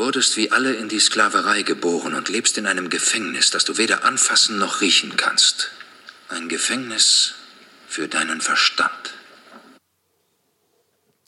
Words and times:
wurdest 0.00 0.36
wie 0.38 0.50
alle 0.50 0.72
in 0.72 0.88
die 0.88 0.98
Sklaverei 0.98 1.62
geboren 1.62 2.14
und 2.14 2.30
lebst 2.30 2.56
in 2.56 2.66
einem 2.66 2.88
Gefängnis, 2.88 3.50
das 3.50 3.64
du 3.66 3.76
weder 3.76 4.04
anfassen 4.04 4.58
noch 4.58 4.80
riechen 4.80 5.16
kannst. 5.16 5.70
Ein 6.28 6.48
Gefängnis 6.48 7.34
für 7.86 8.08
deinen 8.08 8.40
Verstand. 8.40 9.14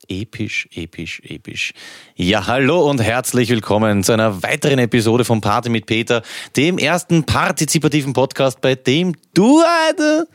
Episch, 0.09 0.69
episch, 0.75 1.21
episch. 1.25 1.75
Ja, 2.17 2.47
hallo 2.47 2.89
und 2.89 3.01
herzlich 3.01 3.51
willkommen 3.51 4.03
zu 4.03 4.13
einer 4.13 4.43
weiteren 4.43 4.79
Episode 4.79 5.25
von 5.25 5.41
Party 5.41 5.69
mit 5.69 5.87
Peter, 5.87 6.23
dem 6.57 6.79
ersten 6.79 7.25
partizipativen 7.25 8.15
Podcast, 8.15 8.61
bei 8.61 8.75
dem 8.75 9.15
du, 9.35 9.61
Alter, 9.61 10.27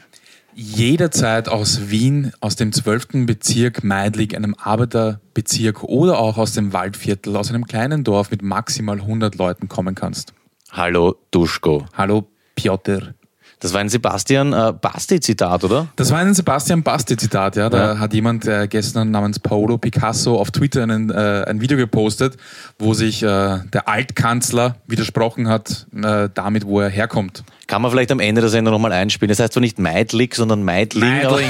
jederzeit 0.58 1.50
aus 1.50 1.92
Wien, 1.92 2.34
aus 2.39 2.56
dem 2.56 2.74
12. 2.74 3.25
Bezirk 3.28 3.84
Meidlig, 3.84 4.36
einem 4.36 4.56
Arbeiterbezirk 4.56 5.84
oder 5.84 6.18
auch 6.18 6.38
aus 6.38 6.54
dem 6.54 6.74
Waldviertel, 6.74 7.36
aus 7.36 7.50
einem 7.50 7.65
kleinen 7.65 8.04
Dorf 8.04 8.32
mit 8.32 8.42
maximal 8.42 9.00
100 9.00 9.36
Leuten 9.36 9.68
kommen 9.68 9.93
kannst. 9.93 10.34
Hallo 10.71 11.15
Duschko. 11.29 11.86
Hallo 11.93 12.28
Piotr. 12.56 13.14
Das 13.60 13.74
war 13.74 13.82
ein 13.82 13.89
Sebastian 13.89 14.54
äh, 14.54 14.74
Basti-Zitat, 14.79 15.64
oder? 15.64 15.88
Das 15.96 16.11
war 16.11 16.20
ein 16.20 16.34
Sebastian 16.34 16.84
Basti-Zitat, 16.84 17.56
ja. 17.56 17.70
Da 17.70 17.93
ja. 17.93 18.00
hat 18.00 18.14
jemand 18.14 18.46
äh, 18.46 18.68
gestern 18.68 19.10
namens 19.10 19.39
Paolo 19.39 19.79
Picasso 19.79 20.39
auf 20.39 20.52
Twitter 20.52 20.84
einen, 20.84 21.10
äh, 21.10 21.46
ein 21.48 21.60
Video 21.60 21.78
gepostet, 21.78 22.38
wo 22.78 22.93
sich 22.93 23.24
äh, 23.24 23.25
der 23.25 23.88
Altkanzler 23.88 24.75
widersprochen 24.86 25.48
hat, 25.50 25.88
äh, 25.96 26.29
damit, 26.34 26.65
wo 26.68 26.82
er 26.82 26.89
herkommt. 26.89 27.43
Kann 27.65 27.82
man 27.82 27.92
vielleicht 27.92 28.12
am 28.12 28.20
Ende 28.20 28.42
der 28.42 28.50
Sendung 28.50 28.74
nochmal 28.74 28.93
einspielen. 28.93 29.29
Das 29.29 29.39
heißt 29.39 29.54
zwar 29.54 29.62
nicht 29.62 29.78
Meidlig, 29.78 30.36
sondern 30.36 30.64
Meidling. 30.64 31.10
Meidling. 31.10 31.50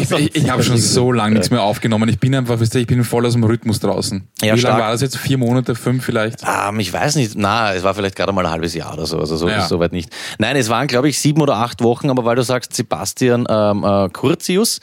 ich, 0.00 0.10
ich, 0.10 0.36
ich, 0.36 0.50
habe 0.50 0.62
schon 0.62 0.76
so 0.76 1.10
lange 1.10 1.34
nichts 1.34 1.50
mehr 1.50 1.62
aufgenommen. 1.62 2.08
Ich 2.08 2.20
bin 2.20 2.34
einfach, 2.34 2.60
ich 2.60 2.86
bin 2.86 3.02
voll 3.02 3.26
aus 3.26 3.32
dem 3.32 3.42
Rhythmus 3.42 3.80
draußen. 3.80 4.28
Ja, 4.42 4.54
Wie 4.54 4.60
lange 4.60 4.80
war 4.80 4.92
das 4.92 5.00
jetzt? 5.00 5.16
Vier 5.16 5.38
Monate, 5.38 5.74
fünf 5.74 6.04
vielleicht? 6.04 6.42
Um, 6.42 6.78
ich 6.78 6.92
weiß 6.92 7.16
nicht. 7.16 7.32
Na, 7.36 7.74
es 7.74 7.82
war 7.82 7.94
vielleicht 7.94 8.14
gerade 8.14 8.32
mal 8.32 8.46
ein 8.46 8.52
halbes 8.52 8.74
Jahr 8.74 8.92
oder 8.92 9.06
so. 9.06 9.18
Also 9.18 9.36
so, 9.36 9.48
ja. 9.48 9.66
so 9.66 9.80
weit 9.80 9.92
nicht. 9.92 10.10
Nein, 10.38 10.54
es 10.54 10.68
waren, 10.68 10.86
glaube 10.86 11.08
ich, 11.08 11.18
sieben 11.18 11.29
oder 11.38 11.56
acht 11.56 11.82
Wochen, 11.82 12.10
aber 12.10 12.24
weil 12.24 12.36
du 12.36 12.42
sagst, 12.42 12.74
Sebastian 12.74 13.46
ähm, 13.48 13.84
äh, 13.84 14.08
Curtius, 14.08 14.80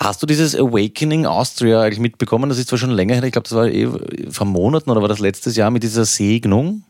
Hast 0.00 0.22
du 0.22 0.26
dieses 0.26 0.54
Awakening 0.54 1.26
Austria 1.26 1.80
eigentlich 1.82 1.98
mitbekommen? 1.98 2.48
Das 2.48 2.56
ist 2.56 2.68
zwar 2.68 2.78
schon 2.78 2.92
länger 2.92 3.14
her, 3.14 3.24
ich 3.24 3.32
glaube, 3.32 3.48
das 3.48 3.58
war 3.58 3.66
eh 3.66 3.88
vor 4.30 4.46
Monaten 4.46 4.90
oder 4.90 5.00
war 5.00 5.08
das 5.08 5.18
letztes 5.18 5.56
Jahr 5.56 5.72
mit 5.72 5.82
dieser 5.82 6.04
Segnung? 6.04 6.84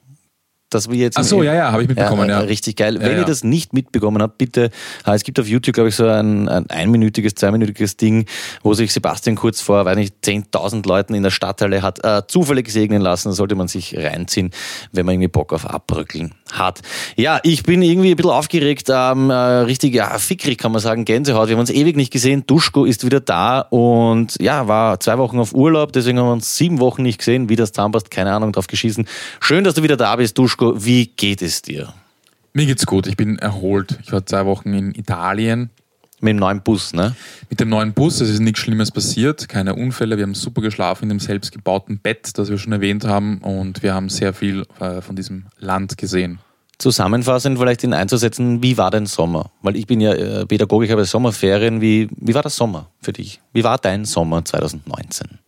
dass 0.70 0.90
wir 0.90 0.96
jetzt. 0.96 1.16
Ach 1.16 1.24
so, 1.24 1.42
ja, 1.42 1.54
ja, 1.54 1.72
habe 1.72 1.82
ich 1.82 1.88
mitbekommen, 1.88 2.28
ja, 2.28 2.40
ja. 2.40 2.46
Richtig 2.46 2.76
geil. 2.76 2.96
Ja, 2.96 3.00
Wenn 3.00 3.12
ja. 3.12 3.18
ihr 3.18 3.24
das 3.24 3.44
nicht 3.44 3.72
mitbekommen 3.72 4.22
habt, 4.22 4.38
bitte, 4.38 4.70
äh, 5.06 5.14
es 5.14 5.24
gibt 5.24 5.40
auf 5.40 5.48
YouTube, 5.48 5.74
glaube 5.74 5.88
ich, 5.88 5.96
so 5.96 6.06
ein, 6.06 6.48
ein 6.48 6.68
einminütiges, 6.68 7.34
zweiminütiges 7.34 7.96
Ding, 7.96 8.26
wo 8.62 8.74
sich 8.74 8.92
Sebastian 8.92 9.36
kurz 9.36 9.60
vor, 9.60 9.84
weiß 9.84 9.96
nicht, 9.96 10.16
10.000 10.24 10.86
Leuten 10.86 11.14
in 11.14 11.22
der 11.22 11.30
Stadthalle 11.30 11.82
hat 11.82 12.04
äh, 12.04 12.22
zufällig 12.26 12.70
segnen 12.70 13.00
lassen. 13.00 13.28
Da 13.28 13.34
sollte 13.34 13.54
man 13.54 13.68
sich 13.68 13.96
reinziehen, 13.96 14.50
wenn 14.92 15.06
man 15.06 15.14
irgendwie 15.14 15.28
Bock 15.28 15.52
auf 15.52 15.66
Abbröckeln 15.66 16.34
hat. 16.52 16.80
Ja, 17.16 17.40
ich 17.42 17.62
bin 17.62 17.82
irgendwie 17.82 18.10
ein 18.10 18.16
bisschen 18.16 18.30
aufgeregt, 18.30 18.88
ähm, 18.90 19.30
äh, 19.30 19.34
richtig, 19.34 19.94
ja, 19.94 20.18
fickrig 20.18 20.58
kann 20.58 20.72
man 20.72 20.80
sagen, 20.80 21.04
Gänsehaut. 21.04 21.48
Wir 21.48 21.54
haben 21.54 21.60
uns 21.60 21.70
ewig 21.70 21.96
nicht 21.96 22.12
gesehen. 22.12 22.44
Duschko 22.46 22.84
ist 22.84 23.04
wieder 23.04 23.20
da 23.20 23.60
und 23.60 24.36
ja, 24.40 24.68
war 24.68 25.00
zwei 25.00 25.18
Wochen 25.18 25.38
auf 25.38 25.54
Urlaub, 25.54 25.92
deswegen 25.92 26.18
haben 26.18 26.26
wir 26.26 26.32
uns 26.32 26.56
sieben 26.56 26.80
Wochen 26.80 27.02
nicht 27.02 27.18
gesehen. 27.18 27.48
Wie 27.48 27.56
das 27.56 27.72
zusammenpasst, 27.72 28.10
keine 28.10 28.32
Ahnung, 28.32 28.52
drauf 28.52 28.66
geschießen. 28.66 29.06
Schön, 29.40 29.64
dass 29.64 29.74
du 29.74 29.82
wieder 29.82 29.96
da 29.96 30.16
bist, 30.16 30.38
Duschko. 30.38 30.84
Wie 30.84 31.06
geht 31.06 31.42
es 31.42 31.62
dir? 31.62 31.92
Mir 32.52 32.66
geht's 32.66 32.86
gut. 32.86 33.06
Ich 33.06 33.16
bin 33.16 33.38
erholt. 33.38 33.98
Ich 34.02 34.12
war 34.12 34.24
zwei 34.26 34.44
Wochen 34.46 34.72
in 34.72 34.94
Italien. 34.94 35.70
Mit 36.20 36.30
dem 36.30 36.36
neuen 36.38 36.62
Bus, 36.62 36.92
ne? 36.92 37.14
Mit 37.48 37.60
dem 37.60 37.68
neuen 37.68 37.92
Bus. 37.92 38.20
Es 38.20 38.28
ist 38.28 38.40
nichts 38.40 38.60
Schlimmes 38.60 38.90
passiert. 38.90 39.48
Keine 39.48 39.74
Unfälle. 39.74 40.16
Wir 40.16 40.24
haben 40.24 40.34
super 40.34 40.62
geschlafen 40.62 41.04
in 41.04 41.08
dem 41.10 41.20
selbstgebauten 41.20 41.98
Bett, 41.98 42.36
das 42.36 42.50
wir 42.50 42.58
schon 42.58 42.72
erwähnt 42.72 43.04
haben. 43.04 43.38
Und 43.38 43.82
wir 43.82 43.94
haben 43.94 44.08
sehr 44.08 44.34
viel 44.34 44.64
äh, 44.80 45.00
von 45.00 45.14
diesem 45.14 45.46
Land 45.58 45.96
gesehen. 45.96 46.40
Zusammenfassend 46.78 47.58
vielleicht 47.58 47.82
in 47.82 47.92
einzusetzen, 47.92 48.62
wie 48.62 48.78
war 48.78 48.90
dein 48.90 49.06
Sommer? 49.06 49.50
Weil 49.62 49.76
ich 49.76 49.86
bin 49.86 50.00
ja 50.00 50.12
äh, 50.12 50.46
Pädagoge, 50.46 50.86
ich 50.86 50.92
habe 50.92 51.04
Sommerferien. 51.04 51.80
Wie, 51.80 52.08
wie 52.16 52.34
war 52.34 52.42
der 52.42 52.50
Sommer 52.50 52.90
für 53.00 53.12
dich? 53.12 53.40
Wie 53.52 53.64
war 53.64 53.78
dein 53.78 54.04
Sommer 54.04 54.44
2019? 54.44 55.38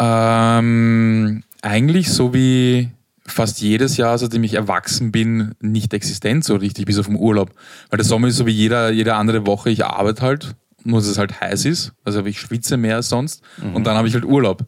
Ähm, 0.00 1.42
eigentlich 1.62 2.12
so 2.12 2.34
wie 2.34 2.90
fast 3.30 3.60
jedes 3.60 3.96
Jahr, 3.96 4.16
seitdem 4.18 4.44
ich 4.44 4.54
erwachsen 4.54 5.12
bin, 5.12 5.54
nicht 5.60 5.94
existent 5.94 6.44
so 6.44 6.56
richtig, 6.56 6.86
bis 6.86 6.98
auf 6.98 7.06
den 7.06 7.16
Urlaub. 7.16 7.50
Weil 7.90 7.98
der 7.98 8.06
Sommer 8.06 8.28
ist 8.28 8.36
so 8.36 8.46
wie 8.46 8.52
jeder, 8.52 8.90
jede 8.90 9.14
andere 9.14 9.46
Woche, 9.46 9.70
ich 9.70 9.84
arbeite 9.84 10.22
halt, 10.22 10.54
nur 10.84 11.00
dass 11.00 11.08
es 11.08 11.18
halt 11.18 11.40
heiß 11.40 11.64
ist. 11.64 11.92
Also 12.04 12.24
ich 12.24 12.40
schwitze 12.40 12.76
mehr 12.76 12.96
als 12.96 13.08
sonst. 13.08 13.42
Mhm. 13.62 13.76
Und 13.76 13.84
dann 13.84 13.96
habe 13.96 14.08
ich 14.08 14.14
halt 14.14 14.24
Urlaub. 14.24 14.64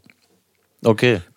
Okay. 0.82 1.21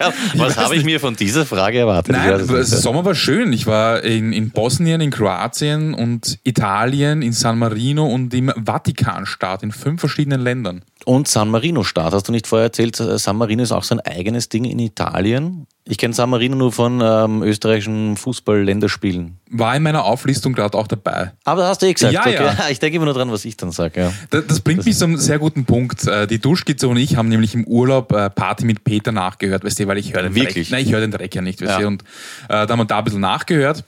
hab, 0.00 0.14
was 0.36 0.56
habe 0.56 0.76
ich 0.76 0.84
mir 0.84 1.00
von 1.00 1.16
dieser 1.16 1.44
Frage 1.44 1.78
erwartet? 1.78 2.14
Nein, 2.14 2.46
der 2.46 2.64
Sommer 2.64 3.04
war 3.04 3.14
schön. 3.14 3.52
Ich 3.52 3.66
war 3.66 4.02
in, 4.02 4.32
in 4.32 4.50
Bosnien, 4.50 5.00
in 5.00 5.10
Kroatien 5.10 5.94
und 5.94 6.38
Italien, 6.44 7.22
in 7.22 7.32
San 7.32 7.58
Marino 7.58 8.06
und 8.06 8.32
im 8.32 8.52
Vatikanstaat, 8.64 9.62
in 9.62 9.72
fünf 9.72 10.00
verschiedenen 10.00 10.40
Ländern. 10.40 10.82
Und 11.04 11.28
San 11.28 11.50
Marino-Staat, 11.50 12.12
hast 12.14 12.28
du 12.28 12.32
nicht 12.32 12.46
vorher 12.46 12.66
erzählt, 12.66 12.98
äh, 12.98 13.18
San 13.18 13.36
Marino 13.36 13.62
ist 13.62 13.72
auch 13.72 13.84
so 13.84 13.94
ein 13.94 14.00
eigenes 14.00 14.48
Ding 14.48 14.64
in 14.64 14.78
Italien? 14.78 15.66
Ich 15.86 15.98
kenne 15.98 16.14
San 16.14 16.30
Marino 16.30 16.56
nur 16.56 16.72
von 16.72 17.02
ähm, 17.04 17.42
österreichischen 17.42 18.16
Fußball-Länderspielen. 18.16 19.38
War 19.50 19.76
in 19.76 19.82
meiner 19.82 20.04
Auflistung 20.04 20.54
gerade 20.54 20.78
auch 20.78 20.86
dabei. 20.86 21.32
Aber 21.44 21.62
da 21.62 21.68
hast 21.68 21.82
du 21.82 21.86
eh 21.86 21.92
gesagt. 21.92 22.14
Ja, 22.14 22.22
okay. 22.22 22.34
ja. 22.34 22.56
Ich 22.70 22.78
denke 22.78 22.96
immer 22.96 23.04
nur 23.04 23.12
dran, 23.12 23.30
was 23.30 23.44
ich 23.44 23.58
dann 23.58 23.70
sage. 23.70 24.00
Ja. 24.00 24.12
Das, 24.30 24.46
das, 24.46 24.60
bringt 24.60 24.78
das 24.78 24.86
mich 24.86 24.96
zu 24.96 25.04
einem 25.04 25.18
sehr 25.18 25.38
guten 25.38 25.66
Punkt. 25.66 26.06
Äh, 26.06 26.26
die 26.26 26.38
Duschkizze 26.38 26.88
und 26.88 26.96
ich 26.96 27.16
haben 27.16 27.28
nämlich 27.28 27.54
im 27.54 27.66
Urlaub 27.66 28.12
äh, 28.12 28.30
Party 28.30 28.64
mit 28.64 28.82
Peter 28.84 29.12
nachgehört, 29.12 29.62
weißt 29.62 29.80
du, 29.80 29.86
weil 29.86 29.98
ich 29.98 30.14
höre 30.14 30.22
den 30.22 30.34
Wirklich? 30.34 30.70
Dreck. 30.70 30.78
Nein, 30.78 30.86
ich 30.86 30.92
höre 30.92 31.00
den 31.00 31.10
Dreck 31.10 31.34
ja 31.34 31.42
nicht, 31.42 31.60
weißt 31.60 31.80
ja. 31.80 31.86
Und 31.86 32.02
äh, 32.48 32.66
da 32.66 32.68
haben 32.68 32.78
wir 32.78 32.86
da 32.86 32.98
ein 32.98 33.04
bisschen 33.04 33.20
nachgehört. 33.20 33.84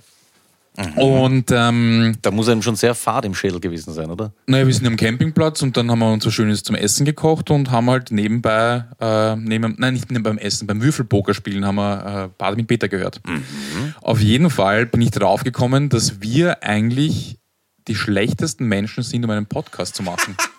Mhm. 0.76 0.98
Und 0.98 1.50
ähm, 1.50 2.16
da 2.22 2.30
muss 2.30 2.48
einem 2.48 2.62
schon 2.62 2.76
sehr 2.76 2.94
fad 2.94 3.24
im 3.24 3.34
Schädel 3.34 3.60
gewesen 3.60 3.92
sein, 3.92 4.10
oder? 4.10 4.32
Naja, 4.46 4.66
wir 4.66 4.74
sind 4.74 4.86
am 4.86 4.96
Campingplatz 4.96 5.62
und 5.62 5.76
dann 5.76 5.90
haben 5.90 5.98
wir 5.98 6.12
uns 6.12 6.24
so 6.24 6.30
schönes 6.30 6.62
zum 6.62 6.76
Essen 6.76 7.04
gekocht 7.04 7.50
und 7.50 7.70
haben 7.70 7.88
halt 7.90 8.10
nebenbei, 8.10 8.84
äh, 9.00 9.36
neben, 9.36 9.74
nein, 9.78 9.94
nicht 9.94 10.06
beim 10.22 10.38
Essen, 10.38 10.66
beim 10.66 10.82
Würfelpokerspielen 10.82 11.64
haben 11.64 11.76
wir 11.76 12.24
äh, 12.24 12.28
Bade 12.36 12.56
mit 12.56 12.66
Peter 12.66 12.88
gehört. 12.88 13.20
Mhm. 13.26 13.94
Auf 14.00 14.20
jeden 14.20 14.50
Fall 14.50 14.86
bin 14.86 15.00
ich 15.00 15.10
darauf 15.10 15.44
gekommen, 15.44 15.88
dass 15.88 16.20
wir 16.20 16.62
eigentlich 16.62 17.38
die 17.88 17.94
schlechtesten 17.94 18.66
Menschen 18.66 19.02
sind, 19.02 19.24
um 19.24 19.30
einen 19.30 19.46
Podcast 19.46 19.94
zu 19.94 20.02
machen. 20.02 20.36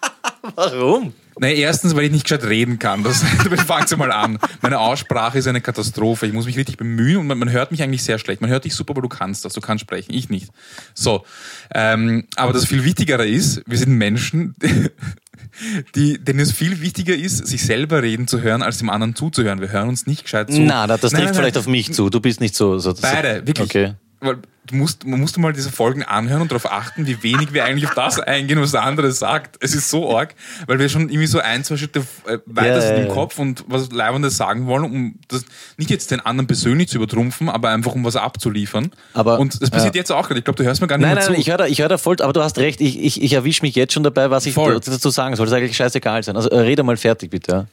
Warum? 0.55 1.13
Nein, 1.39 1.55
erstens, 1.55 1.95
weil 1.95 2.05
ich 2.05 2.11
nicht 2.11 2.23
gescheit 2.23 2.43
reden 2.43 2.79
kann. 2.79 3.03
Das, 3.03 3.23
fangt 3.65 3.95
mal 3.97 4.11
an. 4.11 4.39
Meine 4.61 4.79
Aussprache 4.79 5.37
ist 5.37 5.47
eine 5.47 5.61
Katastrophe. 5.61 6.25
Ich 6.25 6.33
muss 6.33 6.45
mich 6.45 6.57
richtig 6.57 6.77
bemühen 6.77 7.17
und 7.17 7.27
man, 7.27 7.37
man, 7.37 7.51
hört 7.51 7.71
mich 7.71 7.83
eigentlich 7.83 8.03
sehr 8.03 8.17
schlecht. 8.17 8.41
Man 8.41 8.49
hört 8.49 8.65
dich 8.65 8.73
super, 8.73 8.91
aber 8.91 9.01
du 9.01 9.09
kannst 9.09 9.45
das. 9.45 9.53
Du 9.53 9.61
kannst 9.61 9.81
sprechen. 9.81 10.13
Ich 10.13 10.29
nicht. 10.29 10.49
So. 10.93 11.25
Ähm, 11.73 12.25
aber 12.35 12.53
das 12.53 12.65
viel 12.65 12.83
Wichtigere 12.83 13.27
ist, 13.27 13.61
wir 13.67 13.77
sind 13.77 13.93
Menschen, 13.93 14.55
die, 15.95 16.17
denen 16.17 16.39
es 16.39 16.51
viel 16.51 16.81
wichtiger 16.81 17.15
ist, 17.15 17.45
sich 17.45 17.63
selber 17.63 18.01
reden 18.01 18.27
zu 18.27 18.41
hören, 18.41 18.63
als 18.63 18.79
dem 18.79 18.89
anderen 18.89 19.15
zuzuhören. 19.15 19.61
Wir 19.61 19.71
hören 19.71 19.89
uns 19.89 20.07
nicht 20.07 20.23
gescheit 20.23 20.51
zu. 20.51 20.59
Na, 20.59 20.87
das 20.87 21.11
trifft 21.11 21.35
vielleicht 21.35 21.57
auf 21.57 21.67
mich 21.67 21.93
zu. 21.93 22.09
Du 22.09 22.19
bist 22.19 22.41
nicht 22.41 22.55
so. 22.55 22.79
so 22.79 22.93
Beide, 22.99 23.45
wirklich. 23.45 23.69
Okay 23.69 23.93
weil 24.19 24.37
du 24.67 24.75
musst, 24.75 25.05
man 25.05 25.19
musst 25.19 25.37
mal 25.37 25.53
diese 25.53 25.71
Folgen 25.71 26.03
anhören 26.03 26.41
und 26.41 26.51
darauf 26.51 26.71
achten, 26.71 27.07
wie 27.07 27.23
wenig 27.23 27.53
wir 27.53 27.63
eigentlich 27.63 27.87
auf 27.87 27.95
das 27.95 28.19
eingehen, 28.19 28.59
was 28.59 28.71
der 28.71 28.83
andere 28.83 29.11
sagt. 29.11 29.57
Es 29.61 29.73
ist 29.73 29.89
so 29.89 30.15
arg, 30.15 30.35
weil 30.67 30.79
wir 30.79 30.89
schon 30.89 31.09
irgendwie 31.09 31.27
so 31.27 31.39
ein, 31.39 31.63
zwei 31.63 31.77
Schritte 31.77 31.99
äh, 32.27 32.39
weiter 32.45 32.81
sind 32.81 32.97
ja, 32.97 33.03
im 33.03 33.09
Kopf 33.09 33.39
und 33.39 33.63
was 33.67 33.91
Leibendes 33.91 34.37
sagen 34.37 34.67
wollen, 34.67 34.83
um 34.83 35.15
das 35.27 35.45
nicht 35.77 35.89
jetzt 35.89 36.11
den 36.11 36.19
anderen 36.19 36.47
persönlich 36.47 36.89
zu 36.89 36.97
übertrumpfen, 36.97 37.49
aber 37.49 37.69
einfach 37.69 37.93
um 37.93 38.03
was 38.03 38.15
abzuliefern. 38.15 38.91
Aber, 39.13 39.39
und 39.39 39.61
das 39.61 39.69
passiert 39.69 39.95
ja. 39.95 39.99
jetzt 39.99 40.11
auch 40.11 40.27
gerade. 40.27 40.39
Ich 40.39 40.45
glaube, 40.45 40.57
du 40.57 40.63
hörst 40.63 40.81
mir 40.81 40.87
gar 40.87 40.97
nicht 40.97 41.05
nein, 41.05 41.15
mehr 41.15 41.23
nein, 41.23 41.25
zu. 41.25 41.31
Nein, 41.31 41.41
ich 41.41 41.49
höre 41.49 41.57
da, 41.57 41.65
ich 41.65 41.79
hör 41.79 41.89
da 41.89 41.97
voll, 41.97 42.17
aber 42.21 42.33
du 42.33 42.41
hast 42.41 42.57
recht, 42.57 42.81
ich, 42.81 42.99
ich, 42.99 43.21
ich 43.21 43.33
erwische 43.33 43.61
mich 43.61 43.75
jetzt 43.75 43.93
schon 43.93 44.03
dabei, 44.03 44.29
was 44.29 44.45
ich 44.45 44.53
voll. 44.53 44.79
dazu 44.79 45.09
sagen 45.09 45.35
soll. 45.35 45.45
Das 45.45 45.53
ist 45.53 45.57
eigentlich 45.57 45.77
scheißegal 45.77 46.23
sein. 46.23 46.35
Also 46.35 46.49
rede 46.49 46.83
mal 46.83 46.97
fertig, 46.97 47.29
bitte. 47.29 47.67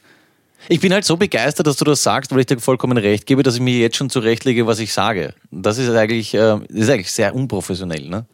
Ich 0.69 0.79
bin 0.79 0.93
halt 0.93 1.05
so 1.05 1.17
begeistert, 1.17 1.67
dass 1.67 1.77
du 1.77 1.85
das 1.85 2.01
sagst, 2.01 2.31
weil 2.31 2.39
ich 2.39 2.45
dir 2.45 2.59
vollkommen 2.59 2.97
recht 2.97 3.25
gebe, 3.25 3.43
dass 3.43 3.55
ich 3.55 3.61
mir 3.61 3.77
jetzt 3.77 3.97
schon 3.97 4.09
zurechtlege, 4.09 4.67
was 4.67 4.79
ich 4.79 4.93
sage. 4.93 5.33
Das 5.51 5.77
ist 5.77 5.89
eigentlich, 5.89 6.33
äh, 6.33 6.59
ist 6.69 6.89
eigentlich 6.89 7.11
sehr 7.11 7.35
unprofessionell, 7.35 8.07
ne? 8.09 8.25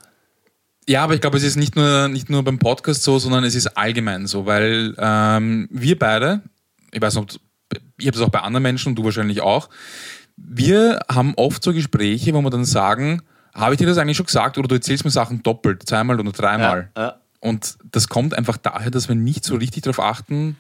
Ja, 0.87 1.03
aber 1.03 1.13
ich 1.13 1.21
glaube, 1.21 1.37
es 1.37 1.43
ist 1.43 1.57
nicht 1.57 1.75
nur, 1.75 2.07
nicht 2.07 2.29
nur 2.29 2.43
beim 2.43 2.59
Podcast 2.59 3.03
so, 3.03 3.19
sondern 3.19 3.43
es 3.43 3.55
ist 3.55 3.77
allgemein 3.77 4.27
so, 4.27 4.45
weil 4.45 4.95
ähm, 4.97 5.67
wir 5.71 5.97
beide, 5.97 6.41
ich 6.91 7.01
weiß 7.01 7.15
nicht, 7.15 7.39
ich 7.97 8.07
habe 8.07 8.17
es 8.17 8.23
auch 8.23 8.29
bei 8.29 8.39
anderen 8.39 8.63
Menschen 8.63 8.89
und 8.89 8.95
du 8.95 9.03
wahrscheinlich 9.03 9.41
auch, 9.41 9.69
wir 10.37 10.99
haben 11.09 11.33
oft 11.35 11.63
so 11.63 11.71
Gespräche, 11.71 12.33
wo 12.33 12.41
wir 12.41 12.49
dann 12.49 12.65
sagen, 12.65 13.21
habe 13.53 13.73
ich 13.73 13.77
dir 13.77 13.87
das 13.87 13.97
eigentlich 13.97 14.17
schon 14.17 14.25
gesagt 14.25 14.57
oder 14.57 14.67
du 14.67 14.75
erzählst 14.75 15.05
mir 15.05 15.11
Sachen 15.11 15.43
doppelt, 15.43 15.87
zweimal 15.87 16.19
oder 16.19 16.31
dreimal. 16.31 16.89
Ja, 16.97 17.03
ja. 17.03 17.15
Und 17.39 17.77
das 17.91 18.07
kommt 18.07 18.37
einfach 18.37 18.57
daher, 18.57 18.91
dass 18.91 19.07
wir 19.07 19.15
nicht 19.15 19.43
so 19.43 19.55
richtig 19.55 19.83
darauf 19.83 19.99
achten, 19.99 20.57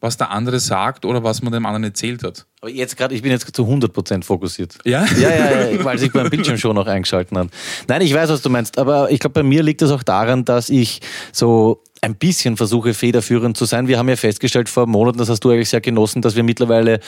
was 0.00 0.16
der 0.16 0.30
andere 0.30 0.60
sagt 0.60 1.04
oder 1.04 1.24
was 1.24 1.42
man 1.42 1.52
dem 1.52 1.66
anderen 1.66 1.84
erzählt 1.84 2.22
hat. 2.22 2.46
Aber 2.60 2.70
jetzt 2.70 2.96
gerade, 2.96 3.14
ich 3.14 3.22
bin 3.22 3.30
jetzt 3.30 3.54
zu 3.54 3.64
100% 3.64 4.24
fokussiert. 4.24 4.78
Ja? 4.84 5.04
Ja, 5.18 5.30
ja, 5.30 5.70
ja 5.70 5.84
weil 5.84 5.98
sich 5.98 6.12
beim 6.12 6.30
Bildschirm 6.30 6.58
schon 6.58 6.74
noch 6.74 6.86
eingeschalten 6.86 7.36
hat. 7.38 7.48
Nein, 7.86 8.02
ich 8.02 8.14
weiß, 8.14 8.30
was 8.30 8.42
du 8.42 8.50
meinst, 8.50 8.78
aber 8.78 9.10
ich 9.10 9.20
glaube, 9.20 9.34
bei 9.34 9.42
mir 9.42 9.62
liegt 9.62 9.82
es 9.82 9.90
auch 9.90 10.02
daran, 10.02 10.44
dass 10.44 10.68
ich 10.68 11.00
so 11.32 11.82
ein 12.02 12.14
bisschen 12.14 12.56
versuche, 12.56 12.94
federführend 12.94 13.56
zu 13.56 13.64
sein. 13.64 13.88
Wir 13.88 13.98
haben 13.98 14.08
ja 14.08 14.16
festgestellt 14.16 14.68
vor 14.68 14.86
Monaten, 14.86 15.18
das 15.18 15.28
hast 15.28 15.40
du 15.40 15.50
eigentlich 15.50 15.68
sehr 15.68 15.80
genossen, 15.80 16.22
dass 16.22 16.36
wir 16.36 16.42
mittlerweile 16.42 16.94
äh, 16.94 17.00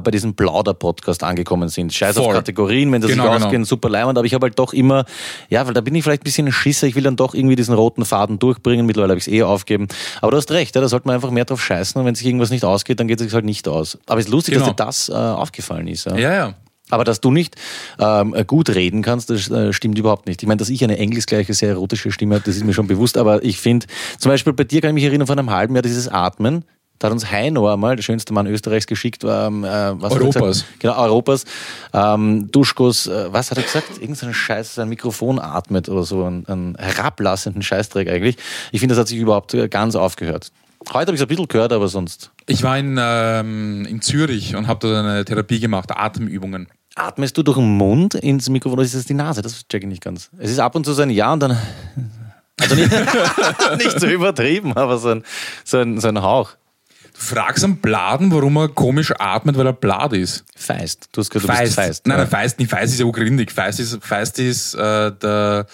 bei 0.00 0.10
diesem 0.10 0.34
Plauder-Podcast 0.34 1.22
angekommen 1.22 1.68
sind. 1.68 1.92
Scheiß 1.92 2.16
Voll. 2.16 2.26
auf 2.26 2.32
Kategorien, 2.32 2.90
wenn 2.92 3.00
das 3.00 3.10
Genau, 3.10 3.24
sich 3.24 3.32
genau. 3.32 3.46
ausgehen, 3.46 3.64
super 3.64 3.88
leimend, 3.88 4.18
aber 4.18 4.26
ich 4.26 4.34
habe 4.34 4.46
halt 4.46 4.58
doch 4.58 4.72
immer, 4.72 5.04
ja, 5.48 5.66
weil 5.66 5.74
da 5.74 5.80
bin 5.80 5.94
ich 5.94 6.02
vielleicht 6.04 6.22
ein 6.22 6.24
bisschen 6.24 6.46
ein 6.46 6.52
Schisser, 6.52 6.86
ich 6.86 6.94
will 6.94 7.02
dann 7.04 7.16
doch 7.16 7.34
irgendwie 7.34 7.56
diesen 7.56 7.74
roten 7.74 8.04
Faden 8.04 8.38
durchbringen, 8.38 8.86
mittlerweile 8.86 9.12
habe 9.12 9.18
ich 9.18 9.26
es 9.26 9.32
eh 9.32 9.42
aufgeben. 9.42 9.88
Aber 10.20 10.30
du 10.32 10.36
hast 10.36 10.50
recht, 10.50 10.74
ja, 10.74 10.80
da 10.80 10.88
sollte 10.88 11.06
man 11.06 11.14
einfach 11.16 11.30
mehr 11.30 11.44
drauf 11.44 11.62
scheißen 11.62 12.00
und 12.00 12.06
wenn 12.06 12.14
sich 12.14 12.26
irgendwas 12.26 12.50
nicht 12.50 12.64
ausgeht, 12.64 13.00
dann 13.00 13.08
geht 13.08 13.20
es 13.20 13.24
sich 13.24 13.34
halt 13.34 13.44
nicht 13.44 13.68
aus. 13.68 13.98
Aber 14.06 14.20
es 14.20 14.26
ist 14.26 14.32
lustig, 14.32 14.54
Genau. 14.54 14.66
dass 14.72 14.76
dir 14.76 14.84
das 14.84 15.08
äh, 15.08 15.12
aufgefallen 15.12 15.86
ist. 15.88 16.06
Ja. 16.06 16.16
Ja, 16.16 16.32
ja. 16.34 16.54
Aber 16.90 17.04
dass 17.04 17.20
du 17.20 17.30
nicht 17.30 17.56
ähm, 17.98 18.34
gut 18.46 18.68
reden 18.70 19.02
kannst, 19.02 19.30
das 19.30 19.50
äh, 19.50 19.72
stimmt 19.72 19.98
überhaupt 19.98 20.26
nicht. 20.26 20.42
Ich 20.42 20.48
meine, 20.48 20.58
dass 20.58 20.68
ich 20.68 20.84
eine 20.84 20.98
engelsgleiche, 20.98 21.54
sehr 21.54 21.70
erotische 21.70 22.12
Stimme 22.12 22.34
habe, 22.34 22.44
das 22.44 22.56
ist 22.56 22.64
mir 22.64 22.74
schon 22.74 22.86
bewusst. 22.86 23.16
Aber 23.16 23.42
ich 23.42 23.58
finde, 23.58 23.86
zum 24.18 24.30
Beispiel 24.30 24.52
bei 24.52 24.64
dir 24.64 24.80
kann 24.80 24.90
ich 24.90 24.94
mich 24.94 25.04
erinnern, 25.04 25.26
vor 25.26 25.36
einem 25.36 25.50
halben 25.50 25.74
Jahr 25.74 25.82
dieses 25.82 26.08
Atmen. 26.08 26.64
Da 26.98 27.08
hat 27.08 27.12
uns 27.12 27.30
Heino 27.30 27.72
einmal, 27.72 27.96
der 27.96 28.02
schönste 28.02 28.32
Mann 28.32 28.46
Österreichs, 28.46 28.86
geschickt. 28.86 29.24
Ähm, 29.24 29.64
äh, 29.64 30.00
was 30.00 30.12
Europas. 30.12 30.64
Genau, 30.78 30.96
Europas. 30.96 31.44
Ähm, 31.92 32.50
Duschkos, 32.52 33.06
äh, 33.06 33.32
was 33.32 33.50
hat 33.50 33.58
er 33.58 33.64
gesagt? 33.64 33.98
Irgend 34.00 34.16
so 34.16 34.26
ein 34.26 34.34
Scheiß, 34.34 34.76
sein 34.76 34.88
Mikrofon 34.88 35.38
atmet 35.38 35.88
oder 35.88 36.04
so, 36.04 36.24
einen, 36.24 36.46
einen 36.46 36.76
herablassenden 36.76 37.62
Scheißdreck 37.62 38.08
eigentlich. 38.08 38.36
Ich 38.72 38.80
finde, 38.80 38.94
das 38.94 39.00
hat 39.00 39.08
sich 39.08 39.18
überhaupt 39.18 39.56
ganz 39.70 39.96
aufgehört. 39.96 40.52
Heute 40.92 41.08
habe 41.08 41.12
ich 41.12 41.20
es 41.20 41.22
ein 41.22 41.28
bisschen 41.28 41.48
gehört, 41.48 41.72
aber 41.72 41.88
sonst. 41.88 42.30
Ich 42.46 42.62
war 42.62 42.78
in, 42.78 42.98
ähm, 43.00 43.86
in 43.86 44.00
Zürich 44.00 44.56
und 44.56 44.66
habe 44.66 44.86
da 44.86 45.00
eine 45.00 45.24
Therapie 45.24 45.60
gemacht, 45.60 45.90
Atemübungen. 45.90 46.68
Atmest 46.94 47.36
du 47.36 47.42
durch 47.42 47.58
den 47.58 47.76
Mund 47.76 48.14
ins 48.14 48.48
Mikrofon 48.48 48.78
oder 48.78 48.86
ist 48.86 48.94
das 48.94 49.04
die 49.04 49.14
Nase? 49.14 49.42
Das 49.42 49.66
check 49.68 49.82
ich 49.82 49.88
nicht 49.88 50.02
ganz. 50.02 50.30
Es 50.38 50.50
ist 50.50 50.60
ab 50.60 50.74
und 50.76 50.84
zu 50.84 50.92
so 50.92 51.02
ein 51.02 51.10
Ja 51.10 51.32
und 51.32 51.40
dann. 51.40 51.58
Also 52.60 52.76
nicht, 52.76 52.90
nicht 53.78 54.00
so 54.00 54.06
übertrieben, 54.06 54.76
aber 54.76 54.98
so 54.98 55.08
ein, 55.10 55.24
so 55.64 55.78
ein, 55.78 55.98
so 56.00 56.08
ein 56.08 56.22
Hauch. 56.22 56.50
Du 57.14 57.20
fragst 57.20 57.64
einen 57.64 57.78
Bladen, 57.78 58.32
warum 58.32 58.56
er 58.56 58.68
komisch 58.68 59.12
atmet, 59.18 59.56
weil 59.56 59.66
er 59.66 59.72
Blad 59.72 60.12
ist. 60.12 60.44
Feist. 60.56 61.08
Du 61.12 61.20
hast 61.20 61.30
gesagt, 61.30 61.48
du 61.48 61.48
bist 61.48 61.58
Feist. 61.58 61.74
feist. 61.74 62.06
Nein, 62.06 62.18
nein, 62.18 62.28
Feist 62.28 62.58
nicht. 62.58 62.70
Feist 62.70 62.92
ist 62.92 63.00
ja 63.00 63.06
ungrindig. 63.06 63.50
Feist 63.52 63.80
ist, 63.80 63.98
Feist 64.04 64.38
ist 64.38 64.74
äh, 64.74 65.12
der. 65.12 65.66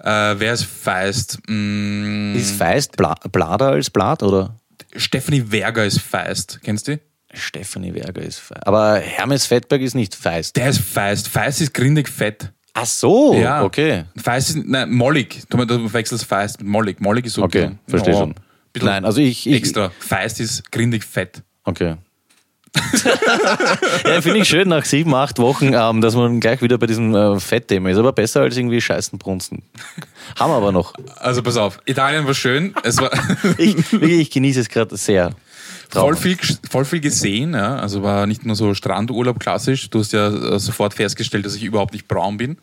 Äh, 0.00 0.34
wer 0.38 0.52
ist 0.52 0.64
Feist? 0.64 1.38
Mm, 1.48 2.34
Ist 2.36 2.52
Feist 2.56 2.96
Bla 2.96 3.14
Blader 3.32 3.68
als 3.70 3.90
Blatt 3.90 4.22
oder? 4.22 4.58
Stephanie 4.96 5.44
Werger 5.50 5.84
ist 5.84 6.00
Feist. 6.00 6.60
Kennst 6.62 6.88
du 6.88 6.96
die? 6.96 7.02
Stephanie 7.34 7.92
Werger 7.94 8.22
ist 8.22 8.38
Feist. 8.38 8.66
Aber 8.66 8.96
Hermes 8.98 9.46
Fettberg 9.46 9.82
ist 9.82 9.94
nicht 9.94 10.14
Feist. 10.14 10.56
Der 10.56 10.68
ist 10.70 10.78
Feist. 10.80 11.28
Feist 11.28 11.60
ist 11.60 11.74
grindig 11.74 12.08
fett. 12.08 12.52
Ach 12.74 12.86
so, 12.86 13.34
Ja. 13.34 13.64
okay. 13.64 14.04
Feist 14.16 14.50
ist, 14.50 14.64
nein, 14.66 14.90
Mollig. 14.92 15.42
Du, 15.48 15.64
du 15.64 15.92
wechselst 15.92 16.24
Feist 16.24 16.60
mit 16.60 16.68
Mollig. 16.68 17.00
Mollig 17.00 17.26
ist 17.26 17.34
so 17.34 17.42
Okay, 17.42 17.72
verstehe 17.88 18.14
ja, 18.14 18.20
schon. 18.20 18.34
Nein, 18.80 19.04
also 19.04 19.20
ich. 19.20 19.46
ich 19.46 19.54
extra. 19.56 19.90
Feist 19.98 20.38
ist 20.38 20.70
grindig 20.70 21.02
fett. 21.04 21.42
Okay. 21.64 21.96
Ja, 24.04 24.20
finde 24.22 24.38
ich 24.38 24.48
schön 24.48 24.68
nach 24.68 24.84
sieben, 24.84 25.14
acht 25.14 25.38
Wochen, 25.38 25.72
ähm, 25.74 26.00
dass 26.00 26.14
man 26.14 26.40
gleich 26.40 26.62
wieder 26.62 26.78
bei 26.78 26.86
diesem 26.86 27.14
äh, 27.14 27.38
Fettthema 27.40 27.90
ist. 27.90 27.98
Aber 27.98 28.12
besser 28.12 28.42
als 28.42 28.56
irgendwie 28.56 28.80
Scheißen 28.80 29.18
brunzen. 29.18 29.62
Haben 30.38 30.52
wir 30.52 30.56
aber 30.56 30.72
noch. 30.72 30.94
Also 31.16 31.42
pass 31.42 31.56
auf, 31.56 31.80
Italien 31.86 32.26
war 32.26 32.34
schön. 32.34 32.74
Es 32.82 32.98
war 33.00 33.10
Ich, 33.58 33.92
wirklich, 33.92 34.20
ich 34.20 34.30
genieße 34.30 34.60
es 34.60 34.68
gerade 34.68 34.96
sehr. 34.96 35.32
voll 35.90 36.16
viel, 36.16 36.36
voll 36.70 36.84
viel 36.84 37.00
gesehen. 37.00 37.54
Ja. 37.54 37.76
Also 37.76 38.02
war 38.02 38.26
nicht 38.26 38.44
nur 38.44 38.56
so 38.56 38.74
Strandurlaub 38.74 39.40
klassisch. 39.40 39.90
Du 39.90 40.00
hast 40.00 40.12
ja 40.12 40.28
äh, 40.28 40.58
sofort 40.58 40.94
festgestellt, 40.94 41.46
dass 41.46 41.54
ich 41.54 41.64
überhaupt 41.64 41.92
nicht 41.92 42.08
braun 42.08 42.36
bin. 42.36 42.58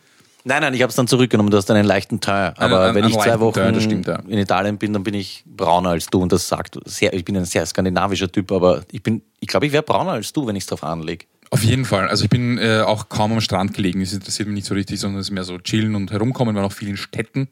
Nein, 0.47 0.61
nein, 0.61 0.73
ich 0.75 0.81
habe 0.83 0.91
es 0.91 0.95
dann 0.95 1.07
zurückgenommen. 1.07 1.49
Du 1.49 1.57
hast 1.57 1.69
einen 1.71 1.85
leichten 1.85 2.21
Teint. 2.21 2.59
Aber 2.59 2.81
Einen- 2.85 2.95
wenn 2.95 3.03
einen 3.05 3.13
ich 3.13 3.19
zwei 3.19 3.39
Wochen 3.39 3.73
das 3.73 3.83
stimmt, 3.83 4.05
ja. 4.05 4.19
in 4.27 4.37
Italien 4.37 4.77
bin, 4.77 4.93
dann 4.93 5.03
bin 5.03 5.15
ich 5.15 5.43
brauner 5.47 5.89
als 5.89 6.05
du. 6.05 6.21
Und 6.21 6.31
das 6.31 6.47
sagt 6.47 6.77
sehr, 6.85 7.13
ich 7.13 7.25
bin 7.25 7.35
ein 7.35 7.45
sehr 7.45 7.65
skandinavischer 7.65 8.31
Typ, 8.31 8.51
aber 8.51 8.83
ich 8.91 9.01
bin, 9.01 9.23
ich 9.39 9.47
glaube, 9.47 9.65
ich 9.65 9.71
wäre 9.71 9.81
brauner 9.81 10.11
als 10.11 10.31
du, 10.33 10.45
wenn 10.45 10.55
ich 10.55 10.61
es 10.63 10.67
drauf 10.67 10.83
anlege. 10.83 11.25
Auf 11.49 11.63
jeden 11.63 11.83
Fall. 11.83 12.07
Also 12.09 12.25
ich 12.25 12.29
bin 12.29 12.57
äh, 12.59 12.81
auch 12.81 13.09
kaum 13.09 13.31
am 13.33 13.41
Strand 13.41 13.73
gelegen. 13.73 14.01
Das 14.01 14.13
interessiert 14.13 14.47
mich 14.47 14.55
nicht 14.55 14.67
so 14.67 14.75
richtig, 14.75 14.99
sondern 14.99 15.19
es 15.21 15.27
ist 15.27 15.31
mehr 15.31 15.43
so 15.43 15.57
chillen 15.57 15.95
und 15.95 16.11
herumkommen. 16.11 16.53
Wir 16.53 16.61
waren 16.61 16.69
auch 16.69 16.73
viel 16.75 16.89
in 16.89 16.97
Städten. 16.97 17.47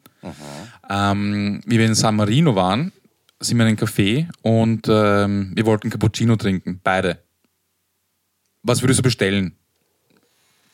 Ähm, 0.88 1.62
wie 1.66 1.78
wir 1.78 1.86
in 1.86 1.94
San 1.96 2.14
Marino 2.16 2.54
waren, 2.54 2.92
sind 3.40 3.56
wir 3.58 3.64
in 3.66 3.68
einem 3.68 3.76
Café 3.78 4.28
und 4.42 4.86
ähm, 4.88 5.52
wir 5.54 5.66
wollten 5.66 5.90
Cappuccino 5.90 6.36
trinken. 6.36 6.80
Beide. 6.84 7.18
Was 8.62 8.82
würdest 8.82 8.98
du 9.00 9.02
bestellen? 9.02 9.56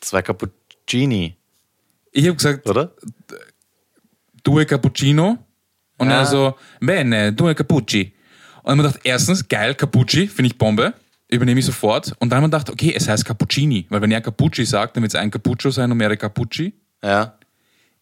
Zwei 0.01 0.21
Cappuccini, 0.21 1.35
Ich 2.11 2.25
habe 2.27 2.35
gesagt, 2.35 2.67
oder? 2.69 2.93
due 4.43 4.65
Cappuccino. 4.65 5.37
Und 5.97 6.09
Ja. 6.09 6.19
er 6.21 6.25
so, 6.25 6.55
bene, 6.79 7.31
due 7.33 7.53
Cappucci. 7.53 8.13
Und 8.63 8.77
wir 8.77 8.83
gedacht, 8.83 8.99
erstens, 9.03 9.47
geil, 9.47 9.75
Cappucci, 9.75 10.27
finde 10.27 10.47
ich 10.47 10.57
Bombe. 10.57 10.93
Übernehme 11.29 11.59
ich 11.59 11.65
sofort. 11.65 12.13
Und 12.19 12.29
dann 12.29 12.37
haben 12.37 12.43
wir 12.43 12.57
gedacht, 12.57 12.69
okay, 12.69 12.93
es 12.95 13.07
heißt 13.07 13.23
Cappuccini. 13.23 13.85
Weil 13.89 14.01
wenn 14.01 14.11
er 14.11 14.21
Cappucci 14.21 14.65
sagt, 14.65 14.95
dann 14.95 15.03
wird 15.03 15.13
es 15.13 15.19
ein 15.19 15.31
Cappuccio 15.31 15.71
sein 15.71 15.91
und 15.91 15.97
mehrere 15.97 16.17
Cappucci. 16.17 16.73
Ja. 17.03 17.37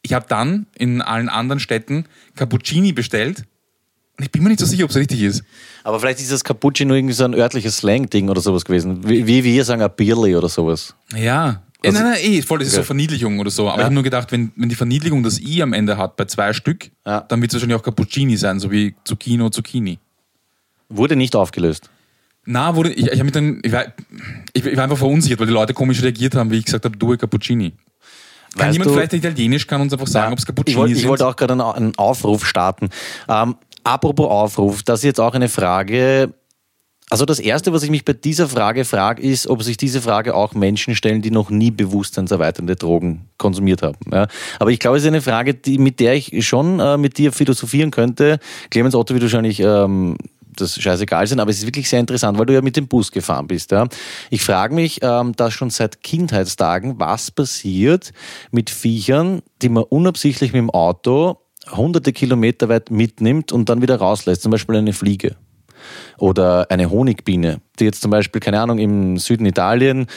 Ich 0.02 0.14
habe 0.14 0.26
dann 0.28 0.66
in 0.78 1.02
allen 1.02 1.30
anderen 1.30 1.60
Städten 1.60 2.06
Cappuccini 2.36 2.94
bestellt. 2.94 3.44
Und 4.18 4.24
ich 4.26 4.32
bin 4.32 4.44
mir 4.44 4.50
nicht 4.50 4.60
so 4.60 4.66
sicher, 4.66 4.86
ob 4.86 4.90
es 4.90 4.96
richtig 4.96 5.22
ist. 5.22 5.44
Aber 5.84 6.00
vielleicht 6.00 6.20
ist 6.20 6.32
das 6.32 6.44
Cappuccino 6.44 6.94
irgendwie 6.94 7.14
so 7.14 7.26
ein 7.26 7.34
örtliches 7.36 7.78
Slang-Ding 7.78 8.30
oder 8.30 8.42
sowas 8.42 8.66
gewesen. 8.66 9.08
Wie, 9.08 9.28
wie 9.28 9.44
wir 9.44 9.64
sagen, 9.64 9.82
ein 9.82 9.92
Birli 9.96 10.36
oder 10.36 10.50
sowas. 10.50 10.96
Ja. 11.14 11.64
Also- 11.84 11.98
nein, 12.02 12.12
nein, 12.12 12.20
eh, 12.24 12.42
voll, 12.42 12.60
das 12.60 12.68
ist 12.68 12.74
Okay. 12.74 12.82
so 12.84 12.88
Verniedlichung 12.88 13.40
oder 13.40 13.50
so. 13.52 13.64
Aber 13.68 13.78
Ja. 13.78 13.82
ich 13.82 13.86
habe 13.86 13.94
nur 13.96 14.04
gedacht, 14.04 14.32
wenn, 14.32 14.52
wenn 14.58 14.68
die 14.70 14.76
Verniedlichung 14.76 15.24
das 15.24 15.40
I 15.40 15.62
am 15.62 15.74
Ende 15.74 15.98
hat 15.98 16.16
bei 16.18 16.26
zwei 16.26 16.52
Stück, 16.54 16.92
Ja. 17.06 17.22
dann 17.22 17.42
wird 17.42 17.52
es 17.52 17.56
wahrscheinlich 17.56 17.78
auch 17.80 17.84
Cappuccini 17.84 18.36
sein, 18.38 18.60
so 18.60 18.70
wie 18.72 18.96
Zucchino, 19.06 19.50
Zucchini. 19.50 19.98
Wurde 20.90 21.16
nicht 21.16 21.36
aufgelöst. 21.36 21.90
Na, 22.46 22.76
wurde, 22.76 22.92
ich, 22.92 23.08
ich, 23.08 23.32
dann, 23.32 23.60
ich, 23.64 23.72
war, 23.72 23.86
ich, 24.54 24.66
ich 24.66 24.76
war 24.76 24.84
einfach 24.86 24.98
verunsichert, 24.98 25.40
weil 25.40 25.48
die 25.48 25.54
Leute 25.54 25.74
komisch 25.74 26.02
reagiert 26.02 26.36
haben, 26.36 26.50
wie 26.52 26.58
ich 26.58 26.66
gesagt 26.66 26.84
habe, 26.86 26.98
due 26.98 27.18
Cappuccini. 27.18 27.72
Kann 28.58 28.68
Weißt 28.68 28.74
jemand 28.74 28.90
du- 28.90 28.94
vielleicht 28.96 29.14
Italienisch 29.14 29.68
kann 29.68 29.80
uns 29.82 29.94
einfach 29.94 30.08
sagen, 30.08 30.34
ob 30.34 30.40
es 30.40 30.46
Cappuccini 30.46 30.72
ich 30.74 30.78
wollte, 30.78 30.94
ich 30.94 31.00
sind? 31.02 31.10
wollte 31.10 31.28
auch 31.28 31.36
gerade 31.36 31.54
einen, 31.54 31.62
einen 31.62 31.98
Aufruf 31.98 32.46
starten. 32.48 32.90
Ähm, 33.28 33.56
apropos 33.84 34.28
Aufruf, 34.30 34.82
das 34.84 35.02
ist 35.02 35.04
jetzt 35.04 35.20
auch 35.20 35.36
eine 35.36 35.48
Frage. 35.50 36.34
Also 37.10 37.26
das 37.26 37.40
Erste, 37.40 37.74
was 37.74 37.82
ich 37.82 37.90
mich 37.90 38.06
bei 38.06 38.14
dieser 38.14 38.48
Frage 38.48 38.86
frage, 38.86 39.22
ist, 39.24 39.48
ob 39.48 39.64
sich 39.64 39.78
diese 39.78 40.02
Frage 40.02 40.36
auch 40.36 40.54
Menschen 40.54 40.96
stellen, 40.96 41.24
die 41.24 41.32
noch 41.32 41.50
nie 41.50 41.72
bewusstseinserweiternde 41.72 42.76
Drogen 42.76 43.28
konsumiert 43.38 43.82
haben. 43.82 43.98
Ja. 44.12 44.28
Aber 44.60 44.70
ich 44.70 44.80
glaube, 44.80 44.98
es 44.98 45.04
ist 45.04 45.08
eine 45.08 45.22
Frage, 45.22 45.56
die, 45.56 45.80
mit 45.80 46.00
der 46.00 46.14
ich 46.14 46.46
schon 46.48 46.80
äh, 46.80 46.98
mit 46.98 47.18
dir 47.18 47.32
philosophieren 47.32 47.90
könnte. 47.90 48.40
Clemens 48.70 48.94
Otto 48.94 49.16
wird 49.16 49.24
wahrscheinlich 49.24 49.60
ähm, 49.60 50.18
das 50.56 50.80
scheißegal 50.80 51.26
sein, 51.26 51.40
aber 51.40 51.50
es 51.50 51.58
ist 51.60 51.66
wirklich 51.66 51.90
sehr 51.90 52.00
interessant, 52.00 52.38
weil 52.38 52.46
du 52.46 52.54
ja 52.54 52.62
mit 52.62 52.78
dem 52.78 52.88
Bus 52.88 53.12
gefahren 53.12 53.48
bist. 53.48 53.72
Ja. 53.72 53.88
Ich 54.30 54.44
frage 54.44 54.76
mich 54.76 55.00
ähm, 55.02 55.34
da 55.36 55.50
schon 55.50 55.72
seit 55.72 56.04
Kindheitstagen, 56.04 57.00
was 57.00 57.32
passiert 57.32 58.12
mit 58.52 58.70
Viechern, 58.70 59.42
die 59.64 59.70
man 59.70 59.84
unabsichtlich 59.84 60.54
mit 60.54 60.60
dem 60.60 60.70
Auto 60.70 61.38
hunderte 61.72 62.14
Kilometer 62.14 62.70
weit 62.70 62.92
mitnimmt 62.92 63.52
und 63.52 63.70
dann 63.70 63.82
wieder 63.82 63.98
rauslässt, 63.98 64.44
zum 64.44 64.52
Beispiel 64.52 64.76
eine 64.76 64.94
Fliege 64.94 65.36
oder 66.18 66.70
eine 66.70 66.90
Honigbiene, 66.90 67.62
die 67.80 67.86
jetzt 67.86 68.02
zum 68.02 68.12
Beispiel, 68.12 68.42
keine 68.42 68.60
Ahnung, 68.62 68.80
im 68.80 69.18
Süden 69.18 69.46
Italien, 69.46 70.08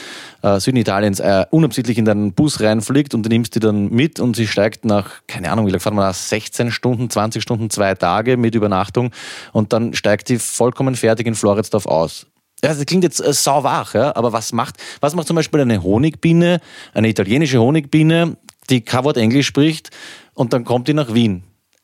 äh, 0.41 0.59
Süden 0.59 0.77
Italiens 0.77 1.19
äh, 1.19 1.45
unabsichtlich 1.51 1.97
in 1.97 2.05
deinen 2.05 2.33
Bus 2.33 2.59
reinfliegt 2.59 3.13
und 3.13 3.23
du 3.23 3.29
nimmst 3.29 3.55
die 3.55 3.59
dann 3.59 3.89
mit 3.89 4.19
und 4.19 4.35
sie 4.35 4.47
steigt 4.47 4.85
nach, 4.85 5.21
keine 5.27 5.51
Ahnung, 5.51 5.67
wie 5.67 5.71
lange 5.71 5.79
fahren 5.79 5.95
wir 5.95 6.01
nach 6.07 6.13
16 6.13 6.71
Stunden, 6.71 7.09
20 7.09 7.41
Stunden, 7.41 7.69
zwei 7.69 7.95
Tage 7.95 8.37
mit 8.37 8.55
Übernachtung 8.55 9.11
und 9.51 9.73
dann 9.73 9.93
steigt 9.93 10.29
die 10.29 10.39
vollkommen 10.39 10.95
fertig 10.95 11.27
in 11.27 11.35
Floridsdorf 11.35 11.85
aus. 11.85 12.27
Ja, 12.63 12.73
das 12.73 12.85
klingt 12.85 13.03
jetzt 13.03 13.19
äh, 13.19 13.33
sauwach, 13.33 13.93
ja, 13.93 14.15
aber 14.15 14.31
was 14.31 14.53
macht, 14.53 14.77
was 15.01 15.15
macht 15.15 15.27
zum 15.27 15.35
Beispiel 15.35 15.59
eine 15.59 15.83
Honigbiene, 15.83 16.61
eine 16.93 17.09
italienische 17.09 17.59
Honigbiene, 17.59 18.37
die 18.69 18.81
kein 18.81 19.03
Wort 19.03 19.17
Englisch 19.17 19.47
spricht 19.47 19.89
und 20.33 20.53
dann 20.53 20.63
kommt 20.63 20.87
die 20.87 20.93
nach 20.93 21.13
Wien? 21.13 21.43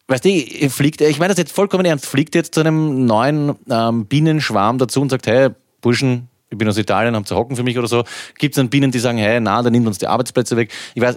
Weißt 0.09 0.25
du, 0.25 0.69
fliegt, 0.71 1.01
ich 1.01 1.19
meine 1.19 1.29
das 1.29 1.37
jetzt 1.37 1.51
vollkommen 1.51 1.85
ernst, 1.85 2.07
fliegt 2.07 2.33
jetzt 2.33 2.55
zu 2.55 2.61
einem 2.61 3.05
neuen 3.05 3.53
ähm, 3.69 4.07
Bienenschwarm 4.07 4.79
dazu 4.79 5.01
und 5.01 5.09
sagt, 5.09 5.27
hey, 5.27 5.49
Burschen, 5.81 6.29
ich 6.49 6.57
bin 6.57 6.67
aus 6.67 6.79
Italien, 6.79 7.15
habt 7.15 7.31
ihr 7.31 7.37
Hocken 7.37 7.55
für 7.55 7.61
mich 7.61 7.77
oder 7.77 7.87
so? 7.87 8.03
Gibt 8.39 8.55
es 8.55 8.57
dann 8.57 8.71
Bienen, 8.71 8.89
die 8.89 8.97
sagen, 8.97 9.19
hey, 9.19 9.39
na, 9.39 9.61
dann 9.61 9.71
nimmt 9.71 9.85
uns 9.85 9.99
die 9.99 10.07
Arbeitsplätze 10.07 10.57
weg. 10.57 10.71
Ich 10.95 11.01
weiß, 11.03 11.15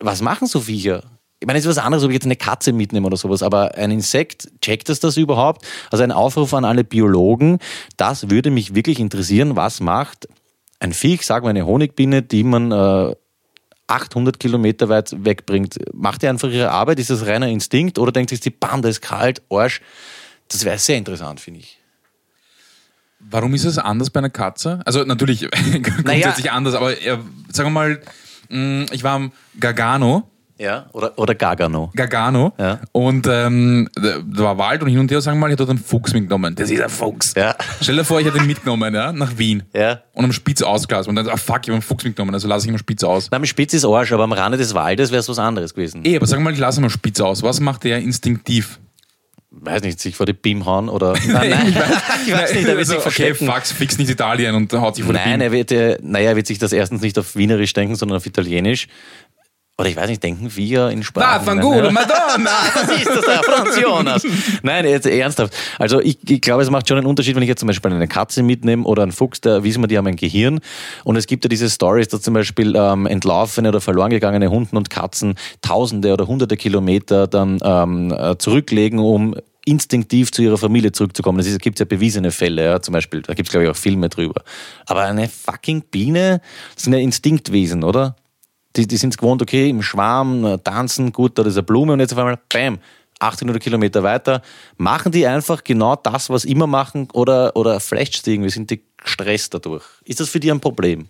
was 0.00 0.20
machen 0.20 0.46
so 0.46 0.60
Viecher? 0.60 1.02
Ich 1.40 1.46
meine, 1.46 1.58
es 1.58 1.64
ist 1.64 1.70
was 1.76 1.82
anderes, 1.82 2.04
ob 2.04 2.10
ich 2.10 2.14
jetzt 2.14 2.26
eine 2.26 2.36
Katze 2.36 2.74
mitnehme 2.74 3.06
oder 3.06 3.16
sowas, 3.16 3.42
aber 3.42 3.74
ein 3.74 3.90
Insekt, 3.90 4.48
checkt 4.60 4.90
es 4.90 5.00
das 5.00 5.16
überhaupt? 5.16 5.66
Also 5.90 6.04
ein 6.04 6.12
Aufruf 6.12 6.52
an 6.52 6.66
alle 6.66 6.84
Biologen, 6.84 7.58
das 7.96 8.28
würde 8.28 8.50
mich 8.50 8.74
wirklich 8.74 9.00
interessieren, 9.00 9.56
was 9.56 9.80
macht 9.80 10.28
ein 10.78 10.92
Viech, 10.92 11.24
sagen 11.24 11.46
wir 11.46 11.50
eine 11.50 11.64
Honigbiene, 11.64 12.22
die 12.22 12.44
man 12.44 12.70
äh, 12.70 13.14
800 13.88 14.40
Kilometer 14.40 14.88
weit 14.88 15.14
wegbringt. 15.24 15.78
Macht 15.92 16.22
die 16.22 16.28
einfach 16.28 16.48
ihre 16.48 16.70
Arbeit? 16.70 16.98
Ist 16.98 17.10
das 17.10 17.26
reiner 17.26 17.48
Instinkt? 17.48 17.98
Oder 17.98 18.12
denkt 18.12 18.30
sich 18.30 18.40
die, 18.40 18.50
bam, 18.50 18.82
da 18.82 18.88
ist 18.88 19.00
kalt, 19.00 19.42
Arsch? 19.50 19.80
Das 20.48 20.64
wäre 20.64 20.78
sehr 20.78 20.96
interessant, 20.96 21.40
finde 21.40 21.60
ich. 21.60 21.78
Warum 23.18 23.54
ist 23.54 23.64
es 23.64 23.78
anders 23.78 24.10
bei 24.10 24.18
einer 24.18 24.30
Katze? 24.30 24.80
Also 24.84 25.04
natürlich 25.04 25.48
grundsätzlich 25.82 26.50
anders, 26.50 26.74
aber 26.74 26.92
äh, 27.00 27.18
sagen 27.52 27.68
wir 27.68 27.70
mal, 27.70 28.00
mh, 28.48 28.86
ich 28.92 29.02
war 29.02 29.14
am 29.14 29.32
Gargano 29.58 30.30
Ja, 30.58 30.86
oder, 30.92 31.18
oder 31.18 31.34
Gargano. 31.34 31.90
Gargano. 31.94 32.54
Ja. 32.58 32.80
Und 32.92 33.26
ähm, 33.30 33.88
da 33.94 34.22
war 34.42 34.56
Wald 34.56 34.82
und 34.82 34.88
hin 34.88 34.98
und 34.98 35.10
her, 35.10 35.20
sagen 35.20 35.36
wir 35.36 35.42
mal, 35.42 35.52
ich 35.52 35.58
hätte 35.60 35.68
einen 35.68 35.78
Fuchs 35.78 36.14
mitgenommen. 36.14 36.54
Das 36.54 36.70
ist 36.70 36.80
ein 36.80 36.88
Fuchs. 36.88 37.34
Ja. 37.36 37.54
Stell 37.82 37.96
dir 37.96 38.04
vor, 38.04 38.20
ich 38.20 38.26
hätte 38.26 38.38
ihn 38.38 38.46
mitgenommen, 38.46 38.94
ja, 38.94 39.12
nach 39.12 39.36
Wien. 39.36 39.64
Ja. 39.74 40.00
Und 40.14 40.24
am 40.24 40.32
Spitz 40.32 40.62
ausgelassen. 40.62 41.10
Und 41.10 41.16
dann, 41.16 41.28
ah 41.28 41.36
fuck, 41.36 41.58
ich 41.62 41.68
habe 41.68 41.72
einen 41.74 41.82
Fuchs 41.82 42.04
mitgenommen, 42.04 42.32
also 42.32 42.48
lasse 42.48 42.64
ich 42.64 42.68
ihn 42.68 42.74
am 42.74 42.78
Spitz 42.78 43.04
aus. 43.04 43.28
Na, 43.30 43.38
mit 43.38 43.48
Spitz 43.50 43.74
ist 43.74 43.84
Arsch, 43.84 44.12
aber 44.12 44.24
am 44.24 44.32
Rande 44.32 44.56
des 44.56 44.72
Waldes 44.72 45.10
wäre 45.10 45.20
es 45.20 45.28
was 45.28 45.38
anderes 45.38 45.74
gewesen. 45.74 46.02
Eh, 46.06 46.16
aber 46.16 46.26
sag 46.26 46.40
mal, 46.40 46.52
ich 46.54 46.58
lasse 46.58 46.80
ihn 46.80 46.84
am 46.84 46.90
Spitz 46.90 47.20
aus. 47.20 47.42
Was 47.42 47.60
macht 47.60 47.84
der 47.84 47.98
instinktiv? 47.98 48.80
Weiß 49.58 49.82
nicht, 49.82 50.00
sich 50.00 50.16
vor 50.16 50.26
die 50.26 50.34
Beam 50.34 50.66
hauen 50.66 50.88
oder. 50.90 51.14
Nein, 51.26 51.48
nein, 51.50 51.68
ich 52.26 52.32
weiß 52.32 52.52
nicht, 52.54 52.66
er 52.68 52.76
wird 52.76 52.86
sich 52.86 52.96
Also, 52.96 53.08
okay, 53.08 53.32
verstecken. 53.34 53.46
fuck, 53.46 53.66
fix 53.66 53.96
nicht 53.96 54.10
Italien 54.10 54.54
und 54.54 54.70
haut 54.74 54.96
sich 54.96 55.04
vor 55.04 55.14
die 55.14 55.18
Nein, 55.18 55.30
Bienen. 55.30 55.40
er 55.40 55.52
wird, 55.52 55.72
äh, 55.72 55.98
naja, 56.02 56.30
er 56.30 56.36
wird 56.36 56.46
sich 56.46 56.58
das 56.58 56.72
erstens 56.74 57.00
nicht 57.00 57.18
auf 57.18 57.36
Wienerisch 57.36 57.72
denken, 57.72 57.94
sondern 57.94 58.16
auf 58.18 58.26
Italienisch. 58.26 58.86
Oder 59.78 59.90
ich 59.90 59.96
weiß 59.96 60.08
nicht, 60.08 60.22
denken 60.22 60.50
wir 60.56 60.88
in 60.88 61.02
Sprachen. 61.02 61.46
Vaffanculo, 61.46 61.82
Nein, 61.82 61.94
Madonna! 61.94 62.50
Was 62.74 62.90
ist 62.96 63.08
das 63.08 63.24
da, 63.26 63.42
Franz 63.42 63.78
Jonas? 63.78 64.26
Nein, 64.62 64.86
jetzt 64.86 65.06
ernsthaft. 65.06 65.52
Also 65.78 66.00
ich, 66.00 66.18
ich 66.26 66.40
glaube, 66.40 66.62
es 66.62 66.70
macht 66.70 66.88
schon 66.88 66.96
einen 66.96 67.06
Unterschied, 67.06 67.36
wenn 67.36 67.42
ich 67.42 67.48
jetzt 67.48 67.60
zum 67.60 67.66
Beispiel 67.66 67.92
eine 67.92 68.08
Katze 68.08 68.42
mitnehme 68.42 68.84
oder 68.84 69.02
einen 69.02 69.12
Fuchs, 69.12 69.42
da 69.42 69.62
wissen 69.64 69.82
wir, 69.82 69.86
die 69.86 69.98
haben 69.98 70.06
ein 70.06 70.16
Gehirn. 70.16 70.60
Und 71.04 71.16
es 71.16 71.26
gibt 71.26 71.44
ja 71.44 71.48
diese 71.50 71.68
Stories, 71.68 72.08
dass 72.08 72.22
zum 72.22 72.32
Beispiel 72.32 72.74
ähm, 72.74 73.04
entlaufene 73.04 73.68
oder 73.68 73.82
verloren 73.82 74.08
gegangene 74.08 74.50
Hunden 74.50 74.78
und 74.78 74.88
Katzen 74.88 75.34
tausende 75.60 76.14
oder 76.14 76.26
hunderte 76.26 76.56
Kilometer 76.56 77.26
dann 77.26 77.58
ähm, 77.62 78.14
äh, 78.18 78.38
zurücklegen, 78.38 78.98
um 78.98 79.36
instinktiv 79.66 80.32
zu 80.32 80.40
ihrer 80.40 80.56
Familie 80.56 80.92
zurückzukommen. 80.92 81.38
Es 81.40 81.58
gibt 81.58 81.78
ja 81.80 81.84
bewiesene 81.84 82.30
Fälle, 82.30 82.64
ja, 82.64 82.80
zum 82.80 82.92
Beispiel, 82.92 83.20
da 83.20 83.34
gibt 83.34 83.48
es 83.48 83.52
glaube 83.52 83.64
ich 83.64 83.70
auch 83.70 83.76
Filme 83.76 84.08
drüber. 84.08 84.42
Aber 84.86 85.02
eine 85.02 85.28
fucking 85.28 85.82
Biene, 85.90 86.40
das 86.74 86.84
sind 86.84 86.94
ja 86.94 86.98
Instinktwesen, 86.98 87.84
oder? 87.84 88.16
Die, 88.76 88.86
die 88.86 88.96
sind 88.96 89.14
es 89.14 89.18
gewohnt, 89.18 89.42
okay, 89.42 89.70
im 89.70 89.82
Schwarm 89.82 90.44
äh, 90.44 90.58
tanzen, 90.58 91.12
gut, 91.12 91.38
da 91.38 91.42
ist 91.42 91.54
eine 91.54 91.62
Blume 91.62 91.94
und 91.94 92.00
jetzt 92.00 92.12
auf 92.12 92.18
einmal, 92.18 92.38
bam, 92.52 92.78
800 93.18 93.60
Kilometer 93.60 94.02
weiter. 94.02 94.42
Machen 94.76 95.12
die 95.12 95.26
einfach 95.26 95.64
genau 95.64 95.96
das, 95.96 96.28
was 96.30 96.44
immer 96.44 96.66
machen 96.66 97.08
oder, 97.12 97.56
oder 97.56 97.80
flasht 97.80 98.26
die 98.26 98.34
irgendwie? 98.34 98.50
Sind 98.50 98.70
die 98.70 98.82
gestresst 98.98 99.54
dadurch? 99.54 99.84
Ist 100.04 100.20
das 100.20 100.28
für 100.28 100.40
die 100.40 100.50
ein 100.50 100.60
Problem? 100.60 101.08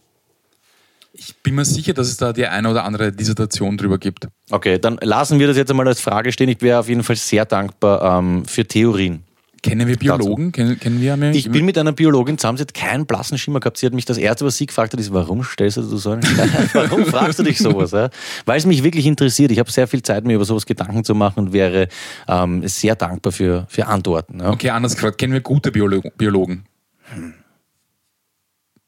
Ich 1.19 1.35
bin 1.37 1.55
mir 1.55 1.65
sicher, 1.65 1.95
dass 1.95 2.09
es 2.09 2.19
da 2.19 2.33
die 2.33 2.47
eine 2.47 2.71
oder 2.71 2.85
andere 2.85 3.11
Dissertation 3.11 3.79
drüber 3.79 3.99
gibt. 3.99 4.29
Okay, 4.51 4.79
dann 4.79 4.99
lassen 5.01 5.39
wir 5.39 5.47
das 5.47 5.57
jetzt 5.57 5.71
einmal 5.71 5.89
als 5.89 6.01
Frage 6.01 6.31
stehen. 6.31 6.51
Ich 6.51 6.61
wäre 6.61 6.81
auf 6.81 6.89
jeden 6.89 7.03
Fall 7.03 7.17
sehr 7.17 7.47
dankbar 7.47 8.19
ähm, 8.19 8.45
für 8.45 8.67
Theorien. 8.67 9.26
Kennen 9.67 9.89
wir 9.89 9.97
Biologen? 9.97 10.53
Kennen, 10.53 10.79
kennen 10.79 11.01
wir 11.01 11.15
eine? 11.15 11.33
Ich 11.33 11.51
bin 11.51 11.65
mit 11.65 11.77
einer 11.77 11.91
Biologin 11.91 12.39
zusammen, 12.39 12.57
sie 12.57 12.63
hat 12.63 12.73
keinen 12.73 13.05
blassen 13.05 13.37
Schimmer 13.37 13.59
gehabt. 13.59 13.79
Sie 13.79 13.87
hat 13.87 13.95
mich 13.95 14.05
das 14.05 14.17
erste, 14.17 14.45
was 14.45 14.57
sie 14.57 14.67
gefragt 14.67 14.93
hat, 14.93 15.01
ist, 15.01 15.13
warum 15.13 15.43
stellst 15.43 15.77
du 15.79 15.83
so 15.97 16.13
einen? 16.13 16.23
Warum 16.73 17.05
fragst 17.05 17.41
du 17.41 17.43
dich 17.43 17.59
sowas? 17.59 17.91
Ja? 17.91 18.11
Weil 18.45 18.59
es 18.59 18.67
mich 18.67 18.85
wirklich 18.85 19.07
interessiert. 19.07 19.51
Ich 19.51 19.59
habe 19.59 19.71
sehr 19.71 19.89
viel 19.89 20.03
Zeit, 20.03 20.25
mir 20.25 20.35
über 20.35 20.45
sowas 20.45 20.67
Gedanken 20.67 21.03
zu 21.03 21.17
machen 21.17 21.47
und 21.47 21.53
wäre 21.53 21.89
ähm, 22.29 22.67
sehr 22.69 22.95
dankbar 22.95 23.33
für, 23.33 23.67
für 23.69 23.87
Antworten. 23.87 24.39
Ja? 24.39 24.51
Okay, 24.51 24.71
anders 24.71 24.95
gefragt, 24.95 25.19
kennen 25.19 25.33
wir 25.33 25.41
gute 25.41 25.73
Biolo 25.73 26.01
Biologen? 26.17 26.65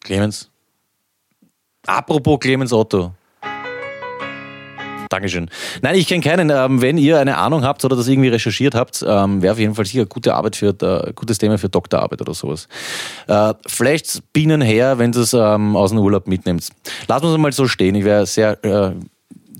Clemens. 0.05 0.49
Apropos 1.87 2.39
Clemens 2.39 2.73
Otto. 2.73 3.15
Dankeschön. 5.09 5.51
Nein, 5.83 5.95
ich 5.97 6.07
kenne 6.07 6.23
keinen. 6.23 6.51
Ähm, 6.51 6.83
wenn 6.83 6.99
ihr 6.99 7.19
eine 7.19 7.39
Ahnung 7.39 7.65
habt 7.65 7.85
oder 7.85 7.97
das 7.97 8.09
irgendwie 8.09 8.29
recherchiert 8.29 8.75
habt, 8.75 9.05
ähm, 9.07 9.43
wäre 9.43 9.53
auf 9.53 9.59
jeden 9.59 9.75
Fall 9.75 9.87
sicher 9.87 10.07
gute 10.07 10.35
Arbeit 10.35 10.57
für 10.57 10.69
äh, 10.69 11.13
gutes 11.13 11.39
Thema 11.39 11.59
für 11.59 11.69
Doktorarbeit 11.69 12.21
oder 12.21 12.35
sowas. 12.35 12.69
Äh, 13.27 13.55
vielleicht 13.67 14.33
Bienen 14.33 14.61
her, 14.61 14.99
wenn 14.99 15.13
ihr 15.13 15.21
es 15.21 15.33
ähm, 15.33 15.77
aus 15.77 15.91
dem 15.91 15.99
Urlaub 15.99 16.27
mitnehmt. 16.27 16.69
Lassen 17.07 17.25
wir 17.25 17.33
es 17.33 17.39
mal 17.39 17.53
so 17.53 17.67
stehen. 17.69 17.95
Ich 17.95 18.05
wäre 18.05 18.27
sehr 18.27 18.63
äh, 18.65 18.93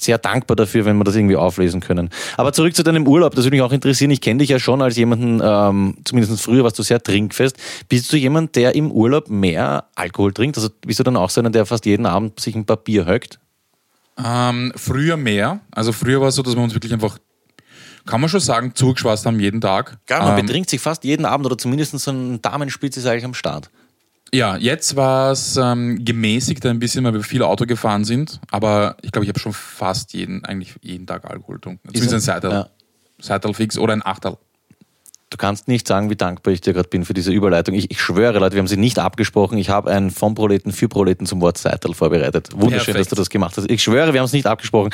sehr 0.01 0.19
dankbar 0.19 0.57
dafür, 0.57 0.85
wenn 0.85 0.97
wir 0.97 1.05
das 1.05 1.17
irgendwie 1.17 1.37
auflesen 1.37 1.81
können. 1.81 2.11
Aber 2.37 2.53
zurück 2.53 2.75
zu 2.75 2.83
deinem 2.83 3.07
Urlaub, 3.07 3.35
das 3.35 3.45
würde 3.45 3.57
mich 3.57 3.63
auch 3.63 3.73
interessieren. 3.73 4.11
Ich 4.11 4.21
kenne 4.21 4.39
dich 4.39 4.51
ja 4.51 4.59
schon 4.59 4.81
als 4.83 4.97
jemanden, 4.97 5.41
ähm, 5.43 5.97
zumindest 6.05 6.41
früher 6.43 6.65
warst 6.65 6.79
du 6.79 6.83
sehr 6.83 7.03
trinkfest. 7.03 7.57
Bist 7.89 8.13
du 8.13 8.17
jemand, 8.17 8.57
der 8.57 8.75
im 8.75 8.91
Urlaub 8.91 9.29
mehr 9.29 9.85
Alkohol 9.95 10.33
trinkt? 10.33 10.57
Also 10.57 10.69
bist 10.87 11.01
du 11.01 11.05
dann 11.05 11.17
auch 11.17 11.31
so 11.31 11.41
einer, 11.41 11.51
der 11.51 11.67
fast 11.67 11.87
jeden 11.87 12.07
Abend 12.07 12.39
sich 12.41 12.55
ein 12.55 12.65
paar 12.65 12.77
Bier 12.77 13.07
höckt? 13.07 13.39
Ähm, 14.23 14.73
früher 14.77 15.17
mehr. 15.17 15.61
Also 15.71 15.93
früher 15.93 16.21
war 16.21 16.29
es 16.29 16.35
so, 16.35 16.43
dass 16.43 16.57
wir 16.57 16.63
uns 16.63 16.75
wirklich 16.75 16.93
einfach, 16.93 17.19
kann 18.07 18.21
man 18.21 18.29
schon 18.29 18.41
sagen, 18.41 18.75
zugeschwast 18.75 19.27
haben 19.27 19.39
jeden 19.39 19.61
Tag. 19.61 19.99
Gar, 20.07 20.23
man 20.23 20.39
ähm, 20.39 20.47
betrinkt 20.47 20.71
sich 20.71 20.81
fast 20.81 21.05
jeden 21.05 21.25
Abend 21.25 21.47
oder 21.47 21.57
zumindest 21.57 21.99
so 21.99 22.11
ein 22.11 22.43
Damenspitz 22.43 22.97
ist 22.97 23.07
eigentlich 23.07 23.25
am 23.25 23.35
Start. 23.35 23.71
Ja, 24.33 24.57
jetzt 24.57 24.95
war 24.95 25.33
es 25.33 25.57
ähm, 25.57 26.05
gemäßigt 26.05 26.65
ein 26.67 26.79
bisschen, 26.79 27.05
weil 27.05 27.15
wir 27.15 27.23
viel 27.23 27.43
Auto 27.43 27.65
gefahren 27.65 28.05
sind. 28.05 28.41
Aber 28.51 28.97
ich 29.03 29.13
glaube, 29.13 29.25
ich 29.25 29.29
habe 29.31 29.39
schon 29.39 29.55
fast 29.55 30.13
jeden, 30.13 30.45
eigentlich 30.45 30.75
jeden 30.83 31.07
Tag 31.07 31.25
Alkohol 31.25 31.57
getrunken. 31.57 31.89
Zumindest 31.89 32.15
ein 32.15 32.21
Seital. 32.21 32.51
Ja. 32.51 32.69
Seital 33.21 33.55
fix 33.55 33.79
oder 33.79 33.95
ein 33.95 34.05
Achtel. 34.05 34.37
Du 35.31 35.37
kannst 35.37 35.69
nicht 35.69 35.87
sagen, 35.87 36.09
wie 36.09 36.17
dankbar 36.17 36.55
ich 36.55 36.63
dir 36.63 36.73
gerade 36.73 36.89
bin 36.89 37.05
für 37.05 37.13
diese 37.13 37.31
Überleitung. 37.33 37.75
Ich, 37.75 37.91
ich 37.91 38.01
schwöre, 38.01 38.39
Leute, 38.39 38.55
wir 38.55 38.61
haben 38.61 38.67
sie 38.67 38.79
nicht 38.79 38.99
abgesprochen. 38.99 39.59
Ich 39.59 39.69
habe 39.69 39.91
ein 39.91 40.11
vom 40.11 40.35
Proleten 40.35 40.73
für 40.73 40.89
Proleten 40.89 41.27
zum 41.27 41.43
Wort 41.43 41.59
Seital 41.59 41.93
vorbereitet. 41.93 42.49
Wunderschön, 42.53 42.95
Perfekt. 42.95 42.99
dass 42.99 43.09
du 43.09 43.15
das 43.17 43.29
gemacht 43.29 43.55
hast. 43.59 43.71
Ich 43.71 43.83
schwöre, 43.83 44.15
wir 44.15 44.21
haben 44.21 44.25
es 44.27 44.33
nicht 44.33 44.47
abgesprochen. 44.47 44.91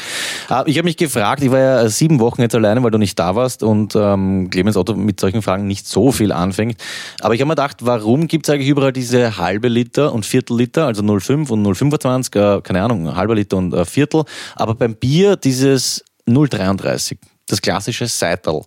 Äh, 0.50 0.64
Ich 0.67 0.76
habe 0.76 0.87
mich 0.87 0.97
gefragt, 0.97 1.41
ich 1.45 1.53
war 1.53 1.61
ja 1.61 1.88
sieben 1.88 2.19
Wochen 2.19 2.41
jetzt 2.41 2.55
alleine, 2.57 2.83
weil 2.83 2.91
du 2.91 2.99
nicht 2.99 3.17
da 3.17 3.37
warst 3.37 3.62
und 3.62 3.95
ähm, 3.95 4.50
Clemens 4.50 4.76
Otto 4.76 4.97
mit 4.97 5.21
solchen 5.21 5.41
Fragen 5.41 5.69
nicht 5.69 5.87
so 5.87 6.11
viel 6.11 6.33
anfängt. 6.33 6.81
Aber 7.21 7.35
ich 7.35 7.41
habe 7.41 7.47
mir 7.49 7.55
gedacht, 7.55 7.76
warum 7.83 8.26
gibt 8.26 8.49
es 8.49 8.53
eigentlich 8.53 8.69
überall 8.69 8.93
diese 8.93 9.38
halbe 9.38 9.69
Liter 9.69 10.12
und 10.12 10.26
Viertel 10.26 10.57
Liter, 10.57 10.87
also 10.87 11.03
0,5 11.03 11.50
und 11.50 11.64
0,25, 11.64 12.59
äh, 12.59 12.61
keine 12.62 12.83
Ahnung, 12.83 13.14
halber 13.14 13.37
Liter 13.37 13.57
und 13.57 13.73
äh, 13.73 13.85
Viertel. 13.85 14.25
Aber 14.57 14.75
beim 14.75 14.97
Bier 14.97 15.37
dieses 15.37 16.05
0,33, 16.26 17.19
das 17.47 17.62
klassische 17.62 18.09
Seital. 18.09 18.62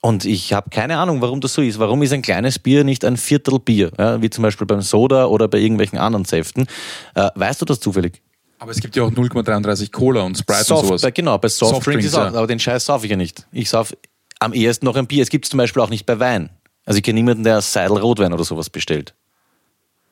Und 0.00 0.24
ich 0.24 0.52
habe 0.52 0.70
keine 0.70 0.98
Ahnung, 0.98 1.20
warum 1.20 1.40
das 1.40 1.54
so 1.54 1.62
ist. 1.62 1.78
Warum 1.78 2.02
ist 2.02 2.12
ein 2.12 2.22
kleines 2.22 2.58
Bier 2.58 2.84
nicht 2.84 3.04
ein 3.04 3.16
Viertel 3.16 3.58
Bier? 3.58 3.90
Ja, 3.98 4.22
wie 4.22 4.30
zum 4.30 4.42
Beispiel 4.42 4.66
beim 4.66 4.80
Soda 4.80 5.26
oder 5.26 5.48
bei 5.48 5.58
irgendwelchen 5.58 5.98
anderen 5.98 6.24
Säften. 6.24 6.66
Äh, 7.14 7.30
weißt 7.34 7.60
du 7.60 7.64
das 7.64 7.80
zufällig? 7.80 8.22
Aber 8.60 8.70
es 8.70 8.80
gibt 8.80 8.96
ja 8.96 9.04
auch 9.04 9.10
0,33 9.10 9.90
Cola 9.90 10.22
und 10.22 10.38
Sprite 10.38 10.60
und 10.60 10.66
Soft, 10.66 10.86
sowas. 10.86 11.02
bei, 11.02 11.10
genau, 11.10 11.38
bei 11.38 11.48
Softdrinks 11.48 12.14
auch, 12.14 12.18
ja. 12.18 12.26
aber 12.28 12.46
den 12.46 12.58
Scheiß 12.58 12.86
sauf 12.86 13.04
ich 13.04 13.10
ja 13.10 13.16
nicht. 13.16 13.46
Ich 13.52 13.70
sauf 13.70 13.94
am 14.40 14.52
ehesten 14.52 14.84
noch 14.84 14.96
ein 14.96 15.06
Bier. 15.06 15.22
Es 15.22 15.30
gibt 15.30 15.44
es 15.44 15.50
zum 15.50 15.58
Beispiel 15.58 15.82
auch 15.82 15.90
nicht 15.90 16.06
bei 16.06 16.18
Wein. 16.18 16.50
Also 16.84 16.98
ich 16.98 17.04
kenne 17.04 17.16
niemanden, 17.16 17.44
der 17.44 17.60
Seidel 17.60 17.98
Rotwein 17.98 18.32
oder 18.32 18.44
sowas 18.44 18.70
bestellt. 18.70 19.14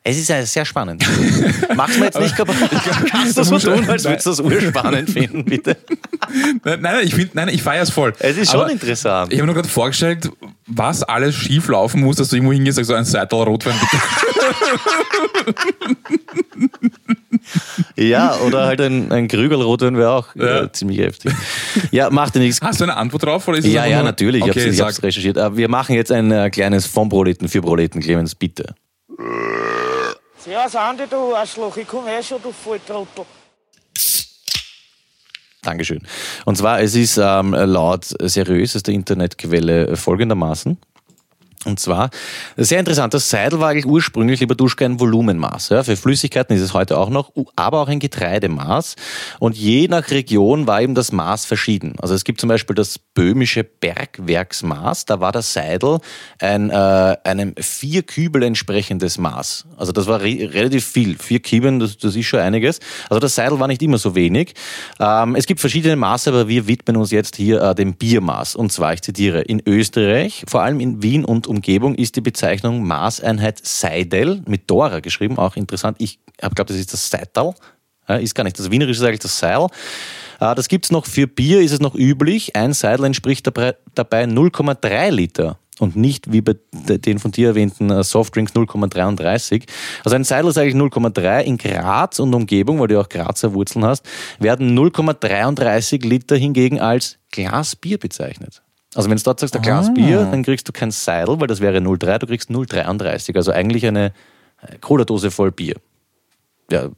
Es 0.08 0.16
ist 0.18 0.28
ja 0.28 0.46
sehr 0.46 0.64
spannend. 0.64 1.04
Mach's 1.74 1.98
mir 1.98 2.04
jetzt 2.04 2.20
nicht 2.20 2.36
kaputt. 2.36 2.54
Kannst 3.10 3.36
du 3.36 3.42
so 3.42 3.58
tun, 3.58 3.88
als 3.90 4.04
würdest 4.04 4.24
du 4.26 4.30
das 4.30 4.38
urspannend 4.40 5.10
finden, 5.10 5.44
bitte? 5.44 5.76
Nein, 6.64 6.80
nein, 6.80 7.00
ich 7.04 7.14
finde, 7.14 7.30
nein, 7.34 7.48
ich 7.48 7.60
feiere 7.62 7.82
es 7.82 7.90
voll. 7.90 8.12
Es 8.20 8.36
ist 8.36 8.52
schon 8.52 8.60
Aber 8.60 8.70
interessant. 8.70 9.32
Ich 9.32 9.38
habe 9.38 9.46
mir 9.46 9.52
nur 9.52 9.54
gerade 9.62 9.68
vorgestellt, 9.68 10.30
was 10.66 11.02
alles 11.02 11.34
schief 11.34 11.66
laufen 11.68 12.02
muss, 12.02 12.16
dass 12.16 12.28
du 12.28 12.36
irgendwo 12.36 12.52
hingehst 12.52 12.78
und 12.78 12.84
sagst, 12.84 12.88
so 12.88 12.94
ein 12.94 13.04
Seital 13.04 13.42
Rotwein 13.44 13.74
bitte. 13.80 14.02
Ja, 17.96 18.36
oder 18.46 18.66
halt 18.66 18.80
ein, 18.80 19.10
ein 19.10 19.28
Krügel 19.28 19.60
Rotwein 19.60 19.96
wäre 19.96 20.10
auch 20.10 20.34
Ja. 20.36 20.62
äh, 20.64 20.72
ziemlich 20.72 20.98
heftig. 20.98 21.32
Ja, 21.90 22.10
macht 22.10 22.34
ja 22.34 22.40
nichts. 22.40 22.60
Hast 22.60 22.80
du 22.80 22.84
eine 22.84 22.96
Antwort 22.96 23.24
drauf? 23.24 23.46
Oder 23.48 23.58
ist 23.58 23.66
es 23.66 23.72
Ja, 23.72 23.86
ja, 23.86 23.96
nur- 23.96 24.04
natürlich. 24.06 24.44
Ich 24.44 24.50
Okay, 24.50 24.72
habe 24.78 24.90
es 24.90 25.02
recherchiert. 25.02 25.38
Aber 25.38 25.56
wir 25.56 25.68
machen 25.68 25.94
jetzt 25.94 26.12
ein 26.12 26.30
äh, 26.30 26.50
kleines 26.50 26.86
vom 26.86 27.08
Proleten 27.08 27.48
für 27.48 27.60
Proleten, 27.60 28.00
Clemens, 28.00 28.34
bitte. 28.34 28.74
Ja, 30.46 30.68
Sandy, 30.68 31.06
du 31.10 31.34
Arschloch, 31.34 31.76
ich 31.76 31.88
komme 31.88 32.16
eh 32.16 32.22
schon, 32.22 32.40
du 32.40 32.52
Volltrottel. 32.52 33.24
Dankeschön. 35.62 36.06
Und 36.44 36.56
zwar, 36.56 36.80
es 36.80 36.94
ist 36.94 37.18
ähm, 37.18 37.52
laut 37.52 38.04
seriös 38.20 38.76
aus 38.76 38.84
der 38.84 38.94
Internetquelle 38.94 39.96
folgendermaßen. 39.96 40.78
Und 41.64 41.80
zwar, 41.80 42.10
sehr 42.56 42.78
interessant, 42.78 43.14
das 43.14 43.28
Seidel 43.28 43.60
war 43.60 43.70
eigentlich 43.70 43.86
ursprünglich, 43.86 44.40
lieber 44.40 44.54
Duschke, 44.54 44.84
ein 44.84 45.00
Volumenmaß. 45.00 45.70
Ja, 45.70 45.82
für 45.82 45.96
Flüssigkeiten 45.96 46.54
ist 46.54 46.62
es 46.62 46.74
heute 46.74 46.98
auch 46.98 47.08
noch, 47.08 47.32
aber 47.56 47.80
auch 47.80 47.88
ein 47.88 47.98
Getreidemaß. 47.98 48.96
Und 49.40 49.56
je 49.56 49.88
nach 49.88 50.10
Region 50.10 50.66
war 50.66 50.82
eben 50.82 50.94
das 50.94 51.12
Maß 51.12 51.44
verschieden. 51.44 51.94
Also 52.00 52.14
es 52.14 52.24
gibt 52.24 52.40
zum 52.40 52.48
Beispiel 52.48 52.76
das 52.76 52.98
böhmische 52.98 53.64
Bergwerksmaß, 53.64 55.06
da 55.06 55.20
war 55.20 55.32
das 55.32 55.52
Seidel 55.52 55.98
ein, 56.40 56.70
äh, 56.70 57.16
einem 57.24 57.54
vier 57.58 58.02
Kübel 58.02 58.42
entsprechendes 58.42 59.18
Maß. 59.18 59.66
Also 59.76 59.92
das 59.92 60.06
war 60.06 60.20
re 60.20 60.50
relativ 60.52 60.86
viel. 60.86 61.16
Vier 61.18 61.40
Kübeln, 61.40 61.80
das, 61.80 61.96
das 61.96 62.14
ist 62.14 62.26
schon 62.26 62.40
einiges. 62.40 62.80
Also 63.08 63.20
das 63.20 63.34
Seidel 63.34 63.58
war 63.58 63.68
nicht 63.68 63.82
immer 63.82 63.98
so 63.98 64.14
wenig. 64.14 64.54
Ähm, 65.00 65.34
es 65.34 65.46
gibt 65.46 65.60
verschiedene 65.60 65.96
Maße, 65.96 66.30
aber 66.30 66.48
wir 66.48 66.66
widmen 66.66 66.96
uns 66.96 67.10
jetzt 67.10 67.36
hier 67.36 67.62
äh, 67.62 67.74
dem 67.74 67.94
Biermaß. 67.94 68.56
Und 68.56 68.72
zwar, 68.72 68.92
ich 68.94 69.02
zitiere, 69.02 69.40
in 69.42 69.62
Österreich, 69.66 70.44
vor 70.48 70.62
allem 70.62 70.80
in 70.80 71.02
Wien 71.02 71.24
und 71.24 71.46
Umgebung, 71.56 71.94
ist 71.94 72.16
die 72.16 72.20
Bezeichnung 72.20 72.84
Maßeinheit 72.86 73.60
Seidel 73.66 74.42
mit 74.46 74.70
Dora 74.70 75.00
geschrieben, 75.00 75.38
auch 75.38 75.56
interessant. 75.56 75.96
Ich 76.00 76.18
habe 76.42 76.54
glaubt, 76.54 76.70
das 76.70 76.76
ist 76.76 76.92
das 76.92 77.10
Seital. 77.10 77.54
Ist 78.08 78.36
gar 78.36 78.44
nicht. 78.44 78.56
Das 78.56 78.70
Wienerische 78.70 79.00
ist 79.00 79.06
eigentlich 79.06 79.18
das 79.18 79.36
Seil. 79.36 79.66
Äh, 80.38 80.54
Das 80.54 80.68
gibt's 80.68 80.92
noch 80.92 81.06
für 81.06 81.26
Bier, 81.26 81.60
ist 81.60 81.72
es 81.72 81.80
noch 81.80 81.96
üblich. 81.96 82.54
Ein 82.54 82.72
Seidel 82.72 83.06
entspricht 83.06 83.46
dabei 83.48 83.74
dabei 83.96 84.24
0,3 84.24 85.10
Liter. 85.10 85.58
und 85.80 85.96
nicht 85.96 86.32
wie 86.32 86.40
bei 86.40 86.54
den 86.72 87.18
von 87.18 87.32
dir 87.32 87.48
erwähnten 87.48 87.90
äh, 87.90 88.04
Softdrinks 88.04 88.52
0,33. 88.52 89.64
Also 90.04 90.14
ein 90.14 90.22
Seidel 90.24 90.50
ist 90.50 90.58
eigentlich 90.58 90.76
0,3. 90.76 91.40
In 91.42 91.58
Graz 91.58 92.20
und 92.20 92.32
Umgebung, 92.32 92.78
weil 92.78 92.88
du 92.88 93.00
auch 93.00 93.08
Grazer 93.08 93.52
Wurzeln 93.54 93.84
hast, 93.84 94.06
werden 94.38 94.78
0,33 94.78 96.06
Liter 96.06 96.36
hingegen 96.36 96.80
als 96.80 97.18
Glas 97.32 97.74
Bier 97.74 97.98
bezeichnet. 97.98 98.62
Also 98.96 99.10
wenn 99.10 99.16
du 99.16 99.22
dort 99.22 99.40
sagst, 99.40 99.54
ein 99.54 99.62
Glas 99.62 99.88
Ah. 99.88 99.92
Bier, 99.92 100.24
dann 100.30 100.42
kriegst 100.42 100.66
du 100.68 100.72
kein 100.72 100.90
Seidel, 100.90 101.38
weil 101.38 101.46
das 101.46 101.60
wäre 101.60 101.78
0,3, 101.78 102.18
du 102.18 102.26
kriegst 102.26 102.50
0,33. 102.50 103.36
Also 103.36 103.52
eigentlich 103.52 103.86
eine 103.86 104.12
äh, 104.62 104.78
Cola-Dose 104.80 105.30
voll 105.30 105.52
Bier. 105.52 105.76
Ja, 106.70 106.88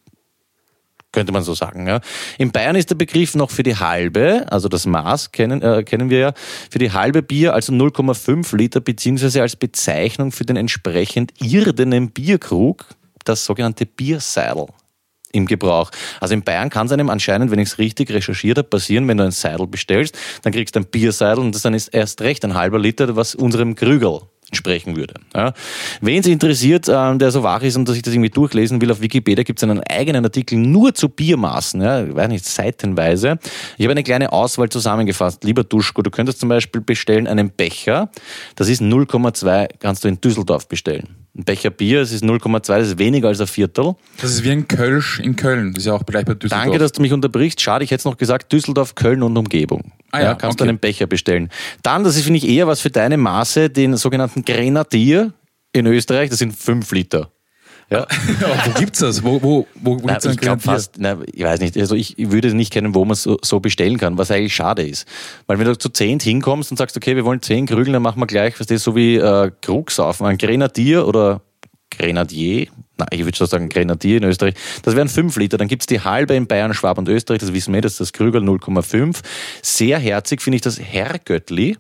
könnte 1.13 1.33
man 1.33 1.43
so 1.43 1.55
sagen. 1.55 1.87
Ja. 1.87 2.01
In 2.37 2.53
Bayern 2.53 2.77
ist 2.77 2.91
der 2.91 2.95
Begriff 2.95 3.35
noch 3.35 3.51
für 3.51 3.63
die 3.63 3.77
halbe, 3.77 4.47
also 4.51 4.69
das 4.69 4.87
Maß 4.87 5.33
kennen, 5.33 5.63
äh, 5.63 5.83
kennen 5.83 6.11
wir 6.11 6.19
ja, 6.19 6.33
für 6.71 6.79
die 6.79 6.93
halbe 6.93 7.23
Bier, 7.23 7.55
also 7.55 7.73
0,5 7.73 8.57
Liter, 8.57 8.81
beziehungsweise 8.81 9.43
als 9.43 9.57
Bezeichnung 9.57 10.33
für 10.33 10.45
den 10.45 10.57
entsprechend 10.57 11.33
irdenen 11.43 12.11
Bierkrug, 12.11 12.87
das 13.25 13.45
sogenannte 13.45 13.87
Bierseidel 13.87 14.67
im 15.33 15.47
Gebrauch. 15.47 15.91
Also 16.21 16.35
in 16.35 16.43
Bayern 16.43 16.71
kann 16.71 16.87
es 16.87 16.93
einem 16.93 17.11
anscheinend, 17.11 17.51
wenn 17.51 17.59
ich 17.59 17.69
es 17.69 17.79
richtig 17.79 18.11
recherchiert 18.11 18.59
habe, 18.59 18.69
passieren, 18.69 19.07
wenn 19.09 19.19
du 19.19 19.25
ein 19.25 19.31
Seidel 19.31 19.67
bestellst, 19.67 20.17
dann 20.43 20.53
kriegst 20.53 20.75
du 20.75 20.81
ein 20.81 20.87
Bierseidel 20.87 21.45
und 21.45 21.55
das 21.55 21.63
dann 21.63 21.75
ist 21.75 21.89
erst 21.89 22.21
recht 22.23 22.45
ein 22.45 22.55
halber 22.55 22.79
Liter, 22.79 23.17
was 23.17 23.35
unserem 23.35 23.75
Krügel 23.75 24.21
entsprechen 24.51 24.97
würde. 24.97 25.15
Ja. 25.35 25.53
Wen 26.01 26.21
es 26.21 26.27
interessiert, 26.27 26.89
ähm, 26.89 27.19
der 27.19 27.31
so 27.31 27.43
wach 27.43 27.63
ist 27.63 27.77
und 27.77 27.87
sich 27.89 28.03
das 28.03 28.15
irgendwie 28.15 28.31
durchlesen 28.31 28.81
will, 28.81 28.91
auf 28.91 29.01
Wikipedia 29.01 29.45
gibt 29.45 29.59
es 29.59 29.63
einen 29.63 29.81
eigenen 29.81 30.25
Artikel 30.25 30.59
nur 30.59 30.95
zu 30.95 31.09
Biermaßen, 31.09 31.81
ja, 31.83 32.05
ich 32.05 32.15
weiß 32.15 32.29
nicht, 32.29 32.45
seitenweise. 32.47 33.39
Ich 33.77 33.85
habe 33.85 33.93
eine 33.93 34.03
kleine 34.03 34.33
Auswahl 34.33 34.69
zusammengefasst. 34.71 35.45
Lieber 35.45 35.65
Duschko, 35.65 36.03
du 36.03 36.11
könntest 36.11 36.41
zum 36.41 36.49
Beispiel 36.49 36.81
bestellen 36.81 37.27
einen 37.27 37.51
Becher, 37.51 38.11
das 38.57 38.69
ist 38.69 38.81
0,2, 38.81 39.69
kannst 39.79 40.05
du 40.05 40.09
in 40.09 40.21
Düsseldorf 40.21 40.67
bestellen. 40.67 41.18
Ein 41.39 41.45
Becher 41.45 41.71
Bier, 41.71 42.01
das 42.01 42.11
ist 42.11 42.25
0,2, 42.25 42.67
das 42.67 42.89
ist 42.89 42.99
weniger 42.99 43.29
als 43.29 43.41
ein 43.41 43.47
Viertel. 43.47 43.95
Das 44.21 44.33
ist 44.33 44.43
wie 44.43 44.51
ein 44.51 44.67
Kölsch 44.67 45.21
in 45.21 45.37
Köln. 45.37 45.73
Das 45.73 45.85
ist 45.85 45.87
ja 45.87 45.93
auch 45.95 46.05
gleich 46.05 46.25
bei 46.25 46.35
Düsseldorf. 46.35 46.65
Danke, 46.65 46.79
dass 46.79 46.91
du 46.91 47.01
mich 47.01 47.13
unterbrichst. 47.13 47.61
Schade, 47.61 47.85
ich 47.85 47.93
hätte 47.93 48.01
es 48.01 48.05
noch 48.05 48.17
gesagt, 48.17 48.53
Düsseldorf, 48.53 48.97
Köln 48.97 49.23
und 49.23 49.37
Umgebung. 49.37 49.93
Ah 50.11 50.21
ja, 50.21 50.35
kannst 50.35 50.61
okay. 50.61 50.65
du 50.65 50.71
einen 50.71 50.79
Becher 50.81 51.07
bestellen. 51.07 51.49
Dann, 51.83 52.03
das 52.03 52.17
ist, 52.17 52.25
finde 52.25 52.39
ich, 52.39 52.49
eher 52.49 52.67
was 52.67 52.81
für 52.81 52.91
deine 52.91 53.17
Maße, 53.17 53.71
den 53.71 53.97
sogenannten 53.97 54.45
Grenadier 54.45 55.33
in 55.73 55.87
Österreich, 55.87 56.29
das 56.31 56.41
sind 56.41 56.57
5 56.57 56.91
Liter. 56.91 57.31
Ja. 57.91 58.07
Wo 58.67 58.79
gibt's 58.79 58.99
das? 58.99 59.23
Wo, 59.23 59.43
wo, 59.43 59.67
wo, 59.77 59.97
Na, 60.03 60.13
gibt's 60.13 60.27
ich 60.27 60.37
glaube 60.37 60.61
Grenadier? 60.63 60.73
fast, 60.73 60.95
na, 60.99 61.19
ich 61.33 61.43
weiß 61.43 61.61
nicht, 61.61 61.77
also 61.79 61.95
ich 61.95 62.17
würde 62.19 62.55
nicht 62.55 62.73
kennen, 62.73 62.95
wo 62.95 63.05
man 63.05 63.13
es 63.13 63.23
so, 63.23 63.39
so 63.43 63.61
bestellen 63.61 63.97
kann, 63.97 64.19
was 64.19 64.31
eigentlich 64.31 64.55
schade 64.55 64.83
ist. 64.83 65.07
Weil 65.47 65.59
wenn 65.59 65.67
du 65.67 65.79
zu 65.79 65.89
zehn 65.89 66.21
hinkommst 66.21 66.71
und 66.71 66.77
sagst, 66.77 66.97
okay, 66.97 67.17
wir 67.17 67.25
wollen 67.25 67.41
zehn 67.41 67.67
Krügel, 67.67 67.93
dann 67.95 68.03
machen 68.03 68.21
wir 68.21 68.27
gleich, 68.27 68.61
was 68.61 68.67
das 68.67 68.83
so 68.83 68.95
wie 68.95 69.17
äh, 69.17 69.51
Krug 69.63 69.91
saufen, 69.91 70.27
ein 70.27 70.37
Grenadier 70.37 71.07
oder 71.07 71.41
Grenadier, 71.91 72.67
na, 72.99 73.07
ich 73.11 73.25
würde 73.25 73.37
schon 73.37 73.47
sagen 73.47 73.69
Grenadier 73.69 74.19
in 74.19 74.25
Österreich, 74.25 74.55
das 74.83 74.95
wären 74.95 75.09
fünf 75.09 75.37
Liter. 75.37 75.57
Dann 75.57 75.69
gibt's 75.69 75.87
die 75.87 76.01
halbe 76.01 76.35
in 76.35 76.47
Bayern, 76.47 76.75
Schwab 76.75 76.99
und 76.99 77.09
Österreich, 77.09 77.39
das 77.39 77.55
wissen 77.55 77.73
wir, 77.73 77.81
das 77.81 77.93
ist 77.93 78.01
das 78.01 78.13
Krügel 78.13 78.43
0,5. 78.43 79.21
Sehr 79.63 79.99
herzig 79.99 80.43
finde 80.43 80.57
ich 80.57 80.63
das 80.63 80.79
Herrgöttli. 80.79 81.77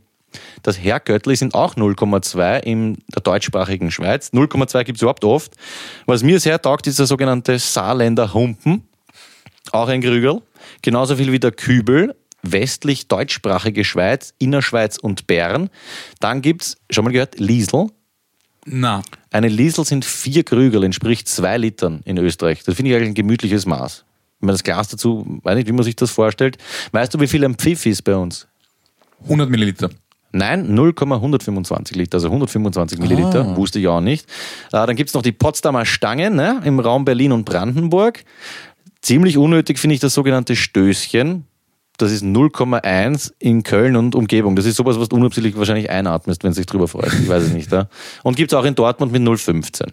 Das 0.62 0.78
Herrgöttli 0.78 1.36
sind 1.36 1.54
auch 1.54 1.76
0,2 1.76 2.60
in 2.62 2.98
der 3.14 3.22
deutschsprachigen 3.22 3.90
Schweiz. 3.90 4.30
0,2 4.32 4.84
gibt's 4.84 5.02
überhaupt 5.02 5.24
oft. 5.24 5.54
Was 6.06 6.22
mir 6.22 6.40
sehr 6.40 6.60
taugt, 6.60 6.86
ist 6.86 6.98
der 6.98 7.06
sogenannte 7.06 7.58
Saarländer 7.58 8.34
Humpen. 8.34 8.86
Auch 9.72 9.88
ein 9.88 10.00
Krügel. 10.00 10.42
Genauso 10.82 11.16
viel 11.16 11.32
wie 11.32 11.40
der 11.40 11.52
Kübel. 11.52 12.14
Westlich 12.42 13.08
deutschsprachige 13.08 13.84
Schweiz, 13.84 14.32
Innerschweiz 14.38 14.96
und 14.96 15.26
Bern. 15.26 15.70
Dann 16.20 16.40
gibt's, 16.40 16.76
schon 16.90 17.04
mal 17.04 17.10
gehört, 17.10 17.38
Liesel. 17.40 17.88
Na, 18.64 19.02
Eine 19.30 19.48
Liesel 19.48 19.84
sind 19.84 20.04
vier 20.04 20.44
Krügel, 20.44 20.84
entspricht 20.84 21.28
zwei 21.28 21.56
Litern 21.56 22.00
in 22.04 22.18
Österreich. 22.18 22.62
Das 22.64 22.76
finde 22.76 22.90
ich 22.90 22.96
eigentlich 22.96 23.10
ein 23.10 23.14
gemütliches 23.14 23.66
Maß. 23.66 24.04
Wenn 24.40 24.46
man 24.46 24.54
das 24.54 24.62
Glas 24.62 24.88
dazu, 24.88 25.40
weiß 25.42 25.56
nicht, 25.56 25.68
wie 25.68 25.72
man 25.72 25.82
sich 25.82 25.96
das 25.96 26.10
vorstellt. 26.10 26.58
Weißt 26.92 27.12
du, 27.12 27.20
wie 27.20 27.26
viel 27.26 27.44
ein 27.44 27.56
Pfiff 27.56 27.86
ist 27.86 28.02
bei 28.02 28.14
uns? 28.14 28.46
100 29.24 29.50
Milliliter. 29.50 29.90
Nein, 30.38 30.74
0,125 30.74 31.96
Liter, 31.96 32.16
also 32.16 32.28
125 32.28 32.98
Milliliter, 32.98 33.56
wusste 33.56 33.80
ich 33.80 33.88
auch 33.88 34.00
nicht. 34.00 34.28
Äh, 34.68 34.86
dann 34.86 34.94
gibt's 34.94 35.14
noch 35.14 35.22
die 35.22 35.32
Potsdamer 35.32 35.84
Stange 35.84 36.30
ne, 36.30 36.60
im 36.64 36.78
Raum 36.78 37.04
Berlin 37.04 37.32
und 37.32 37.44
Brandenburg. 37.44 38.24
Ziemlich 39.02 39.36
unnötig 39.36 39.78
finde 39.78 39.94
ich 39.94 40.00
das 40.00 40.14
sogenannte 40.14 40.54
Stößchen. 40.54 41.44
Das 41.96 42.12
ist 42.12 42.22
0,1 42.22 43.32
in 43.40 43.64
Köln 43.64 43.96
und 43.96 44.14
Umgebung. 44.14 44.54
Das 44.54 44.64
ist 44.64 44.76
sowas, 44.76 45.00
was 45.00 45.08
du 45.08 45.16
unabsichtlich 45.16 45.56
wahrscheinlich 45.56 45.90
einatmest, 45.90 46.44
wenn 46.44 46.52
du 46.52 46.56
dich 46.56 46.66
drüber 46.66 46.86
freust. 46.86 47.16
Ich 47.20 47.28
weiß 47.28 47.42
es 47.42 47.52
nicht. 47.52 47.72
Ja. 47.72 47.88
Und 48.22 48.36
gibt's 48.36 48.54
auch 48.54 48.64
in 48.64 48.76
Dortmund 48.76 49.10
mit 49.10 49.22
0,15. 49.22 49.88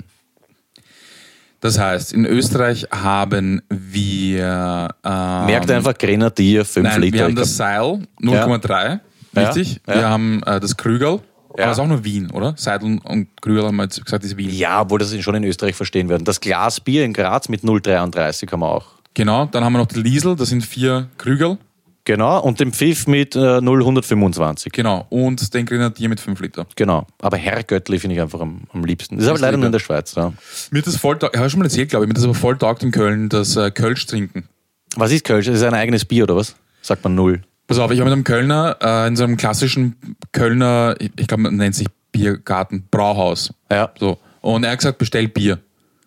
Das 1.60 1.80
heißt, 1.80 2.14
in 2.14 2.26
Österreich 2.26 2.86
haben 2.92 3.64
wir. 3.70 4.90
Ähm, 5.04 5.46
Merkt 5.48 5.72
einfach 5.72 5.98
Grenadier, 5.98 6.64
5 6.64 6.84
Nein, 6.84 7.02
Liter. 7.02 7.18
wir 7.18 7.24
haben 7.24 7.36
das 7.36 7.58
Seil 7.58 8.02
0,3. 8.22 9.00
Richtig. 9.36 9.82
Ja. 9.88 9.96
Wir 9.96 10.10
haben 10.10 10.44
äh, 10.44 10.60
das 10.60 10.78
Krügel. 10.78 11.20
Ja. 11.58 11.64
Aber 11.64 11.70
das 11.70 11.78
ist 11.78 11.84
auch 11.84 11.88
nur 11.88 12.04
Wien, 12.04 12.32
oder? 12.32 12.54
Seidel 12.58 13.00
und 13.04 13.42
Krügel 13.42 13.64
haben 13.64 13.78
wir 13.78 13.84
jetzt 13.84 14.04
gesagt, 14.04 14.26
ist 14.26 14.36
Wien. 14.36 14.50
ja, 14.50 14.82
obwohl 14.82 15.00
das 15.00 15.18
schon 15.22 15.36
in 15.36 15.44
Österreich 15.46 15.76
verstehen 15.76 16.10
werden. 16.10 16.26
Das 16.26 16.42
Glas 16.42 16.82
Bier 16.82 17.06
in 17.06 17.14
Graz 17.14 17.48
mit 17.48 17.62
0,33 17.62 18.52
haben 18.52 18.60
wir 18.60 18.68
auch. 18.68 18.88
Genau. 19.14 19.46
Dann 19.46 19.64
haben 19.64 19.74
wir 19.74 19.80
noch 19.80 19.88
die 19.88 20.02
Liesel, 20.02 20.36
das 20.36 20.50
sind 20.50 20.66
vier 20.66 21.08
Krügel. 21.18 21.58
Genau, 22.06 22.40
und 22.40 22.60
den 22.60 22.72
Pfiff 22.72 23.08
mit 23.08 23.36
äh, 23.36 23.60
0,125. 23.62 24.72
Genau. 24.72 25.08
Und 25.10 25.54
den 25.56 25.66
Grenadier 25.66 26.08
mit 26.08 26.20
5 26.20 26.40
Liter. 26.40 26.68
Genau, 26.76 27.08
aber 27.20 27.38
Herr 27.38 27.64
Göttli 27.64 27.98
finde 27.98 28.16
ich 28.16 28.22
einfach 28.22 28.42
am, 28.42 28.62
am 28.72 28.86
liebsten. 28.86 29.16
Das 29.16 29.26
ist 29.26 29.30
aber 29.32 29.40
leider 29.40 29.58
nur 29.58 29.66
in 29.66 29.72
der 29.72 29.80
Schweiz. 29.80 30.14
Ja. 30.14 30.32
Mir 30.70 30.84
das 30.84 30.98
voll 30.98 31.18
taugt, 31.18 31.34
ich 31.34 31.40
habe 31.40 31.50
schon 31.50 31.60
mal 31.60 31.66
erzählt, 31.66 31.90
glaube 31.90 32.06
ich, 32.06 32.08
mir 32.08 32.14
das 32.14 32.24
aber 32.24 32.36
voll 32.36 32.58
taugt 32.58 32.84
in 32.84 32.92
Köln, 32.92 33.28
das 33.30 33.56
äh, 33.56 33.72
Kölsch 33.72 34.06
trinken. 34.06 34.48
Was 34.96 35.12
ist 35.12 35.24
Kölsch? 35.24 35.48
Das 35.48 35.56
ist 35.56 35.64
ein 35.64 35.74
eigenes 35.74 36.06
Bier 36.06 36.26
oder 36.26 36.36
was? 36.36 36.56
Sagt 36.84 37.04
man 37.04 37.16
null. 37.16 37.42
Pass 37.68 37.80
auf, 37.80 37.92
ich 37.92 38.00
habe 38.00 38.10
mit 38.10 38.14
einem 38.14 38.24
Kölner, 38.24 38.78
äh, 38.82 39.08
in 39.08 39.16
so 39.16 39.24
einem 39.24 39.38
klassischen 39.38 39.96
Kölner, 40.32 40.96
ich, 41.00 41.12
ich 41.18 41.28
glaube, 41.28 41.44
man 41.44 41.56
nennt 41.56 41.76
sich 41.76 41.88
Biergarten, 42.12 42.88
Brauhaus. 42.92 43.54
Ja, 43.72 43.92
So. 44.00 44.20
Und 44.42 44.64
er 44.64 44.72
hat 44.72 44.80
gesagt, 44.80 45.00
bestell 45.00 45.28
Bier. 45.28 45.60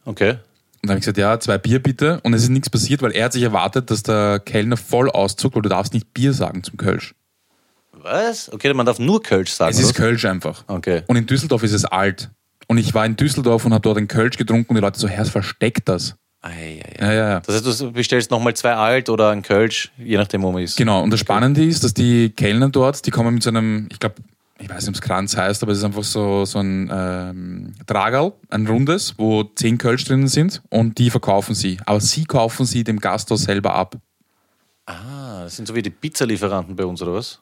okay. 0.05 0.39
Und 0.81 0.85
dann 0.85 0.91
habe 0.91 0.99
ich 1.01 1.03
gesagt, 1.07 1.19
ja, 1.19 1.41
zwei 1.41 1.59
Bier 1.59 1.83
bitte. 1.83 2.21
Und 2.23 2.35
es 2.35 2.45
ist 2.45 2.51
nichts 2.51 2.71
passiert, 2.71 3.03
weil 3.03 3.11
er 3.11 3.25
hat 3.25 3.33
sich 3.33 3.43
erwartet, 3.43 3.91
dass 3.91 4.05
der 4.05 4.39
Kellner 4.39 4.77
voll 4.77 5.11
auszuckt, 5.11 5.57
weil 5.57 5.63
du 5.63 5.69
darfst 5.69 5.93
nicht 5.93 6.15
Bier 6.15 6.33
sagen 6.33 6.63
zum 6.63 6.77
Kölsch. 6.77 7.17
Was? 7.91 8.53
Okay, 8.53 8.73
man 8.75 8.87
darf 8.87 9.01
nur 9.01 9.21
Kölsch 9.21 9.51
sagen. 9.51 9.73
Es 9.73 9.81
ist? 9.81 9.95
Kölsch 9.95 10.25
einfach. 10.25 10.63
Okay. 10.69 11.03
Und 11.09 11.17
in 11.17 11.27
Düsseldorf 11.27 11.65
ist 11.65 11.73
es 11.73 11.85
alt. 11.85 12.31
Und 12.69 12.79
ich 12.79 12.95
war 12.95 13.05
in 13.05 13.17
Düsseldorf 13.17 13.65
und 13.65 13.73
habe 13.73 13.83
dort 13.83 13.97
einen 13.99 14.07
Kölsch 14.07 14.37
getrunken 14.37 14.71
und 14.71 14.77
die 14.77 14.81
Leute 14.81 15.01
so, 15.01 15.09
Herr, 15.09 15.25
versteckt 15.25 15.89
das. 15.89 16.15
Ei, 16.41 16.51
ei, 16.51 16.83
ei. 16.83 17.05
Ja, 17.05 17.13
ja, 17.13 17.29
ja. 17.31 17.41
Das 17.41 17.67
heißt, 17.67 17.81
du 17.81 17.93
bestellst 17.93 18.31
nochmal 18.31 18.55
zwei 18.55 18.75
Alt 18.75 19.09
oder 19.09 19.31
ein 19.31 19.43
Kölsch, 19.43 19.91
je 19.99 20.17
nachdem, 20.17 20.43
wo 20.43 20.53
man 20.53 20.63
ist. 20.63 20.77
Genau, 20.77 21.03
und 21.03 21.11
das 21.11 21.21
Spannende 21.21 21.65
ist, 21.65 21.83
dass 21.83 21.95
die 21.95 22.31
Kellner 22.31 22.69
dort, 22.69 23.05
die 23.07 23.11
kommen 23.11 23.35
mit 23.35 23.43
so 23.43 23.51
einem, 23.51 23.89
ich 23.91 23.99
glaube, 23.99 24.17
ich 24.61 24.69
weiß 24.69 24.83
nicht, 24.83 24.89
ob 24.89 24.95
es 24.95 25.01
Kranz 25.01 25.37
heißt, 25.37 25.63
aber 25.63 25.73
es 25.73 25.79
ist 25.79 25.85
einfach 25.85 26.05
so, 26.05 26.45
so 26.45 26.59
ein 26.59 26.91
ähm, 26.93 27.75
Tragerl, 27.87 28.33
ein 28.51 28.67
rundes, 28.67 29.15
wo 29.17 29.45
zehn 29.45 29.79
Kölsch 29.79 30.05
drinnen 30.05 30.29
sind 30.29 30.63
und 30.69 30.99
die 30.99 31.11
verkaufen 31.11 31.55
sie. 31.55 31.79
Aber 31.87 32.01
sie 32.01 32.25
kaufen 32.25 32.67
sie 32.67 32.83
dem 32.85 32.99
Gasthaus 32.99 33.43
selber 33.43 33.75
ab. 33.75 33.97
Ah, 34.87 35.43
das 35.45 35.57
sind 35.57 35.67
so 35.67 35.75
wie 35.75 35.83
die 35.83 35.91
Pizzalieferanten 35.91 36.75
bei 36.75 36.85
uns, 36.85 37.03
oder 37.03 37.15
was? 37.15 37.41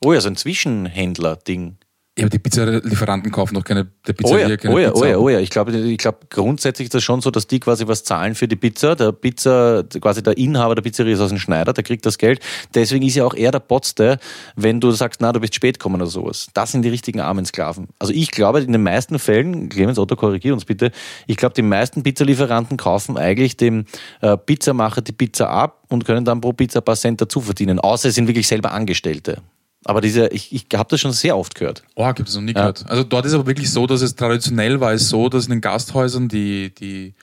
Oh 0.00 0.12
ja, 0.12 0.20
so 0.20 0.28
ein 0.28 0.36
Zwischenhändler-Ding. 0.36 1.76
Ja, 2.16 2.26
aber 2.26 2.30
die 2.30 2.38
Pizzalieferanten 2.38 3.32
kaufen 3.32 3.54
doch 3.54 3.64
keine, 3.64 3.86
der 4.06 4.14
Oh 4.22 4.36
ja, 4.36 4.46
Pizzeria 4.46 4.56
keine 4.56 4.74
oh 4.74 4.78
ja, 4.78 4.90
Pizza. 4.92 5.02
oh 5.02 5.08
ja, 5.08 5.16
oh 5.18 5.28
ja. 5.30 5.40
Ich 5.40 5.50
glaube, 5.50 5.76
ich 5.76 5.98
glaub, 5.98 6.30
grundsätzlich 6.30 6.86
ist 6.86 6.94
das 6.94 7.02
schon 7.02 7.20
so, 7.20 7.32
dass 7.32 7.48
die 7.48 7.58
quasi 7.58 7.88
was 7.88 8.04
zahlen 8.04 8.36
für 8.36 8.46
die 8.46 8.54
Pizza. 8.54 8.94
Der 8.94 9.10
Pizza, 9.10 9.82
quasi 10.00 10.22
der 10.22 10.38
Inhaber 10.38 10.76
der 10.76 10.82
Pizzeria 10.82 11.12
ist 11.12 11.20
aus 11.20 11.30
dem 11.30 11.40
Schneider, 11.40 11.72
der 11.72 11.82
kriegt 11.82 12.06
das 12.06 12.16
Geld. 12.16 12.38
Deswegen 12.72 13.04
ist 13.04 13.16
ja 13.16 13.24
auch 13.24 13.34
er 13.34 13.50
der 13.50 13.58
Potzte, 13.58 14.20
wenn 14.54 14.78
du 14.80 14.92
sagst, 14.92 15.20
na, 15.20 15.32
du 15.32 15.40
bist 15.40 15.56
spät 15.56 15.80
gekommen 15.80 15.96
oder 15.96 16.06
sowas. 16.06 16.46
Das 16.54 16.70
sind 16.70 16.82
die 16.82 16.88
richtigen 16.88 17.20
armen 17.20 17.46
Sklaven. 17.46 17.88
Also 17.98 18.12
ich 18.12 18.30
glaube, 18.30 18.60
in 18.60 18.70
den 18.70 18.84
meisten 18.84 19.18
Fällen, 19.18 19.68
Clemens 19.68 19.98
Otto, 19.98 20.14
korrigier 20.14 20.52
uns 20.52 20.64
bitte, 20.64 20.92
ich 21.26 21.36
glaube, 21.36 21.54
die 21.56 21.62
meisten 21.62 22.04
Pizzalieferanten 22.04 22.76
kaufen 22.76 23.18
eigentlich 23.18 23.56
dem 23.56 23.86
äh, 24.20 24.36
Pizzamacher 24.36 25.02
die 25.02 25.10
Pizza 25.12 25.50
ab 25.50 25.82
und 25.88 26.04
können 26.04 26.24
dann 26.24 26.40
pro 26.40 26.52
Pizza 26.52 26.78
ein 26.78 26.84
paar 26.84 26.94
Cent 26.94 27.20
dazu 27.20 27.40
verdienen. 27.40 27.80
Außer 27.80 28.10
es 28.10 28.14
sind 28.14 28.28
wirklich 28.28 28.46
selber 28.46 28.70
Angestellte. 28.70 29.38
Aber 29.84 30.00
diese, 30.00 30.28
ich, 30.28 30.52
ich 30.54 30.66
habe 30.74 30.88
das 30.90 31.00
schon 31.00 31.12
sehr 31.12 31.36
oft 31.36 31.54
gehört. 31.54 31.82
Oh, 31.94 32.10
gibt 32.12 32.28
es 32.28 32.34
noch 32.34 32.42
nie 32.42 32.54
gehört. 32.54 32.84
Also 32.88 33.04
dort 33.04 33.26
ist 33.26 33.34
aber 33.34 33.46
wirklich 33.46 33.70
so, 33.70 33.86
dass 33.86 34.00
es 34.00 34.14
traditionell 34.16 34.80
war 34.80 34.92
es 34.92 35.08
so, 35.08 35.28
dass 35.28 35.44
in 35.44 35.50
den 35.50 35.60
Gasthäusern 35.60 36.28
die, 36.28 36.74
die, 36.74 37.14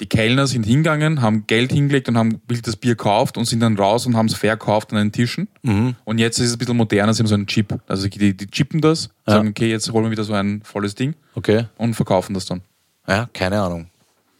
die 0.00 0.06
Kellner 0.06 0.46
sind 0.46 0.64
hingegangen, 0.66 1.22
haben 1.22 1.46
Geld 1.46 1.72
hingelegt 1.72 2.08
und 2.08 2.18
haben 2.18 2.40
wild 2.46 2.66
das 2.66 2.76
Bier 2.76 2.92
gekauft 2.92 3.36
und 3.38 3.46
sind 3.46 3.60
dann 3.60 3.76
raus 3.78 4.06
und 4.06 4.16
haben 4.16 4.26
es 4.26 4.34
verkauft 4.34 4.92
an 4.92 4.98
den 4.98 5.12
Tischen. 5.12 5.48
Mhm. 5.62 5.96
Und 6.04 6.18
jetzt 6.18 6.38
ist 6.38 6.48
es 6.48 6.52
ein 6.54 6.58
bisschen 6.58 6.76
moderner, 6.76 7.14
sie 7.14 7.20
haben 7.22 7.26
so 7.28 7.34
einen 7.34 7.46
Chip. 7.46 7.78
Also 7.88 8.08
die, 8.08 8.36
die 8.36 8.46
chippen 8.46 8.80
das, 8.80 9.08
sagen, 9.26 9.48
okay, 9.48 9.70
jetzt 9.70 9.90
holen 9.92 10.04
wir 10.04 10.10
wieder 10.10 10.24
so 10.24 10.34
ein 10.34 10.62
volles 10.62 10.94
Ding 10.94 11.14
Okay. 11.34 11.66
und 11.78 11.94
verkaufen 11.94 12.34
das 12.34 12.44
dann. 12.46 12.60
Ja, 13.08 13.28
keine 13.32 13.60
Ahnung. 13.60 13.88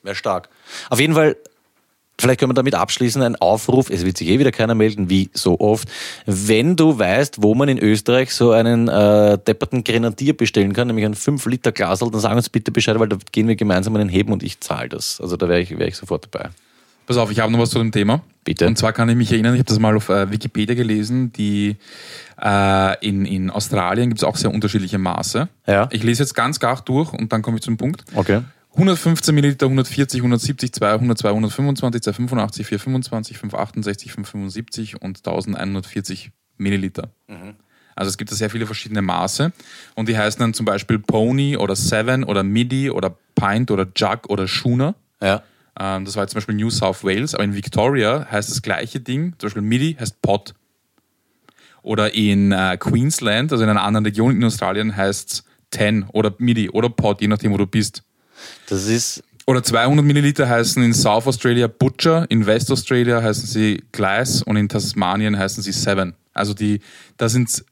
Wäre 0.03 0.14
stark. 0.14 0.49
Auf 0.88 1.01
jeden 1.01 1.14
Fall, 1.14 1.37
vielleicht 2.21 2.41
können 2.41 2.51
wir 2.51 2.55
damit 2.55 2.75
abschließen, 2.75 3.23
ein 3.23 3.37
Aufruf, 3.37 3.91
es 3.91 4.05
wird 4.05 4.17
sich 4.17 4.29
eh 4.29 4.39
wieder 4.39 4.53
keiner 4.53 4.75
melden, 4.75 5.11
wie 5.11 5.31
so 5.33 5.59
oft. 5.59 5.89
Wenn 6.27 6.77
du 6.77 6.99
weißt, 6.99 7.43
wo 7.43 7.55
man 7.55 7.69
in 7.69 7.79
Österreich 7.79 8.33
so 8.33 8.53
einen 8.53 8.89
äh, 8.89 9.39
depperten 9.39 9.85
Grenadier 9.85 10.37
bestellen 10.37 10.73
kann, 10.73 10.87
nämlich 10.87 11.07
ein 11.07 11.15
5-Liter-Glasel, 11.15 12.11
dann 12.11 12.21
sag 12.21 12.37
uns 12.37 12.49
bitte 12.49 12.71
Bescheid, 12.71 12.99
weil 12.99 13.09
da 13.09 13.17
gehen 13.33 13.49
wir 13.49 13.57
gemeinsam 13.57 13.97
einen 13.97 14.09
Heben 14.09 14.33
und 14.33 14.43
ich 14.43 14.61
zahle 14.61 14.89
das. 14.89 15.21
Also 15.21 15.37
da 15.37 15.49
wäre 15.49 15.61
ich, 15.61 15.79
wär 15.79 15.89
ich 15.89 15.97
sofort 15.97 16.29
dabei. 16.31 16.51
Pass 17.07 17.17
auf, 17.17 17.31
ich 17.33 17.41
habe 17.41 17.51
noch 17.51 17.59
was 17.59 17.71
zu 17.71 17.79
dem 17.79 17.91
Thema. 17.91 18.23
Bitte. 18.45 18.67
Und 18.67 18.79
zwar 18.79 18.93
kann 18.93 19.09
ich 19.09 19.17
mich 19.17 19.33
erinnern, 19.33 19.55
ich 19.55 19.59
habe 19.59 19.69
das 19.69 19.79
mal 19.81 19.97
auf 19.97 20.09
äh, 20.11 20.31
Wikipedia 20.31 20.75
gelesen, 20.75 21.33
die 21.33 21.77
äh, 22.41 23.07
in, 23.07 23.27
in 23.27 23.51
Australien 23.51 24.11
gibt 24.11 24.21
es 24.21 24.25
auch 24.25 24.37
sehr 24.37 24.53
unterschiedliche 24.53 24.99
Maße. 24.99 25.49
Ja. 25.67 25.89
Ich 25.91 26.03
lese 26.03 26.23
jetzt 26.23 26.35
ganz 26.35 26.61
gar 26.61 26.81
durch 26.83 27.13
und 27.13 27.33
dann 27.33 27.43
komme 27.43 27.57
ich 27.57 27.63
zum 27.63 27.77
Punkt. 27.77 28.05
Okay. 28.15 28.43
115 28.73 29.35
Milliliter, 29.35 29.67
140, 29.67 30.21
170, 30.21 30.73
200, 30.73 31.19
225, 31.19 32.03
285, 32.03 32.67
425, 32.67 33.39
568, 33.39 34.13
575 34.13 35.03
und 35.03 35.19
1140 35.19 36.31
Milliliter. 36.57 37.11
Also 37.97 38.11
es 38.11 38.17
gibt 38.17 38.31
da 38.31 38.37
sehr 38.37 38.51
viele 38.51 38.67
verschiedene 38.67 39.03
Maße 39.03 39.53
und 39.95 40.09
die 40.09 40.17
heißen 40.17 40.41
dann 40.41 40.55
zum 40.55 40.65
Beispiel 40.65 40.99
Pony 40.99 41.57
oder 41.57 41.77
Seven 41.77 42.25
oder 42.25 42.43
Midi 42.43 42.91
oder 42.91 43.17
Pint 43.35 43.71
oder 43.71 43.87
Jug 43.95 44.29
oder 44.29 44.47
Schooner. 44.47 44.95
Ja. 45.21 45.43
Ähm, 45.79 46.05
das 46.05 46.17
war 46.17 46.25
jetzt 46.25 46.33
zum 46.33 46.39
Beispiel 46.39 46.55
New 46.55 46.71
South 46.71 47.05
Wales, 47.05 47.35
aber 47.35 47.45
in 47.45 47.55
Victoria 47.55 48.27
heißt 48.31 48.51
das 48.51 48.63
gleiche 48.63 49.01
Ding, 49.01 49.35
zum 49.39 49.49
Beispiel 49.49 49.63
Midi 49.63 49.97
heißt 49.99 50.23
Pot. 50.23 50.55
Oder 51.83 52.15
in 52.15 52.53
äh, 52.53 52.77
Queensland, 52.79 53.53
also 53.53 53.65
in 53.65 53.71
einer 53.71 53.83
anderen 53.83 54.05
Region 54.05 54.37
in 54.37 54.45
Australien, 54.45 54.97
heißt 54.97 55.33
es 55.33 55.45
10 55.73 56.05
oder 56.13 56.35
Midi 56.39 56.71
oder 56.71 56.89
Pot, 56.89 57.21
je 57.21 57.29
nachdem, 57.29 57.53
wo 57.53 57.57
du 57.57 57.67
bist. 57.67 58.03
Das 58.68 58.87
ist, 58.87 59.22
Oder 59.46 59.62
200 59.62 60.05
Milliliter 60.05 60.48
heißen 60.48 60.83
in 60.83 60.94
South 60.94 61.26
Australia 61.26 61.66
Butcher, 61.66 62.26
in 62.29 62.46
West 62.46 62.70
Australia 62.70 63.22
heißen 63.22 63.46
sie 63.46 63.83
Glass 63.92 64.42
und 64.42 64.57
in 64.57 64.68
Tasmanien 64.68 65.38
heißen 65.38 65.62
sie 65.62 65.72
Seven. 65.72 66.14
Also 66.33 66.55
die, 66.55 66.81
da 67.16 67.29
sind 67.29 67.64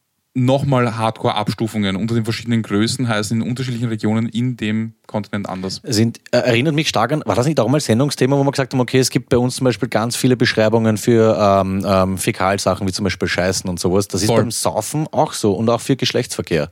nochmal 0.45 0.97
Hardcore-Abstufungen 0.97 1.97
unter 1.97 2.15
den 2.15 2.25
verschiedenen 2.25 2.63
Größen, 2.63 3.09
heißen 3.09 3.41
in 3.41 3.49
unterschiedlichen 3.49 3.89
Regionen 3.89 4.29
in 4.29 4.57
dem 4.57 4.95
Kontinent 5.07 5.49
anders. 5.49 5.81
sind, 5.85 6.19
äh, 6.31 6.39
erinnert 6.39 6.75
mich 6.75 6.89
stark 6.89 7.13
an, 7.13 7.23
war 7.25 7.35
das 7.35 7.47
nicht 7.47 7.59
auch 7.61 7.69
mal 7.69 7.81
Sendungsthema, 7.81 8.37
wo 8.37 8.45
wir 8.45 8.51
gesagt 8.51 8.73
haben, 8.73 8.81
okay, 8.81 8.99
es 8.99 9.11
gibt 9.11 9.31
bei 9.31 9.39
uns 9.39 9.57
zum 9.57 9.65
Beispiel 9.65 9.89
ganz 9.89 10.17
viele 10.17 10.37
Beschreibungen 10.37 10.97
für 10.97 11.37
ähm, 11.39 11.85
ähm, 11.87 12.19
Fäkalsachen, 12.19 12.87
wie 12.87 12.93
zum 12.93 13.05
Beispiel 13.05 13.29
Scheißen 13.29 13.69
und 13.69 13.81
sowas. 13.81 14.09
Das 14.09 14.23
ist 14.23 14.29
Voll. 14.29 14.41
beim 14.41 14.51
Saufen 14.51 15.07
auch 15.11 15.33
so 15.33 15.53
und 15.53 15.69
auch 15.71 15.81
für 15.81 15.97
Geschlechtsverkehr. 15.97 16.71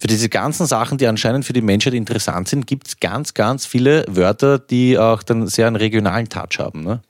Für 0.00 0.08
diese 0.08 0.28
ganzen 0.28 0.66
Sachen, 0.66 0.98
die 0.98 1.06
anscheinend 1.06 1.44
für 1.44 1.52
die 1.52 1.62
Menschheit 1.62 1.94
interessant 1.94 2.48
sind, 2.48 2.66
gibt 2.66 2.88
es 2.88 3.00
ganz, 3.00 3.34
ganz 3.34 3.66
viele 3.66 4.04
Wörter, 4.08 4.58
die 4.58 4.98
auch 4.98 5.22
dann 5.22 5.46
sehr 5.46 5.66
einen 5.66 5.76
regionalen 5.76 6.28
Touch 6.28 6.58
haben. 6.58 6.82
Ne? 6.82 7.00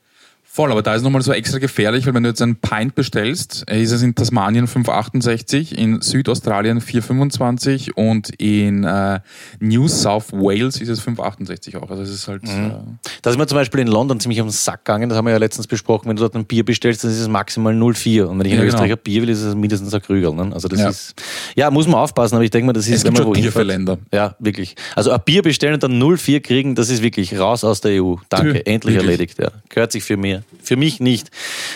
Voll, 0.57 0.71
aber 0.71 0.81
da 0.81 0.95
ist 0.95 1.03
nochmal 1.03 1.21
so 1.21 1.31
extra 1.33 1.59
gefährlich, 1.59 2.07
weil 2.07 2.15
wenn 2.15 2.23
du 2.23 2.29
jetzt 2.29 2.41
einen 2.41 2.55
Pint 2.55 2.95
bestellst, 2.95 3.63
äh, 3.69 3.79
ist 3.79 3.91
es 3.91 4.01
in 4.01 4.15
Tasmanien 4.15 4.67
5,68, 4.67 5.71
in 5.71 6.01
Südaustralien 6.01 6.81
4,25 6.81 7.91
und 7.93 8.29
in 8.41 8.83
äh, 8.83 9.19
New 9.59 9.87
South 9.87 10.31
Wales 10.33 10.81
ist 10.81 10.89
es 10.89 10.99
5,68 11.05 11.77
auch. 11.77 11.91
Also 11.91 12.01
es 12.01 12.09
ist 12.09 12.27
halt. 12.27 12.43
Äh, 12.45 12.71
Da 13.21 13.29
ist 13.29 13.37
mir 13.37 13.45
zum 13.45 13.55
Beispiel 13.57 13.81
in 13.81 13.87
London 13.87 14.19
ziemlich 14.19 14.41
auf 14.41 14.47
den 14.47 14.51
Sack 14.51 14.83
gegangen, 14.83 15.09
das 15.09 15.17
haben 15.19 15.25
wir 15.25 15.31
ja 15.31 15.37
letztens 15.37 15.67
besprochen, 15.67 16.09
wenn 16.09 16.15
du 16.15 16.21
dort 16.21 16.35
ein 16.35 16.45
Bier 16.45 16.65
bestellst, 16.65 17.03
dann 17.03 17.11
ist 17.11 17.19
es 17.19 17.27
maximal 17.27 17.75
0,4 17.75 18.23
und 18.23 18.39
wenn 18.39 18.47
ich 18.47 18.53
in 18.53 18.57
Ja, 18.57 18.63
genau. 18.63 18.73
Österreich 18.77 18.91
ein 18.93 18.97
Bier 19.03 19.21
will, 19.21 19.29
ist 19.29 19.41
es 19.43 19.53
mindestens 19.53 19.93
ein 19.93 20.01
Krügel. 20.01 20.33
Ne? 20.33 20.49
Also 20.55 20.67
das 20.67 20.79
Ja. 20.79 20.89
ist, 20.89 21.13
ja, 21.55 21.69
muss 21.69 21.85
man 21.85 21.99
aufpassen, 21.99 22.33
aber 22.33 22.43
ich 22.43 22.49
denke 22.49 22.65
mal, 22.65 22.73
das 22.73 22.87
ist, 22.87 22.95
Es 22.95 23.03
gibt 23.03 23.15
wenn 23.17 23.23
man 23.25 23.29
wohin 23.31 23.43
Bier 23.43 23.51
für 23.51 23.61
Länder. 23.61 23.99
Ja, 24.11 24.35
wirklich. 24.39 24.75
Also 24.95 25.11
ein 25.11 25.19
Bier 25.23 25.43
bestellen 25.43 25.75
und 25.75 25.83
dann 25.83 26.01
0,4 26.01 26.39
kriegen, 26.41 26.73
das 26.73 26.89
ist 26.89 27.03
wirklich 27.03 27.37
raus 27.37 27.63
aus 27.63 27.81
der 27.81 28.03
EU. 28.03 28.15
Danke, 28.29 28.53
Tö, 28.53 28.59
endlich 28.65 28.95
wirklich. 28.95 28.95
erledigt. 29.11 29.37
Ja. 29.39 29.49
Gehört 29.69 29.91
sich 29.91 30.03
für 30.03 30.17
mir. 30.17 30.41
Für 30.63 30.75
mich 30.77 30.99
nicht. 30.99 31.29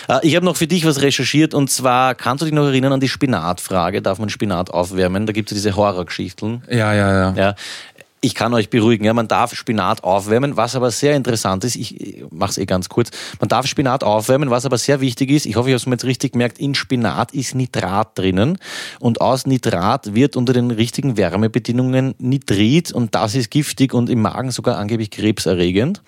Äh, 0.08 0.18
Ich 0.22 0.34
habe 0.36 0.44
noch 0.46 0.56
für 0.56 0.66
dich 0.66 0.86
was 0.86 1.00
recherchiert 1.02 1.54
und 1.54 1.70
zwar, 1.70 2.14
kannst 2.14 2.42
du 2.42 2.46
dich 2.46 2.54
noch 2.54 2.64
erinnern 2.66 2.92
an 2.92 3.00
die 3.00 3.08
Spinatfrage? 3.08 4.02
Darf 4.02 4.18
man 4.18 4.28
Spinat 4.30 4.70
aufwärmen? 4.70 5.26
Da 5.26 5.32
gibt 5.32 5.50
es 5.50 5.56
ja 5.56 5.62
diese 5.70 5.76
Horrorgeschichten. 5.76 6.62
ja, 6.70 6.94
ja, 6.94 7.12
ja. 7.12 7.34
Ja. 7.36 7.54
Ich 8.24 8.36
kann 8.36 8.54
euch 8.54 8.70
beruhigen, 8.70 9.04
ja, 9.04 9.12
man 9.14 9.26
darf 9.26 9.52
Spinat 9.52 10.04
aufwärmen, 10.04 10.56
was 10.56 10.76
aber 10.76 10.92
sehr 10.92 11.16
interessant 11.16 11.64
ist, 11.64 11.74
ich 11.74 12.24
mache 12.30 12.52
es 12.52 12.58
eh 12.58 12.66
ganz 12.66 12.88
kurz, 12.88 13.10
man 13.40 13.48
darf 13.48 13.66
Spinat 13.66 14.04
aufwärmen, 14.04 14.48
was 14.48 14.64
aber 14.64 14.78
sehr 14.78 15.00
wichtig 15.00 15.30
ist, 15.30 15.44
ich 15.44 15.56
hoffe, 15.56 15.70
ich 15.70 15.74
habe 15.74 15.90
es 15.90 15.90
jetzt 15.90 16.04
richtig 16.04 16.32
gemerkt, 16.32 16.60
in 16.60 16.76
Spinat 16.76 17.32
ist 17.32 17.56
Nitrat 17.56 18.16
drinnen 18.16 18.58
und 19.00 19.20
aus 19.20 19.44
Nitrat 19.44 20.14
wird 20.14 20.36
unter 20.36 20.52
den 20.52 20.70
richtigen 20.70 21.16
Wärmebedingungen 21.16 22.14
Nitrit 22.18 22.92
und 22.92 23.16
das 23.16 23.34
ist 23.34 23.50
giftig 23.50 23.92
und 23.92 24.08
im 24.08 24.22
Magen 24.22 24.52
sogar 24.52 24.78
angeblich 24.78 25.10
krebserregend. 25.10 26.00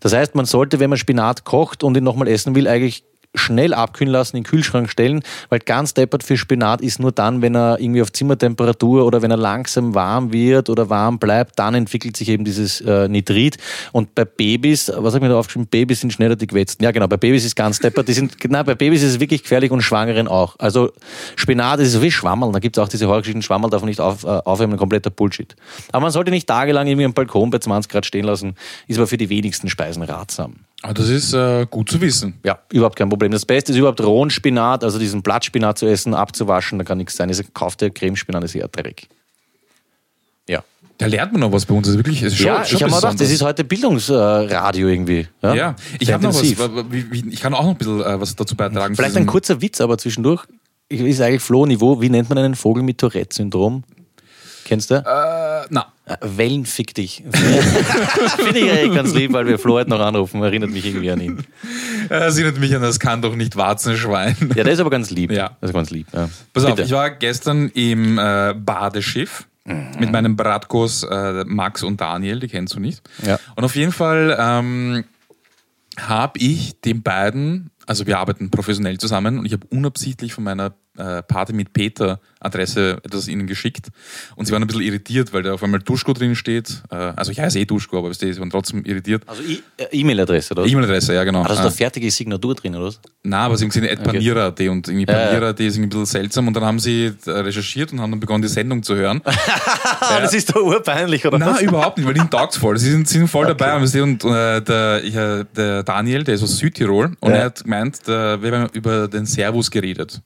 Das 0.00 0.12
heißt, 0.12 0.34
man 0.34 0.44
sollte, 0.44 0.80
wenn 0.80 0.90
man 0.90 0.98
Spinat 0.98 1.44
kocht 1.44 1.82
und 1.82 1.96
ihn 1.96 2.04
nochmal 2.04 2.28
essen 2.28 2.54
will, 2.54 2.68
eigentlich 2.68 3.04
schnell 3.34 3.74
abkühlen 3.74 4.12
lassen, 4.12 4.36
in 4.36 4.42
den 4.42 4.48
Kühlschrank 4.48 4.88
stellen, 4.88 5.22
weil 5.48 5.58
ganz 5.58 5.94
deppert 5.94 6.22
für 6.22 6.36
Spinat 6.36 6.80
ist 6.80 7.00
nur 7.00 7.12
dann, 7.12 7.42
wenn 7.42 7.56
er 7.56 7.80
irgendwie 7.80 8.02
auf 8.02 8.12
Zimmertemperatur 8.12 9.04
oder 9.04 9.22
wenn 9.22 9.30
er 9.30 9.36
langsam 9.36 9.94
warm 9.94 10.32
wird 10.32 10.70
oder 10.70 10.88
warm 10.90 11.18
bleibt, 11.18 11.58
dann 11.58 11.74
entwickelt 11.74 12.16
sich 12.16 12.28
eben 12.28 12.44
dieses 12.44 12.80
äh, 12.80 13.08
Nitrit. 13.08 13.58
Und 13.92 14.14
bei 14.14 14.24
Babys, 14.24 14.88
was 14.88 15.14
habe 15.14 15.18
ich 15.18 15.22
mir 15.22 15.28
da 15.30 15.38
aufgeschrieben? 15.38 15.66
Babys 15.66 16.00
sind 16.00 16.12
schneller 16.12 16.36
die 16.36 16.46
Quetzten. 16.46 16.84
Ja, 16.84 16.92
genau, 16.92 17.08
bei 17.08 17.16
Babys 17.16 17.44
ist 17.44 17.56
ganz 17.56 17.78
deppert. 17.80 18.08
Die 18.08 18.12
sind, 18.12 18.36
na, 18.48 18.62
bei 18.62 18.74
Babys 18.74 19.02
ist 19.02 19.14
es 19.14 19.20
wirklich 19.20 19.42
gefährlich 19.42 19.70
und 19.70 19.82
Schwangeren 19.82 20.28
auch. 20.28 20.56
Also 20.58 20.92
Spinat 21.36 21.80
ist 21.80 21.92
so 21.92 22.02
wie 22.02 22.10
Schwammerl. 22.10 22.52
Da 22.52 22.60
gibt 22.60 22.76
es 22.76 22.82
auch 22.82 22.88
diese 22.88 23.06
Horrorgeschichten, 23.06 23.42
Schwammerl 23.42 23.70
darf 23.70 23.82
man 23.82 23.88
nicht 23.88 24.00
auf, 24.00 24.24
äh, 24.24 24.28
aufwärmen, 24.28 24.78
kompletter 24.78 25.10
Bullshit. 25.10 25.56
Aber 25.92 26.02
man 26.02 26.12
sollte 26.12 26.30
nicht 26.30 26.46
tagelang 26.46 26.86
irgendwie 26.86 27.06
am 27.06 27.14
Balkon 27.14 27.50
bei 27.50 27.58
20 27.58 27.90
Grad 27.90 28.06
stehen 28.06 28.24
lassen, 28.24 28.54
ist 28.86 28.98
aber 28.98 29.06
für 29.06 29.16
die 29.16 29.28
wenigsten 29.28 29.68
Speisen 29.68 30.02
ratsam. 30.02 30.56
Aber 30.82 30.94
das 30.94 31.08
ist 31.08 31.32
äh, 31.32 31.66
gut 31.70 31.90
zu 31.90 32.00
wissen. 32.00 32.34
Ja, 32.44 32.58
überhaupt 32.70 32.96
kein 32.96 33.08
Problem. 33.08 33.32
Das 33.32 33.46
Beste 33.46 33.72
ist 33.72 33.78
überhaupt 33.78 34.02
rohen 34.02 34.28
Spinat, 34.30 34.84
also 34.84 34.98
diesen 34.98 35.22
Blattspinat 35.22 35.78
zu 35.78 35.86
essen, 35.86 36.12
abzuwaschen, 36.14 36.78
da 36.78 36.84
kann 36.84 36.98
nichts 36.98 37.16
sein. 37.16 37.28
Dieser 37.28 37.44
kaufte 37.54 37.90
Cremespinat 37.90 38.44
ist 38.44 38.54
eher 38.54 38.68
Dreck. 38.68 39.08
Ja. 40.48 40.62
Da 40.98 41.06
lernt 41.06 41.32
man 41.32 41.40
noch 41.40 41.52
was 41.52 41.64
bei 41.64 41.74
uns. 41.74 41.86
Das 41.86 41.94
ist 41.94 41.98
wirklich, 41.98 42.22
ist 42.22 42.36
schon, 42.36 42.46
ja, 42.46 42.64
schon 42.64 42.76
ich 42.76 42.82
habe 42.82 42.92
mir 42.92 43.00
gedacht, 43.00 43.20
das 43.20 43.30
ist 43.30 43.42
heute 43.42 43.64
Bildungsradio 43.64 44.88
irgendwie. 44.88 45.26
Ja, 45.42 45.54
Ja, 45.54 45.76
ich 45.98 46.12
habe 46.12 46.22
noch 46.22 46.34
was. 46.34 46.42
Ich 46.42 47.40
kann 47.40 47.54
auch 47.54 47.62
noch 47.64 47.70
ein 47.70 47.76
bisschen 47.78 48.00
äh, 48.02 48.20
was 48.20 48.36
dazu 48.36 48.54
beitragen. 48.54 48.94
Vielleicht 48.94 49.16
ein 49.16 49.26
kurzer 49.26 49.60
Witz, 49.62 49.80
aber 49.80 49.96
zwischendurch. 49.98 50.44
Ich- 50.88 51.00
Ist 51.00 51.20
eigentlich 51.22 51.42
Flo-Niveau. 51.42 52.00
Wie 52.02 52.10
nennt 52.10 52.28
man 52.28 52.36
einen 52.38 52.54
Vogel 52.54 52.82
mit 52.82 52.98
Tourette-Syndrom? 52.98 53.84
Kennst 54.66 54.90
du? 54.90 54.94
Äh, 54.96 55.02
Wellen 56.20 56.66
fick 56.66 56.94
dich. 56.94 57.24
Finde 58.36 58.58
ich 58.58 58.70
eigentlich 58.70 58.94
ganz 58.94 59.14
lieb, 59.14 59.32
weil 59.32 59.46
wir 59.46 59.58
Flo 59.58 59.74
heute 59.74 59.88
noch 59.88 60.00
anrufen. 60.00 60.42
Erinnert 60.42 60.70
mich 60.70 60.84
irgendwie 60.84 61.10
an 61.10 61.20
ihn. 61.20 61.38
äh, 61.38 62.08
das 62.08 62.36
erinnert 62.36 62.60
mich 62.60 62.74
an, 62.76 62.82
das 62.82 63.00
kann 63.00 63.22
doch 63.22 63.34
nicht 63.34 63.56
Warzenschwein. 63.56 64.36
Ja, 64.54 64.64
der 64.64 64.74
ist 64.74 64.80
aber 64.80 64.90
ganz 64.90 65.10
lieb. 65.10 65.30
Ja. 65.30 65.56
Das 65.60 65.70
ist 65.70 65.74
ganz 65.74 65.90
lieb. 65.90 66.06
Ja. 66.12 66.28
Pass 66.52 66.64
auf, 66.64 66.74
Bitte. 66.74 66.82
ich 66.86 66.92
war 66.92 67.10
gestern 67.10 67.70
im 67.70 68.18
äh, 68.18 68.54
Badeschiff 68.54 69.46
mit 69.64 70.12
meinen 70.12 70.36
Bratkos 70.36 71.04
äh, 71.04 71.44
Max 71.46 71.82
und 71.82 71.98
Daniel, 71.98 72.38
die 72.38 72.48
kennst 72.48 72.74
du 72.74 72.80
nicht. 72.80 73.02
Ja. 73.24 73.38
Und 73.56 73.64
auf 73.64 73.74
jeden 73.76 73.92
Fall 73.92 74.36
ähm, 74.38 75.04
habe 75.98 76.38
ich 76.38 76.78
den 76.82 77.02
beiden, 77.02 77.70
also 77.86 78.06
wir 78.06 78.18
arbeiten 78.18 78.50
professionell 78.50 78.98
zusammen 78.98 79.38
und 79.38 79.46
ich 79.46 79.54
habe 79.54 79.66
unabsichtlich 79.70 80.34
von 80.34 80.44
meiner 80.44 80.74
äh, 80.98 81.22
Party 81.22 81.52
mit 81.52 81.72
Peter 81.72 82.20
Adresse 82.40 82.98
etwas 83.02 83.26
ihnen 83.28 83.46
geschickt 83.46 83.88
und 84.36 84.46
sie 84.46 84.52
waren 84.52 84.62
ein 84.62 84.66
bisschen 84.66 84.82
irritiert, 84.82 85.32
weil 85.32 85.42
da 85.42 85.54
auf 85.54 85.62
einmal 85.62 85.80
Duschko 85.80 86.12
drin 86.12 86.34
steht. 86.36 86.82
Äh, 86.90 86.94
also 86.96 87.32
ich 87.32 87.40
heiße 87.40 87.58
eh 87.58 87.64
Duschko, 87.64 87.98
aber 87.98 88.12
sie 88.12 88.38
waren 88.38 88.50
trotzdem 88.50 88.84
irritiert. 88.84 89.22
Also 89.26 89.42
äh, 89.42 89.56
E-Mail-Adresse, 89.92 90.52
oder? 90.52 90.66
E-Mail-Adresse, 90.66 91.14
ja 91.14 91.24
genau. 91.24 91.42
Da 91.44 91.52
ist 91.52 91.58
Äh, 91.58 91.62
eine 91.62 91.70
fertige 91.70 92.10
Signatur 92.10 92.54
drin, 92.54 92.74
oder 92.76 92.86
was? 92.86 93.00
na, 93.22 93.46
aber 93.46 93.56
sie 93.56 93.64
haben 93.64 93.70
gesehen, 93.70 94.02
Panira.at 94.02 94.60
und 94.60 94.86
irgendwie. 94.88 95.06
Panira.at 95.06 95.58
ist 95.60 95.76
irgendwie 95.76 95.86
ein 95.86 95.88
bisschen 96.00 96.06
seltsam 96.06 96.46
und 96.48 96.54
dann 96.54 96.64
haben 96.64 96.78
sie 96.78 97.12
recherchiert 97.26 97.92
und 97.92 98.00
haben 98.00 98.10
dann 98.10 98.20
begonnen, 98.20 98.42
die 98.42 98.48
Sendung 98.48 98.82
zu 98.82 98.94
hören. 98.94 99.20
Das 100.00 100.34
ist 100.34 100.54
doch 100.54 100.62
urpeinlich, 100.62 101.24
oder 101.26 101.40
was? 101.40 101.60
überhaupt 101.62 101.96
nicht, 101.98 102.06
weil 102.06 102.16
ihnen 102.16 102.28
taugt's 102.30 102.56
voll. 102.58 102.76
Sie 102.78 102.90
sind, 102.90 103.08
sind 103.08 103.26
voll 103.28 103.46
dabei. 103.46 103.74
Und, 103.76 104.24
äh, 104.24 104.60
der, 104.60 105.44
der 105.44 105.82
Daniel, 105.82 106.24
der 106.24 106.34
ist 106.34 106.42
aus 106.42 106.58
Südtirol 106.58 107.12
und 107.20 107.30
Ja. 107.30 107.36
er 107.36 107.44
hat 107.46 107.64
gemeint, 107.64 108.06
der, 108.06 108.42
wir 108.42 108.52
haben 108.52 108.68
über 108.74 109.08
den 109.08 109.24
Servus 109.26 109.70
geredet. 109.70 110.20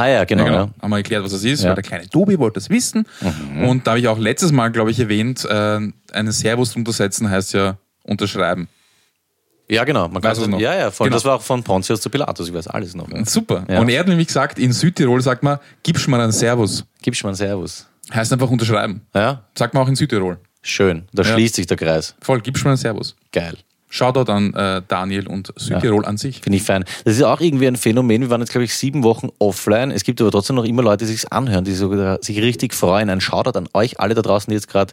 Ah 0.00 0.08
ja, 0.08 0.24
genau. 0.24 0.44
Ja, 0.46 0.50
Ja, 0.52 0.58
genau. 0.64 0.74
Haben 0.82 0.90
wir 0.90 0.96
erklärt, 0.96 1.24
was 1.24 1.32
das 1.32 1.44
ist, 1.44 1.62
Ja. 1.62 1.68
weil 1.70 1.74
der 1.76 1.84
kleine 1.84 2.08
Tobi 2.08 2.38
wollte 2.38 2.54
das 2.54 2.70
wissen. 2.70 3.06
Und 3.66 3.86
da 3.86 3.92
habe 3.92 4.00
ich 4.00 4.08
auch 4.08 4.18
letztes 4.18 4.52
Mal, 4.52 4.70
glaube 4.70 4.90
ich, 4.90 4.98
erwähnt, 5.00 5.44
äh, 5.44 5.80
einen 6.12 6.32
Servus 6.32 6.72
drunter 6.72 6.92
setzen 6.92 7.28
heißt 7.30 7.52
ja 7.54 7.76
unterschreiben. 8.04 8.68
ja 9.68 9.84
genau. 9.84 10.08
Man 10.08 10.22
du 10.22 10.34
so, 10.34 10.46
noch? 10.46 10.58
ja, 10.60 10.74
ja, 10.74 10.90
voll. 10.90 11.06
Genau. 11.08 11.16
Das 11.16 11.24
war 11.24 11.36
auch 11.36 11.42
von 11.42 11.62
Pontius 11.62 12.00
zu 12.00 12.08
Pilatus, 12.10 12.48
ich 12.48 12.54
weiß 12.54 12.66
alles 12.68 12.94
noch. 12.94 13.08
Ja. 13.10 13.24
Super. 13.24 13.64
Ja. 13.68 13.78
Und 13.80 13.88
er 13.88 14.00
hat 14.00 14.08
nämlich 14.08 14.26
gesagt, 14.28 14.58
in 14.58 14.72
Südtirol 14.72 15.20
sagt 15.20 15.42
man, 15.42 15.58
gibst 15.82 16.08
mal 16.08 16.20
einen 16.20 16.32
Servus. 16.32 16.84
Gibst 17.02 17.22
mal 17.22 17.30
einen 17.30 17.36
Servus. 17.36 17.86
Heißt 18.12 18.32
einfach 18.32 18.50
unterschreiben. 18.50 19.02
Ja, 19.14 19.44
Sagt 19.56 19.74
man 19.74 19.82
auch 19.84 19.88
in 19.88 19.96
Südtirol. 19.96 20.38
schön. 20.62 21.04
Da 21.12 21.22
Ja. 21.22 21.32
schließt 21.34 21.54
sich 21.56 21.66
der 21.66 21.76
Kreis. 21.76 22.14
Voll, 22.20 22.40
gibst 22.40 22.64
mal 22.64 22.70
einen 22.70 22.78
Servus. 22.78 23.14
Geil. 23.32 23.54
Shoutout 23.92 24.30
an 24.30 24.54
äh, 24.54 24.82
Daniel 24.86 25.26
und 25.26 25.52
Südtirol 25.56 26.04
an 26.06 26.16
sich. 26.16 26.40
Finde 26.40 26.56
ich 26.56 26.62
fein. 26.62 26.84
Das 27.04 27.16
ist 27.16 27.22
auch 27.24 27.40
irgendwie 27.40 27.66
ein 27.66 27.74
Phänomen. 27.74 28.22
Wir 28.22 28.30
waren 28.30 28.40
jetzt, 28.40 28.52
glaube 28.52 28.64
ich, 28.64 28.74
sieben 28.74 29.02
Wochen 29.02 29.30
offline. 29.40 29.90
Es 29.90 30.04
gibt 30.04 30.20
aber 30.20 30.30
trotzdem 30.30 30.54
noch 30.54 30.64
immer 30.64 30.82
Leute, 30.82 31.04
die 31.04 31.12
sich 31.12 31.32
anhören, 31.32 31.64
die 31.64 31.74
sogar 31.74 32.18
sich 32.22 32.40
richtig 32.40 32.72
freuen. 32.72 33.10
Ein 33.10 33.20
Shoutout 33.20 33.58
an 33.58 33.68
euch 33.74 33.98
alle 33.98 34.14
da 34.14 34.22
draußen, 34.22 34.48
die 34.48 34.54
jetzt 34.54 34.68
gerade, 34.68 34.92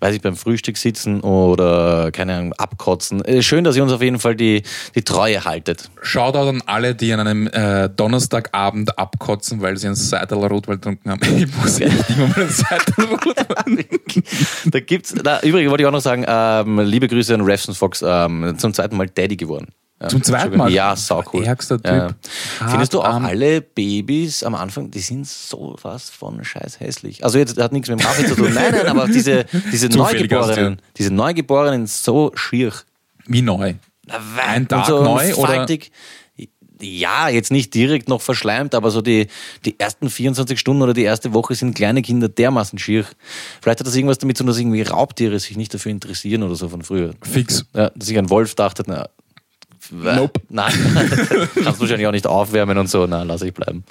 weiß 0.00 0.14
ich, 0.14 0.22
beim 0.22 0.34
Frühstück 0.34 0.78
sitzen 0.78 1.20
oder, 1.20 2.10
keine 2.10 2.36
Ahnung, 2.36 2.52
abkotzen. 2.54 3.22
Äh, 3.24 3.42
Schön, 3.42 3.64
dass 3.64 3.76
ihr 3.76 3.82
uns 3.82 3.92
auf 3.92 4.00
jeden 4.00 4.18
Fall 4.18 4.34
die, 4.34 4.62
die 4.94 5.02
Treue 5.02 5.44
haltet. 5.44 5.90
Shoutout 6.00 6.48
an 6.48 6.62
alle, 6.64 6.94
die 6.94 7.12
an 7.12 7.20
einem 7.20 7.48
äh, 7.48 7.90
Donnerstagabend 7.90 8.98
abkotzen, 8.98 9.60
weil 9.60 9.76
sie 9.76 9.88
einen 9.88 9.96
Seital 9.96 10.38
Rotwein 10.46 10.76
getrunken 10.76 11.10
haben. 11.10 11.20
Ich 11.38 11.54
muss 11.56 11.80
echt 11.80 12.10
immer 12.10 12.28
mal 12.28 12.34
einen 12.36 12.50
Seital 12.50 13.04
Rotwein. 13.04 13.84
Da 14.70 14.80
gibt's, 14.80 15.14
da, 15.14 15.40
übrigens 15.40 15.70
wollte 15.70 15.82
ich 15.82 15.86
auch 15.86 15.92
noch 15.92 16.00
sagen, 16.00 16.24
ähm, 16.26 16.80
liebe 16.80 17.08
Grüße 17.08 17.34
an 17.34 17.42
Refson 17.42 17.74
Fox, 17.74 18.02
ähm, 18.06 18.37
zum 18.56 18.74
zweiten 18.74 18.96
Mal 18.96 19.08
Daddy 19.08 19.36
geworden. 19.36 19.68
Ja, 20.00 20.08
Zum 20.08 20.22
zweiten 20.22 20.56
Mal? 20.56 20.70
Ja, 20.70 20.94
sau 20.94 21.24
cool. 21.32 21.44
Ärgster 21.44 21.76
Typ. 21.76 21.86
Ja. 21.92 22.14
Hart 22.60 22.70
Findest 22.70 22.94
du 22.94 23.00
auch 23.00 23.20
alle 23.20 23.60
Babys 23.60 24.44
am 24.44 24.54
Anfang, 24.54 24.92
die 24.92 25.00
sind 25.00 25.26
so 25.26 25.74
was 25.82 26.08
von 26.08 26.44
scheiß 26.44 26.78
hässlich. 26.78 27.24
Also 27.24 27.38
jetzt 27.38 27.60
hat 27.60 27.72
nichts 27.72 27.88
mit 27.88 27.98
dem 27.98 28.04
Kaffee 28.04 28.26
zu 28.26 28.36
tun. 28.36 28.54
Nein, 28.54 28.72
nein, 28.72 28.86
aber 28.86 29.08
diese, 29.08 29.44
diese 29.72 29.88
Neugeborenen, 29.96 30.80
diese 30.96 31.12
Neugeborenen 31.12 31.88
so 31.88 32.30
schier. 32.36 32.72
Wie 33.26 33.42
neu. 33.42 33.74
Ein 34.46 34.62
Und 34.62 34.68
Tag 34.68 34.86
so 34.86 35.02
neu 35.02 35.34
oder? 35.34 35.66
Ja, 36.80 37.28
jetzt 37.28 37.50
nicht 37.50 37.74
direkt 37.74 38.08
noch 38.08 38.20
verschleimt, 38.20 38.74
aber 38.74 38.90
so 38.90 39.00
die, 39.00 39.28
die 39.64 39.78
ersten 39.78 40.10
24 40.10 40.58
Stunden 40.58 40.82
oder 40.82 40.94
die 40.94 41.02
erste 41.02 41.32
Woche 41.34 41.54
sind 41.54 41.74
kleine 41.74 42.02
Kinder 42.02 42.28
dermaßen 42.28 42.78
schier. 42.78 43.04
Vielleicht 43.60 43.80
hat 43.80 43.86
das 43.86 43.96
irgendwas 43.96 44.18
damit 44.18 44.36
zu 44.36 44.44
tun, 44.44 44.48
dass 44.48 44.58
irgendwie 44.58 44.82
Raubtiere 44.82 45.38
sich 45.38 45.56
nicht 45.56 45.74
dafür 45.74 45.92
interessieren 45.92 46.42
oder 46.42 46.54
so 46.54 46.68
von 46.68 46.82
früher. 46.82 47.12
Fix. 47.22 47.64
Ja, 47.74 47.90
dass 47.90 48.08
sich 48.08 48.18
ein 48.18 48.30
Wolf 48.30 48.54
dachte, 48.54 48.84
na, 48.86 49.08
Nope. 49.90 50.40
Nein, 50.48 50.72
kannst 51.64 51.80
wahrscheinlich 51.80 52.06
auch 52.06 52.12
nicht 52.12 52.26
aufwärmen 52.26 52.76
und 52.78 52.88
so. 52.88 53.06
Na, 53.06 53.22
lass 53.22 53.42
ich 53.42 53.54
bleiben. 53.54 53.84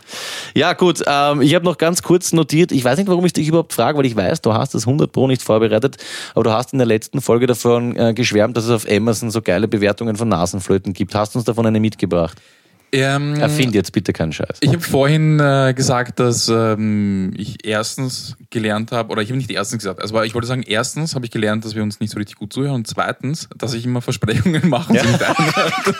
Ja, 0.53 0.73
gut. 0.73 1.01
Ähm, 1.07 1.41
ich 1.41 1.55
habe 1.55 1.65
noch 1.65 1.77
ganz 1.77 2.03
kurz 2.03 2.33
notiert. 2.33 2.71
Ich 2.71 2.83
weiß 2.83 2.97
nicht, 2.97 3.07
warum 3.07 3.25
ich 3.25 3.33
dich 3.33 3.47
überhaupt 3.47 3.73
frage, 3.73 3.97
weil 3.97 4.05
ich 4.05 4.15
weiß, 4.15 4.41
du 4.41 4.53
hast 4.53 4.73
das 4.73 4.85
100 4.85 5.11
Pro 5.11 5.27
nicht 5.27 5.41
vorbereitet. 5.41 5.97
Aber 6.35 6.43
du 6.43 6.51
hast 6.51 6.73
in 6.73 6.79
der 6.79 6.87
letzten 6.87 7.21
Folge 7.21 7.47
davon 7.47 7.95
äh, 7.95 8.13
geschwärmt, 8.13 8.57
dass 8.57 8.65
es 8.65 8.69
auf 8.69 8.89
Amazon 8.89 9.31
so 9.31 9.41
geile 9.41 9.67
Bewertungen 9.67 10.15
von 10.15 10.29
Nasenflöten 10.29 10.93
gibt. 10.93 11.15
Hast 11.15 11.33
du 11.33 11.39
uns 11.39 11.45
davon 11.45 11.65
eine 11.65 11.79
mitgebracht? 11.79 12.37
Ähm, 12.91 13.35
Erfind 13.35 13.75
jetzt 13.75 13.91
bitte 13.91 14.13
keinen 14.13 14.31
Scheiß. 14.31 14.57
Ich 14.61 14.69
habe 14.69 14.79
vorhin 14.79 15.39
äh, 15.39 15.73
gesagt, 15.75 16.19
dass 16.19 16.47
ähm, 16.47 17.33
ich 17.35 17.65
erstens 17.65 18.37
gelernt 18.49 18.91
habe, 18.93 19.11
oder 19.11 19.21
ich 19.21 19.29
habe 19.29 19.37
nicht 19.37 19.51
erstens 19.51 19.79
gesagt, 19.83 20.01
also 20.01 20.21
ich 20.23 20.33
wollte 20.33 20.47
sagen, 20.47 20.63
erstens 20.65 21.13
habe 21.13 21.25
ich 21.25 21.31
gelernt, 21.31 21.65
dass 21.65 21.75
wir 21.75 21.83
uns 21.83 21.99
nicht 21.99 22.11
so 22.11 22.17
richtig 22.17 22.37
gut 22.37 22.53
zuhören 22.53 22.75
und 22.75 22.87
zweitens, 22.87 23.49
dass 23.57 23.73
ich 23.73 23.83
immer 23.85 24.01
Versprechungen 24.01 24.69
mache. 24.69 24.93
nicht 24.93 25.05
einhalte. 25.05 25.95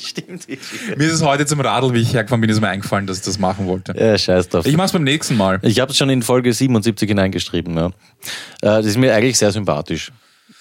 Stimmt. 0.00 0.46
mir 0.48 1.06
ist 1.06 1.12
es 1.14 1.22
heute 1.22 1.46
zum 1.46 1.60
Radl, 1.60 1.92
wie 1.94 2.00
ich 2.00 2.14
hergefahren 2.14 2.40
bin, 2.40 2.50
ist 2.50 2.60
mir 2.60 2.68
eingefallen, 2.68 3.06
dass 3.06 3.18
ich 3.18 3.24
das 3.24 3.38
machen 3.38 3.66
wollte. 3.66 3.94
Ja, 3.98 4.16
scheiß 4.16 4.48
drauf. 4.48 4.66
Ich 4.66 4.76
mache 4.76 4.86
es 4.86 4.92
beim 4.92 5.04
nächsten 5.04 5.36
Mal. 5.36 5.58
Ich 5.62 5.80
habe 5.80 5.90
es 5.90 5.96
schon 5.98 6.10
in 6.10 6.22
Folge 6.22 6.52
77 6.52 7.08
hineingeschrieben. 7.08 7.76
Ja. 7.76 7.86
Äh, 7.86 7.90
Das 8.60 8.86
ist 8.86 8.98
mir 8.98 9.14
eigentlich 9.14 9.36
sehr 9.38 9.50
sympathisch. 9.50 10.12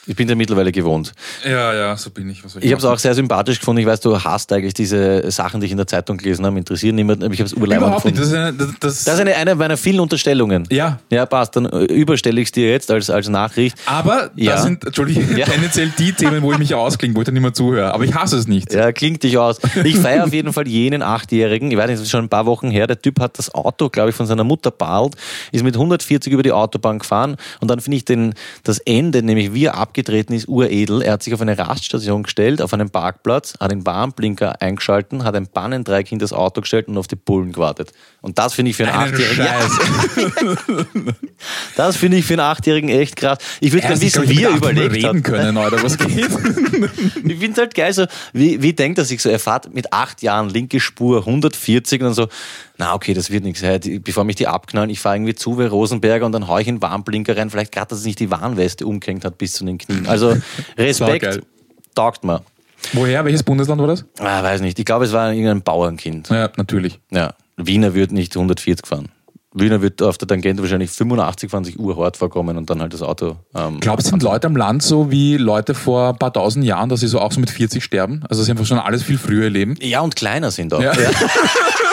Ich 0.06 0.16
bin 0.18 0.28
ja 0.28 0.36
mittlerweile 0.36 0.72
gewohnt. 0.74 1.14
Ja, 1.46 1.74
ja, 1.74 1.96
so 1.96 2.10
bin 2.10 2.30
ich. 2.30 2.44
Was 2.44 2.54
soll 2.54 2.64
Ich 2.64 2.72
habe 2.72 2.80
es 2.80 2.84
auch 2.86 3.00
sehr 3.00 3.14
sympathisch 3.16 3.60
gefunden. 3.60 3.80
Ich 3.82 3.88
weiß, 3.88 4.02
du 4.02 4.22
hast 4.22 4.52
eigentlich 4.52 4.74
diese 4.74 5.32
Sachen, 5.32 5.62
die 5.62 5.68
ich 5.68 5.72
in 5.72 5.78
der 5.78 5.88
Zeitung 5.88 6.18
gelesen 6.18 6.46
habe, 6.46 6.58
interessieren 6.58 6.96
niemanden, 6.96 7.32
ich 7.32 7.40
habe 7.40 7.46
es 7.48 7.54
Überhaupt 7.54 8.04
nicht. 8.06 8.16
gefunden. 8.16 8.18
Das 8.18 8.28
ist, 8.28 8.34
eine, 8.34 8.54
das, 8.54 9.04
Das 9.06 9.14
ist 9.16 9.20
eine, 9.22 9.36
eine 9.36 9.56
meiner 9.56 9.78
vielen 9.78 10.02
Unterstellungen. 10.02 10.68
Ja. 10.72 11.00
Ja, 11.10 11.26
passt. 11.26 11.56
Dann 11.56 11.68
überstelle 11.88 12.42
ich 12.42 12.48
es 12.48 12.52
dir 12.52 12.70
jetzt 12.70 12.92
als, 12.92 13.10
als 13.10 13.30
Nachricht. 13.30 13.78
aber 13.86 14.30
Ja. 14.36 14.54
das 14.54 14.64
sind, 14.64 14.84
Entschuldigung, 14.86 15.38
Ja. 15.38 15.46
tendenziell 15.46 15.92
die 15.98 16.12
Themen, 16.12 16.42
wo 16.42 16.52
ich 16.52 16.58
mich 16.58 16.76
ausklinge, 16.76 17.16
wo 17.16 17.22
ich 17.22 17.26
dann 17.26 17.34
nicht 17.36 17.44
mehr 17.44 17.54
zuhöre. 17.54 17.94
Aber 17.94 18.04
ich 18.04 18.14
hasse 18.14 18.38
es 18.38 18.46
nicht. 18.48 18.74
Ja, 18.74 18.92
klingt 18.92 19.24
dich 19.24 19.38
aus. 19.38 19.60
Ich 19.86 19.98
feiere 19.98 20.24
auf 20.26 20.34
jeden 20.34 20.52
Fall 20.52 20.68
jenen 20.68 21.02
Achtjährigen. 21.02 21.72
Ich 21.72 21.78
weiß 21.78 21.88
nicht, 21.88 22.00
das 22.00 22.06
ist 22.08 22.12
schon 22.12 22.26
ein 22.26 22.30
paar 22.30 22.46
Wochen 22.46 22.70
her. 22.72 22.88
Der 22.88 23.02
Typ 23.02 23.22
hat 23.22 23.38
das 23.38 23.54
Auto, 23.56 23.90
glaube 23.90 24.10
ich, 24.10 24.16
von 24.18 24.26
seiner 24.26 24.44
Mutter 24.44 24.70
bald, 24.72 25.16
ist 25.54 25.64
mit 25.64 25.76
140 25.76 26.34
über 26.34 26.44
die 26.44 26.52
Autobahn 26.52 27.00
gefahren 27.00 27.38
und 27.62 27.72
dann 27.72 27.80
finde 27.80 27.96
ich 27.98 28.04
den, 28.06 28.34
das 28.64 28.80
Ende, 28.80 29.24
nämlich 29.24 29.54
wie 29.54 29.66
er 29.66 29.78
abgetreten 29.94 30.34
ist, 30.34 30.48
uredel. 30.48 31.04
Er 31.04 31.14
hat 31.14 31.24
sich 31.24 31.36
auf 31.36 31.42
eine 31.42 31.56
Raststation 31.56 32.24
gestellt, 32.24 32.64
auf 32.64 32.74
einen 32.74 32.90
Parkplatz, 32.90 33.54
hat 33.60 33.70
den 33.70 33.86
Warnblinker 33.86 34.60
eingeschalten, 34.60 35.24
hat 35.24 35.36
ein 35.36 35.48
Bannendreieck 35.48 36.08
hinter 36.08 36.24
das 36.24 36.34
Auto 36.34 36.62
gestellt 36.62 36.88
und 36.88 36.98
auf 36.98 37.06
die 37.08 37.16
Bullen 37.16 37.52
gewartet. 37.52 37.92
Und 38.22 38.40
das 38.40 38.56
finde 38.56 38.72
ich 38.72 38.78
für 38.78 38.88
einen, 38.88 39.14
Einen 39.14 39.14
Achtjährigen, 39.14 39.46
ja, 39.46 41.14
das 41.76 41.96
finde 41.96 42.18
ich 42.18 42.26
für 42.26 42.34
einen 42.34 42.40
Achtjährigen 42.40 42.90
echt 42.90 43.16
krass. 43.16 43.38
Ich 43.60 43.72
würde 43.72 43.86
gerne 43.86 44.02
wissen, 44.02 44.28
wie 44.28 44.44
er 44.44 44.50
überlegt 44.50 44.96
reden 44.96 45.18
hat. 45.18 45.24
können, 45.24 45.58
Alter, 45.58 45.84
was 45.84 45.98
geht? 45.98 46.28
Ich 47.24 47.40
finde 47.40 47.52
es 47.52 47.58
halt 47.58 47.76
geil, 47.76 47.94
so, 47.94 48.06
wie, 48.34 48.62
wie 48.62 48.74
denkt 48.74 48.98
er 48.98 49.06
sich 49.06 49.22
so? 49.22 49.30
Er 49.30 49.40
fährt 49.40 49.74
mit 49.74 49.94
acht 49.94 50.22
Jahren 50.22 50.50
linke 50.50 50.80
Spur 50.80 51.20
140 51.20 52.02
und 52.02 52.06
dann 52.08 52.14
so, 52.14 52.28
na 52.78 52.96
okay, 52.96 53.14
das 53.14 53.30
wird 53.30 53.44
nichts. 53.44 53.62
Hey, 53.62 54.00
bevor 54.00 54.24
mich 54.24 54.36
die 54.36 54.48
abknallen, 54.48 54.90
ich 54.90 55.00
fahre 55.00 55.16
irgendwie 55.18 55.36
zu 55.36 55.60
wie 55.60 55.66
Rosenberger 55.66 56.26
und 56.26 56.32
dann 56.32 56.48
hau 56.48 56.58
ich 56.58 56.68
einen 56.68 56.82
Warnblinker 56.82 57.38
rein. 57.38 57.50
Vielleicht 57.50 57.72
gerade, 57.72 57.90
dass 57.90 58.00
er 58.00 58.04
sich 58.04 58.16
die 58.16 58.32
Warnweste 58.32 58.86
umgehängt 58.86 59.26
hat 59.26 59.38
bis 59.38 59.54
zu 59.54 59.66
den 59.66 59.78
Knien. 59.78 60.08
Also 60.08 60.36
Respekt, 60.78 61.42
taugt 61.94 62.24
mir. 62.24 62.42
Woher? 62.94 63.24
Welches 63.24 63.44
Bundesland 63.44 63.80
war 63.80 63.88
das? 63.88 64.06
Ah, 64.20 64.44
weiß 64.44 64.62
nicht. 64.62 64.78
Ich 64.78 64.86
glaube, 64.86 65.06
es 65.06 65.14
war 65.14 65.32
irgendein 65.32 65.62
Bauernkind. 65.62 66.30
Ja, 66.30 66.50
natürlich. 66.58 67.00
Ja. 67.12 67.34
Wiener 67.56 67.94
wird 67.94 68.12
nicht 68.12 68.36
140 68.36 68.86
fahren. 68.86 69.10
Wiener 69.54 69.84
wird 69.84 70.02
auf 70.02 70.18
der 70.18 70.28
Tangente 70.28 70.64
wahrscheinlich 70.64 70.90
85 70.90 71.52
fahren, 71.52 71.64
sich 71.64 71.80
urhart 71.80 72.18
vorkommen 72.18 72.58
und 72.58 72.70
dann 72.72 72.82
halt 72.82 72.92
das 72.92 73.04
Auto. 73.04 73.38
Ähm, 73.56 73.80
Glaubst 73.80 74.08
du, 74.08 74.10
sind 74.10 74.24
Leute 74.24 74.48
am 74.48 74.56
Land 74.56 74.82
so 74.82 75.12
wie 75.12 75.38
Leute 75.38 75.76
vor 75.76 76.10
ein 76.10 76.18
paar 76.18 76.34
tausend 76.34 76.66
Jahren, 76.66 76.90
dass 76.90 77.02
sie 77.02 77.08
so 77.08 77.20
auch 77.20 77.32
so 77.32 77.40
mit 77.40 77.52
40 77.52 77.84
sterben? 77.84 78.24
Also 78.28 78.42
dass 78.42 78.46
sie 78.48 78.52
einfach 78.52 78.66
schon 78.66 78.80
alles 78.80 79.04
viel 79.04 79.20
früher 79.20 79.52
leben? 79.52 79.76
ja, 79.80 80.02
und 80.02 80.16
kleiner 80.16 80.50
sind 80.50 80.74
auch. 80.74 80.82
Ja. 80.82 80.94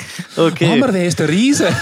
Okay. 0.35 0.67
Hammer, 0.67 0.91
der 0.91 1.05
ist 1.05 1.19
der 1.19 1.29
Riese. 1.29 1.65
das 1.65 1.77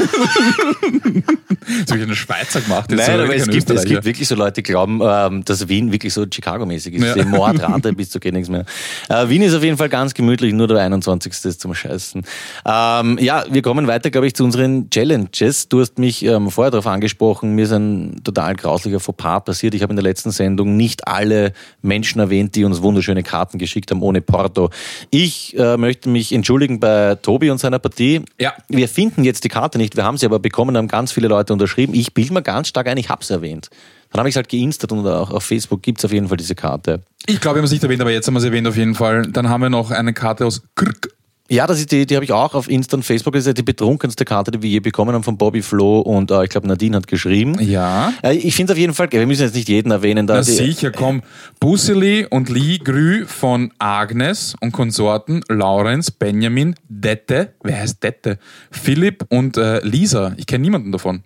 habe 1.87 1.97
ich 1.97 2.01
in 2.01 2.07
der 2.07 2.15
Schweizer 2.15 2.61
gemacht. 2.61 2.89
Nein, 2.91 3.05
so 3.05 3.11
aber 3.11 3.35
es 3.35 3.47
gibt, 3.47 3.69
es 3.69 3.85
gibt 3.85 4.05
wirklich 4.05 4.27
so 4.27 4.35
Leute, 4.35 4.61
die 4.61 4.63
glauben, 4.63 5.01
ähm, 5.03 5.45
dass 5.45 5.67
Wien 5.67 5.91
wirklich 5.91 6.13
so 6.13 6.25
Chicago-mäßig 6.25 6.95
ist. 6.95 7.03
Ja. 7.03 7.17
Ja. 7.17 7.25
Mordrate 7.25 7.93
bis 7.99 8.09
zu 8.09 8.19
geht 8.19 8.33
nichts 8.33 8.49
mehr. 8.49 8.65
Äh, 9.09 9.29
Wien 9.29 9.41
ist 9.41 9.53
auf 9.53 9.63
jeden 9.63 9.77
Fall 9.77 9.89
ganz 9.89 10.13
gemütlich, 10.13 10.53
nur 10.53 10.67
der 10.67 10.77
21. 10.77 11.33
ist 11.45 11.61
zum 11.61 11.73
Scheißen. 11.73 12.23
Ähm, 12.65 13.17
ja, 13.21 13.43
wir 13.49 13.61
kommen 13.61 13.87
weiter, 13.87 14.09
glaube 14.09 14.27
ich, 14.27 14.35
zu 14.35 14.43
unseren 14.43 14.89
Challenges. 14.89 15.69
Du 15.69 15.81
hast 15.81 15.97
mich 15.97 16.23
ähm, 16.23 16.49
vorher 16.49 16.71
darauf 16.71 16.87
angesprochen, 16.87 17.55
mir 17.55 17.65
ist 17.65 17.71
ein 17.71 18.21
total 18.23 18.55
grauslicher 18.55 18.99
Fauxpas 18.99 19.41
passiert. 19.41 19.73
Ich 19.73 19.81
habe 19.81 19.91
in 19.91 19.97
der 19.97 20.03
letzten 20.03 20.31
Sendung 20.31 20.77
nicht 20.77 21.07
alle 21.07 21.53
Menschen 21.81 22.19
erwähnt, 22.19 22.55
die 22.55 22.63
uns 22.63 22.81
wunderschöne 22.81 23.23
Karten 23.23 23.57
geschickt 23.57 23.91
haben, 23.91 24.01
ohne 24.01 24.21
Porto. 24.21 24.69
Ich 25.11 25.57
äh, 25.57 25.77
möchte 25.77 26.09
mich 26.09 26.33
entschuldigen 26.33 26.79
bei 26.79 27.15
Tobi 27.15 27.49
und 27.49 27.59
seiner 27.59 27.79
Partie. 27.79 28.18
Ja. 28.39 28.53
Wir 28.67 28.87
finden 28.87 29.23
jetzt 29.23 29.43
die 29.43 29.49
Karte 29.49 29.77
nicht, 29.77 29.95
wir 29.95 30.03
haben 30.03 30.17
sie 30.17 30.25
aber 30.25 30.39
bekommen, 30.39 30.77
haben 30.77 30.87
ganz 30.87 31.11
viele 31.11 31.27
Leute 31.27 31.53
unterschrieben. 31.53 31.93
Ich 31.93 32.13
bilde 32.13 32.33
mir 32.33 32.41
ganz 32.41 32.67
stark 32.67 32.87
ein, 32.87 32.97
ich 32.97 33.09
habe 33.09 33.21
es 33.21 33.29
erwähnt. 33.29 33.69
Dann 34.11 34.19
habe 34.19 34.29
ich 34.29 34.33
es 34.33 34.37
halt 34.37 34.49
geinstet 34.49 34.91
und 34.91 35.05
auch 35.07 35.29
auf 35.31 35.43
Facebook 35.43 35.83
gibt 35.83 35.99
es 35.99 36.05
auf 36.05 36.11
jeden 36.11 36.27
Fall 36.27 36.37
diese 36.37 36.55
Karte. 36.55 37.03
Ich 37.27 37.39
glaube, 37.39 37.55
wir 37.55 37.59
haben 37.59 37.65
es 37.65 37.71
nicht 37.71 37.83
erwähnt, 37.83 38.01
aber 38.01 38.11
jetzt 38.11 38.27
haben 38.27 38.33
wir 38.33 38.39
es 38.39 38.45
erwähnt 38.45 38.67
auf 38.67 38.75
jeden 38.75 38.95
Fall. 38.95 39.23
Dann 39.23 39.49
haben 39.49 39.61
wir 39.61 39.69
noch 39.69 39.91
eine 39.91 40.13
Karte 40.13 40.45
aus 40.45 40.63
Krk. 40.75 41.09
Ja, 41.51 41.65
das 41.65 41.79
ist 41.79 41.91
die, 41.91 42.05
die 42.05 42.15
habe 42.15 42.23
ich 42.23 42.31
auch 42.31 42.53
auf 42.53 42.69
Insta 42.69 42.95
und 42.95 43.01
Facebook. 43.01 43.33
Das 43.33 43.41
ist 43.41 43.47
ja 43.47 43.53
die 43.53 43.63
betrunkenste 43.63 44.23
Karte, 44.23 44.51
die 44.51 44.61
wir 44.61 44.69
je 44.69 44.79
bekommen 44.81 45.15
haben 45.15 45.23
von 45.23 45.35
Bobby 45.35 45.63
Flo 45.63 45.99
und 46.01 46.29
äh, 46.29 46.43
ich 46.43 46.49
glaube 46.51 46.67
Nadine 46.67 46.97
hat 46.97 47.07
geschrieben. 47.07 47.59
Ja. 47.59 48.13
Äh, 48.21 48.35
ich 48.35 48.55
finde 48.55 48.71
es 48.71 48.75
auf 48.75 48.79
jeden 48.79 48.93
Fall, 48.93 49.11
wir 49.11 49.25
müssen 49.25 49.41
jetzt 49.41 49.55
nicht 49.55 49.67
jeden 49.67 49.91
erwähnen. 49.91 50.27
Da 50.27 50.35
Na 50.35 50.41
die, 50.41 50.51
sicher, 50.51 50.91
komm. 50.91 51.23
Busseli 51.59 52.27
und 52.29 52.49
Lee 52.49 52.77
Grü 52.77 53.25
von 53.25 53.71
Agnes 53.79 54.55
und 54.61 54.73
Konsorten, 54.73 55.41
Laurenz, 55.49 56.11
Benjamin, 56.11 56.75
Dette, 56.87 57.53
wer 57.63 57.79
heißt 57.79 58.03
Dette? 58.03 58.37
Philipp 58.69 59.25
und 59.29 59.57
äh, 59.57 59.79
Lisa. 59.79 60.33
Ich 60.37 60.45
kenne 60.45 60.61
niemanden 60.61 60.91
davon. 60.91 61.23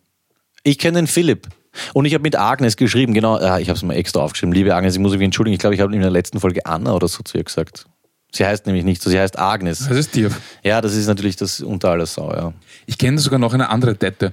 Ich 0.63 0.77
kenne 0.77 0.99
den 0.99 1.07
Philipp. 1.07 1.49
Und 1.93 2.05
ich 2.05 2.13
habe 2.13 2.21
mit 2.21 2.37
Agnes 2.37 2.77
geschrieben, 2.77 3.13
genau, 3.13 3.41
ja, 3.41 3.59
ich 3.59 3.67
habe 3.67 3.75
es 3.75 3.83
mal 3.83 3.95
extra 3.95 4.21
aufgeschrieben. 4.21 4.53
Liebe 4.53 4.73
Agnes, 4.73 4.93
ich 4.93 5.01
muss 5.01 5.11
mich 5.11 5.21
entschuldigen, 5.21 5.53
ich 5.53 5.59
glaube, 5.59 5.75
ich 5.75 5.81
habe 5.81 5.93
in 5.93 6.01
der 6.01 6.11
letzten 6.11 6.39
Folge 6.39 6.65
Anna 6.65 6.93
oder 6.93 7.09
so 7.09 7.23
zu 7.23 7.37
ihr 7.37 7.43
gesagt. 7.43 7.87
Sie 8.35 8.45
heißt 8.45 8.65
nämlich 8.65 8.83
nicht 8.83 9.01
so, 9.01 9.09
sie 9.09 9.19
heißt 9.19 9.37
Agnes. 9.37 9.87
Das 9.87 9.95
ist 9.95 10.15
dir. 10.15 10.31
Ja, 10.63 10.81
das 10.81 10.95
ist 10.95 11.05
natürlich 11.07 11.35
das 11.35 11.61
unter 11.61 11.89
aller 11.91 12.07
Sau, 12.07 12.31
ja. 12.33 12.51
Ich 12.87 12.97
kenne 12.97 13.19
sogar 13.19 13.37
noch 13.39 13.53
eine 13.53 13.69
andere 13.69 13.93
Dette. 13.95 14.31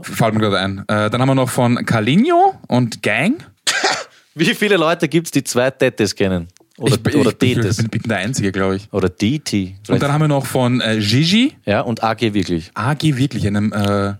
Fällt 0.00 0.34
mir 0.34 0.40
gerade 0.40 0.58
ein. 0.60 0.78
Äh, 0.86 1.10
dann 1.10 1.20
haben 1.20 1.28
wir 1.28 1.34
noch 1.34 1.50
von 1.50 1.84
Carlinho 1.84 2.54
und 2.68 3.02
Gang. 3.02 3.44
Wie 4.36 4.54
viele 4.54 4.76
Leute 4.76 5.08
gibt 5.08 5.26
es, 5.26 5.30
die 5.32 5.42
zwei 5.42 5.70
Tetes 5.72 6.14
kennen? 6.14 6.46
Oder, 6.76 6.94
ich, 6.94 7.16
oder 7.16 7.30
ich, 7.30 7.42
ich, 7.42 7.54
Tetes? 7.56 7.76
bin, 7.78 7.88
bin 7.88 8.02
der 8.02 8.18
Einzige, 8.18 8.52
glaube 8.52 8.76
ich. 8.76 8.88
Oder 8.92 9.08
DT. 9.08 9.74
Und 9.88 10.00
dann 10.00 10.12
haben 10.12 10.20
wir 10.20 10.28
noch 10.28 10.46
von 10.46 10.80
äh, 10.80 10.98
Gigi. 11.00 11.56
ja, 11.64 11.80
und 11.80 12.04
AG 12.04 12.20
wirklich. 12.20 12.70
AG 12.74 13.02
wirklich, 13.02 13.44
einem 13.48 13.72
äh, 13.72 14.14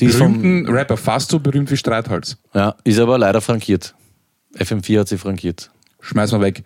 ist 0.00 0.16
vom- 0.16 0.40
berühmten 0.42 0.68
Rapper, 0.74 0.96
fast 0.96 1.30
so 1.30 1.38
berühmt 1.38 1.70
wie 1.70 1.76
Streithals. 1.76 2.36
Ja, 2.52 2.74
ist 2.82 2.98
aber 2.98 3.16
leider 3.16 3.40
frankiert. 3.40 3.94
FM4 4.58 4.98
hat 5.00 5.08
sie 5.08 5.18
frankiert. 5.18 5.70
Schmeiß 6.00 6.32
mal 6.32 6.40
weg. 6.40 6.64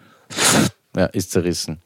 Ja, 0.97 1.07
ist 1.07 1.33
zerrissen. 1.33 1.81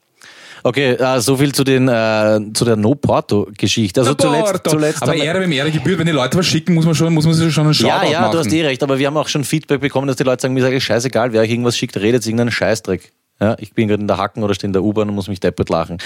Okay, 0.64 0.94
äh, 0.94 1.21
so 1.21 1.37
viel 1.37 1.55
zu, 1.55 1.62
den, 1.64 1.88
äh, 1.88 2.40
zu 2.53 2.64
der 2.64 2.77
No-Porto-Geschichte. 2.77 4.01
Also 4.01 4.14
zuletzt, 4.14 4.53
Porto. 4.53 4.71
zuletzt 4.71 5.03
Aber 5.03 5.14
Ehre 5.14 5.40
wem 5.40 5.53
Ehre 5.53 5.71
gebührt, 5.71 5.99
wenn 5.99 6.07
die 6.07 6.12
Leute 6.12 6.37
was 6.37 6.47
schicken, 6.47 6.75
muss 6.75 6.85
man 6.85 6.94
schon, 6.94 7.12
muss 7.14 7.25
man 7.25 7.35
sich 7.35 7.53
schon 7.55 7.64
einen 7.64 7.75
Shoutout 7.75 8.07
Ja, 8.07 8.11
ja, 8.11 8.21
machen. 8.23 8.33
du 8.33 8.38
hast 8.38 8.53
eh 8.53 8.64
recht, 8.66 8.83
aber 8.83 8.99
wir 8.99 9.07
haben 9.07 9.16
auch 9.16 9.29
schon 9.29 9.44
Feedback 9.44 9.81
bekommen, 9.81 10.09
dass 10.09 10.16
die 10.16 10.25
Leute 10.25 10.42
sagen, 10.42 10.55
mir 10.55 10.61
ist 10.61 10.66
eigentlich 10.66 10.85
scheißegal, 10.85 11.33
wer 11.33 11.42
euch 11.42 11.51
irgendwas 11.51 11.77
schickt, 11.77 11.97
redet 11.97 12.27
irgendeinen 12.27 12.51
Scheißdreck. 12.51 13.12
Ja, 13.40 13.55
ich 13.61 13.73
bin 13.73 13.87
gerade 13.87 14.01
in 14.01 14.09
der 14.09 14.18
Hacken 14.18 14.42
oder 14.42 14.53
stehe 14.53 14.66
in 14.66 14.73
der 14.73 14.83
U-Bahn 14.83 15.09
und 15.09 15.14
muss 15.14 15.29
mich 15.29 15.38
deppert 15.38 15.68
lachen. 15.71 15.99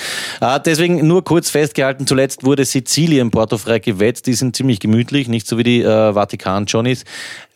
Äh, 0.42 0.60
deswegen 0.66 1.06
nur 1.06 1.24
kurz 1.24 1.48
festgehalten, 1.48 2.06
zuletzt 2.06 2.44
wurde 2.44 2.66
Sizilien 2.66 3.30
portofrei 3.30 3.78
gewetzt, 3.78 4.26
die 4.26 4.34
sind 4.34 4.54
ziemlich 4.54 4.80
gemütlich, 4.80 5.28
nicht 5.28 5.46
so 5.46 5.56
wie 5.56 5.62
die 5.62 5.80
äh, 5.80 6.12
Vatikan-Johnnies. 6.12 7.04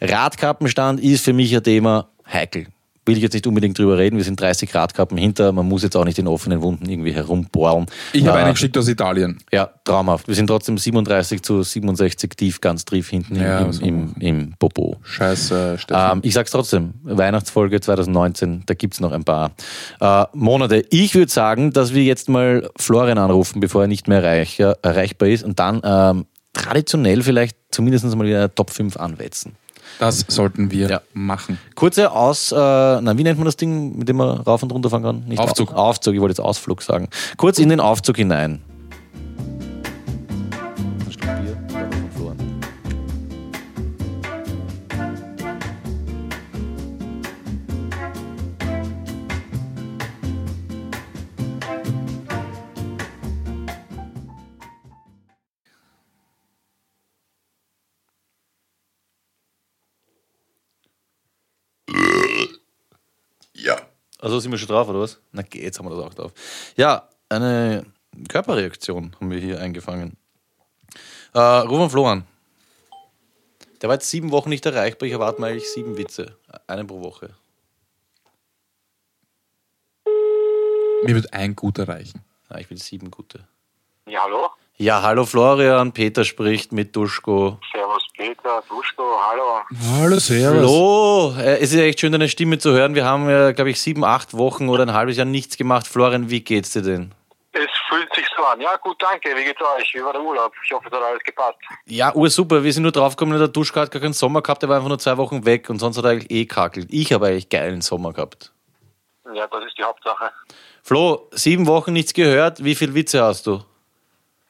Radkappenstand 0.00 0.98
ist 1.00 1.22
für 1.22 1.34
mich 1.34 1.54
ein 1.54 1.62
Thema 1.62 2.08
heikel. 2.32 2.68
Will 3.06 3.16
ich 3.16 3.22
jetzt 3.22 3.34
nicht 3.34 3.46
unbedingt 3.46 3.78
drüber 3.78 3.96
reden, 3.98 4.16
wir 4.16 4.24
sind 4.24 4.40
30 4.40 4.74
Radkappen 4.74 5.16
hinter, 5.16 5.52
man 5.52 5.66
muss 5.66 5.82
jetzt 5.84 5.96
auch 5.96 6.04
nicht 6.04 6.18
in 6.18 6.26
offenen 6.26 6.60
Wunden 6.60 6.88
irgendwie 6.88 7.12
herumbohren. 7.12 7.86
Ich 8.12 8.26
habe 8.26 8.38
Äh, 8.38 8.42
einen 8.42 8.52
geschickt 8.54 8.76
aus 8.76 8.88
Italien. 8.88 9.38
ja, 9.52 9.70
traumhaft. 9.84 10.26
Wir 10.28 10.34
sind 10.34 10.48
trotzdem 10.48 10.76
37 10.76 11.40
zu 11.42 11.62
67 11.62 12.30
tief, 12.36 12.60
ganz 12.60 12.84
tief 12.84 13.08
hinten 13.08 13.36
Ja, 13.36 13.60
im, 13.60 13.72
so. 13.72 13.84
im, 13.84 14.14
im 14.18 14.54
Popo. 14.58 14.96
Scheiße, 15.04 15.76
Stefan. 15.78 16.16
Ähm, 16.18 16.20
ich 16.24 16.34
sag's 16.34 16.50
trotzdem, 16.50 16.94
Weihnachtsfolge 17.04 17.80
2019, 17.80 18.64
da 18.66 18.74
gibt's 18.74 18.98
noch 19.00 19.12
ein 19.12 19.24
paar 19.24 19.52
äh, 20.00 20.24
Monate. 20.34 20.84
Ich 20.90 21.14
würde 21.14 21.30
sagen, 21.30 21.72
dass 21.72 21.94
wir 21.94 22.02
jetzt 22.02 22.28
mal 22.28 22.68
Florian 22.76 23.18
anrufen, 23.18 23.60
bevor 23.60 23.82
er 23.82 23.88
nicht 23.88 24.08
mehr 24.08 24.22
erreich, 24.22 24.58
äh, 24.60 24.74
erreichbar 24.82 25.28
ist 25.28 25.44
und 25.44 25.58
dann 25.60 25.80
ähm, 25.84 26.26
traditionell 26.52 27.22
vielleicht 27.22 27.56
zumindest 27.70 28.04
mal 28.16 28.26
wieder 28.26 28.52
Top 28.54 28.70
5 28.70 28.96
anwetzen. 28.96 29.52
Das 29.98 30.24
sollten 30.28 30.70
wir 30.70 30.88
ja. 30.88 31.00
machen. 31.14 31.58
Kurze 31.74 32.10
Aus, 32.12 32.52
äh, 32.52 32.56
na, 32.56 33.16
wie 33.16 33.22
nennt 33.22 33.38
man 33.38 33.46
das 33.46 33.56
Ding, 33.56 33.98
mit 33.98 34.08
dem 34.08 34.16
man 34.16 34.38
rauf 34.40 34.62
und 34.62 34.72
runter 34.72 34.90
fahren 34.90 35.02
kann? 35.02 35.24
Nicht 35.26 35.38
Aufzug. 35.38 35.72
Au- 35.72 35.76
Aufzug, 35.76 36.14
ich 36.14 36.20
wollte 36.20 36.32
jetzt 36.32 36.40
Ausflug 36.40 36.82
sagen. 36.82 37.08
Kurz 37.36 37.58
in 37.58 37.68
den 37.68 37.80
Aufzug 37.80 38.16
hinein. 38.16 38.62
Also 64.36 64.42
sind 64.42 64.50
wir 64.50 64.58
schon 64.58 64.68
drauf, 64.68 64.86
oder 64.86 65.00
was? 65.00 65.18
Na 65.32 65.40
geh, 65.40 65.62
jetzt 65.62 65.78
haben 65.78 65.86
wir 65.86 65.96
das 65.96 66.04
auch 66.04 66.12
drauf. 66.12 66.32
Ja, 66.76 67.08
eine 67.30 67.86
Körperreaktion 68.28 69.16
haben 69.18 69.30
wir 69.30 69.38
hier 69.38 69.58
eingefangen. 69.60 70.18
Äh, 71.32 71.38
Rufen 71.40 71.88
Flohan. 71.88 72.26
Der 73.80 73.88
war 73.88 73.96
jetzt 73.96 74.10
sieben 74.10 74.32
Wochen 74.32 74.50
nicht 74.50 74.66
erreichbar. 74.66 75.06
Ich 75.06 75.14
erwarte 75.14 75.40
mal 75.40 75.52
eigentlich 75.52 75.70
sieben 75.70 75.96
Witze. 75.96 76.36
Einen 76.66 76.86
pro 76.86 77.00
Woche. 77.00 77.34
Mir 80.04 81.14
wird 81.14 81.32
ein 81.32 81.56
guter 81.56 81.88
reichen. 81.88 82.22
Ja, 82.50 82.58
ich 82.58 82.68
will 82.68 82.76
sieben 82.76 83.10
gute. 83.10 83.48
Ja, 84.06 84.24
hallo? 84.24 84.50
Ja, 84.78 85.00
hallo 85.00 85.24
Florian. 85.24 85.92
Peter 85.92 86.22
spricht 86.22 86.70
mit 86.70 86.94
Duschko. 86.94 87.58
Servus 87.72 88.06
Peter, 88.14 88.62
Duschko, 88.68 89.04
hallo. 89.26 89.62
Hallo, 89.98 90.18
servus. 90.18 90.70
Flo, 90.70 91.34
äh, 91.38 91.60
es 91.60 91.72
ist 91.72 91.80
echt 91.80 92.00
schön, 92.00 92.12
deine 92.12 92.28
Stimme 92.28 92.58
zu 92.58 92.72
hören. 92.72 92.94
Wir 92.94 93.06
haben 93.06 93.26
ja, 93.30 93.52
glaube 93.52 93.70
ich, 93.70 93.80
sieben, 93.80 94.04
acht 94.04 94.34
Wochen 94.36 94.68
oder 94.68 94.82
ein 94.82 94.92
halbes 94.92 95.16
Jahr 95.16 95.24
nichts 95.24 95.56
gemacht. 95.56 95.86
Florian, 95.86 96.28
wie 96.28 96.42
geht's 96.42 96.72
dir 96.72 96.82
denn? 96.82 97.14
Es 97.52 97.70
fühlt 97.88 98.14
sich 98.14 98.26
so 98.36 98.44
an. 98.44 98.60
Ja, 98.60 98.76
gut, 98.76 99.00
danke. 99.00 99.30
Wie 99.34 99.44
geht's 99.44 99.62
euch? 99.62 99.94
Wie 99.94 100.04
war 100.04 100.12
der 100.12 100.20
Urlaub? 100.20 100.52
Ich 100.62 100.70
hoffe, 100.70 100.88
es 100.88 100.92
hat 100.92 101.02
alles 101.02 101.22
gepasst. 101.24 101.56
Ja, 101.86 102.14
ursuper. 102.14 102.62
Wir 102.62 102.72
sind 102.74 102.82
nur 102.82 102.92
draufgekommen, 102.92 103.38
der 103.38 103.48
Duschko 103.48 103.80
hat 103.80 103.90
gar 103.90 104.02
keinen 104.02 104.12
Sommer 104.12 104.42
gehabt, 104.42 104.60
der 104.60 104.68
war 104.68 104.76
einfach 104.76 104.90
nur 104.90 104.98
zwei 104.98 105.16
Wochen 105.16 105.46
weg 105.46 105.70
und 105.70 105.78
sonst 105.78 105.96
hat 105.96 106.04
er 106.04 106.10
eigentlich 106.10 106.30
eh 106.30 106.44
kackelt. 106.44 106.88
Ich 106.90 107.14
habe 107.14 107.28
eigentlich 107.28 107.48
geilen 107.48 107.80
Sommer 107.80 108.12
gehabt. 108.12 108.52
Ja, 109.32 109.46
das 109.46 109.64
ist 109.64 109.78
die 109.78 109.82
Hauptsache. 109.82 110.32
Flo, 110.82 111.30
sieben 111.32 111.66
Wochen 111.66 111.94
nichts 111.94 112.12
gehört. 112.12 112.62
Wie 112.62 112.74
viele 112.74 112.94
Witze 112.94 113.22
hast 113.22 113.46
du? 113.46 113.62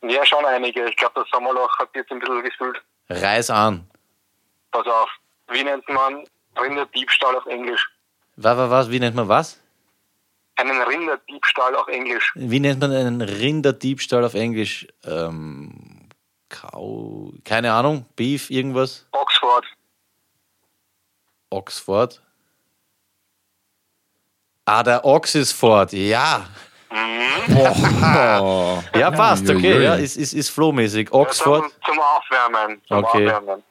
Ja, 0.08 0.24
schon 0.26 0.44
einige. 0.44 0.88
Ich 0.88 0.96
glaube, 0.96 1.20
das 1.20 1.28
Sommerloch 1.30 1.78
hat 1.78 1.88
jetzt 1.94 2.10
ein 2.10 2.18
bisschen 2.18 2.42
gefühlt. 2.42 2.82
Reiß 3.08 3.50
an. 3.50 3.88
Pass 4.70 4.86
auf. 4.86 5.10
Wie 5.48 5.62
nennt 5.62 5.88
man 5.88 6.24
Rinderdiebstahl 6.58 7.36
auf 7.36 7.46
Englisch? 7.46 7.88
Was, 8.36 8.56
was, 8.56 8.70
was? 8.70 8.90
Wie 8.90 9.00
nennt 9.00 9.16
man 9.16 9.28
was? 9.28 9.60
Einen 10.56 10.80
Rinderdiebstahl 10.82 11.74
auf 11.76 11.88
Englisch. 11.88 12.32
Wie 12.34 12.60
nennt 12.60 12.80
man 12.80 12.92
einen 12.92 13.20
Rinderdiebstahl 13.20 14.24
auf 14.24 14.34
Englisch? 14.34 14.86
Ähm, 15.04 16.08
Kau, 16.48 17.32
keine 17.44 17.72
Ahnung. 17.72 18.06
Beef, 18.16 18.50
irgendwas? 18.50 19.06
Oxford. 19.12 19.66
Oxford. 21.50 22.22
Ah, 24.64 24.82
der 24.82 25.04
Oxisford, 25.04 25.92
ja. 25.92 26.46
Oh. 26.90 28.82
Ja, 28.98 29.10
passt, 29.10 29.48
okay, 29.48 29.82
ja, 29.82 29.94
ist, 29.94 30.16
ist, 30.16 30.32
ist 30.32 30.50
Flo-mäßig. 30.50 31.08
Ja, 31.08 31.14
Oxford. 31.14 31.62
zum, 31.62 31.82
zum 31.84 31.98
Aufwärmen. 31.98 32.82
Zum 32.86 33.04
Okay. 33.04 33.26
Aufwärmen. 33.28 33.62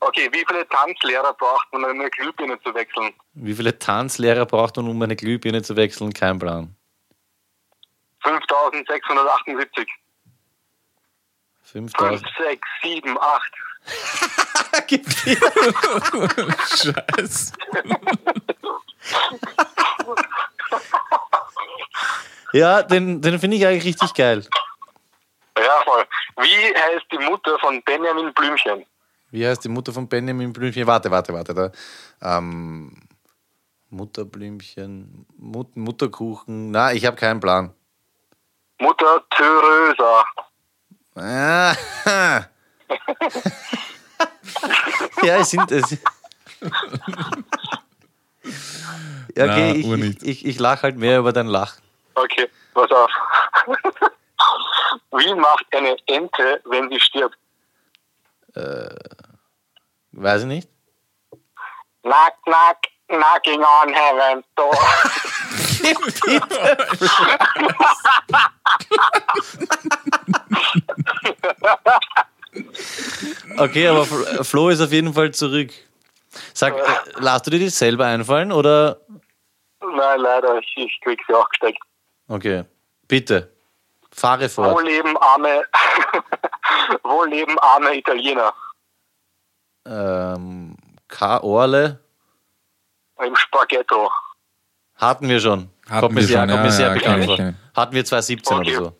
Okay, 0.00 0.28
wie 0.32 0.44
viele 0.46 0.68
Tanzlehrer 0.68 1.32
braucht 1.34 1.72
man, 1.72 1.84
um 1.84 1.90
eine 1.90 2.10
Glühbirne 2.10 2.60
zu 2.62 2.74
wechseln? 2.74 3.14
Wie 3.34 3.54
viele 3.54 3.78
Tanzlehrer 3.78 4.44
braucht 4.44 4.76
man, 4.76 4.88
um 4.88 5.00
eine 5.00 5.16
Glühbirne 5.16 5.62
zu 5.62 5.76
wechseln? 5.76 6.12
Kein 6.12 6.38
Plan. 6.38 6.76
5678. 8.22 9.88
5, 11.62 11.92
5000. 11.96 12.30
6, 12.38 12.68
7, 12.82 13.18
8. 13.18 13.52
Scheiße. 17.16 17.52
Ja, 22.54 22.82
den, 22.84 23.20
den 23.20 23.40
finde 23.40 23.56
ich 23.56 23.66
eigentlich 23.66 23.84
richtig 23.84 24.14
geil. 24.14 24.46
Ja, 25.58 25.82
voll. 25.84 26.04
Wie 26.36 26.72
heißt 26.72 27.06
die 27.10 27.18
Mutter 27.18 27.58
von 27.58 27.82
Benjamin 27.82 28.32
Blümchen? 28.32 28.86
Wie 29.32 29.44
heißt 29.44 29.64
die 29.64 29.68
Mutter 29.68 29.92
von 29.92 30.06
Benjamin 30.08 30.52
Blümchen? 30.52 30.86
Warte, 30.86 31.10
warte, 31.10 31.34
warte. 31.34 31.52
Da. 31.52 31.72
Ähm, 32.22 33.08
Mutterblümchen, 33.90 35.26
Mut, 35.36 35.76
Mutterkuchen. 35.76 36.70
Na, 36.70 36.92
ich 36.92 37.04
habe 37.06 37.16
keinen 37.16 37.40
Plan. 37.40 37.74
Mutter 38.78 39.24
Theresa. 39.30 40.24
Ah, 41.16 41.74
ja, 45.24 45.38
es 45.38 45.50
sind 45.50 45.72
es. 45.72 45.98
Ja, 49.34 49.44
okay, 49.44 49.72
Na, 49.72 49.74
ich, 49.74 49.86
ich, 49.88 50.22
ich, 50.22 50.44
ich 50.44 50.58
lache 50.60 50.82
halt 50.84 50.96
mehr 50.96 51.18
über 51.18 51.32
dein 51.32 51.48
Lachen. 51.48 51.82
Okay, 52.14 52.48
pass 52.74 52.90
auf. 52.90 53.10
Wie 55.12 55.34
macht 55.34 55.64
eine 55.74 55.96
Ente, 56.06 56.60
wenn 56.66 56.88
sie 56.90 57.00
stirbt? 57.00 57.36
Weiß 60.12 60.42
ich 60.42 60.46
nicht. 60.46 60.68
Knock, 62.02 62.34
knock, 62.44 62.78
knocking 63.08 63.62
on 63.62 63.92
heaven's 63.92 64.44
door. 64.56 64.74
Okay, 73.58 73.88
aber 73.88 74.02
Fl- 74.02 74.44
Flo 74.44 74.68
ist 74.68 74.80
auf 74.80 74.92
jeden 74.92 75.12
Fall 75.12 75.30
zurück. 75.32 75.70
Sag, 76.52 76.76
äh, 76.76 76.82
lass 77.18 77.42
du 77.42 77.50
dir 77.50 77.64
das 77.64 77.78
selber 77.78 78.06
einfallen 78.06 78.52
oder? 78.52 79.00
Nein, 79.80 80.20
leider, 80.20 80.58
ich, 80.58 80.72
ich 80.76 81.00
krieg 81.02 81.20
sie 81.26 81.34
auch 81.34 81.48
gesteckt. 81.50 81.78
Okay, 82.28 82.64
bitte. 83.08 83.50
Fahre 84.10 84.44
Wo 84.44 84.48
fort. 84.48 84.84
leben 84.84 85.16
arme, 85.18 85.64
wo 87.02 87.24
leben 87.24 87.58
arme 87.58 87.96
Italiener? 87.96 88.52
Ähm, 89.86 90.76
K. 91.08 91.38
Orle 91.42 92.00
Im 93.24 93.36
Spaghetto. 93.36 94.10
hatten 94.96 95.28
wir 95.28 95.40
schon. 95.40 95.68
Hatten 95.88 96.00
kommt 96.00 96.16
wir 96.16 96.22
sehr, 96.22 96.38
schon, 96.40 96.48
kommt 96.48 96.64
ja, 96.64 96.70
sehr 96.70 96.86
ja, 96.88 96.94
bekannt 96.94 97.24
vor. 97.26 97.36
kenn 97.36 97.58
Hatten 97.76 97.94
wir 97.94 98.04
2017 98.04 98.56
Okay. 98.58 98.76
oder 98.76 98.84
so. 98.86 98.96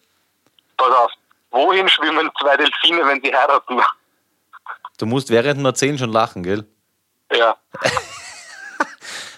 Pass 0.77 0.91
auf. 0.97 1.11
Wohin 1.53 1.89
schwimmen 1.89 2.31
zwei 2.41 2.57
Delfine, 2.57 3.07
wenn 3.07 3.23
sie 3.23 3.35
heiraten? 3.35 3.81
Du 4.99 5.07
musst 5.07 5.31
während 5.31 5.59
dem 5.59 5.65
Erzählen 5.65 5.97
schon 5.97 6.11
lachen, 6.11 6.43
gell? 6.43 6.67
Ja. 7.33 7.57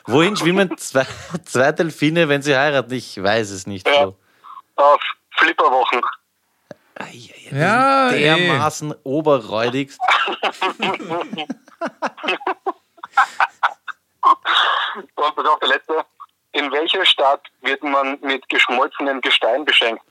Wohin 0.06 0.36
schwimmen 0.36 0.76
zwei, 0.78 1.06
zwei 1.44 1.72
Delfine, 1.72 2.28
wenn 2.28 2.42
sie 2.42 2.56
heiraten? 2.56 2.92
Ich 2.94 3.22
weiß 3.22 3.50
es 3.50 3.66
nicht. 3.66 3.86
Ja. 3.86 3.94
Flo. 3.94 4.16
Auf 4.76 5.00
Flipperwochen. 5.36 6.00
Ja, 7.50 8.10
ey. 8.10 8.20
Dermaßen 8.20 8.94
oberräudigst. 9.02 10.00
Und 15.14 15.36
pass 15.36 15.46
auf, 15.46 15.58
der 15.60 15.68
letzte. 15.68 16.04
In 16.52 16.72
welcher 16.72 17.04
Stadt 17.04 17.42
wird 17.60 17.82
man 17.82 18.18
mit 18.22 18.48
geschmolzenem 18.48 19.20
Gestein 19.20 19.64
beschenkt? 19.66 20.02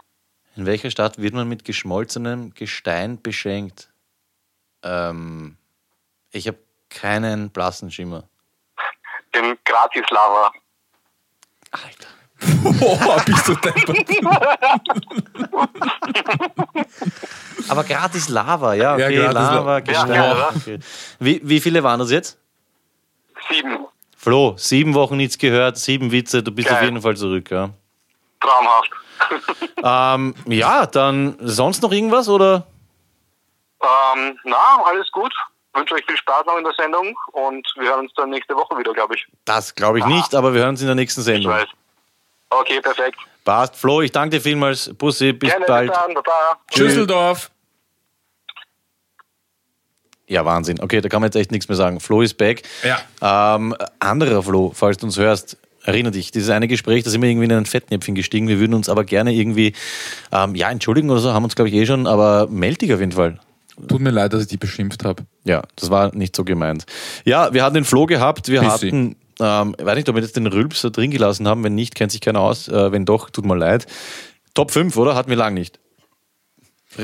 In 0.56 0.66
welcher 0.68 0.92
Stadt 0.92 1.18
wird 1.18 1.34
man 1.34 1.50
mit 1.50 1.66
geschmolzenem 1.66 2.54
Gestein 2.54 3.20
beschenkt? 3.22 3.90
Ähm, 4.84 5.58
ich 6.32 6.48
habe 6.48 6.60
keinen 6.90 7.50
blassen 7.50 7.92
Schimmer. 7.92 8.30
In 9.38 9.58
Gratislava. 9.66 10.52
Alter. 11.72 12.08
Boah, 12.80 13.22
bist 13.26 13.48
du 13.48 13.56
deppert. 13.56 13.98
Aber 17.70 17.84
gratis 17.84 18.30
Lava, 18.30 18.74
ja. 18.74 18.98
Ja, 18.98 19.06
Okay, 19.08 19.16
gratis 19.18 19.34
Lava. 19.34 19.80
Gestein. 19.80 20.10
Ja, 20.14 20.38
ja, 20.38 20.50
okay. 20.56 20.80
Wie, 21.20 21.42
wie 21.44 21.60
viele 21.60 21.84
waren 21.84 22.00
das 22.00 22.12
jetzt? 22.12 22.38
Sieben. 23.50 23.86
Flo, 24.18 24.56
sieben 24.58 24.94
Wochen 24.94 25.18
nichts 25.18 25.38
gehört, 25.38 25.78
sieben 25.78 26.12
Witze, 26.12 26.42
du 26.44 26.52
bist 26.52 26.68
Geil. 26.68 26.78
auf 26.78 26.84
jeden 26.84 27.02
Fall 27.02 27.16
zurück, 27.18 27.52
ja. 27.52 27.70
Traumhaft. 28.40 28.92
Ähm, 29.88 30.34
ja, 30.48 30.86
dann 30.88 31.38
sonst 31.42 31.84
noch 31.84 31.92
irgendwas 31.92 32.28
oder? 32.28 32.66
Ähm, 33.82 34.38
na, 34.44 34.82
alles 34.86 35.12
gut. 35.12 35.32
Wünsche 35.76 35.94
euch 35.96 36.06
viel 36.06 36.18
Spaß 36.18 36.46
noch 36.46 36.58
in 36.58 36.64
der 36.64 36.74
Sendung 36.74 37.16
und 37.34 37.68
wir 37.78 37.90
hören 37.90 38.02
uns 38.02 38.14
dann 38.16 38.30
nächste 38.30 38.56
Woche 38.56 38.78
wieder, 38.78 38.94
glaube 38.94 39.16
ich. 39.16 39.28
Das 39.46 39.76
glaube 39.76 40.00
ich 40.00 40.06
nicht, 40.06 40.34
aber 40.34 40.54
wir 40.54 40.62
hören 40.62 40.70
uns 40.70 40.82
in 40.82 40.88
der 40.88 40.96
nächsten 40.96 41.22
Ich 41.22 41.26
Sendung. 41.26 41.52
weiß. 41.52 41.68
Okay, 42.50 42.80
perfekt. 42.80 43.18
Passt. 43.44 43.76
Flo, 43.76 44.02
ich 44.02 44.12
danke 44.12 44.38
dir 44.38 44.42
vielmals. 44.42 44.92
Bussi, 44.98 45.34
bis 45.34 45.50
Gerne, 45.50 45.66
bald. 45.66 45.90
bis 45.92 46.00
dann. 46.00 46.14
Baba. 46.14 46.60
Schüsseldorf. 46.74 47.52
Ja, 50.28 50.44
Wahnsinn. 50.46 50.80
Okay, 50.82 51.02
da 51.02 51.10
kann 51.10 51.22
man 51.22 51.28
jetzt 51.28 51.36
echt 51.36 51.52
nichts 51.52 51.68
mehr 51.68 51.76
sagen. 51.76 52.00
Flo 52.00 52.22
ist 52.22 52.36
back. 52.36 52.64
Ja. 52.84 53.56
Ähm, 53.56 53.76
anderer 54.00 54.42
Flo, 54.42 54.72
falls 54.74 54.98
du 54.98 55.06
uns 55.06 55.18
hörst, 55.18 55.58
erinnere 55.84 56.14
dich, 56.14 56.32
dieses 56.32 56.50
eine 56.50 56.68
Gespräch, 56.68 57.04
da 57.04 57.12
sind 57.12 57.22
wir 57.22 57.30
irgendwie 57.30 57.46
in 57.46 57.52
ein 57.52 57.66
Fettnäpfchen 57.68 58.16
gestiegen. 58.16 58.48
Wir 58.48 58.60
würden 58.60 58.74
uns 58.74 58.90
aber 58.90 59.04
gerne 59.04 59.34
irgendwie, 59.34 59.76
ähm, 60.32 60.56
ja, 60.56 60.72
entschuldigen 60.72 61.12
oder 61.12 61.20
so, 61.20 61.32
haben 61.34 61.44
uns, 61.44 61.56
glaube 61.56 61.70
ich, 61.70 61.76
eh 61.76 61.86
schon, 61.86 62.08
aber 62.08 62.48
meld 62.50 62.82
dich 62.82 62.92
auf 62.94 63.00
jeden 63.00 63.12
Fall. 63.12 63.40
Tut 63.88 64.00
mir 64.02 64.12
leid, 64.12 64.34
dass 64.34 64.42
ich 64.44 64.48
die 64.48 64.58
beschimpft 64.58 65.04
habe. 65.04 65.24
Ja, 65.44 65.64
das 65.76 65.90
war 65.90 66.16
nicht 66.16 66.36
so 66.36 66.44
gemeint. 66.44 66.86
Ja, 67.26 67.54
wir 67.54 67.64
hatten 67.64 67.76
den 67.76 67.86
Flo 67.86 68.06
gehabt, 68.06 68.48
wir 68.48 68.62
Bissi. 68.62 68.88
hatten, 68.88 69.16
ähm, 69.40 69.76
ich 69.78 69.86
weiß 69.86 69.96
nicht, 69.96 70.08
ob 70.10 70.16
wir 70.16 70.22
jetzt 70.22 70.36
den 70.38 70.48
Rülps 70.48 70.82
da 70.82 70.90
drin 70.90 71.12
gelassen 71.12 71.48
haben, 71.48 71.64
wenn 71.64 71.76
nicht, 71.76 71.94
kennt 71.96 72.12
sich 72.12 72.22
keiner 72.22 72.40
aus, 72.40 72.68
äh, 72.68 72.92
wenn 72.92 73.06
doch, 73.06 73.30
tut 73.30 73.46
mir 73.46 73.58
leid. 73.58 73.86
Top 74.54 74.72
5, 74.72 74.96
oder? 74.98 75.16
Hatten 75.16 75.30
wir 75.30 75.38
lang 75.38 75.54
nicht. 75.54 75.80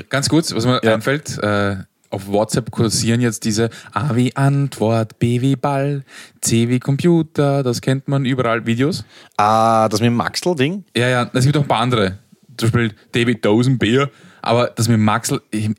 Ganz 0.10 0.30
kurz, 0.30 0.54
was 0.56 0.66
mir 0.66 0.80
Ja. 0.84 0.94
einfällt, 0.94 1.38
äh, 1.40 1.76
auf 2.10 2.28
WhatsApp 2.28 2.72
kursieren 2.72 3.20
jetzt 3.22 3.44
diese 3.46 3.70
A 3.94 4.16
wie 4.16 4.36
Antwort, 4.36 5.20
B 5.20 5.42
wie 5.42 5.56
Ball, 5.58 6.04
C 6.42 6.70
wie 6.70 6.80
Computer, 6.80 7.64
das 7.64 7.82
kennt 7.82 8.08
man 8.08 8.24
überall 8.26 8.66
Videos. 8.66 9.04
Ah, 9.38 9.88
das 9.90 10.00
mit 10.00 10.08
dem 10.08 10.16
Maxl-Ding? 10.16 10.86
Ja, 10.96 11.08
ja, 11.10 11.30
es 11.34 11.44
gibt 11.46 11.58
auch 11.58 11.62
ein 11.64 11.68
paar 11.68 11.80
andere. 11.82 12.20
Zum 12.58 12.70
Beispiel 12.72 12.94
David 13.14 13.44
Dosenbier, 13.46 14.10
aber 14.42 14.68
das 14.68 14.88
mit 14.88 15.00
Maxl, 15.00 15.42
ich, 15.52 15.70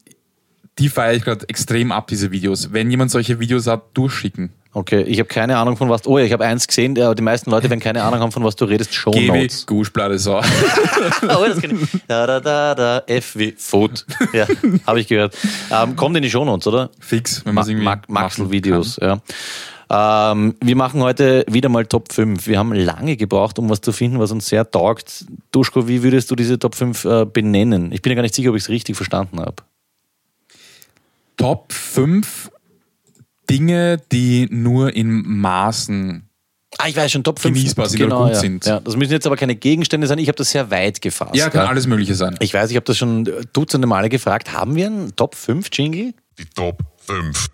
die 0.79 0.89
feiere 0.89 1.15
ich 1.15 1.25
gerade 1.25 1.49
extrem 1.49 1.93
ab, 1.93 2.07
diese 2.07 2.31
Videos. 2.31 2.73
Wenn 2.73 2.91
jemand 2.91 3.11
solche 3.11 3.41
Videos 3.41 3.67
hat, 3.67 3.83
durchschicken. 3.95 4.53
Okay, 4.75 5.03
ich 5.03 5.19
habe 5.19 5.29
keine 5.29 5.59
Ahnung 5.59 5.77
von 5.77 5.91
was. 5.91 6.07
Oh 6.07 6.19
ja, 6.19 6.25
ich 6.25 6.33
habe 6.33 6.47
eins 6.47 6.67
gesehen, 6.67 6.99
aber 6.99 7.15
die 7.15 7.23
meisten 7.23 7.51
Leute, 7.51 7.69
wenn 7.69 7.79
keine 7.79 8.03
Ahnung 8.03 8.21
haben, 8.21 8.33
von 8.33 8.43
was 8.43 8.57
du 8.57 8.65
redest, 8.65 8.95
Show 8.95 9.11
Notes. 9.11 9.67
Guschblade 9.67 10.19
so. 10.19 10.37
oh, 11.23 11.45
das 11.47 11.61
kenn 11.61 11.79
ich. 11.83 12.01
Da, 12.09 12.27
da, 12.27 12.41
da, 12.41 12.75
da, 12.75 13.03
F 13.07 13.37
wie 13.37 13.53
Food. 13.53 14.07
Ja, 14.33 14.47
habe 14.87 15.01
ich 15.01 15.09
gehört. 15.09 15.37
Ähm, 15.71 15.95
kommt 15.95 16.17
in 16.17 16.23
die 16.23 16.31
Show 16.31 16.47
Notes, 16.47 16.67
oder? 16.67 16.89
Fix, 17.01 17.45
wenn 17.45 17.55
man 17.55 17.67
Ma 17.67 17.83
Ma 17.83 17.91
machen 17.91 18.05
Maxl-Videos, 18.09 18.99
ja. 19.03 19.21
Ähm, 19.91 20.55
wir 20.63 20.75
machen 20.75 21.03
heute 21.03 21.45
wieder 21.51 21.69
mal 21.69 21.85
Top 21.85 22.11
5. 22.11 22.47
Wir 22.47 22.59
haben 22.59 22.73
lange 22.73 23.19
gebraucht, 23.19 23.59
um 23.59 23.69
was 23.69 23.83
zu 23.83 23.93
finden, 23.93 24.19
was 24.21 24.33
uns 24.33 24.47
sehr 24.47 24.71
taugt. 24.71 25.27
Duschko, 25.51 25.87
wie 25.87 26.03
würdest 26.03 26.31
du 26.31 26.35
diese 26.35 26.59
Top 26.59 26.75
5 26.75 27.05
äh, 27.05 27.27
benennen? 27.27 27.93
Ich 27.93 28.01
bin 28.01 28.13
ja 28.13 28.15
gar 28.15 28.23
nicht 28.23 28.35
sicher, 28.35 28.49
ob 28.49 28.57
ich 28.57 28.63
es 28.63 28.69
richtig 28.71 28.97
verstanden 28.97 29.39
habe. 29.39 29.57
Top 31.43 31.73
5 31.73 32.53
Dinge, 33.51 34.01
die 34.13 34.47
nur 34.49 34.95
in 34.95 35.41
Maßen. 35.41 36.29
Ah, 36.79 36.87
ich 36.87 36.95
weiß 36.95 37.11
schon, 37.11 37.25
Top 37.25 37.41
5. 37.41 37.57
Genießbar 37.57 37.89
sind 37.89 38.05
oder 38.05 38.17
gut 38.17 38.29
ja. 38.29 38.35
sind. 38.37 38.65
Ja, 38.65 38.79
das 38.79 38.95
müssen 38.95 39.11
jetzt 39.11 39.27
aber 39.27 39.37
keine 39.37 39.57
Gegenstände 39.57 40.07
sein. 40.07 40.19
Ich 40.19 40.29
habe 40.29 40.37
das 40.37 40.53
sehr 40.53 40.71
weit 40.71 41.03
gefasst. 41.03 41.35
Ja, 41.35 41.51
kann 41.51 41.67
alles 41.67 41.89
Mögliche 41.89 42.15
sein. 42.15 42.37
Ich 42.39 42.55
weiß, 42.55 42.71
ich 42.71 42.77
habe 42.77 42.85
das 42.85 42.97
schon 42.97 43.29
dutzende 43.53 43.89
Male 43.89 44.09
gefragt. 44.09 44.53
Haben 44.53 44.77
wir 44.77 44.87
einen 44.87 45.17
Top 45.17 45.35
5 45.35 45.69
Jingle? 45.73 46.15
Die 46.39 46.45
Top 46.45 46.79
5. 46.99 47.49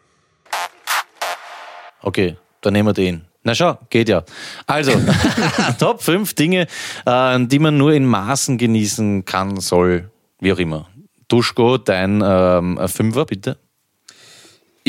Okay, 2.03 2.37
dann 2.61 2.75
nehmen 2.75 2.91
wir 2.91 2.93
den. 2.93 3.23
Na 3.43 3.55
schau, 3.55 3.79
geht 3.89 4.11
ja. 4.11 4.23
Also, 4.67 4.93
Top 5.79 6.03
5 6.03 6.35
Dinge, 6.35 6.67
äh, 7.07 7.47
die 7.47 7.59
man 7.59 7.79
nur 7.79 7.95
in 7.95 8.05
Maßen 8.05 8.59
genießen 8.59 9.25
kann, 9.25 9.59
soll, 9.61 10.11
wie 10.41 10.53
auch 10.53 10.59
immer. 10.59 10.91
Duschko, 11.29 11.79
dein 11.79 12.23
ähm, 12.23 12.79
Fünfer, 12.87 13.25
bitte. 13.25 13.57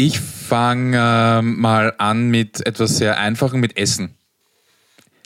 Ich 0.02 0.18
fange 0.22 0.98
ähm, 0.98 1.60
mal 1.60 1.94
an 1.98 2.30
mit 2.30 2.66
etwas 2.66 2.96
sehr 2.96 3.20
Einfachem, 3.20 3.60
mit 3.60 3.76
Essen. 3.76 4.16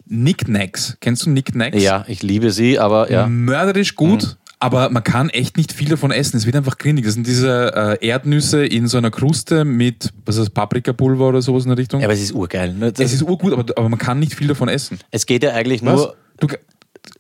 Knickknacks. 0.07 0.97
Kennst 0.99 1.28
du 1.28 1.30
Knickknacks? 1.30 1.80
Ja, 1.80 2.05
ich 2.07 2.24
liebe 2.24 2.49
sie, 2.49 2.80
aber 2.80 3.11
ja. 3.11 3.28
Mörderisch 3.28 3.95
gut, 3.95 4.38
aber 4.59 4.89
man 4.89 5.03
kann 5.03 5.30
echt 5.30 5.57
nicht 5.57 5.74
viel 5.74 5.89
davon 5.89 6.09
essen. 6.09 6.38
Es 6.38 6.47
wird 6.47 6.55
einfach 6.55 6.80
grindig. 6.80 7.05
Das 7.05 7.13
sind 7.13 7.28
diese 7.28 7.99
äh, 8.01 8.07
Erdnüsse 8.07 8.65
in 8.65 8.88
so 8.88 8.97
einer 8.97 9.11
Kruste 9.11 9.63
mit, 9.63 10.11
was 10.26 10.38
ist 10.38 10.45
das, 10.47 10.49
Paprikapulver 10.49 11.28
oder 11.28 11.43
sowas 11.43 11.65
in 11.65 11.69
der 11.69 11.78
Richtung. 11.78 11.99
Ja, 12.01 12.07
aber 12.07 12.15
es 12.15 12.24
ist 12.24 12.34
urgeil. 12.34 12.74
ne? 12.74 12.91
Es 12.97 13.13
ist 13.13 13.21
urgut, 13.21 13.53
aber, 13.53 13.65
aber 13.76 13.89
man 13.89 13.99
kann 13.99 14.17
nicht 14.17 14.34
viel 14.34 14.47
davon 14.47 14.69
essen. 14.69 14.97
es 15.11 15.28
geht 15.28 15.43
ja 15.43 15.51
eigentlich 15.51 15.86
Was? 15.86 15.95
nur. 15.95 16.15
Du, 16.39 16.47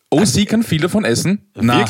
OC 0.09 0.47
kann 0.47 0.63
viel 0.63 0.81
davon 0.81 1.05
essen? 1.05 1.39
Na. 1.53 1.85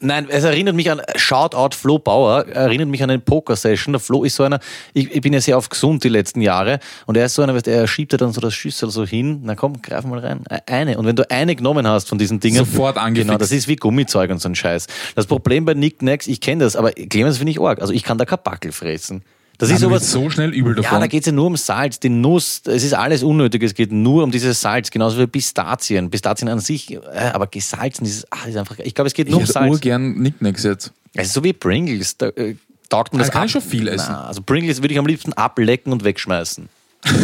Nein, 0.00 0.26
es 0.28 0.44
erinnert 0.44 0.74
mich 0.74 0.90
an 0.90 1.00
Shoutout 1.16 1.74
Flo 1.74 1.98
Bauer, 1.98 2.46
erinnert 2.48 2.88
mich 2.88 3.02
an 3.02 3.08
eine 3.08 3.18
Poker-Session. 3.18 3.94
Der 3.94 4.00
Flo 4.00 4.24
ist 4.24 4.36
so 4.36 4.42
einer, 4.42 4.60
ich, 4.92 5.10
ich 5.10 5.20
bin 5.22 5.32
ja 5.32 5.40
sehr 5.40 5.56
auf 5.56 5.70
gesund 5.70 6.04
die 6.04 6.10
letzten 6.10 6.42
Jahre 6.42 6.80
und 7.06 7.16
er 7.16 7.24
ist 7.24 7.34
so 7.34 7.42
einer, 7.42 7.54
weißt 7.54 7.66
er 7.66 7.86
schiebt 7.86 8.12
ja 8.12 8.18
dann 8.18 8.32
so 8.32 8.42
das 8.42 8.52
Schüssel 8.52 8.90
so 8.90 9.06
hin, 9.06 9.40
na 9.42 9.54
komm, 9.54 9.80
greif 9.80 10.04
mal 10.04 10.18
rein. 10.18 10.44
Eine. 10.66 10.98
Und 10.98 11.06
wenn 11.06 11.16
du 11.16 11.30
eine 11.30 11.56
genommen 11.56 11.88
hast 11.88 12.10
von 12.10 12.18
diesen 12.18 12.40
Dingen. 12.40 12.58
Sofort 12.58 12.98
angefixt. 12.98 13.28
Genau, 13.28 13.38
das 13.38 13.52
ist 13.52 13.68
wie 13.68 13.76
Gummizeug 13.76 14.30
und 14.30 14.42
so 14.42 14.50
ein 14.50 14.54
Scheiß. 14.54 14.86
Das 15.14 15.26
Problem 15.26 15.64
bei 15.64 15.72
Knickknacks, 15.72 16.26
ich 16.26 16.42
kenne 16.42 16.64
das, 16.64 16.76
aber 16.76 16.92
Clemens 16.92 17.38
finde 17.38 17.52
ich 17.52 17.60
arg. 17.60 17.80
Also 17.80 17.94
ich 17.94 18.02
kann 18.02 18.18
da 18.18 18.26
kein 18.26 18.40
Backel 18.44 18.72
fressen. 18.72 19.22
Das 19.60 19.68
ist 19.68 19.80
Mir 19.82 19.90
wird 19.90 20.00
sowas. 20.02 20.10
so 20.10 20.30
schnell 20.30 20.50
übel 20.54 20.74
davon. 20.74 20.92
Ja, 20.94 20.98
da 21.00 21.06
geht 21.06 21.20
es 21.20 21.26
ja 21.26 21.32
nur 21.32 21.46
um 21.46 21.56
Salz, 21.56 22.00
die 22.00 22.08
Nuss, 22.08 22.62
es 22.64 22.82
ist 22.82 22.94
alles 22.94 23.22
unnötig, 23.22 23.62
es 23.62 23.74
geht 23.74 23.92
nur 23.92 24.24
um 24.24 24.30
dieses 24.30 24.60
Salz, 24.60 24.90
genauso 24.90 25.18
wie 25.18 25.26
Pistazien. 25.26 26.10
Pistazien 26.10 26.48
an 26.48 26.60
sich, 26.60 26.90
äh, 26.92 26.98
aber 27.32 27.46
gesalzen, 27.46 28.04
dieses, 28.04 28.26
ach, 28.30 28.40
das 28.40 28.48
ist 28.50 28.56
einfach, 28.56 28.78
ich 28.78 28.94
glaube, 28.94 29.08
es 29.08 29.14
geht 29.14 29.26
ich 29.28 29.32
nur 29.32 29.40
um 29.40 29.44
hätte 29.44 29.52
Salz. 29.52 29.70
urgern 29.70 30.14
Knickknacks 30.14 30.64
jetzt. 30.64 30.92
Es 31.14 31.28
ist 31.28 31.34
so 31.34 31.44
wie 31.44 31.52
Pringles, 31.52 32.16
da 32.16 32.28
äh, 32.28 32.56
taugt 32.88 33.12
man 33.12 33.18
Da 33.18 33.26
das 33.26 33.32
kann 33.32 33.42
ab. 33.42 33.46
ich 33.46 33.52
schon 33.52 33.60
viel 33.62 33.86
essen. 33.88 34.06
Na, 34.08 34.26
also 34.26 34.40
Pringles 34.42 34.80
würde 34.80 34.94
ich 34.94 34.98
am 34.98 35.06
liebsten 35.06 35.32
ablecken 35.34 35.92
und 35.92 36.04
wegschmeißen. 36.04 36.68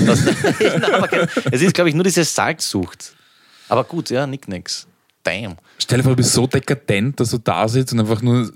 Das, 0.07 0.21
aber 0.93 1.09
kein, 1.09 1.29
es 1.51 1.63
ist, 1.63 1.73
glaube 1.75 1.89
ich, 1.89 1.95
nur 1.95 2.05
diese 2.05 2.25
Salzsucht. 2.25 3.15
Aber 3.69 3.85
gut, 3.85 4.11
ja, 4.11 4.27
Nicknacks. 4.27 4.87
Damn. 5.27 5.57
Stell 5.79 5.99
dir 5.99 6.05
vor, 6.05 6.13
du 6.13 6.17
bist 6.17 6.33
so 6.33 6.47
dekadent, 6.47 7.19
dass 7.19 7.31
du 7.31 7.39
da 7.39 7.67
sitzt 7.67 7.93
und 7.93 7.99
einfach 8.01 8.23
nur 8.23 8.49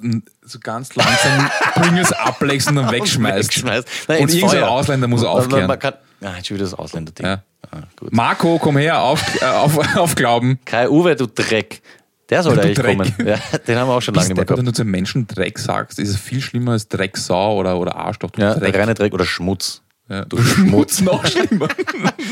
so 0.43 0.59
ganz 0.61 0.95
langsam 0.95 1.51
Pringles 1.75 2.13
ablegst 2.13 2.69
und 2.69 2.77
dann 2.77 2.91
wegschmeißt. 2.93 3.49
Wegschmeißt. 3.49 3.89
Nein, 4.09 4.23
und 4.23 4.33
irgendein 4.33 4.61
Feuer. 4.61 4.69
Ausländer 4.71 5.09
muss 5.09 5.25
aufklären. 5.25 5.67
Man 5.67 5.79
kann, 5.79 5.95
ja, 6.21 6.37
jetzt 6.37 6.47
schon 6.47 6.57
wieder 6.57 6.65
das 6.67 6.75
Ausländer-Ding. 6.75 7.27
Ja. 7.27 7.43
Ah. 7.73 7.83
Marco, 8.11 8.59
komm 8.59 8.77
her, 8.79 9.01
auf, 9.03 9.23
äh, 9.43 9.45
auf, 9.45 9.79
aufglauben. 9.97 10.61
Kai 10.65 10.89
Uwe, 10.89 11.17
du 11.17 11.27
Dreck. 11.27 11.83
Der 12.31 12.45
soll 12.45 12.55
Du 12.55 12.63
eigentlich 12.63 12.79
Dreck. 12.79 12.97
kommen. 12.97 13.13
Ja, 13.27 13.37
den 13.67 13.77
haben 13.77 13.89
wir 13.89 13.95
auch 13.95 14.01
schon 14.03 14.15
lange 14.15 14.29
nicht 14.29 14.37
mehr 14.37 14.49
Wenn 14.49 14.55
gehabt. 14.57 14.69
du 14.69 14.73
zu 14.73 14.83
einem 14.83 14.93
Menschen 14.93 15.27
Dreck 15.27 15.59
sagst, 15.59 15.99
ist 15.99 16.11
es 16.11 16.17
viel 16.17 16.41
schlimmer 16.41 16.73
als 16.73 16.87
Drecksau 16.87 17.57
oder, 17.57 17.77
oder 17.79 17.97
Arschloch. 17.97 18.31
Ja, 18.37 18.55
Dreck. 18.55 18.77
reine 18.79 18.95
Dreck 18.95 19.13
oder 19.13 19.25
Schmutz. 19.25 19.83
Ja, 20.11 20.25
du 20.25 20.39
Schmutz 20.43 21.01
noch 21.03 21.25
schlimmer. 21.25 21.69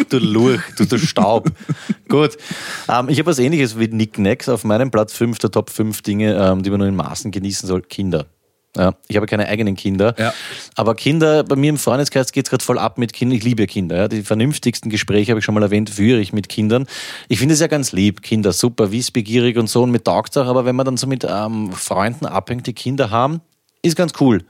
Du 0.09 0.19
Lurch, 0.19 0.61
du, 0.77 0.85
du 0.85 0.99
Staub. 0.99 1.49
Gut. 2.09 2.37
Ähm, 2.89 3.09
ich 3.09 3.21
habe 3.21 3.31
was 3.31 3.39
ähnliches 3.39 3.79
wie 3.79 3.87
Nick 3.87 4.19
Necks 4.19 4.49
auf 4.49 4.65
meinem 4.65 4.91
Platz 4.91 5.13
5 5.13 5.39
der 5.39 5.53
Top 5.53 5.71
5 5.71 6.03
Dinge, 6.03 6.35
ähm, 6.35 6.65
die 6.65 6.71
man 6.71 6.81
nur 6.81 6.89
in 6.89 6.97
Maßen 6.97 7.31
genießen 7.31 7.69
soll. 7.69 7.83
Kinder. 7.83 8.27
Ja, 8.77 8.95
ich 9.07 9.17
habe 9.17 9.27
keine 9.27 9.47
eigenen 9.47 9.77
Kinder. 9.77 10.15
Ja. 10.19 10.35
Aber 10.75 10.95
Kinder, 10.95 11.45
bei 11.45 11.57
mir 11.57 11.71
im 11.71 11.79
Freundeskreis 11.79 12.33
geht 12.33 12.47
es 12.47 12.51
gerade 12.51 12.65
voll 12.65 12.79
ab 12.79 12.99
mit 12.99 13.13
Kindern. 13.13 13.39
Ich 13.39 13.45
liebe 13.45 13.67
Kinder. 13.69 13.97
Ja. 13.97 14.09
Die 14.09 14.23
vernünftigsten 14.23 14.91
Gespräche, 14.91 15.31
habe 15.31 15.39
ich 15.39 15.45
schon 15.45 15.55
mal 15.55 15.63
erwähnt, 15.63 15.89
führe 15.89 16.21
ich 16.21 16.33
mit 16.33 16.49
Kindern. 16.49 16.87
Ich 17.29 17.39
finde 17.39 17.55
es 17.55 17.61
ja 17.61 17.69
ganz 17.69 17.93
lieb, 17.93 18.23
Kinder, 18.23 18.53
super, 18.53 18.91
wissbegierig 18.91 19.57
und 19.57 19.69
so 19.69 19.85
und 19.85 19.93
mit 19.93 20.05
taugt's 20.05 20.37
auch. 20.37 20.47
Aber 20.47 20.65
wenn 20.65 20.75
man 20.75 20.85
dann 20.85 20.97
so 20.97 21.07
mit 21.07 21.25
ähm, 21.29 21.73
Freunden 21.73 22.27
abhängt, 22.27 22.67
die 22.67 22.73
Kinder 22.73 23.11
haben, 23.11 23.41
ist 23.83 23.97
ganz 23.97 24.13
cool. 24.21 24.45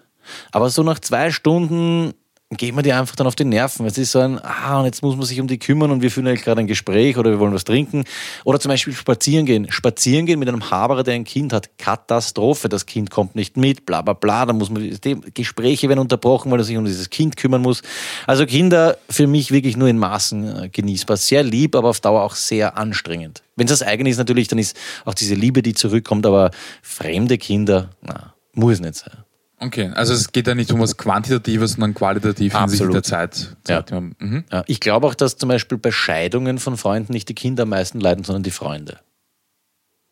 Aber 0.50 0.70
so 0.70 0.82
nach 0.82 0.98
zwei 0.98 1.30
Stunden 1.30 2.14
geht 2.56 2.74
man 2.74 2.82
dir 2.82 2.98
einfach 2.98 3.14
dann 3.14 3.26
auf 3.26 3.34
die 3.34 3.44
Nerven. 3.44 3.84
Es 3.84 3.98
ist 3.98 4.12
so 4.12 4.20
ein, 4.20 4.42
ah, 4.42 4.78
und 4.78 4.86
jetzt 4.86 5.02
muss 5.02 5.16
man 5.16 5.26
sich 5.26 5.38
um 5.38 5.46
die 5.46 5.58
kümmern 5.58 5.90
und 5.90 6.00
wir 6.00 6.10
führen 6.10 6.26
eigentlich 6.26 6.44
gerade 6.44 6.60
ein 6.60 6.66
Gespräch 6.66 7.18
oder 7.18 7.30
wir 7.30 7.38
wollen 7.40 7.52
was 7.52 7.64
trinken. 7.64 8.04
Oder 8.44 8.58
zum 8.58 8.70
Beispiel 8.70 8.94
spazieren 8.94 9.44
gehen. 9.44 9.70
Spazieren 9.70 10.24
gehen 10.24 10.38
mit 10.38 10.48
einem 10.48 10.70
Haberer, 10.70 11.02
der 11.02 11.14
ein 11.14 11.24
Kind 11.24 11.52
hat. 11.52 11.76
Katastrophe. 11.76 12.70
Das 12.70 12.86
Kind 12.86 13.10
kommt 13.10 13.34
nicht 13.34 13.58
mit, 13.58 13.84
bla, 13.84 14.00
bla, 14.00 14.14
bla. 14.14 14.46
Da 14.46 14.54
muss 14.54 14.70
man, 14.70 14.98
Gespräche 15.34 15.90
werden 15.90 16.00
unterbrochen, 16.00 16.50
weil 16.50 16.60
er 16.60 16.64
sich 16.64 16.78
um 16.78 16.86
dieses 16.86 17.10
Kind 17.10 17.36
kümmern 17.36 17.60
muss. 17.60 17.82
Also 18.26 18.46
Kinder 18.46 18.96
für 19.10 19.26
mich 19.26 19.50
wirklich 19.50 19.76
nur 19.76 19.88
in 19.88 19.98
Maßen 19.98 20.64
äh, 20.64 20.68
genießbar. 20.70 21.18
Sehr 21.18 21.42
lieb, 21.42 21.76
aber 21.76 21.90
auf 21.90 22.00
Dauer 22.00 22.22
auch 22.22 22.34
sehr 22.34 22.78
anstrengend. 22.78 23.42
Wenn 23.56 23.66
es 23.66 23.78
das 23.78 23.82
eigene 23.86 24.08
ist 24.08 24.16
natürlich, 24.16 24.48
dann 24.48 24.58
ist 24.58 24.74
auch 25.04 25.14
diese 25.14 25.34
Liebe, 25.34 25.60
die 25.60 25.74
zurückkommt, 25.74 26.24
aber 26.24 26.50
fremde 26.80 27.36
Kinder, 27.36 27.90
na, 28.00 28.32
muss 28.54 28.80
nicht 28.80 28.94
sein. 28.94 29.27
Okay, 29.60 29.90
also 29.94 30.14
es 30.14 30.30
geht 30.30 30.46
ja 30.46 30.54
nicht 30.54 30.72
um 30.72 30.80
was 30.80 30.96
Quantitatives, 30.96 31.72
sondern 31.72 31.92
qualitativ 31.92 32.54
Absolut. 32.54 32.94
der 32.94 33.02
Zeit. 33.02 33.56
Ja. 33.66 33.84
Mhm. 33.90 34.44
Ja, 34.52 34.62
ich 34.66 34.78
glaube 34.78 35.06
auch, 35.06 35.14
dass 35.14 35.36
zum 35.36 35.48
Beispiel 35.48 35.78
bei 35.78 35.90
Scheidungen 35.90 36.58
von 36.58 36.76
Freunden 36.76 37.12
nicht 37.12 37.28
die 37.28 37.34
Kinder 37.34 37.64
am 37.64 37.70
meisten 37.70 37.98
leiden, 37.98 38.22
sondern 38.22 38.44
die 38.44 38.52
Freunde. 38.52 39.00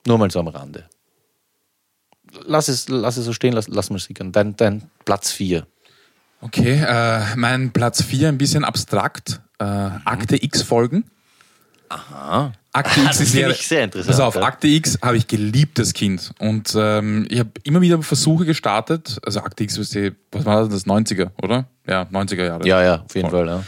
Nur 0.07 0.19
mal 0.19 0.31
so 0.31 0.41
am 0.41 0.49
Rande. 0.49 0.85
Lass 2.45 2.69
es, 2.69 2.89
lass 2.89 3.17
es 3.17 3.25
so 3.25 3.33
stehen, 3.33 3.53
lass, 3.53 3.69
lass 3.69 3.91
mal 3.91 4.01
sickern. 4.01 4.33
Dein, 4.33 4.57
dein 4.57 4.91
Platz 5.05 5.31
4. 5.31 5.67
Okay, 6.41 6.83
äh, 6.87 7.37
mein 7.37 7.73
Platz 7.73 8.03
4 8.03 8.29
ein 8.29 8.39
bisschen 8.39 8.65
abstrakt. 8.65 9.41
Äh, 9.59 9.65
Akte 9.65 10.43
X 10.43 10.63
Folgen. 10.63 11.05
Aha. 11.89 12.53
Akte 12.73 13.01
X 13.01 13.21
ist 13.21 13.35
ja, 13.35 13.53
sehr 13.53 13.85
interessant, 13.85 14.17
Pass 14.17 14.21
auf, 14.21 14.35
ja. 14.35 14.43
Akte 14.43 14.69
X 14.69 14.99
habe 15.03 15.17
ich 15.17 15.27
geliebt 15.27 15.79
als 15.79 15.93
Kind. 15.95 16.33
Und 16.39 16.75
ähm, 16.77 17.27
ich 17.31 17.39
habe 17.39 17.51
immer 17.63 17.81
wieder 17.81 18.01
Versuche 18.03 18.45
gestartet. 18.45 19.19
Also 19.25 19.41
Akte 19.41 19.65
X, 19.65 19.79
was 19.79 20.45
war 20.45 20.69
das, 20.69 20.85
das 20.85 20.87
90er, 20.87 21.31
oder? 21.43 21.67
Ja, 21.87 22.03
90er 22.03 22.45
Jahre. 22.45 22.67
Ja, 22.67 22.83
ja, 22.83 23.03
auf 23.03 23.15
jeden 23.15 23.31
Voll. 23.31 23.47
Fall. 23.47 23.57
Ja. 23.57 23.65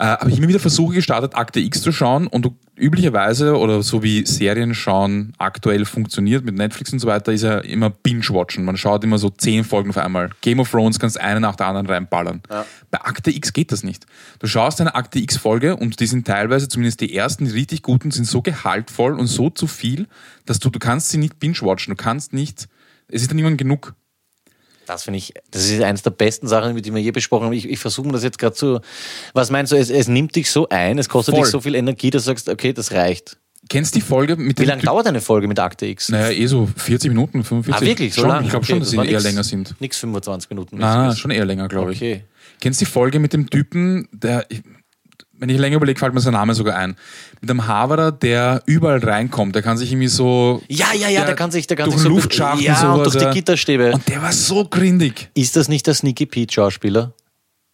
Äh, 0.00 0.04
habe 0.04 0.30
ich 0.30 0.38
immer 0.38 0.48
wieder 0.48 0.60
Versuche 0.60 0.94
gestartet, 0.94 1.34
Akte 1.34 1.60
X 1.60 1.82
zu 1.82 1.92
schauen 1.92 2.26
und 2.26 2.42
du, 2.46 2.56
üblicherweise 2.74 3.58
oder 3.58 3.82
so 3.82 4.02
wie 4.02 4.24
Serien 4.24 4.74
schauen 4.74 5.34
aktuell 5.36 5.84
funktioniert 5.84 6.42
mit 6.42 6.54
Netflix 6.54 6.90
und 6.94 7.00
so 7.00 7.06
weiter, 7.06 7.32
ist 7.32 7.42
ja 7.42 7.58
immer 7.58 7.90
Binge-Watchen. 7.90 8.64
Man 8.64 8.78
schaut 8.78 9.04
immer 9.04 9.18
so 9.18 9.28
zehn 9.28 9.62
Folgen 9.62 9.90
auf 9.90 9.98
einmal. 9.98 10.30
Game 10.40 10.58
of 10.58 10.70
Thrones 10.70 10.98
kannst 10.98 11.20
eine 11.20 11.40
nach 11.40 11.54
der 11.54 11.66
anderen 11.66 11.86
reinballern. 11.86 12.40
Bei 12.90 13.02
Akte 13.02 13.30
X 13.30 13.52
geht 13.52 13.72
das 13.72 13.82
nicht. 13.82 14.06
Du 14.38 14.46
schaust 14.46 14.80
eine 14.80 14.94
Akte 14.94 15.18
X-Folge 15.18 15.76
und 15.76 16.00
die 16.00 16.06
sind 16.06 16.26
teilweise, 16.26 16.68
zumindest 16.68 17.02
die 17.02 17.14
ersten, 17.14 17.44
die 17.44 17.50
richtig 17.50 17.82
guten, 17.82 18.10
sind 18.10 18.24
so 18.24 18.40
gehaltvoll 18.40 19.12
und 19.12 19.26
so 19.26 19.50
zu 19.50 19.66
viel, 19.66 20.06
dass 20.46 20.58
du, 20.58 20.70
du 20.70 20.78
kannst 20.78 21.10
sie 21.10 21.18
nicht 21.18 21.38
binge-watchen. 21.38 21.94
Du 21.94 22.02
kannst 22.02 22.32
nicht, 22.32 22.68
es 23.08 23.20
ist 23.20 23.30
dann 23.30 23.38
irgendwann 23.38 23.58
genug. 23.58 23.94
Das 24.92 25.04
finde 25.04 25.18
ich, 25.18 25.32
das 25.50 25.70
ist 25.70 25.80
eines 25.82 26.02
der 26.02 26.10
besten 26.10 26.48
Sachen, 26.48 26.76
die 26.82 26.92
wir 26.94 27.00
je 27.00 27.12
besprochen 27.12 27.44
haben. 27.46 27.52
Ich, 27.52 27.68
ich 27.68 27.78
versuche 27.78 28.06
mir 28.08 28.12
das 28.12 28.24
jetzt 28.24 28.38
gerade 28.38 28.54
zu. 28.56 28.80
Was 29.34 29.50
meinst 29.50 29.70
du, 29.72 29.76
es, 29.76 29.88
es 29.88 30.08
nimmt 30.08 30.34
dich 30.34 30.50
so 30.50 30.68
ein, 30.68 30.98
es 30.98 31.08
kostet 31.08 31.34
Voll. 31.34 31.44
dich 31.44 31.50
so 31.52 31.60
viel 31.60 31.74
Energie, 31.76 32.10
dass 32.10 32.24
du 32.24 32.30
sagst, 32.30 32.48
okay, 32.48 32.72
das 32.72 32.92
reicht. 32.92 33.36
Kennst 33.68 33.94
du 33.94 34.00
die 34.00 34.04
Folge 34.04 34.34
mit 34.36 34.58
Wie 34.58 34.64
lange 34.64 34.82
dauert 34.82 35.06
eine 35.06 35.20
Folge 35.20 35.46
mit 35.46 35.60
Akte 35.60 35.86
X? 35.86 36.08
Naja, 36.08 36.30
eh 36.30 36.46
so 36.46 36.68
40 36.76 37.10
Minuten, 37.10 37.44
45. 37.44 37.74
ah, 37.74 37.86
wirklich? 37.88 38.14
So 38.14 38.22
schon, 38.22 38.30
lang? 38.30 38.42
Ich 38.44 38.50
glaube 38.50 38.64
Okay, 38.64 38.72
schon, 38.72 38.80
dass 38.80 38.90
sie 38.90 38.96
eher 38.96 39.04
nix- 39.04 39.22
länger 39.22 39.44
sind. 39.44 39.74
Nix 39.80 39.98
25 39.98 40.50
Minuten. 40.50 40.82
Ah, 40.82 41.14
schon 41.14 41.30
eher 41.30 41.44
länger, 41.44 41.68
glaube 41.68 41.92
ich. 41.92 41.98
Okay. 41.98 42.24
Kennst 42.60 42.80
du 42.80 42.84
die 42.84 42.90
Folge 42.90 43.20
mit 43.20 43.32
dem 43.32 43.48
Typen, 43.48 44.08
der, 44.12 44.44
wenn 45.40 45.48
ich 45.48 45.58
länger 45.58 45.76
überlege, 45.76 45.98
fällt 45.98 46.12
mir 46.12 46.20
sein 46.20 46.34
Name 46.34 46.54
sogar 46.54 46.76
ein. 46.76 46.96
Mit 47.40 47.48
dem 47.48 47.66
Haverer, 47.66 48.12
der 48.12 48.62
überall 48.66 48.98
reinkommt. 48.98 49.54
Der 49.54 49.62
kann 49.62 49.78
sich 49.78 49.90
irgendwie 49.90 50.08
so. 50.08 50.62
Ja, 50.68 50.88
ja, 50.94 51.08
ja, 51.08 51.24
der 51.24 51.34
kann 51.34 51.50
sich, 51.50 51.66
der 51.66 51.78
kann 51.78 51.86
durch 51.86 51.96
sich 51.96 52.02
so 52.04 52.08
Luftschacht 52.10 52.60
ja, 52.60 52.74
und 52.74 52.80
sowas. 52.80 53.06
und 53.06 53.14
durch 53.14 53.26
die. 53.26 53.40
Gitterstäbe. 53.40 53.92
Und 53.92 54.06
der 54.08 54.20
war 54.22 54.32
so 54.32 54.66
grindig. 54.66 55.30
ist 55.34 55.56
das 55.56 55.68
nicht 55.68 55.86
der 55.86 55.94
Sneaky 55.94 56.26
Pete 56.26 56.52
Schauspieler? 56.52 57.14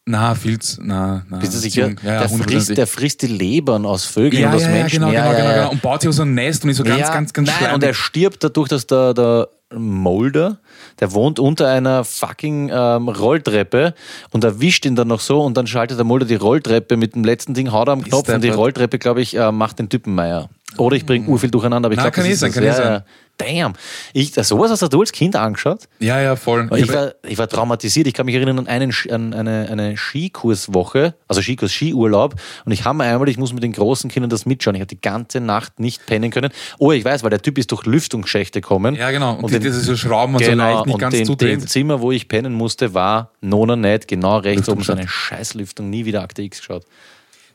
Na, 0.09 0.37
viel 0.37 0.61
zu, 0.61 0.81
na, 0.85 1.27
na. 1.29 1.39
Bist 1.39 1.55
du 1.55 1.59
sicher? 1.59 1.89
Ja, 2.05 2.21
der, 2.21 2.29
frisst, 2.29 2.77
der 2.77 2.87
frisst 2.87 3.23
die 3.23 3.27
Lebern 3.27 3.85
aus 3.85 4.05
Vögeln 4.05 4.43
ja, 4.43 4.51
und 4.51 4.55
aus 4.55 4.63
ja, 4.63 4.69
Menschen. 4.69 5.01
genau, 5.01 5.11
ja, 5.11 5.33
genau, 5.33 5.37
genau, 5.37 5.55
genau. 5.55 5.71
Und 5.73 5.83
baut 5.83 6.03
sich 6.03 6.13
so 6.13 6.23
ein 6.23 6.35
Nest 6.35 6.63
und 6.63 6.71
ist 6.71 6.77
so 6.77 6.85
ganz, 6.85 7.01
ja, 7.01 7.13
ganz, 7.13 7.33
ganz 7.33 7.49
nein, 7.49 7.57
schleimig. 7.59 7.75
Und 7.75 7.83
er 7.83 7.95
stirbt 7.95 8.45
dadurch, 8.45 8.69
dass 8.69 8.87
der, 8.87 9.13
der 9.13 9.49
Molder, 9.75 10.61
der 11.01 11.13
wohnt 11.13 11.39
unter 11.39 11.69
einer 11.69 12.05
fucking 12.05 12.71
ähm, 12.73 13.09
Rolltreppe 13.09 13.95
und 14.31 14.45
erwischt 14.45 14.87
ihn 14.87 14.97
dann 14.97 15.09
noch 15.09 15.21
so 15.21 15.43
und 15.43 15.57
dann 15.57 15.67
schaltet 15.67 15.99
der 15.99 16.05
Molder 16.05 16.27
die 16.27 16.37
Rolltreppe 16.37 16.97
mit 16.97 17.15
dem 17.15 17.25
letzten 17.25 17.55
Ding, 17.55 17.73
haut 17.73 17.89
er 17.89 17.93
am 17.93 18.03
Knopf 18.03 18.29
und 18.29 18.43
die. 18.43 18.49
Rolltreppe, 18.49 18.99
glaube 18.99 19.21
ich, 19.21 19.37
äh, 19.37 19.53
macht 19.53 19.79
den 19.79 19.89
Typen 19.89 20.15
Meier. 20.15 20.49
Oder 20.79 20.97
ich 20.97 21.07
bringe 21.07 21.29
urviel 21.29 21.51
durcheinander, 21.51 21.87
aber 21.87 21.95
ich 21.95 22.01
glaube, 22.01 22.17
das 22.17 22.27
ist 22.27 22.41
sein, 22.41 22.51
das. 22.51 22.55
kann 22.55 22.65
ja, 22.65 22.75
sein. 22.75 23.03
Damn. 23.39 23.75
Ich, 24.15 24.33
das, 24.33 24.49
sowas 24.49 24.71
hast 24.71 24.91
du 24.93 25.01
als 25.01 25.13
Kind 25.13 25.37
angeschaut? 25.37 25.81
ja, 25.99 26.21
ja, 26.21 26.37
voll. 26.37 26.69
Ich 26.77 26.91
war, 26.93 27.13
ich 27.27 27.37
war 27.37 27.49
traumatisiert. 27.49 28.07
Ich 28.07 28.15
kann 28.15 28.25
mich 28.27 28.35
erinnern 28.35 28.59
an, 28.61 28.67
einen, 28.67 28.93
an 29.11 29.35
eine, 29.35 29.69
eine 29.71 29.97
Skikurswoche, 29.97 31.15
also 31.29 31.43
Skikurs, 31.43 31.73
Skiurlaub. 31.73 32.35
Und 32.65 32.73
ich 32.73 32.85
habe 32.85 33.03
einmal, 33.05 33.29
ich 33.29 33.37
muss 33.39 33.53
mit 33.53 33.63
den 33.63 33.73
großen 33.73 34.11
Kindern 34.11 34.31
das 34.31 34.47
mitschauen. 34.47 34.75
Ich 34.77 34.81
habe 34.81 34.87
die 34.89 35.01
ganze 35.01 35.41
Nacht 35.41 35.81
nicht 35.81 36.07
pennen 36.07 36.31
können. 36.31 36.51
Oh, 36.79 36.93
ich 36.93 37.05
weiß, 37.05 37.23
weil 37.23 37.31
der 37.31 37.43
Typ 37.43 37.59
ist 37.59 37.71
durch 37.73 37.85
Lüftungsschächte 37.85 38.61
gekommen. 38.61 38.95
ja, 38.95 39.11
genau. 39.11 39.35
Und, 39.35 39.45
Und 39.45 39.53
die, 39.53 39.59
den- 39.59 39.71
ist 39.73 39.85
so 39.85 39.97
Schrauben 39.97 40.35
und 40.35 40.43
so 40.45 40.51
Genau, 40.51 40.75
leicht 40.75 40.87
nicht 40.87 40.95
und 40.95 41.01
ganz 41.01 41.15
den, 41.15 41.27
zudrehen. 41.27 41.61
dem 41.61 41.67
Zimmer, 41.69 42.01
wo 42.01 42.13
ich 42.13 42.29
pennen 42.29 42.55
musste, 42.55 42.95
war 42.95 43.33
Nona 43.41 43.77
nicht 43.77 44.09
genau 44.09 44.39
rechts 44.39 44.69
oben 44.69 44.83
so 44.83 44.93
eine 44.93 45.07
Scheißlüftung. 45.09 45.91
Nie 45.91 46.05
wieder 46.05 46.23
Akte 46.23 46.43
X 46.43 46.59
geschaut. 46.61 46.85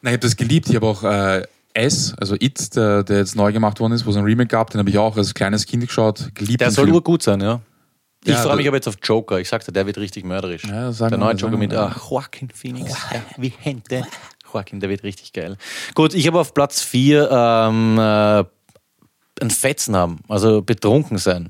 Nein, 0.02 0.14
ich 0.14 0.18
habe 0.18 0.28
das 0.28 0.36
geliebt. 0.36 0.70
Ich 0.70 0.76
habe 0.76 0.88
auch 0.88 1.04
äh, 1.04 1.44
S, 1.74 2.14
also 2.20 2.36
It, 2.40 2.76
der, 2.76 3.04
der 3.04 3.18
jetzt 3.20 3.36
neu 3.36 3.52
gemacht 3.52 3.80
worden 3.80 3.94
ist, 3.94 4.06
wo 4.06 4.12
es 4.12 4.18
ein 4.18 4.24
Remake 4.24 4.48
gab, 4.48 4.70
den 4.70 4.80
habe 4.80 4.90
ich 4.90 4.98
auch 4.98 5.18
als 5.18 5.34
kleines 5.34 5.66
Kind 5.66 5.86
geschaut. 5.88 6.30
Geliebt. 6.36 6.62
Der 6.62 6.72
soll 6.72 6.86
Film. 6.86 6.96
urgut 6.96 7.24
sein, 7.24 7.42
ja. 7.42 7.62
Ich 8.24 8.30
Ja, 8.32 8.38
freue 8.38 8.56
mich 8.58 8.68
aber 8.68 8.78
jetzt 8.78 8.88
auf 8.88 8.98
Joker. 9.02 9.40
Ich 9.40 9.50
sagte, 9.50 9.72
der 9.72 9.86
wird 9.88 9.98
richtig 9.98 10.26
mörderisch. 10.26 10.64
Ja, 10.66 10.92
der 10.92 11.18
neue 11.18 11.34
Joker 11.36 11.58
mit 11.58 11.72
mal. 11.72 11.88
ah, 11.88 11.96
Joaquin 12.10 12.50
Phoenix. 12.50 12.92
Ja, 13.12 13.22
wie 13.38 13.52
Hände. 13.60 14.04
Joaquin, 14.54 14.80
der 14.80 14.90
wird 14.90 15.04
richtig 15.04 15.34
geil. 15.34 15.58
Gut, 15.96 16.14
ich 16.14 16.28
habe 16.28 16.40
auf 16.40 16.54
Platz 16.54 16.82
4 16.84 17.30
ähm, 17.32 17.98
äh, 17.98 18.44
ein 19.42 19.50
Fetzen 19.50 19.96
haben, 19.96 20.20
also 20.28 20.62
betrunken 20.62 21.18
sein. 21.18 21.50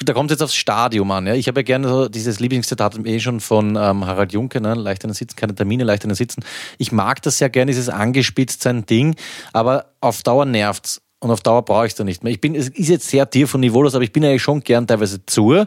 Da 0.00 0.12
kommt 0.12 0.30
jetzt 0.30 0.42
aufs 0.42 0.54
Stadium 0.54 1.10
an. 1.10 1.26
Ja? 1.26 1.34
Ich 1.34 1.46
habe 1.48 1.60
ja 1.60 1.64
gerne 1.64 1.88
so 1.88 2.08
dieses 2.08 2.40
Lieblingszitat 2.40 2.98
eh 3.06 3.20
schon 3.20 3.40
von 3.40 3.76
ähm, 3.76 4.06
Harald 4.06 4.32
Junke, 4.32 4.60
ne? 4.60 4.74
leicht 4.74 5.04
einen 5.04 5.14
Sitzen, 5.14 5.36
keine 5.36 5.54
Termine, 5.54 5.84
leicht 5.84 6.04
einen 6.04 6.14
Sitzen. 6.14 6.44
Ich 6.78 6.92
mag 6.92 7.22
das 7.22 7.38
sehr 7.38 7.50
gerne, 7.50 7.70
dieses 7.70 7.88
angespitzt 7.88 8.62
sein 8.62 8.86
Ding, 8.86 9.14
aber 9.52 9.86
auf 10.00 10.22
Dauer 10.22 10.44
nervt's. 10.44 11.00
Und 11.20 11.30
auf 11.30 11.40
Dauer 11.40 11.64
brauche 11.64 11.86
ich 11.86 11.92
es 11.92 11.96
dann 11.96 12.06
nicht 12.06 12.22
mehr. 12.22 12.32
Ich 12.32 12.40
bin, 12.40 12.54
es 12.54 12.68
ist 12.68 12.88
jetzt 12.88 13.08
sehr 13.08 13.30
tief 13.30 13.50
von 13.50 13.60
niveaulos, 13.60 13.94
aber 13.94 14.04
ich 14.04 14.12
bin 14.12 14.24
eigentlich 14.24 14.42
schon 14.42 14.60
gern 14.60 14.86
teilweise 14.86 15.24
zu. 15.24 15.64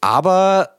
Aber 0.00 0.70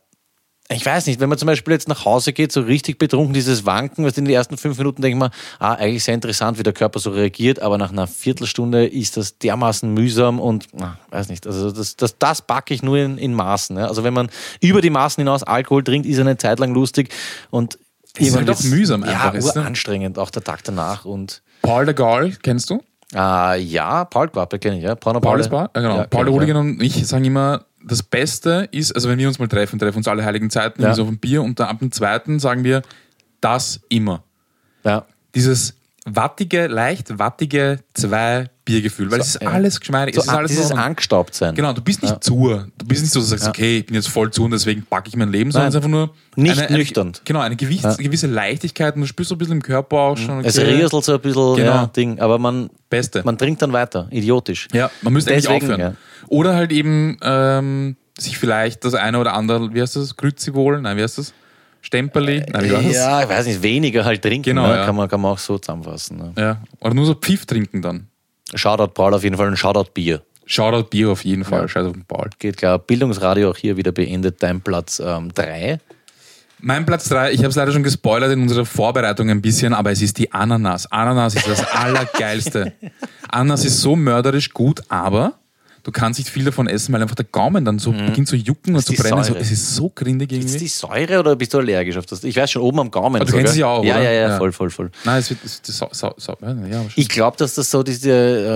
ich 0.71 0.85
weiß 0.85 1.07
nicht, 1.07 1.19
wenn 1.19 1.29
man 1.29 1.37
zum 1.37 1.47
Beispiel 1.47 1.73
jetzt 1.73 1.87
nach 1.87 2.05
Hause 2.05 2.31
geht, 2.31 2.51
so 2.51 2.61
richtig 2.61 2.99
betrunken, 2.99 3.33
dieses 3.33 3.65
Wanken, 3.65 4.05
was 4.05 4.17
in 4.19 4.25
den 4.25 4.33
ersten 4.33 4.55
fünf 4.57 4.77
Minuten 4.77 5.01
denkt 5.01 5.17
man, 5.17 5.31
ah, 5.57 5.73
eigentlich 5.73 6.03
sehr 6.03 6.13
interessant, 6.13 6.59
wie 6.59 6.63
der 6.63 6.73
Körper 6.73 6.99
so 6.99 7.09
reagiert, 7.09 7.59
aber 7.59 7.77
nach 7.79 7.91
einer 7.91 8.05
Viertelstunde 8.05 8.85
ist 8.85 9.17
das 9.17 9.39
dermaßen 9.39 9.91
mühsam 9.93 10.39
und, 10.39 10.67
na, 10.73 10.97
weiß 11.09 11.29
nicht, 11.29 11.47
also 11.47 11.71
das, 11.71 11.95
das, 11.95 12.17
das 12.19 12.41
backe 12.43 12.73
ich 12.73 12.83
nur 12.83 12.97
in, 12.97 13.17
in 13.17 13.33
Maßen. 13.33 13.77
Ja. 13.77 13.87
Also 13.87 14.03
wenn 14.03 14.13
man 14.13 14.29
über 14.61 14.81
die 14.81 14.91
Maßen 14.91 15.21
hinaus 15.21 15.41
Alkohol 15.43 15.83
trinkt, 15.83 16.07
ist 16.07 16.19
eine 16.19 16.37
Zeit 16.37 16.59
lang 16.59 16.73
lustig 16.73 17.09
und 17.49 17.79
ist 18.17 18.35
halt 18.35 18.45
wird's- 18.47 18.65
mühsam 18.65 19.03
einfach, 19.03 19.33
Ja, 19.33 19.39
ist, 19.39 19.55
ne? 19.55 19.65
anstrengend, 19.65 20.19
auch 20.19 20.29
der 20.29 20.43
Tag 20.43 20.63
danach 20.63 21.05
und 21.05 21.41
Paul 21.63 21.85
de 21.85 21.95
Gaulle, 21.95 22.33
kennst 22.43 22.69
du? 22.69 22.81
ah, 23.15 23.55
ja, 23.55 24.05
Paul 24.05 24.29
Quappe 24.29 24.59
kenne 24.59 24.77
ich, 24.77 24.83
ja. 24.83 24.93
Porno 24.93 25.19
Paul 25.19 25.39
ist 25.39 25.49
Bar? 25.49 25.71
Ja, 25.75 25.81
genau. 25.81 25.97
Ja, 25.97 26.03
Paul 26.07 26.25
der 26.25 26.33
Hooligan 26.35 26.57
und 26.57 26.81
ich 26.83 27.07
sagen 27.07 27.25
immer, 27.25 27.65
das 27.83 28.03
Beste 28.03 28.67
ist, 28.71 28.93
also 28.93 29.09
wenn 29.09 29.17
wir 29.19 29.27
uns 29.27 29.39
mal 29.39 29.47
treffen, 29.47 29.79
treffen 29.79 29.97
uns 29.97 30.07
alle 30.07 30.23
heiligen 30.25 30.49
Zeiten, 30.49 30.81
Ja. 30.81 30.93
so 30.93 31.03
auf 31.03 31.09
ein 31.09 31.17
Bier 31.17 31.41
und 31.43 31.59
dann 31.59 31.67
ab 31.69 31.79
dem 31.79 31.91
zweiten 31.91 32.39
sagen 32.39 32.63
wir, 32.63 32.81
das 33.41 33.81
immer. 33.89 34.23
Ja. 34.83 35.05
Dieses 35.35 35.75
wattige, 36.15 36.67
leicht 36.67 37.17
wattige 37.19 37.79
zwei 37.93 38.49
Biergefühl, 38.65 39.09
weil 39.11 39.19
So, 39.19 39.21
es 39.23 39.35
ist 39.35 39.41
ja. 39.41 39.49
alles 39.49 39.79
geschmeidig. 39.79 40.15
So, 40.15 40.21
es 40.21 40.27
ist 40.27 40.33
alles 40.33 40.51
dieses 40.51 40.65
Ordnung. 40.67 40.79
angestaubt 40.85 41.33
sein. 41.35 41.55
Genau, 41.55 41.73
du 41.73 41.81
bist 41.81 42.01
nicht 42.03 42.23
zu. 42.23 42.61
Du 42.77 42.85
bist 42.85 43.01
nicht 43.01 43.11
so, 43.11 43.19
dass 43.19 43.29
du 43.29 43.37
sagst, 43.37 43.47
okay, 43.47 43.79
ich 43.79 43.85
bin 43.87 43.95
jetzt 43.95 44.09
voll 44.09 44.31
zu 44.31 44.43
und 44.45 44.51
deswegen 44.51 44.83
packe 44.83 45.07
ich 45.07 45.15
mein 45.15 45.31
Leben, 45.31 45.51
sondern 45.51 45.69
es 45.69 45.73
ist 45.73 45.77
einfach 45.77 45.89
nur 45.89 46.13
Nicht 46.35 46.59
eine, 46.59 46.77
nüchtern. 46.77 47.07
Eine, 47.07 47.17
genau, 47.25 47.39
eine 47.39 47.55
gewisse, 47.55 47.95
gewisse 47.97 48.27
Leichtigkeit 48.27 48.95
und 48.95 49.01
du 49.01 49.07
spürst 49.07 49.29
so 49.29 49.35
ein 49.35 49.37
bisschen 49.39 49.53
im 49.55 49.61
Körper 49.63 49.97
auch 49.97 50.17
schon. 50.17 50.45
Es 50.45 50.57
okay, 50.57 50.67
rieselt 50.75 51.03
so 51.03 51.13
ein 51.13 51.19
bisschen, 51.21 51.55
Genau. 51.55 51.71
ja, 51.71 51.85
Ding, 51.87 52.19
aber 52.19 52.37
man, 52.37 52.69
Beste. 52.89 53.21
man 53.25 53.37
trinkt 53.37 53.61
dann 53.61 53.73
weiter, 53.73 54.07
idiotisch. 54.11 54.67
Ja, 54.73 54.91
man 55.01 55.13
müsste 55.13 55.31
eigentlich 55.33 55.47
aufhören. 55.47 55.79
ja. 55.79 55.93
Oder 56.27 56.55
halt 56.55 56.71
eben 56.71 57.17
ähm, 57.21 57.95
sich 58.19 58.37
vielleicht 58.37 58.85
das 58.85 58.93
eine 58.93 59.17
oder 59.19 59.33
andere, 59.33 59.73
wie 59.73 59.81
heißt 59.81 59.95
das, 59.95 60.15
Grützivol? 60.15 60.79
Nein, 60.81 60.97
wie 60.97 61.01
heißt 61.03 61.17
das? 61.17 61.33
Stemperli? 61.81 62.43
Nein, 62.51 62.63
wie 62.65 62.71
war 62.71 62.81
das? 62.83 62.93
Ja, 62.93 63.23
ich 63.23 63.29
weiß 63.29 63.45
nicht, 63.47 63.63
weniger 63.63 64.03
halt 64.05 64.21
trinken, 64.21 64.43
Genau, 64.43 64.67
ne? 64.67 64.75
ja. 64.77 64.85
kann, 64.85 64.95
man, 64.95 65.07
kann 65.09 65.21
man 65.21 65.31
auch 65.31 65.37
so 65.37 65.57
zusammenfassen. 65.57 66.17
Ne? 66.17 66.33
Ja. 66.37 66.61
Oder 66.81 66.93
nur 66.93 67.05
so 67.05 67.13
Pfiff 67.15 67.45
trinken 67.45 67.81
dann. 67.81 68.07
Shoutout 68.53 68.93
Paul 68.93 69.13
auf 69.13 69.23
jeden 69.23 69.37
Fall 69.37 69.47
und 69.47 69.57
Shoutout 69.57 69.91
Bier. 69.93 70.21
Shoutout 70.45 70.89
Bier 70.89 71.09
auf 71.11 71.23
jeden 71.23 71.45
Fall. 71.45 71.67
Scheiß 71.67 71.85
auf 71.85 71.93
den. 71.93 72.05
Geht 72.39 72.57
klar. 72.57 72.79
Bildungsradio 72.79 73.51
auch 73.51 73.57
hier 73.57 73.77
wieder 73.77 73.91
beendet. 73.91 74.41
Dein 74.41 74.61
Platz 74.61 74.97
3. 74.97 75.79
Mein 76.61 76.85
Platz 76.85 77.07
drei, 77.07 77.31
ich 77.31 77.39
habe 77.39 77.47
es 77.49 77.55
leider 77.55 77.71
schon 77.71 77.83
gespoilert 77.83 78.33
in 78.33 78.41
unserer 78.41 78.65
Vorbereitung 78.65 79.29
ein 79.29 79.41
bisschen, 79.41 79.73
aber 79.73 79.91
es 79.91 80.01
ist 80.01 80.17
die 80.17 80.33
Ananas. 80.33 80.91
Ananas 80.91 81.35
ist 81.35 81.47
das 81.47 81.65
Allergeilste. 81.73 82.73
Ananas 83.29 83.63
ist 83.63 83.79
so 83.79 83.95
mörderisch 83.95 84.49
gut, 84.51 84.81
aber 84.89 85.38
du 85.89 85.99
kannst 85.99 86.19
nicht 86.19 86.29
viel 86.29 86.45
davon 86.45 86.67
essen, 86.67 86.93
weil 86.93 87.01
einfach 87.01 87.15
der 87.15 87.25
Gaumen 87.25 87.65
dann 87.65 87.79
so 87.79 87.91
beginnt 87.91 88.27
zu 88.27 88.35
jucken 88.35 88.69
und 88.69 88.73
Mhm. 88.73 88.77
ist 88.79 88.85
zu 88.87 88.93
brennen. 88.93 89.23
So, 89.23 89.33
es 89.35 89.51
ist 89.51 89.75
so 89.75 89.89
grindig 89.89 90.31
Ist 90.31 90.37
irgendwie. 90.37 90.57
die 90.59 90.67
Säure 90.67 91.19
oder 91.19 91.35
bist 91.35 91.53
du 91.53 91.57
allergisch 91.57 91.97
auf 91.97 92.05
das? 92.05 92.23
Ich 92.23 92.35
weiß 92.35 92.51
schon, 92.51 92.61
oben 92.61 92.79
am 92.79 92.91
Gaumen. 92.91 93.15
Aber 93.15 93.25
du 93.25 93.31
so, 93.31 93.37
kennst 93.37 93.53
sie 93.53 93.63
auch, 93.63 93.83
ja? 93.83 93.99
Ja, 94.01 94.11
ja, 94.11 94.29
Ja. 94.29 94.37
voll, 94.37 94.51
voll, 94.51 94.69
voll. 94.69 94.91
Nein, 95.03 95.19
es 95.19 95.29
wird 95.31 95.39
es, 95.43 95.61
das, 95.61 95.77
sau, 95.77 95.89
sau, 95.91 96.13
sau, 96.17 96.37
ja. 96.41 96.85
Ich 96.95 97.09
glaube, 97.09 97.37
dass 97.37 97.55
das 97.55 97.71
so 97.71 97.81
diese 97.83 98.11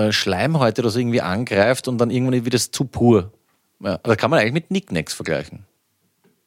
äh, 0.08 0.12
Schleimhäute 0.12 0.82
oder 0.82 0.90
so 0.90 0.98
irgendwie 0.98 1.20
angreift 1.20 1.88
und 1.88 1.98
dann 1.98 2.10
irgendwann 2.10 2.44
wird 2.44 2.54
es 2.54 2.70
zu 2.70 2.84
pur. 2.84 3.32
Ja, 3.82 3.94
aber 3.94 4.00
da 4.04 4.16
kann 4.16 4.30
man 4.30 4.38
eigentlich 4.38 4.52
mit 4.54 4.70
Nicknacks 4.70 5.12
vergleichen. 5.12 5.60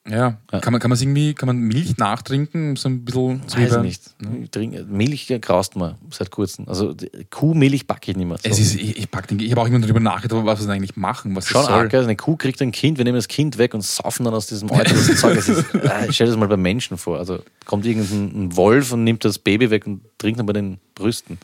Ja. 0.09 0.37
Kann 0.61 0.71
man, 0.73 0.79
kann 0.81 0.89
man 0.89 0.99
irgendwie, 0.99 1.33
kann 1.33 1.47
man 1.47 1.57
Milch 1.57 1.97
nachtrinken? 1.97 2.75
So 2.75 2.89
ein 2.89 3.03
bisschen 3.05 3.41
so 3.47 3.57
wie 3.57 3.63
Weiß 3.63 3.75
bei- 3.75 3.81
nicht. 3.81 4.01
Ich 4.43 4.49
trinke- 4.51 4.85
Milch 4.85 5.27
graust 5.41 5.75
mir 5.75 5.97
seit 6.11 6.31
kurzem. 6.31 6.67
Also 6.67 6.95
Kuhmilch 7.29 7.87
backe 7.87 8.11
ich 8.11 8.17
nicht 8.17 8.27
mehr. 8.27 8.37
So. 8.37 8.49
Es 8.49 8.59
ist, 8.59 8.75
ich, 8.75 8.97
ich, 8.97 9.07
den, 9.07 9.39
ich 9.39 9.51
habe 9.51 9.61
auch 9.61 9.67
immer 9.67 9.79
darüber 9.79 9.99
nachgedacht, 9.99 10.45
was 10.45 10.65
wir 10.65 10.73
eigentlich 10.73 10.95
machen, 10.95 11.35
was 11.35 11.47
Schon 11.47 11.61
das 11.61 11.69
arg, 11.69 11.93
also 11.93 12.05
eine 12.05 12.15
Kuh 12.15 12.35
kriegt 12.35 12.61
ein 12.61 12.71
Kind, 12.71 12.97
wir 12.97 13.05
nehmen 13.05 13.17
das 13.17 13.27
Kind 13.27 13.57
weg 13.57 13.73
und 13.73 13.83
saufen 13.83 14.23
dann 14.25 14.33
aus 14.33 14.47
diesem 14.47 14.71
Euter 14.71 14.83
das 14.93 15.19
Zeug. 15.19 15.37
Es 15.37 15.49
ist, 15.49 15.73
äh, 15.75 16.11
stell 16.11 16.27
dir 16.27 16.31
das 16.31 16.39
mal 16.39 16.47
bei 16.47 16.57
Menschen 16.57 16.97
vor. 16.97 17.17
Also 17.17 17.39
kommt 17.65 17.85
irgendein 17.85 18.45
ein 18.45 18.55
Wolf 18.55 18.91
und 18.93 19.03
nimmt 19.03 19.25
das 19.25 19.39
Baby 19.39 19.69
weg 19.69 19.85
und 19.87 20.01
trinkt 20.17 20.39
dann 20.39 20.45
bei 20.45 20.53
den 20.53 20.79
Brüsten. 20.95 21.37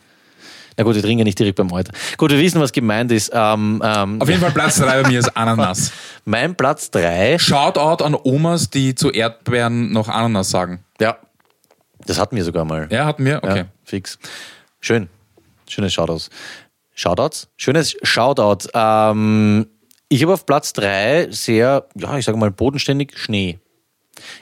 Na 0.77 0.83
gut, 0.83 0.95
ich 0.95 1.01
trinke 1.01 1.19
ja 1.21 1.23
nicht 1.25 1.37
direkt 1.39 1.57
beim 1.57 1.71
Euter. 1.71 1.91
Gut, 2.17 2.31
wir 2.31 2.39
wissen, 2.39 2.59
was 2.61 2.71
gemeint 2.71 3.11
ist. 3.11 3.31
Ähm, 3.33 3.81
ähm, 3.83 4.21
Auf 4.21 4.29
jeden 4.29 4.41
Fall 4.41 4.51
Platz 4.51 4.77
3 4.77 5.03
bei 5.03 5.09
mir 5.09 5.19
ist 5.19 5.29
Ananas. 5.37 5.91
mein 6.25 6.55
Platz 6.55 6.89
3, 6.91 7.37
Shoutout 7.39 8.03
an 8.03 8.15
Omas, 8.23 8.69
die 8.69 8.95
zu 8.95 9.11
Erdbeeren 9.11 9.91
noch 9.91 10.07
Ananas 10.09 10.49
sagen. 10.49 10.83
ja, 10.99 11.17
das 12.05 12.19
hatten 12.19 12.35
wir 12.35 12.43
sogar 12.43 12.65
mal. 12.65 12.87
Ja, 12.91 13.05
hatten 13.05 13.23
wir? 13.23 13.37
Okay. 13.43 13.57
Ja, 13.59 13.65
fix. 13.85 14.19
Schön. 14.81 15.07
Schönes 15.69 15.93
Shoutouts. 15.93 16.29
Shoutouts? 16.95 17.47
Schönes 17.55 17.95
Shoutout. 18.03 18.67
Ähm, 18.73 19.67
ich 20.09 20.21
habe 20.21 20.33
auf 20.33 20.45
Platz 20.45 20.73
3 20.73 21.27
sehr, 21.31 21.85
ja, 21.95 22.17
ich 22.17 22.25
sage 22.25 22.37
mal, 22.37 22.51
bodenständig 22.51 23.17
Schnee. 23.17 23.59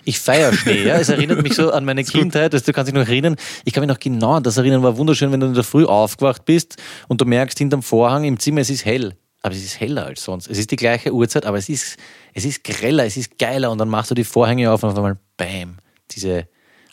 Ich 0.03 0.19
feiere 0.19 0.53
Schnee, 0.53 0.83
ja. 0.83 0.97
Es 0.97 1.09
erinnert 1.09 1.41
mich 1.41 1.55
so 1.55 1.71
an 1.71 1.85
meine 1.85 2.03
Kindheit, 2.05 2.53
dass 2.53 2.63
du 2.63 2.73
kannst 2.73 2.87
dich 2.87 2.95
noch 2.95 3.07
erinnern. 3.07 3.35
Ich 3.65 3.73
kann 3.73 3.81
mich 3.81 3.89
noch 3.89 3.99
genau 3.99 4.33
an 4.33 4.43
das 4.43 4.57
erinnern, 4.57 4.83
war 4.83 4.97
wunderschön, 4.97 5.31
wenn 5.31 5.39
du 5.39 5.47
in 5.47 5.53
der 5.53 5.63
Früh 5.63 5.85
aufgewacht 5.85 6.45
bist 6.45 6.77
und 7.07 7.21
du 7.21 7.25
merkst 7.25 7.57
hinterm 7.57 7.83
Vorhang 7.83 8.23
im 8.23 8.39
Zimmer, 8.39 8.61
es 8.61 8.69
ist 8.69 8.85
hell. 8.85 9.15
Aber 9.41 9.55
es 9.55 9.63
ist 9.63 9.79
heller 9.79 10.05
als 10.05 10.23
sonst. 10.23 10.47
Es 10.47 10.59
ist 10.59 10.69
die 10.69 10.75
gleiche 10.75 11.11
Uhrzeit, 11.11 11.45
aber 11.45 11.57
es 11.57 11.67
ist, 11.67 11.97
es 12.33 12.45
ist 12.45 12.63
greller, 12.63 13.05
es 13.05 13.17
ist 13.17 13.39
geiler 13.39 13.71
und 13.71 13.79
dann 13.79 13.89
machst 13.89 14.11
du 14.11 14.15
die 14.15 14.23
Vorhänge 14.23 14.71
auf 14.71 14.83
und 14.83 14.89
auf 14.89 14.95
einmal, 14.95 15.17
bam, 15.35 15.77
diese, 16.11 16.47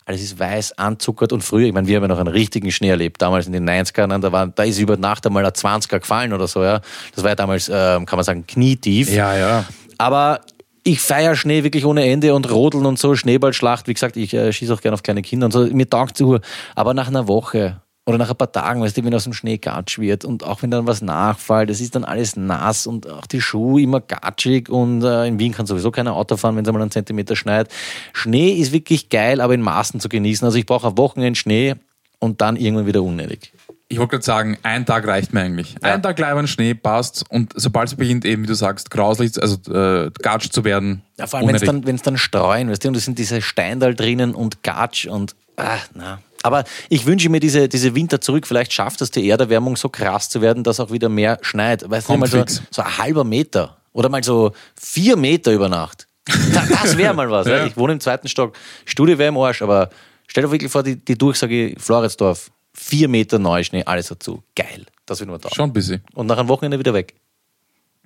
alles 0.05 0.23
ist 0.23 0.39
weiß, 0.39 0.77
anzuckert 0.79 1.31
und 1.31 1.43
früher, 1.43 1.67
ich 1.67 1.73
meine, 1.73 1.87
wir 1.87 1.97
haben 1.97 2.03
ja 2.03 2.07
noch 2.07 2.17
einen 2.17 2.29
richtigen 2.29 2.71
Schnee 2.71 2.89
erlebt, 2.89 3.21
damals 3.21 3.45
in 3.45 3.53
den 3.53 3.69
90ern, 3.69 4.19
da, 4.19 4.31
war, 4.31 4.47
da 4.47 4.63
ist 4.63 4.79
über 4.79 4.97
Nacht 4.97 5.27
einmal 5.27 5.45
ein 5.45 5.51
20er 5.51 5.99
gefallen 5.99 6.33
oder 6.33 6.47
so, 6.47 6.63
ja. 6.63 6.81
Das 7.13 7.23
war 7.23 7.31
ja 7.31 7.35
damals, 7.35 7.69
ähm, 7.69 8.07
kann 8.07 8.17
man 8.17 8.23
sagen, 8.23 8.47
knietief. 8.47 9.11
Ja, 9.11 9.37
ja. 9.37 9.65
Aber 9.99 10.41
ich 10.89 11.01
feiere 11.01 11.35
Schnee 11.35 11.63
wirklich 11.63 11.85
ohne 11.85 12.05
Ende 12.09 12.33
und 12.33 12.49
Rodeln 12.49 12.85
und 12.85 12.97
so, 12.97 13.15
Schneeballschlacht. 13.15 13.87
Wie 13.87 13.93
gesagt, 13.93 14.17
ich 14.17 14.33
äh, 14.33 14.51
schieße 14.51 14.73
auch 14.73 14.81
gerne 14.81 14.95
auf 14.95 15.03
kleine 15.03 15.21
Kinder 15.21 15.45
und 15.45 15.51
so. 15.51 15.65
Mir 15.65 15.89
taugt 15.89 16.17
zu. 16.17 16.39
Aber 16.75 16.93
nach 16.93 17.07
einer 17.07 17.27
Woche 17.27 17.81
oder 18.07 18.17
nach 18.17 18.31
ein 18.31 18.35
paar 18.35 18.51
Tagen, 18.51 18.81
weißt 18.81 18.97
du, 18.97 19.05
wenn 19.05 19.13
aus 19.13 19.25
dem 19.25 19.33
Schnee 19.33 19.57
gatsch 19.57 19.99
wird 19.99 20.25
und 20.25 20.43
auch 20.43 20.63
wenn 20.63 20.71
dann 20.71 20.87
was 20.87 21.03
nachfällt, 21.03 21.69
das 21.69 21.79
ist 21.79 21.93
dann 21.93 22.03
alles 22.03 22.35
nass 22.35 22.87
und 22.87 23.07
auch 23.07 23.27
die 23.27 23.39
Schuhe 23.39 23.83
immer 23.83 24.01
gatschig 24.01 24.69
und 24.69 25.03
äh, 25.03 25.27
in 25.27 25.37
Wien 25.37 25.53
kann 25.53 25.67
sowieso 25.67 25.91
keiner 25.91 26.15
Auto 26.15 26.35
fahren, 26.35 26.55
wenn 26.55 26.63
es 26.63 26.69
einmal 26.69 26.81
einen 26.81 26.91
Zentimeter 26.91 27.35
schneit. 27.35 27.69
Schnee 28.13 28.53
ist 28.53 28.71
wirklich 28.71 29.09
geil, 29.09 29.41
aber 29.41 29.53
in 29.53 29.61
Maßen 29.61 29.99
zu 29.99 30.09
genießen. 30.09 30.43
Also 30.43 30.57
ich 30.57 30.65
brauche 30.65 30.87
ein 30.87 30.97
Wochenende 30.97 31.39
Schnee 31.39 31.75
und 32.17 32.41
dann 32.41 32.55
irgendwann 32.55 32.87
wieder 32.87 33.03
unnötig. 33.03 33.53
Ich 33.91 33.97
wollte 33.97 34.11
gerade 34.11 34.23
sagen, 34.23 34.57
ein 34.63 34.85
Tag 34.85 35.07
reicht 35.07 35.33
mir 35.33 35.41
eigentlich. 35.41 35.75
Ein 35.81 36.01
Tag 36.03 36.19
leibern 36.19 36.47
Schnee 36.47 36.75
passt 36.75 37.25
und 37.29 37.53
sobald 37.55 37.87
es 37.89 37.95
beginnt, 37.95 38.23
eben 38.23 38.43
wie 38.43 38.47
du 38.47 38.53
sagst, 38.53 38.91
grauslich, 38.91 39.41
also 39.41 39.55
äh, 39.73 40.11
gatsch 40.21 40.51
zu 40.51 40.63
werden. 40.63 41.01
Ja, 41.17 41.25
vor 41.25 41.39
allem, 41.39 41.47
wenn 41.47 41.55
es 41.55 41.61
dann, 41.63 41.85
wenn's 41.87 42.01
dann 42.03 42.17
streuen, 42.17 42.69
weißt 42.69 42.83
du, 42.83 42.89
und 42.89 42.97
es 42.97 43.05
sind 43.05 43.17
diese 43.17 43.41
Steindal 43.41 43.95
drinnen 43.95 44.35
und 44.35 44.61
Gatsch 44.61 45.07
und, 45.07 45.35
ach, 45.55 45.87
na. 45.95 46.19
Aber 46.43 46.63
ich 46.87 47.05
wünsche 47.07 47.29
mir 47.29 47.39
diese, 47.41 47.67
diese 47.67 47.95
Winter 47.95 48.21
zurück. 48.21 48.47
Vielleicht 48.47 48.71
schafft 48.71 49.01
es 49.01 49.11
die 49.11 49.27
Erderwärmung 49.27 49.75
so 49.75 49.89
krass 49.89 50.29
zu 50.29 50.39
werden, 50.39 50.63
dass 50.63 50.79
auch 50.79 50.89
wieder 50.91 51.09
mehr 51.09 51.37
schneit. 51.41 51.89
Weißt 51.89 52.07
du, 52.07 52.13
mal 52.15 52.27
so, 52.29 52.37
so 52.71 52.81
ein 52.83 52.97
halber 52.97 53.23
Meter 53.25 53.75
oder 53.91 54.07
mal 54.07 54.23
so 54.23 54.53
vier 54.79 55.17
Meter 55.17 55.51
über 55.51 55.67
Nacht. 55.67 56.07
Da- 56.53 56.65
Das 56.69 56.95
wäre 56.95 57.13
mal 57.13 57.29
was. 57.29 57.47
Ja. 57.47 57.57
ja. 57.57 57.65
Ich 57.65 57.75
wohne 57.75 57.93
im 57.93 57.99
zweiten 57.99 58.29
Stock. 58.29 58.55
Studie 58.85 59.17
wäre 59.17 59.29
im 59.29 59.37
Arsch, 59.37 59.61
aber 59.61 59.89
stell 60.27 60.43
dir 60.45 60.51
wirklich 60.51 60.71
vor, 60.71 60.83
die, 60.83 60.95
die 60.95 61.17
Durchsage 61.17 61.73
Floridsdorf, 61.77 62.51
vier 62.79 63.09
Meter 63.09 63.39
Neuschnee, 63.39 63.83
alles 63.83 64.07
dazu. 64.07 64.41
Geil. 64.55 64.85
Das 65.05 65.19
will 65.19 65.27
nur 65.27 65.37
da. 65.37 65.49
Schon 65.53 65.69
ein 65.69 65.73
bisschen. 65.73 66.01
Und 66.13 66.27
nach 66.27 66.37
einem 66.37 66.47
Wochenende 66.47 66.79
wieder 66.79 66.93
weg. 66.93 67.13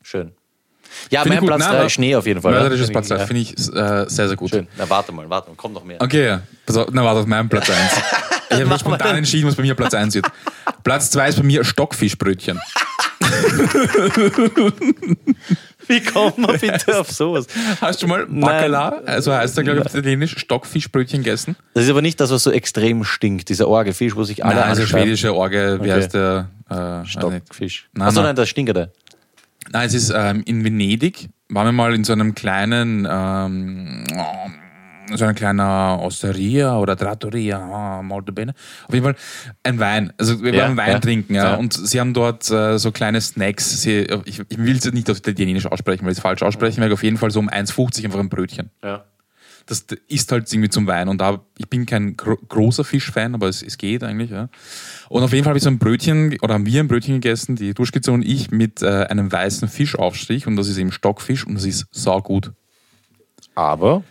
Schön. 0.01 0.31
Ja, 1.09 1.23
Find 1.23 1.35
mein. 1.35 1.45
Platz 1.45 1.59
Nein, 1.59 1.69
drei 1.69 1.77
aber 1.77 1.85
ist 1.87 1.93
Schnee 1.93 2.15
auf 2.15 2.25
jeden 2.25 2.41
Fall. 2.41 2.53
Mörderisches. 2.53 2.91
Platz 2.91 3.07
3, 3.07 3.17
Ja. 3.17 3.25
finde 3.25 3.41
ich 3.41 3.51
äh, 3.53 4.09
sehr, 4.09 4.27
sehr 4.27 4.35
gut. 4.35 4.49
Schön. 4.49 4.67
Na, 4.77 4.89
warte 4.89 5.11
mal, 5.11 5.29
warte 5.29 5.49
mal, 5.49 5.55
kommt 5.55 5.73
noch 5.73 5.83
mehr. 5.83 6.01
Okay, 6.01 6.25
ja. 6.25 6.43
Pass 6.65 6.77
auf, 6.77 6.87
na, 6.91 7.03
warte 7.03 7.21
auf 7.21 7.25
meinem 7.25 7.49
Platz 7.49 7.69
1. 7.69 7.79
Ich 8.51 8.61
habe 8.61 8.79
spontan 8.79 9.15
entschieden, 9.15 9.47
was 9.47 9.55
bei 9.55 9.63
mir 9.63 9.75
Platz 9.75 9.93
1 9.93 10.15
wird. 10.15 10.27
Platz 10.83 11.09
2 11.11 11.29
ist 11.29 11.35
bei 11.37 11.43
mir 11.43 11.63
Stockfischbrötchen. 11.63 12.59
Wie 15.87 16.01
kommt 16.01 16.37
man 16.37 16.57
bitte 16.59 16.97
auf 16.99 17.11
sowas? 17.11 17.47
Hast 17.81 18.01
du 18.01 18.07
mal. 18.07 18.25
Bacala, 18.27 19.01
also 19.05 19.33
heißt 19.33 19.57
er, 19.57 19.63
glaube 19.63 19.79
ich, 19.79 19.85
auf 19.85 19.93
Italienisch, 19.95 20.37
Stockfischbrötchen 20.37 21.23
gegessen? 21.23 21.55
Das 21.73 21.83
ist 21.85 21.89
aber 21.89 22.01
nicht 22.01 22.19
das, 22.19 22.31
was 22.31 22.43
so 22.43 22.51
extrem 22.51 23.03
stinkt, 23.03 23.49
dieser 23.49 23.67
Orgefisch, 23.67 24.15
wo 24.15 24.23
sich 24.23 24.43
alle 24.45 24.55
Nein, 24.55 24.63
also 24.69 24.81
anschreiben. 24.83 25.05
schwedische 25.05 25.33
Orge, 25.35 25.77
wie 25.81 25.91
Okay. 25.91 25.93
heißt 25.93 26.13
der? 26.13 26.49
Äh. 26.69 27.05
Stockfisch. 27.05 27.89
Nein, 27.93 28.07
Achso, 28.07 28.19
nein. 28.21 28.29
nein, 28.29 28.35
das 28.35 28.49
stinkert 28.49 28.89
Nein, 29.71 29.87
es 29.87 29.93
ist 29.93 30.13
ähm, 30.15 30.43
in 30.45 30.63
Venedig, 30.63 31.29
waren 31.49 31.67
wir 31.67 31.71
mal 31.71 31.93
in 31.95 32.03
so 32.03 32.13
einem 32.13 32.35
kleinen, 32.35 33.07
ähm, 33.09 34.05
so 35.13 35.23
einer 35.23 35.33
kleinen 35.33 35.59
Osteria 35.59 36.77
oder 36.77 36.95
Trattoria, 36.95 37.59
ah, 37.59 38.01
molto 38.01 38.31
bene. 38.31 38.53
Auf 38.87 38.93
jeden 38.93 39.05
Fall 39.05 39.15
ein 39.63 39.79
Wein. 39.79 40.13
Also 40.17 40.41
wir 40.41 40.53
Ja, 40.53 40.63
waren 40.63 40.77
Wein 40.77 40.91
ja. 40.91 40.99
trinken, 40.99 41.35
ja. 41.35 41.51
Ja. 41.51 41.55
Und 41.55 41.73
sie 41.73 41.99
haben 41.99 42.13
dort 42.13 42.49
äh, 42.49 42.77
so 42.79 42.91
kleine 42.91 43.19
Snacks. 43.21 43.81
Sie, 43.81 44.07
ich, 44.25 44.41
ich 44.47 44.57
will 44.57 44.77
es 44.77 44.85
jetzt 44.85 44.93
nicht 44.93 45.09
auf 45.09 45.17
Italienisch 45.17 45.65
aussprechen, 45.65 46.05
weil 46.05 46.11
ich 46.11 46.17
es 46.17 46.21
falsch 46.21 46.41
aussprechen 46.43 46.81
werde. 46.81 46.93
Auf 46.93 47.03
jeden 47.03 47.17
Fall 47.17 47.31
so 47.31 47.39
um 47.39 47.49
1,50 47.49 48.05
einfach 48.05 48.19
ein 48.19 48.29
Brötchen. 48.29 48.69
Ja. 48.83 49.05
Das 49.65 49.85
ist 50.09 50.29
halt 50.31 50.51
irgendwie 50.51 50.69
zum 50.69 50.87
Wein. 50.87 51.07
Und 51.07 51.21
da, 51.21 51.41
ich 51.57 51.69
bin 51.69 51.85
kein 51.85 52.17
gro 52.17 52.35
großer 52.35 52.83
Fischfan, 52.83 53.33
aber 53.33 53.47
es, 53.47 53.63
es 53.63 53.77
geht 53.77 54.03
eigentlich. 54.03 54.29
Ja. 54.29 54.49
Und 55.07 55.23
auf 55.23 55.31
jeden 55.31 55.45
Fall 55.45 55.51
habe 55.51 55.57
ich 55.57 55.63
so 55.63 55.69
ein 55.69 55.79
Brötchen, 55.79 56.37
oder 56.41 56.53
haben 56.55 56.65
wir 56.65 56.81
ein 56.81 56.89
Brötchen 56.89 57.15
gegessen, 57.15 57.55
die 57.55 57.73
Duschkizze 57.73 58.11
und 58.11 58.23
ich, 58.23 58.51
mit 58.51 58.81
äh, 58.81 59.05
einem 59.05 59.31
weißen 59.31 59.69
Fischaufstrich. 59.69 60.47
Und 60.47 60.57
das 60.57 60.67
ist 60.67 60.77
eben 60.77 60.91
Stockfisch 60.91 61.47
und 61.47 61.55
das 61.55 61.63
ist 61.65 61.87
saugut. 61.91 62.51
Aber 63.55 64.03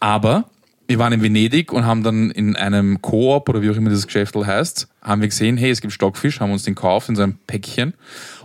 Aber 0.00 0.46
wir 0.88 0.98
waren 0.98 1.12
in 1.12 1.22
Venedig 1.22 1.72
und 1.72 1.84
haben 1.86 2.02
dann 2.02 2.32
in 2.32 2.56
einem 2.56 3.00
Koop 3.00 3.48
oder 3.48 3.62
wie 3.62 3.70
auch 3.70 3.76
immer 3.76 3.90
dieses 3.90 4.08
Geschäft 4.08 4.34
heißt, 4.34 4.88
haben 5.02 5.20
wir 5.20 5.28
gesehen, 5.28 5.56
hey, 5.56 5.70
es 5.70 5.80
gibt 5.80 5.92
Stockfisch, 5.92 6.40
haben 6.40 6.50
uns 6.50 6.64
den 6.64 6.74
gekauft 6.74 7.08
in 7.08 7.14
so 7.14 7.22
einem 7.22 7.38
Päckchen. 7.46 7.94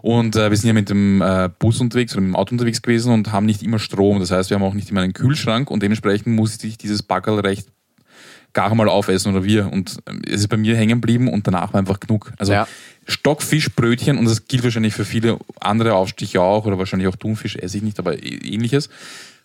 Und 0.04 0.36
äh, 0.36 0.52
wir 0.52 0.58
sind 0.58 0.68
ja 0.68 0.74
mit 0.74 0.92
dem 0.92 1.24
äh, 1.24 1.50
Bus 1.58 1.82
unterwegs 1.82 2.14
oder 2.14 2.22
mit 2.22 2.34
dem 2.34 2.36
Auto 2.36 2.52
unterwegs 2.52 2.84
gewesen 2.84 3.12
und 3.12 3.32
haben 3.32 3.48
nicht 3.48 3.64
immer 3.64 3.80
Strom. 3.80 4.20
Das 4.20 4.30
heißt, 4.30 4.52
wir 4.52 4.56
haben 4.56 4.64
auch 4.64 4.76
nicht 4.76 4.92
immer 4.92 5.02
einen 5.02 5.14
Kühlschrank 5.14 5.72
und 5.72 5.82
dementsprechend 5.82 6.36
musste 6.36 6.68
ich 6.68 6.78
dieses 6.78 7.02
Backerl 7.02 7.40
recht 7.40 7.68
gar 8.54 8.74
mal 8.76 8.90
aufessen 8.90 9.34
oder 9.36 9.44
wir. 9.44 9.72
Und 9.72 9.98
ähm, 10.08 10.22
es 10.28 10.42
ist 10.42 10.48
bei 10.48 10.58
mir 10.58 10.78
hängen 10.78 11.02
geblieben 11.02 11.28
und 11.28 11.48
danach 11.48 11.74
war 11.74 11.80
einfach 11.80 12.00
genug. 12.00 12.32
Also 12.38 12.54
Ja. 12.54 12.68
Stockfischbrötchen, 13.08 14.18
und 14.18 14.26
das 14.26 14.48
gilt 14.48 14.64
wahrscheinlich 14.64 14.94
für 14.94 15.06
viele 15.06 15.40
andere 15.60 15.94
Aufstiche 15.94 16.42
auch, 16.42 16.66
oder 16.66 16.78
wahrscheinlich 16.78 17.08
auch 17.08 17.16
Thunfisch, 17.16 17.56
esse 17.56 17.78
ich 17.78 17.84
nicht, 17.84 18.00
aber 18.00 18.24
ähnliches. 18.24 18.90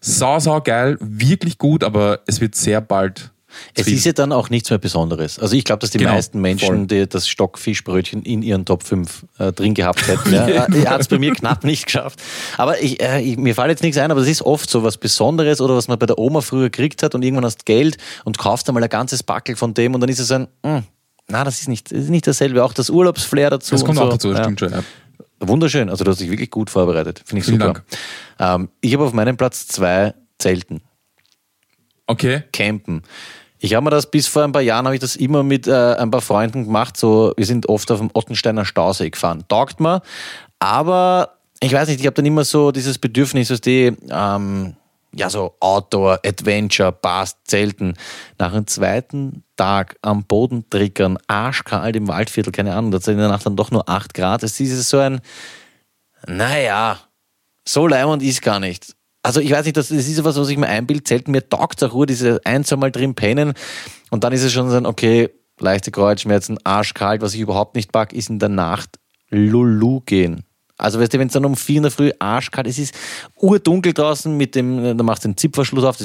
Sau, 0.01 0.39
sau 0.39 0.61
geil, 0.61 0.97
wirklich 1.01 1.59
gut, 1.59 1.85
aber 1.85 2.21
es 2.27 2.41
wird 2.41 2.55
sehr 2.55 2.81
bald. 2.81 3.31
es 3.75 3.89
ist 3.89 4.05
ja 4.07 4.13
dann 4.13 4.33
auch 4.33 4.49
nichts 4.49 4.71
mehr 4.71 4.79
Besonderes. 4.79 5.39
Also 5.41 5.57
ich 5.57 5.65
glaube, 5.65 5.81
dass 5.81 5.91
die 5.91 5.99
Genau, 5.99 6.13
meisten 6.13 6.41
Menschen 6.41 6.87
die 6.87 7.09
das 7.09 7.27
Stockfischbrötchen 7.29 8.23
in 8.23 8.43
ihren 8.43 8.65
Top 8.65 8.85
5 8.85 9.27
äh, 9.39 9.53
drin 9.53 9.75
gehabt 9.75 10.07
hätten. 10.07 10.33
Ja. 10.33 10.47
Er 10.73 10.91
hat 10.91 11.01
es 11.01 11.09
bei 11.09 11.19
mir 11.19 11.33
knapp 11.35 11.65
nicht 11.65 11.87
geschafft. 11.87 12.21
Aber 12.57 12.81
ich, 12.81 13.03
äh, 13.03 13.21
ich, 13.21 13.37
mir 13.37 13.55
fällt 13.55 13.71
jetzt 13.71 13.83
nichts 13.83 13.99
ein, 13.99 14.11
aber 14.11 14.21
das 14.21 14.29
ist 14.31 14.43
oft 14.43 14.71
so 14.71 14.83
was 14.85 14.97
Besonderes 14.99 15.61
oder 15.61 15.75
was 15.77 15.89
man 15.89 15.99
bei 15.99 16.07
der 16.07 16.19
Oma 16.19 16.41
früher 16.43 16.71
gekriegt 16.71 17.03
hat 17.03 17.15
und 17.15 17.23
irgendwann 17.25 17.45
hast 17.45 17.67
Geld 17.67 17.97
und 18.25 18.39
kaufst 18.39 18.69
einmal 18.69 18.83
ein 18.85 18.89
ganzes 18.89 19.23
Backel 19.25 19.57
von 19.57 19.75
dem 19.75 19.95
und 19.95 20.01
dann 20.01 20.09
ist 20.11 20.21
es 20.21 20.31
ein, 20.31 20.47
mh, 20.63 20.85
na, 21.29 21.45
das 21.45 21.61
ist 21.61 21.69
nicht, 21.69 21.91
das 21.93 21.99
ist 22.05 22.11
nicht 22.11 22.27
dasselbe. 22.27 22.65
Auch 22.65 22.73
das 22.73 22.89
Urlaubsflair 22.91 23.51
dazu. 23.51 23.75
das 23.75 23.85
kommt 23.85 23.99
und 23.99 24.05
auch 24.05 24.11
so. 24.13 24.13
dazu, 24.13 24.29
das 24.31 24.39
Ja. 24.39 24.45
stimmt 24.45 24.61
schon. 24.61 24.73
Ja. 24.73 24.83
Wunderschön. 25.41 25.88
Also 25.88 26.05
du 26.05 26.11
hast 26.11 26.20
dich 26.20 26.30
wirklich 26.30 26.51
gut 26.51 26.70
vorbereitet. 26.70 27.22
Finde 27.24 27.41
ich 27.41 27.47
Vielen 27.47 27.61
super. 27.61 27.82
Ähm, 28.38 28.68
ich 28.80 28.93
habe 28.95 29.05
auf 29.05 29.12
meinem 29.12 29.36
Platz 29.36 29.66
zwei 29.66 30.14
Zelten. 30.38 30.82
Okay. 32.07 32.43
Campen. 32.53 33.03
Ich 33.59 33.74
habe 33.74 33.84
mir 33.84 33.91
das 33.91 34.11
bis 34.11 34.26
vor 34.26 34.43
ein 34.43 34.53
paar 34.53 34.62
Jahren 34.62 34.86
habe 34.86 34.95
ich 34.95 35.01
das 35.01 35.16
immer 35.16 35.43
mit 35.43 35.66
äh, 35.66 35.95
ein 35.95 36.11
paar 36.11 36.22
Freunden 36.22 36.64
gemacht. 36.64 36.97
So, 36.97 37.34
wir 37.36 37.47
sind 37.47 37.68
oft 37.68 37.91
auf 37.91 37.99
dem 37.99 38.11
Ottensteiner 38.14 38.64
Stausee 38.64 39.11
gefahren. 39.11 39.45
Taugt 39.49 39.80
mir, 39.80 40.03
aber 40.59 41.36
ich 41.62 41.72
weiß 41.72 41.88
nicht, 41.88 42.01
ich 42.01 42.07
habe 42.07 42.14
dann 42.14 42.26
immer 42.26 42.45
so 42.45 42.72
dieses 42.72 42.99
Bedürfnis, 42.99 43.49
dass 43.49 43.61
die 43.61 43.95
ähm, 44.11 44.76
ja 45.15 45.31
so 45.31 45.57
Outdoor, 45.61 46.21
Adventure, 46.25 46.93
passt, 46.93 47.39
Zelten. 47.45 47.95
Nach 48.39 48.53
einem 48.53 48.67
zweiten 48.67 49.45
Tag 49.57 49.97
am 50.03 50.25
Boden 50.25 50.69
trickern, 50.71 51.19
arschkalt 51.27 51.97
im 51.97 52.09
Waldviertel, 52.09 52.53
keine 52.53 52.75
Ahnung, 52.75 52.91
da 52.91 53.01
sind 53.01 53.15
in 53.15 53.21
der 53.21 53.29
Nacht 53.29 53.47
dann 53.47 53.57
doch 53.57 53.71
nur 53.71 53.89
8 53.89 54.15
Grad. 54.15 54.43
Es 54.43 54.61
ist 54.61 54.89
so 54.89 54.99
ein, 54.99 55.21
naja, 56.27 56.99
So 57.67 57.87
leimend 57.87 58.23
ist 58.23 58.43
gar 58.43 58.61
nicht. 58.61 58.97
Also 59.23 59.41
ich 59.41 59.51
weiß 59.51 59.65
nicht, 59.65 59.77
das, 59.77 59.91
ist 59.91 60.19
etwas, 60.19 60.37
was 60.37 60.49
ich 60.49 60.57
mir 60.57 60.69
einbilde. 60.69 61.05
Zelten 61.05 61.33
mir 61.33 61.47
taugt 61.47 61.83
auch 61.85 61.93
Ruhe, 61.93 62.07
diese 62.07 62.41
ein, 62.45 62.65
zwei 62.65 62.77
Mal 62.77 62.91
drin 62.91 63.15
pennen. 63.15 63.53
Und 64.11 64.25
dann 64.25 64.33
ist 64.33 64.43
es 64.43 64.53
schon 64.53 64.71
so 64.71 64.77
ein, 64.77 64.87
okay, 64.87 65.29
leichte 65.59 65.91
Kreuzschmerzen, 65.91 66.59
arschkalt. 66.65 67.21
Was 67.21 67.35
ich 67.35 67.41
überhaupt 67.41 67.77
nicht 67.77 67.93
pack, 67.93 68.13
ist 68.13 68.31
in 68.31 68.39
der 68.39 68.49
Nacht 68.49 68.99
Lulu 69.29 70.01
gehen. 70.01 70.45
Also 70.81 71.01
weißt 71.01 71.14
du, 71.14 71.18
wenn 71.18 71.28
es 71.28 71.33
dann 71.35 71.45
um 71.45 71.57
vier 71.57 71.78
in 71.78 71.83
der 71.83 71.93
Früh 71.93 72.11
arschkalt 72.18 72.66
ist, 72.66 72.78
es 72.78 72.91
ist 72.91 72.95
urdunkel 73.37 73.93
draußen 73.93 74.37
mit 74.37 74.55
dem, 74.55 74.97
dann 74.97 75.07
machst 75.07 75.24
du 75.24 75.28
den 75.28 75.37
Zipferschluss 75.37 75.85
auf, 75.85 75.97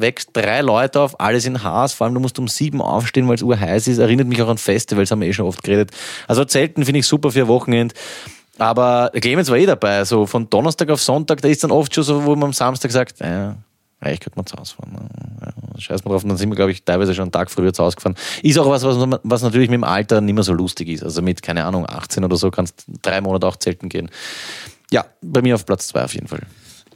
wächst 0.00 0.30
drei 0.32 0.60
Leute 0.60 1.00
auf, 1.00 1.18
alles 1.20 1.46
in 1.46 1.62
Haas, 1.62 1.92
vor 1.92 2.06
allem 2.06 2.14
du 2.14 2.20
musst 2.20 2.38
um 2.38 2.48
sieben 2.48 2.82
aufstehen, 2.82 3.28
weil 3.28 3.36
es 3.36 3.42
urheiß 3.42 3.88
ist, 3.88 3.98
erinnert 3.98 4.26
mich 4.26 4.42
auch 4.42 4.48
an 4.48 4.58
Festivals, 4.58 5.10
haben 5.10 5.20
wir 5.20 5.28
eh 5.28 5.32
schon 5.32 5.46
oft 5.46 5.62
geredet. 5.62 5.90
Also 6.26 6.44
Zelten 6.44 6.84
finde 6.84 7.00
ich 7.00 7.06
super 7.06 7.30
für 7.30 7.42
ein 7.42 7.48
Wochenende. 7.48 7.94
Aber 8.58 9.10
Clemens 9.14 9.48
war 9.48 9.56
eh 9.56 9.64
dabei, 9.64 10.04
so 10.04 10.26
von 10.26 10.50
Donnerstag 10.50 10.90
auf 10.90 11.00
Sonntag, 11.00 11.40
da 11.40 11.48
ist 11.48 11.64
dann 11.64 11.70
oft 11.70 11.94
schon 11.94 12.04
so, 12.04 12.24
wo 12.24 12.34
man 12.36 12.48
am 12.48 12.52
Samstag 12.52 12.90
sagt, 12.90 13.20
äh, 13.20 13.52
ja, 14.02 14.10
ich 14.10 14.20
könnte 14.20 14.38
mal 14.38 14.46
zu 14.46 14.56
Hause 14.56 14.74
fahren. 14.74 15.10
Ja, 15.40 15.80
scheiß 15.80 16.04
mal 16.04 16.12
drauf. 16.12 16.22
Dann 16.24 16.36
sind 16.36 16.48
wir, 16.48 16.56
glaube 16.56 16.70
ich, 16.72 16.84
teilweise 16.84 17.14
schon 17.14 17.24
einen 17.24 17.32
Tag 17.32 17.50
früher 17.50 17.72
zu 17.72 17.84
Hause 17.84 17.96
gefahren. 17.96 18.14
Ist 18.42 18.58
auch 18.58 18.68
was, 18.68 18.82
was, 18.82 18.96
was 19.22 19.42
natürlich 19.42 19.68
mit 19.68 19.76
dem 19.76 19.84
Alter 19.84 20.20
nicht 20.20 20.34
mehr 20.34 20.42
so 20.42 20.54
lustig 20.54 20.88
ist. 20.88 21.02
Also 21.02 21.20
mit, 21.20 21.42
keine 21.42 21.64
Ahnung, 21.64 21.86
18 21.86 22.24
oder 22.24 22.36
so 22.36 22.50
kannst 22.50 22.84
drei 23.02 23.20
Monate 23.20 23.46
auch 23.46 23.56
zelten 23.56 23.88
gehen. 23.88 24.10
Ja, 24.90 25.04
bei 25.20 25.42
mir 25.42 25.54
auf 25.54 25.66
Platz 25.66 25.88
zwei 25.88 26.04
auf 26.04 26.14
jeden 26.14 26.28
Fall. 26.28 26.40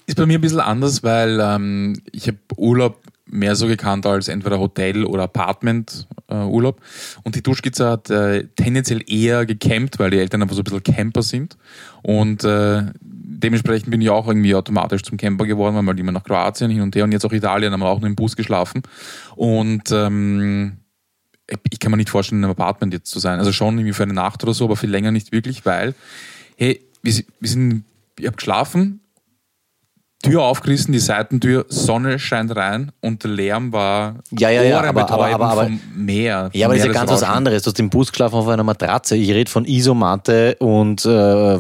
Ist 0.06 0.16
bei 0.16 0.26
mir 0.26 0.38
ein 0.38 0.40
bisschen 0.40 0.60
anders, 0.60 1.02
weil 1.02 1.40
ähm, 1.40 2.02
ich 2.12 2.26
habe 2.26 2.38
Urlaub 2.56 3.00
mehr 3.26 3.56
so 3.56 3.66
gekannt 3.66 4.06
als 4.06 4.28
entweder 4.28 4.58
Hotel 4.58 5.04
oder 5.04 5.24
Apartment 5.24 6.06
äh, 6.28 6.34
Urlaub. 6.34 6.80
Und 7.22 7.34
die 7.34 7.42
Duschkizze 7.42 7.88
hat 7.88 8.10
äh, 8.10 8.46
tendenziell 8.56 9.02
eher 9.06 9.46
gecampt, 9.46 9.98
weil 9.98 10.10
die 10.10 10.18
Eltern 10.18 10.42
einfach 10.42 10.54
so 10.54 10.60
ein 10.60 10.64
bisschen 10.64 10.82
Camper 10.82 11.22
sind. 11.22 11.56
Und 12.02 12.44
äh, 12.44 12.82
dementsprechend 13.00 13.90
bin 13.90 14.00
ich 14.00 14.10
auch 14.10 14.26
irgendwie 14.26 14.54
automatisch 14.54 15.02
zum 15.02 15.16
Camper 15.16 15.46
geworden, 15.46 15.74
weil 15.74 15.82
mal 15.82 15.98
immer 15.98 16.12
nach 16.12 16.24
Kroatien 16.24 16.70
hin 16.70 16.82
und 16.82 16.94
her 16.94 17.04
und 17.04 17.12
jetzt 17.12 17.24
auch 17.24 17.32
Italien, 17.32 17.72
haben 17.72 17.80
wir 17.80 17.88
auch 17.88 18.00
nur 18.00 18.08
im 18.08 18.16
Bus 18.16 18.36
geschlafen. 18.36 18.82
Und 19.36 19.90
ähm, 19.90 20.78
ich 21.70 21.78
kann 21.78 21.90
mir 21.90 21.96
nicht 21.96 22.10
vorstellen, 22.10 22.40
in 22.40 22.44
einem 22.44 22.52
Apartment 22.52 22.92
jetzt 22.92 23.10
zu 23.10 23.18
sein. 23.18 23.38
Also 23.38 23.52
schon 23.52 23.78
irgendwie 23.78 23.92
für 23.94 24.02
eine 24.02 24.14
Nacht 24.14 24.42
oder 24.42 24.54
so, 24.54 24.64
aber 24.64 24.76
viel 24.76 24.90
länger 24.90 25.10
nicht 25.10 25.32
wirklich, 25.32 25.64
weil, 25.66 25.94
hey, 26.56 26.80
wir, 27.02 27.14
wir 27.40 27.48
sind, 27.48 27.84
ich 28.18 28.26
habe 28.26 28.36
geschlafen, 28.36 29.00
Tür 30.24 30.42
aufgerissen, 30.42 30.92
die 30.92 30.98
Seitentür, 30.98 31.66
Sonne 31.68 32.18
scheint 32.18 32.54
rein 32.56 32.92
und 33.00 33.22
der 33.24 33.30
Lärm 33.30 33.72
war 33.72 34.16
ja, 34.30 34.50
ja, 34.50 34.62
ja, 34.62 34.80
aber, 34.80 35.08
aber, 35.08 35.26
aber, 35.26 35.46
aber, 35.46 35.62
vom 35.64 35.80
Meer. 35.94 36.50
Ja, 36.52 36.66
aber 36.66 36.74
das 36.74 36.84
ist 36.84 36.88
ja 36.88 36.92
ganz 36.92 37.10
was 37.10 37.22
anderes. 37.22 37.62
Du 37.62 37.70
hast 37.70 37.78
im 37.78 37.90
Bus 37.90 38.10
geschlafen 38.10 38.36
auf 38.36 38.48
einer 38.48 38.64
Matratze. 38.64 39.16
Ich 39.16 39.30
rede 39.30 39.50
von 39.50 39.64
Isomatte 39.64 40.56
und 40.58 41.04
äh, 41.04 41.58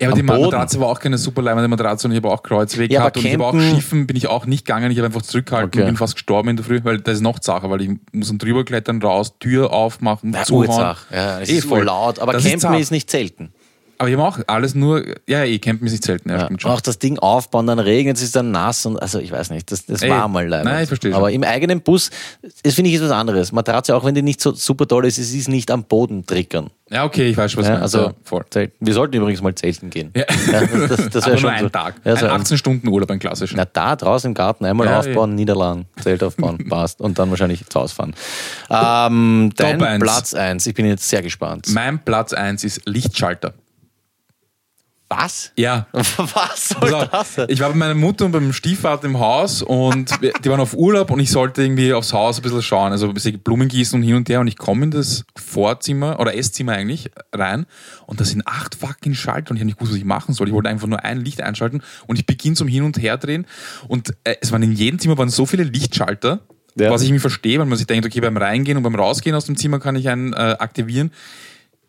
ja, 0.00 0.08
aber 0.08 0.16
die 0.16 0.22
Boden. 0.22 0.42
Matratze 0.42 0.80
war 0.80 0.88
auch 0.88 0.98
keine 0.98 1.18
super 1.18 1.40
leimende 1.42 1.68
Matratze 1.68 2.08
und 2.08 2.12
ich 2.12 2.16
habe 2.16 2.30
auch 2.30 2.42
Kreuzweg 2.42 2.90
ja, 2.90 3.00
gehabt 3.00 3.16
und 3.16 3.24
ich 3.24 3.34
habe 3.34 3.46
auch 3.46 3.58
Schiffen, 3.58 4.06
bin 4.06 4.16
ich 4.16 4.26
auch 4.26 4.44
nicht 4.46 4.66
gegangen, 4.66 4.90
ich 4.90 4.98
habe 4.98 5.06
einfach 5.06 5.22
zurückgehalten 5.22 5.68
okay. 5.68 5.80
und 5.80 5.86
bin 5.86 5.96
fast 5.96 6.14
gestorben 6.14 6.48
in 6.48 6.56
der 6.56 6.64
Früh, 6.64 6.80
weil 6.82 7.00
das 7.00 7.16
ist 7.16 7.20
noch 7.20 7.40
Sache, 7.40 7.70
weil 7.70 7.80
ich 7.82 7.90
muss 8.12 8.28
dann 8.28 8.38
drüber 8.38 8.64
klettern, 8.64 9.00
raus, 9.00 9.38
Tür 9.38 9.72
aufmachen, 9.72 10.32
ja, 10.32 10.42
zuhauen. 10.42 10.96
Ja, 11.12 11.40
es 11.40 11.48
eh 11.48 11.58
ist 11.58 11.68
voll 11.68 11.84
laut, 11.84 12.18
aber 12.18 12.32
das 12.32 12.44
Campen 12.44 12.74
ist, 12.74 12.82
ist 12.82 12.90
nicht 12.90 13.10
selten. 13.10 13.52
Aber 13.98 14.08
ich 14.08 14.16
mache 14.16 14.42
auch 14.42 14.48
alles 14.48 14.74
nur, 14.74 15.04
ja, 15.26 15.44
ich 15.44 15.60
campen 15.60 15.86
ist 15.86 15.92
nicht 15.92 16.04
selten. 16.04 16.30
Ja, 16.30 16.48
ja. 16.50 16.70
Auch 16.70 16.80
das 16.80 16.98
Ding 16.98 17.18
aufbauen, 17.18 17.66
dann 17.66 17.78
regnet 17.78 18.16
es, 18.16 18.22
ist 18.22 18.36
dann 18.36 18.50
nass 18.50 18.84
und 18.86 18.98
also 18.98 19.18
ich 19.18 19.32
weiß 19.32 19.50
nicht, 19.50 19.70
das, 19.70 19.86
das 19.86 20.02
Ey, 20.02 20.10
war 20.10 20.28
mal 20.28 20.46
leider. 20.46 20.64
Nein, 20.64 20.82
ich 20.82 20.88
verstehe. 20.88 21.14
Aber 21.14 21.30
im 21.30 21.44
eigenen 21.44 21.80
Bus, 21.80 22.10
das 22.62 22.74
finde 22.74 22.90
ich 22.90 22.96
ist 22.96 23.02
was 23.02 23.10
anderes. 23.10 23.52
Matratze, 23.52 23.94
auch 23.94 24.04
wenn 24.04 24.14
die 24.14 24.22
nicht 24.22 24.40
so 24.40 24.52
super 24.52 24.86
toll 24.86 25.06
ist, 25.06 25.18
es 25.18 25.32
ist 25.34 25.48
nicht 25.48 25.70
am 25.70 25.84
Boden 25.84 26.26
triggern. 26.26 26.70
Ja, 26.90 27.04
okay, 27.04 27.28
ich 27.28 27.36
weiß 27.36 27.52
schon, 27.52 27.62
was 27.62 27.68
ja, 27.70 27.78
also 27.78 27.98
ja, 27.98 28.14
voll. 28.24 28.44
Wir 28.78 28.92
sollten 28.92 29.16
übrigens 29.16 29.40
mal 29.40 29.54
zelten 29.54 29.88
gehen. 29.88 30.12
Ja. 30.14 30.24
das, 30.26 30.88
das, 30.88 31.10
das 31.10 31.24
Aber 31.24 31.40
nur 31.40 31.50
einen 31.50 31.62
so. 31.64 31.68
Tag. 31.70 31.94
Ja, 32.04 32.14
so 32.14 32.26
ein 32.26 32.32
18 32.32 32.58
Stunden 32.58 32.88
Urlaub, 32.88 33.10
ein 33.10 33.18
klassischen. 33.18 33.56
Na, 33.56 33.64
da 33.64 33.96
draußen 33.96 34.30
im 34.30 34.34
Garten 34.34 34.66
einmal 34.66 34.88
aufbauen, 34.88 35.34
niederladen, 35.34 35.86
Zelt 36.00 36.22
aufbauen, 36.22 36.58
passt. 36.68 37.00
Und 37.00 37.18
dann 37.18 37.30
wahrscheinlich 37.30 37.66
zu 37.66 37.80
Hause 37.80 37.94
fahren. 37.94 38.14
Ähm, 38.68 39.52
dein 39.56 39.78
Top 39.78 39.98
Platz 40.00 40.34
1, 40.34 40.66
ich 40.66 40.74
bin 40.74 40.84
jetzt 40.84 41.08
sehr 41.08 41.22
gespannt. 41.22 41.68
Mein 41.72 41.98
Platz 41.98 42.34
1 42.34 42.64
ist 42.64 42.82
Lichtschalter. 42.84 43.54
Was? 45.16 45.52
Ja. 45.56 45.86
Was 45.92 46.68
soll 46.70 46.94
also, 46.94 47.06
das? 47.06 47.48
Ich 47.48 47.60
war 47.60 47.70
bei 47.70 47.76
meiner 47.76 47.94
Mutter 47.94 48.24
und 48.24 48.32
beim 48.32 48.52
Stiefvater 48.52 49.06
im 49.06 49.18
Haus 49.18 49.62
und 49.62 50.10
die 50.22 50.50
waren 50.50 50.60
auf 50.60 50.74
Urlaub 50.74 51.10
und 51.10 51.20
ich 51.20 51.30
sollte 51.30 51.62
irgendwie 51.62 51.92
aufs 51.92 52.12
Haus 52.12 52.38
ein 52.38 52.42
bisschen 52.42 52.62
schauen, 52.62 52.92
also 52.92 53.06
ein 53.08 53.14
bisschen 53.14 53.38
Blumen 53.38 53.68
gießen 53.68 53.98
und 53.98 54.04
hin 54.04 54.16
und 54.16 54.28
her 54.28 54.40
und 54.40 54.48
ich 54.48 54.56
komme 54.56 54.84
in 54.84 54.90
das 54.90 55.24
Vorzimmer 55.36 56.18
oder 56.20 56.36
Esszimmer 56.36 56.72
eigentlich 56.72 57.10
rein 57.32 57.66
und 58.06 58.20
da 58.20 58.24
sind 58.24 58.46
acht 58.46 58.74
fucking 58.74 59.14
Schalter 59.14 59.50
und 59.50 59.56
ich 59.56 59.60
habe 59.60 59.66
nicht 59.66 59.78
gewusst, 59.78 59.92
was 59.92 59.98
ich 59.98 60.04
machen 60.04 60.34
soll. 60.34 60.48
Ich 60.48 60.54
wollte 60.54 60.68
einfach 60.68 60.88
nur 60.88 61.04
ein 61.04 61.20
Licht 61.20 61.40
einschalten 61.40 61.82
und 62.06 62.18
ich 62.18 62.26
beginne 62.26 62.56
zum 62.56 62.68
Hin 62.68 62.82
und 62.82 62.98
Her 62.98 63.16
drehen 63.16 63.46
und 63.88 64.10
äh, 64.24 64.36
es 64.40 64.52
waren 64.52 64.62
in 64.62 64.72
jedem 64.72 64.98
Zimmer 64.98 65.16
waren 65.18 65.30
so 65.30 65.46
viele 65.46 65.62
Lichtschalter, 65.62 66.40
ja. 66.76 66.90
was 66.90 67.02
ich 67.02 67.10
mir 67.10 67.20
verstehe, 67.20 67.58
weil 67.58 67.66
man 67.66 67.78
sich 67.78 67.86
denkt, 67.86 68.06
okay, 68.06 68.20
beim 68.20 68.36
Reingehen 68.36 68.76
und 68.76 68.82
beim 68.82 68.94
Rausgehen 68.94 69.36
aus 69.36 69.44
dem 69.44 69.56
Zimmer 69.56 69.78
kann 69.78 69.96
ich 69.96 70.08
einen 70.08 70.32
äh, 70.32 70.56
aktivieren 70.58 71.12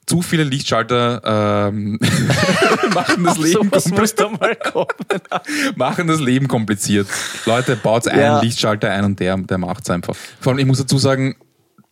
zu 0.06 0.22
viele 0.22 0.44
Lichtschalter 0.44 1.70
ähm, 1.70 2.00
machen, 2.94 3.24
das 3.24 3.38
Leben 3.38 3.70
machen 5.76 6.08
das 6.08 6.20
Leben 6.20 6.48
kompliziert. 6.48 7.08
Leute, 7.46 7.76
baut 7.76 8.08
einen 8.08 8.22
ja. 8.22 8.42
Lichtschalter 8.42 8.92
ein 8.92 9.06
und 9.06 9.20
der, 9.20 9.38
der 9.38 9.58
macht 9.58 9.84
es 9.84 9.90
einfach. 9.90 10.16
Vor 10.40 10.52
allem, 10.52 10.60
ich 10.60 10.66
muss 10.66 10.78
dazu 10.78 10.98
sagen, 10.98 11.36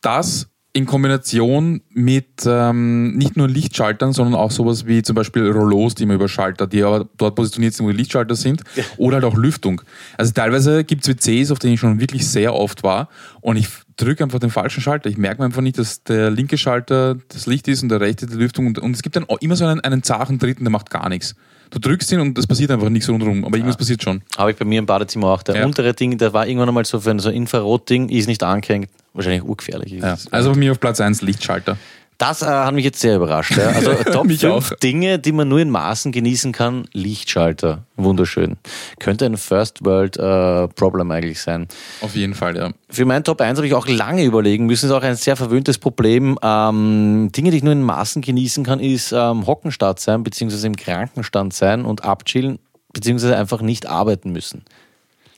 das 0.01 0.47
in 0.75 0.87
Kombination 0.87 1.81
mit 1.91 2.45
ähm, 2.47 3.15
nicht 3.15 3.37
nur 3.37 3.47
Lichtschaltern, 3.47 4.11
sondern 4.11 4.33
auch 4.33 4.49
sowas 4.49 4.87
wie 4.87 5.03
zum 5.03 5.15
Beispiel 5.15 5.51
Rollos, 5.51 5.93
die 5.93 6.07
man 6.07 6.15
überschaltet, 6.15 6.73
die 6.73 6.81
aber 6.81 7.07
dort 7.15 7.35
positioniert 7.35 7.75
sind, 7.75 7.85
wo 7.85 7.91
die 7.91 7.97
Lichtschalter 7.97 8.35
sind, 8.35 8.63
ja. 8.75 8.83
oder 8.97 9.17
halt 9.17 9.25
auch 9.25 9.37
Lüftung. 9.37 9.83
Also 10.17 10.33
teilweise 10.33 10.83
gibt 10.83 11.07
es 11.07 11.15
WCs, 11.15 11.51
auf 11.51 11.59
denen 11.59 11.75
ich 11.75 11.79
schon 11.79 11.99
wirklich 11.99 12.27
sehr 12.27 12.55
oft 12.55 12.81
war 12.81 13.09
und 13.41 13.57
ich 13.57 13.67
drücke 13.97 14.23
einfach 14.23 14.39
den 14.39 14.49
falschen 14.49 14.81
Schalter. 14.81 15.11
Ich 15.11 15.17
merke 15.17 15.41
mir 15.41 15.45
einfach 15.45 15.61
nicht, 15.61 15.77
dass 15.77 16.03
der 16.03 16.31
linke 16.31 16.57
Schalter 16.57 17.17
das 17.27 17.45
Licht 17.45 17.67
ist 17.67 17.83
und 17.83 17.89
der 17.89 18.01
rechte 18.01 18.25
die 18.25 18.33
Lüftung 18.35 18.65
und, 18.65 18.79
und 18.79 18.95
es 18.95 19.03
gibt 19.03 19.15
dann 19.15 19.27
immer 19.41 19.55
so 19.55 19.65
einen, 19.65 19.81
einen 19.81 20.01
zachen 20.01 20.39
dritten, 20.39 20.63
der 20.63 20.71
macht 20.71 20.89
gar 20.89 21.07
nichts. 21.07 21.35
Du 21.73 21.79
drückst 21.79 22.11
ihn 22.11 22.19
und 22.19 22.37
es 22.37 22.45
passiert 22.45 22.69
einfach 22.69 22.89
nichts 22.89 23.09
rundherum, 23.09 23.43
aber 23.43 23.57
irgendwas 23.57 23.75
ja. 23.75 23.79
passiert 23.79 24.03
schon. 24.03 24.21
Habe 24.37 24.51
ich 24.51 24.57
bei 24.57 24.63
mir 24.63 24.77
im 24.77 24.85
Badezimmer 24.85 25.27
auch. 25.27 25.41
Der 25.41 25.55
ja. 25.55 25.65
untere 25.65 25.93
Ding, 25.93 26.19
der 26.19 26.31
war 26.31 26.45
irgendwann 26.45 26.69
einmal 26.69 26.85
so 26.85 26.99
für 26.99 27.09
ein 27.09 27.17
so 27.17 27.31
Infrarot-Ding, 27.31 28.09
ist 28.09 28.27
nicht 28.27 28.43
angehängt. 28.43 28.89
Wahrscheinlich 29.13 29.43
urgefährlich. 29.43 29.93
Ja. 29.93 30.17
Also 30.29 30.51
bei 30.51 30.57
mir 30.57 30.71
auf 30.71 30.79
Platz 30.79 31.01
1 31.01 31.23
Lichtschalter. 31.23 31.77
Das 32.23 32.41
äh, 32.41 32.45
hat 32.45 32.73
mich 32.73 32.85
jetzt 32.85 33.01
sehr 33.01 33.17
überrascht. 33.17 33.57
Ja. 33.57 33.67
Also 33.67 33.91
Top 34.13 34.31
5 34.31 34.75
Dinge, 34.81 35.19
die 35.19 35.33
man 35.33 35.49
nur 35.49 35.59
in 35.59 35.69
Maßen 35.69 36.13
genießen 36.13 36.53
kann. 36.53 36.85
Lichtschalter, 36.93 37.83
wunderschön. 37.97 38.55
Könnte 38.97 39.25
ein 39.25 39.35
First 39.35 39.83
World 39.83 40.15
äh, 40.15 40.69
Problem 40.69 41.11
eigentlich 41.11 41.41
sein. 41.41 41.67
Auf 41.99 42.15
jeden 42.15 42.33
Fall, 42.33 42.55
ja. 42.55 42.71
Für 42.87 43.03
meinen 43.03 43.25
Top 43.25 43.41
1 43.41 43.57
habe 43.57 43.67
ich 43.67 43.73
auch 43.73 43.89
lange 43.89 44.23
überlegen 44.23 44.67
müssen. 44.67 44.85
Ist 44.85 44.93
auch 44.93 45.03
ein 45.03 45.17
sehr 45.17 45.35
verwöhntes 45.35 45.77
Problem. 45.79 46.39
Ähm, 46.41 47.29
Dinge, 47.35 47.51
die 47.51 47.57
ich 47.57 47.63
nur 47.63 47.73
in 47.73 47.83
Maßen 47.83 48.21
genießen 48.21 48.63
kann, 48.63 48.79
ist 48.79 49.11
ähm, 49.11 49.45
Hockenstadt 49.45 49.99
sein, 49.99 50.23
beziehungsweise 50.23 50.65
im 50.67 50.77
Krankenstand 50.77 51.53
sein 51.53 51.83
und 51.83 52.05
abchillen, 52.05 52.59
beziehungsweise 52.93 53.35
einfach 53.35 53.61
nicht 53.61 53.85
arbeiten 53.85 54.31
müssen. 54.31 54.63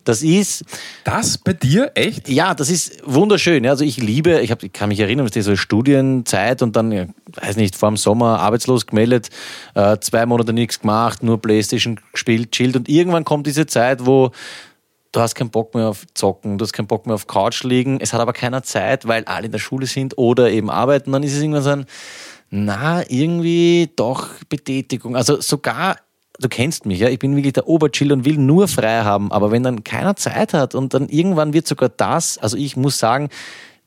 Das 0.06 0.22
ist. 0.22 0.64
Das 1.04 1.38
bei 1.38 1.54
dir? 1.54 1.92
Echt? 1.96 2.30
Ja, 2.30 2.54
das 2.54 2.70
ist 2.70 3.02
wunderschön. 3.06 3.66
Also 3.68 3.84
ich 3.84 3.98
liebe, 3.98 4.40
ich, 4.40 4.52
hab, 4.52 4.64
ich 4.64 4.72
kann 4.72 4.90
mich 4.90 5.00
erinnern, 5.00 5.28
was 5.28 5.44
so 5.44 5.56
Studienzeit 5.56 6.62
und 6.62 6.76
dann, 6.76 6.92
ja, 6.92 7.08
weiß 7.34 7.58
nicht, 7.58 7.76
vor 7.76 7.90
dem 7.90 7.98
Sommer 7.98 8.40
arbeitslos 8.40 8.86
gemeldet, 8.86 9.30
äh, 9.74 9.98
zwei 10.00 10.26
Monate 10.26 10.54
nichts 10.54 10.80
gemacht, 10.80 11.24
nur 11.24 11.42
Playstation 11.42 12.00
gespielt, 12.14 12.52
chillt 12.52 12.76
und 12.76 12.88
irgendwann 12.88 13.26
kommt 13.26 13.48
diese 13.48 13.66
Zeit, 13.66 14.06
wo 14.06 14.32
du 15.12 15.20
hast 15.20 15.36
keinen 15.36 15.50
Bock 15.50 15.74
mehr 15.74 15.88
auf 15.90 16.06
Zocken, 16.14 16.58
du 16.58 16.64
hast 16.64 16.74
keinen 16.74 16.88
Bock 16.88 17.06
mehr 17.06 17.16
auf 17.16 17.28
Couch 17.28 17.64
liegen, 17.64 18.00
es 18.00 18.14
hat 18.14 18.22
aber 18.22 18.34
keiner 18.34 18.64
Zeit, 18.64 19.08
weil 19.08 19.24
alle 19.26 19.48
in 19.48 19.52
der 19.52 19.60
Schule 19.60 19.88
sind 19.88 20.18
oder 20.18 20.52
eben 20.52 20.70
arbeiten, 20.70 21.12
dann 21.12 21.24
ist 21.24 21.34
es 21.34 21.42
irgendwann 21.42 21.64
so 21.64 21.70
ein, 21.72 21.86
na, 22.52 23.04
irgendwie 23.10 23.90
doch 23.96 24.30
Betätigung. 24.50 25.16
Also 25.16 25.42
sogar 25.42 25.98
du 26.40 26.50
kennst 26.50 26.86
mich, 26.86 27.00
ja, 27.00 27.10
ich 27.10 27.20
bin 27.20 27.36
wirklich 27.36 27.54
der 27.54 27.68
Oberchill 27.68 28.12
und 28.12 28.26
will 28.26 28.38
nur 28.38 28.68
frei 28.68 29.04
haben, 29.04 29.32
aber 29.32 29.52
wenn 29.52 29.64
dann 29.64 29.84
keiner 29.84 30.16
Zeit 30.16 30.54
hat 30.54 30.76
und 30.76 30.94
dann 30.94 31.10
irgendwann 31.10 31.54
wird 31.54 31.68
sogar 31.68 31.90
das, 31.90 32.38
also 32.38 32.58
ich 32.58 32.76
muss 32.76 33.00
sagen, 33.00 33.30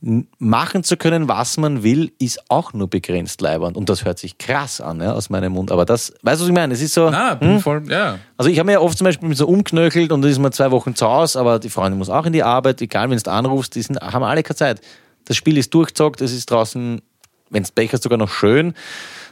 machen 0.01 0.85
zu 0.85 0.97
können, 0.97 1.27
was 1.27 1.57
man 1.57 1.83
will, 1.83 2.13
ist 2.21 2.51
auch 2.51 2.73
nur 2.73 2.89
begrenzt 2.89 3.41
leibernd. 3.41 3.77
Und 3.77 3.89
das 3.89 4.05
hört 4.05 4.19
sich 4.19 4.39
krass 4.39 4.81
an, 4.81 5.01
ja, 5.01 5.13
aus 5.13 5.29
meinem 5.29 5.53
Mund. 5.53 5.73
Aber 5.73 5.85
das, 5.85 6.13
weißt 6.23 6.41
du, 6.41 6.45
was 6.45 6.49
ich 6.49 6.55
meine? 6.55 6.75
Es 6.75 6.81
ist 6.81 6.95
so. 6.95 7.11
Na, 7.11 7.39
hm? 7.41 7.61
voll, 7.61 7.83
ja. 7.91 8.19
Also 8.37 8.49
ich 8.49 8.59
habe 8.59 8.67
mir 8.67 8.75
ja 8.75 8.81
oft 8.81 8.97
zum 8.97 9.07
Beispiel 9.07 9.35
so 9.35 9.47
umknöchelt 9.49 10.13
und 10.13 10.23
dann 10.23 10.31
ist 10.31 10.39
man 10.39 10.53
zwei 10.53 10.71
Wochen 10.71 10.95
zu 10.95 11.09
Hause, 11.09 11.41
aber 11.41 11.59
die 11.59 11.69
Freundin 11.69 11.99
muss 11.99 12.11
auch 12.11 12.27
in 12.27 12.33
die 12.33 12.45
Arbeit, 12.45 12.81
egal 12.81 13.11
wenn 13.11 13.19
du 13.19 13.31
anrufst, 13.31 13.75
die 13.75 13.83
sind, 13.83 14.01
haben 14.01 14.23
alle 14.23 14.45
keine 14.45 14.57
Zeit. 14.57 14.81
Das 15.25 15.37
Spiel 15.37 15.59
ist 15.59 15.75
durchgezockt, 15.75 16.21
es 16.21 16.33
ist 16.33 16.49
draußen, 16.51 17.03
wenn 17.51 17.63
es 17.63 17.73
Pech 17.73 17.93
hast, 17.93 18.05
sogar 18.05 18.19
noch 18.19 18.31
schön. 18.31 18.75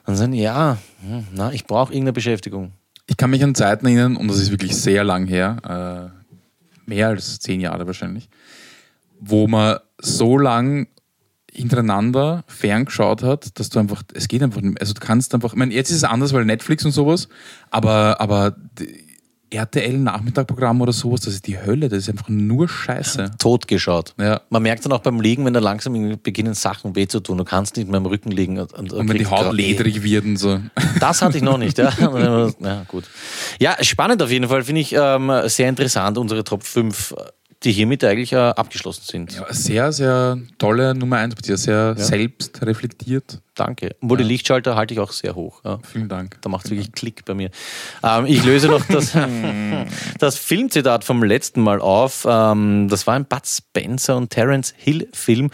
Dann 0.05 0.17
sagen, 0.17 0.33
ja, 0.33 0.79
hm, 1.01 1.29
na, 1.33 1.53
ich 1.53 1.64
brauche 1.64 1.93
irgendeine 1.93 2.12
Beschäftigung. 2.12 2.73
Ich 3.07 3.17
kann 3.17 3.31
mich 3.31 3.43
an 3.45 3.55
Zeiten 3.55 3.87
erinnern, 3.87 4.17
und 4.17 4.29
das 4.29 4.39
ist 4.39 4.51
wirklich 4.51 4.77
sehr 4.77 5.05
lang 5.05 5.27
her, 5.27 6.13
äh, 6.17 6.91
mehr 6.91 7.09
als 7.09 7.39
zehn 7.39 7.61
Jahre 7.61 7.87
wahrscheinlich, 7.87 8.29
wo 9.21 9.47
man 9.47 9.79
so 9.99 10.39
lang 10.39 10.89
hintereinander 11.57 12.45
ferngeschaut 12.49 13.23
hat, 13.23 13.59
dass 13.59 13.71
du 13.71 13.79
einfach, 13.79 14.03
es 14.13 14.29
geht 14.29 14.43
einfach 14.43 14.61
nicht 14.61 14.75
mehr. 14.75 14.81
Also 14.81 14.93
du 14.93 15.01
kannst 15.01 15.35
einfach, 15.35 15.53
ich 15.53 15.59
meine, 15.59 15.73
jetzt 15.73 15.91
ist 15.91 15.99
es 15.99 16.05
anders, 16.05 16.33
weil 16.33 16.45
Netflix 16.45 16.85
und 16.85 16.91
sowas, 16.91 17.29
aber, 17.71 18.21
aber 18.21 18.57
RTL-Nachmittagprogramm 19.51 20.81
oder 20.81 20.93
sowas, 20.93 21.21
das 21.21 21.35
ist 21.35 21.47
die 21.47 21.59
Hölle, 21.59 21.89
das 21.89 22.01
ist 22.01 22.11
einfach 22.11 22.29
nur 22.29 22.69
Scheiße. 22.69 23.33
Totgeschaut. 23.39 24.15
Ja. 24.19 24.41
Man 24.51 24.63
merkt 24.63 24.85
dann 24.85 24.93
auch 24.93 25.01
beim 25.01 25.21
Liegen, 25.21 25.45
wenn 25.45 25.53
da 25.53 25.61
langsam 25.61 26.19
beginnen 26.23 26.55
Sachen 26.55 26.97
weh 26.97 27.07
zu 27.07 27.21
tun. 27.21 27.39
Du 27.39 27.45
kannst 27.45 27.77
nicht 27.77 27.89
mehr 27.89 27.99
am 27.99 28.07
Rücken 28.07 28.31
liegen. 28.31 28.59
Und, 28.59 28.73
und, 28.73 28.93
Und 28.93 29.09
wenn 29.09 29.19
die 29.19 29.27
Haut 29.27 29.53
ledrig 29.53 30.03
wird 30.03 30.25
und 30.25 30.37
so. 30.37 30.61
Das 31.01 31.21
hatte 31.21 31.37
ich 31.37 31.43
noch 31.43 31.59
nicht, 31.59 31.79
ja. 31.79 31.93
ja, 32.61 32.85
gut. 32.89 33.05
Ja, 33.61 33.77
spannend 33.83 34.23
auf 34.23 34.31
jeden 34.31 34.49
Fall, 34.49 34.65
finde 34.65 34.81
ich 34.81 34.95
ähm, 34.99 35.31
sehr 35.45 35.69
interessant, 35.69 36.17
unsere 36.19 36.43
Top 36.43 36.63
5, 36.63 37.15
die 37.63 37.73
hiermit 37.73 38.05
eigentlich 38.05 38.33
äh, 38.33 38.37
abgeschlossen 38.37 39.03
sind. 39.05 39.35
Ja, 39.35 39.53
sehr, 39.53 39.93
sehr 39.93 40.39
tolle 40.59 40.95
Nummer 40.95 41.17
1, 41.19 41.35
sehr, 41.43 41.57
sehr 41.57 41.97
selbst 41.97 42.61
reflektiert. 42.63 43.41
Danke. 43.55 43.97
Obwohl 44.03 44.19
die 44.19 44.25
Lichtschalter 44.25 44.77
halte 44.77 44.93
ich 44.93 45.01
auch 45.01 45.13
sehr 45.13 45.35
hoch. 45.35 45.63
Ja. 45.65 45.79
Vielen 45.91 46.09
Dank. 46.09 46.39
Da 46.43 46.51
macht 46.51 46.67
es 46.67 46.71
wirklich 46.71 46.93
Klick 46.93 47.25
bei 47.25 47.35
mir. 47.35 47.51
Ähm, 48.03 48.27
ich 48.27 48.45
löse 48.45 48.69
noch 48.69 48.85
das, 48.87 49.17
das 50.19 50.37
Filmzitat 50.37 51.05
vom 51.05 51.23
letzten 51.23 51.63
Mal 51.63 51.81
auf. 51.81 52.27
Ähm, 52.29 52.89
das 52.89 53.07
war 53.07 53.15
ein 53.15 53.25
Bud 53.25 53.47
Spencer 53.47 54.17
und 54.17 54.31
Terence 54.31 54.75
Hill 54.77 55.09
Film. 55.15 55.51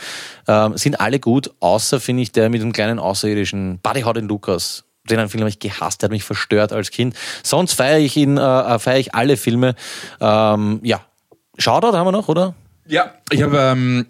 Ähm, 0.48 0.76
sind 0.76 1.00
alle 1.00 1.20
gut, 1.20 1.52
außer, 1.60 2.00
finde 2.00 2.24
ich, 2.24 2.32
der 2.32 2.50
mit 2.50 2.60
dem 2.60 2.72
kleinen 2.72 2.98
Außerirdischen 2.98 3.78
Buddy 3.80 4.02
Holly 4.02 4.20
Lucas. 4.20 4.84
Den 5.08 5.18
einen 5.18 5.28
Film 5.28 5.42
habe 5.42 5.50
ich 5.50 5.58
gehasst, 5.58 6.02
der 6.02 6.08
hat 6.08 6.12
mich 6.12 6.24
verstört 6.24 6.72
als 6.72 6.90
Kind. 6.90 7.14
Sonst 7.42 7.74
feiere 7.74 7.98
ich 7.98 8.16
ihn, 8.16 8.36
äh, 8.36 8.78
feiere 8.78 8.98
ich 8.98 9.14
alle 9.14 9.36
Filme. 9.36 9.74
Ähm, 10.20 10.80
ja. 10.82 11.00
Shoutout 11.58 11.96
haben 11.96 12.06
wir 12.06 12.12
noch, 12.12 12.28
oder? 12.28 12.54
Ja, 12.86 13.12
ich 13.30 13.42
habe, 13.42 13.56
ähm, 13.58 14.06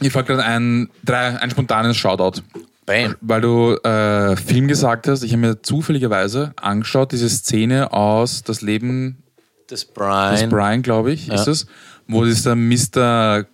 ich 0.00 0.12
fällt 0.12 0.26
gerade 0.26 0.44
ein, 0.44 0.88
drei, 1.04 1.38
ein 1.40 1.50
spontanes 1.50 1.96
Shoutout. 1.96 2.42
Bam. 2.86 3.14
Weil 3.20 3.40
du 3.40 3.74
äh, 3.84 4.36
Film 4.36 4.66
gesagt 4.68 5.06
hast, 5.08 5.22
ich 5.22 5.32
habe 5.32 5.40
mir 5.40 5.62
zufälligerweise 5.62 6.52
angeschaut, 6.60 7.12
diese 7.12 7.28
Szene 7.28 7.92
aus 7.92 8.42
Das 8.42 8.62
Leben 8.62 9.22
des 9.70 9.84
Brian. 9.84 10.48
Brian, 10.50 10.82
glaube 10.82 11.12
ich, 11.12 11.28
ist 11.28 11.46
es, 11.46 11.66
wo 12.08 12.24
dieser 12.24 12.56
Mr. 12.56 13.44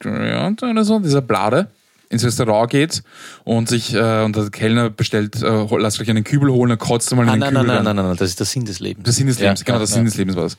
Grant 0.00 0.62
oder 0.62 0.84
so, 0.84 0.98
dieser 1.00 1.22
Blade, 1.22 1.68
ins 2.10 2.24
Restaurant 2.24 2.70
geht 2.70 3.02
und 3.44 3.68
sich 3.68 3.92
äh, 3.94 4.22
und 4.22 4.36
der 4.36 4.50
Kellner 4.50 4.90
bestellt, 4.90 5.42
äh, 5.42 5.66
lasst 5.78 6.00
euch 6.00 6.08
einen 6.10 6.22
Kübel 6.22 6.50
holen, 6.50 6.68
dann 6.68 6.78
kotzt 6.78 7.12
mal 7.16 7.22
in 7.22 7.28
Ah, 7.28 7.32
den 7.32 7.40
nein, 7.40 7.48
Kübel. 7.54 7.66
nein, 7.66 7.76
nein, 7.76 7.86
rein. 7.86 7.96
nein, 7.96 8.06
nein, 8.06 8.16
das 8.16 8.28
ist 8.28 8.38
der 8.38 8.46
Sinn 8.46 8.64
des 8.64 8.78
Lebens. 8.78 9.04
Der 9.04 9.12
Sinn 9.12 9.26
des 9.26 9.38
Ja, 9.38 9.46
Lebens, 9.46 9.64
genau, 9.64 9.78
ja, 9.78 9.84
der 9.84 9.88
ja. 9.88 9.94
Sinn 9.94 10.04
des 10.04 10.14
Lebens 10.16 10.36
war 10.36 10.44
es. 10.44 10.56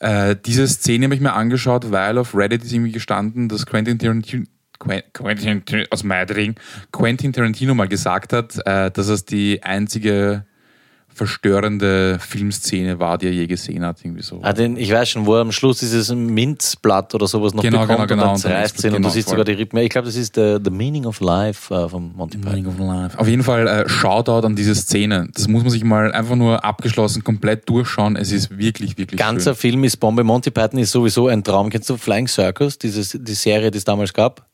Äh, 0.00 0.36
diese 0.44 0.66
Szene 0.68 1.04
habe 1.06 1.14
ich 1.14 1.20
mir 1.20 1.32
angeschaut, 1.32 1.90
weil 1.90 2.18
auf 2.18 2.34
Reddit 2.34 2.64
ist 2.64 2.72
irgendwie 2.72 2.92
gestanden, 2.92 3.48
dass 3.48 3.66
Quentin 3.66 3.98
Tarantino, 3.98 4.44
Quen- 4.78 5.02
Quentin, 5.12 5.86
aus 5.90 6.04
Quentin 6.92 7.32
Tarantino 7.32 7.74
mal 7.74 7.88
gesagt 7.88 8.32
hat, 8.32 8.58
äh, 8.64 8.90
dass 8.90 9.08
es 9.08 9.24
die 9.24 9.62
einzige 9.62 10.46
verstörende 11.18 12.18
Filmszene 12.20 12.98
war, 12.98 13.18
die 13.18 13.26
er 13.26 13.32
je 13.32 13.46
gesehen 13.46 13.84
hat. 13.84 13.98
Irgendwie 14.04 14.22
so. 14.22 14.38
Ah, 14.42 14.52
den, 14.52 14.76
ich 14.76 14.90
weiß 14.92 15.08
schon, 15.10 15.26
wo 15.26 15.34
er 15.34 15.42
am 15.42 15.52
Schluss 15.52 15.80
dieses 15.80 16.12
Minzblatt 16.14 17.14
oder 17.14 17.26
sowas 17.26 17.52
noch 17.54 17.62
Genau, 17.62 17.82
bekommt 17.82 18.08
genau, 18.08 18.22
genau. 18.22 18.22
und 18.22 18.28
dann 18.30 18.36
zerreißt 18.36 18.84
ihn 18.84 18.90
und 18.90 18.96
Genau, 18.96 19.08
du 19.08 19.14
siehst 19.14 19.28
voll. 19.28 19.38
sogar 19.38 19.44
die 19.44 19.52
Rippen. 19.60 19.78
Ich 19.80 19.90
glaube, 19.90 20.06
das 20.06 20.16
ist 20.16 20.34
the, 20.36 20.58
the 20.64 20.70
Meaning 20.70 21.04
of 21.04 21.20
Life 21.20 21.74
äh, 21.74 21.88
von 21.88 22.14
Monty 22.16 22.38
Python. 22.38 23.10
Auf 23.16 23.28
jeden 23.28 23.42
Fall 23.42 23.66
äh, 23.66 23.88
Shoutout 23.88 24.46
an 24.46 24.56
diese 24.56 24.74
Szene. 24.74 25.28
Das 25.34 25.48
muss 25.48 25.62
man 25.62 25.70
sich 25.70 25.84
mal 25.84 26.12
einfach 26.12 26.36
nur 26.36 26.64
abgeschlossen 26.64 27.24
komplett 27.24 27.68
durchschauen. 27.68 28.16
Es 28.16 28.32
ist 28.32 28.56
wirklich, 28.56 28.96
wirklich 28.96 29.18
Ganzer 29.18 29.54
schön. 29.54 29.72
Film 29.72 29.84
ist 29.84 29.96
Bombe. 29.98 30.24
Monty 30.24 30.50
Python 30.50 30.78
ist 30.78 30.92
sowieso 30.92 31.28
ein 31.28 31.44
Traum. 31.44 31.70
Kennst 31.70 31.90
du 31.90 31.96
Flying 31.96 32.28
Circus, 32.28 32.78
dieses, 32.78 33.18
die 33.20 33.34
Serie, 33.34 33.70
die 33.70 33.78
es 33.78 33.84
damals 33.84 34.12
gab? 34.12 34.46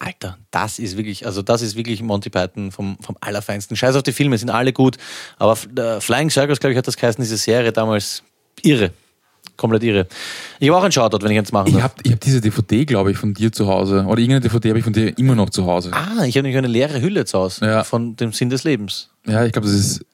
Alter, 0.00 0.38
das 0.52 0.78
ist 0.78 0.96
wirklich, 0.96 1.26
also 1.26 1.42
das 1.42 1.60
ist 1.60 1.74
wirklich 1.76 2.02
Monty 2.02 2.30
Python 2.30 2.70
vom, 2.70 2.96
vom 3.00 3.16
Allerfeinsten. 3.20 3.76
Scheiß 3.76 3.96
auf 3.96 4.04
die 4.04 4.12
Filme, 4.12 4.38
sind 4.38 4.50
alle 4.50 4.72
gut. 4.72 4.96
Aber 5.38 5.58
äh, 5.76 6.00
Flying 6.00 6.30
Circus, 6.30 6.60
glaube 6.60 6.72
ich, 6.72 6.78
hat 6.78 6.86
das 6.86 6.96
geheißen, 6.96 7.20
diese 7.22 7.36
Serie 7.36 7.72
damals 7.72 8.22
irre. 8.62 8.92
Komplett 9.56 9.82
irre. 9.82 10.06
Ich 10.60 10.68
habe 10.68 10.78
auch 10.78 10.84
einen 10.84 10.92
Shoutout, 10.92 11.18
wenn 11.24 11.32
ich 11.32 11.36
jetzt 11.36 11.52
machen 11.52 11.66
Ich 11.68 11.72
darf. 11.74 11.82
habe 11.82 11.94
ich 12.04 12.12
hab 12.12 12.20
diese 12.20 12.40
DVD, 12.40 12.84
glaube 12.84 13.10
ich, 13.10 13.16
von 13.18 13.34
dir 13.34 13.50
zu 13.50 13.66
Hause. 13.66 14.04
Oder 14.06 14.20
irgendeine 14.20 14.40
DVD 14.40 14.68
habe 14.68 14.78
ich 14.78 14.84
von 14.84 14.92
dir 14.92 15.18
immer 15.18 15.34
noch 15.34 15.50
zu 15.50 15.66
Hause. 15.66 15.90
Ah, 15.92 16.24
ich 16.24 16.36
habe 16.36 16.42
nämlich 16.44 16.56
eine 16.58 16.68
leere 16.68 17.00
Hülle 17.00 17.24
zu 17.24 17.38
Hause 17.38 17.66
Ja. 17.66 17.82
von 17.82 18.14
dem 18.14 18.32
Sinn 18.32 18.50
des 18.50 18.62
Lebens. 18.62 19.10
Ja, 19.26 19.44
ich 19.44 19.52
glaube, 19.52 19.66
das 19.66 19.76
ist 19.76 20.04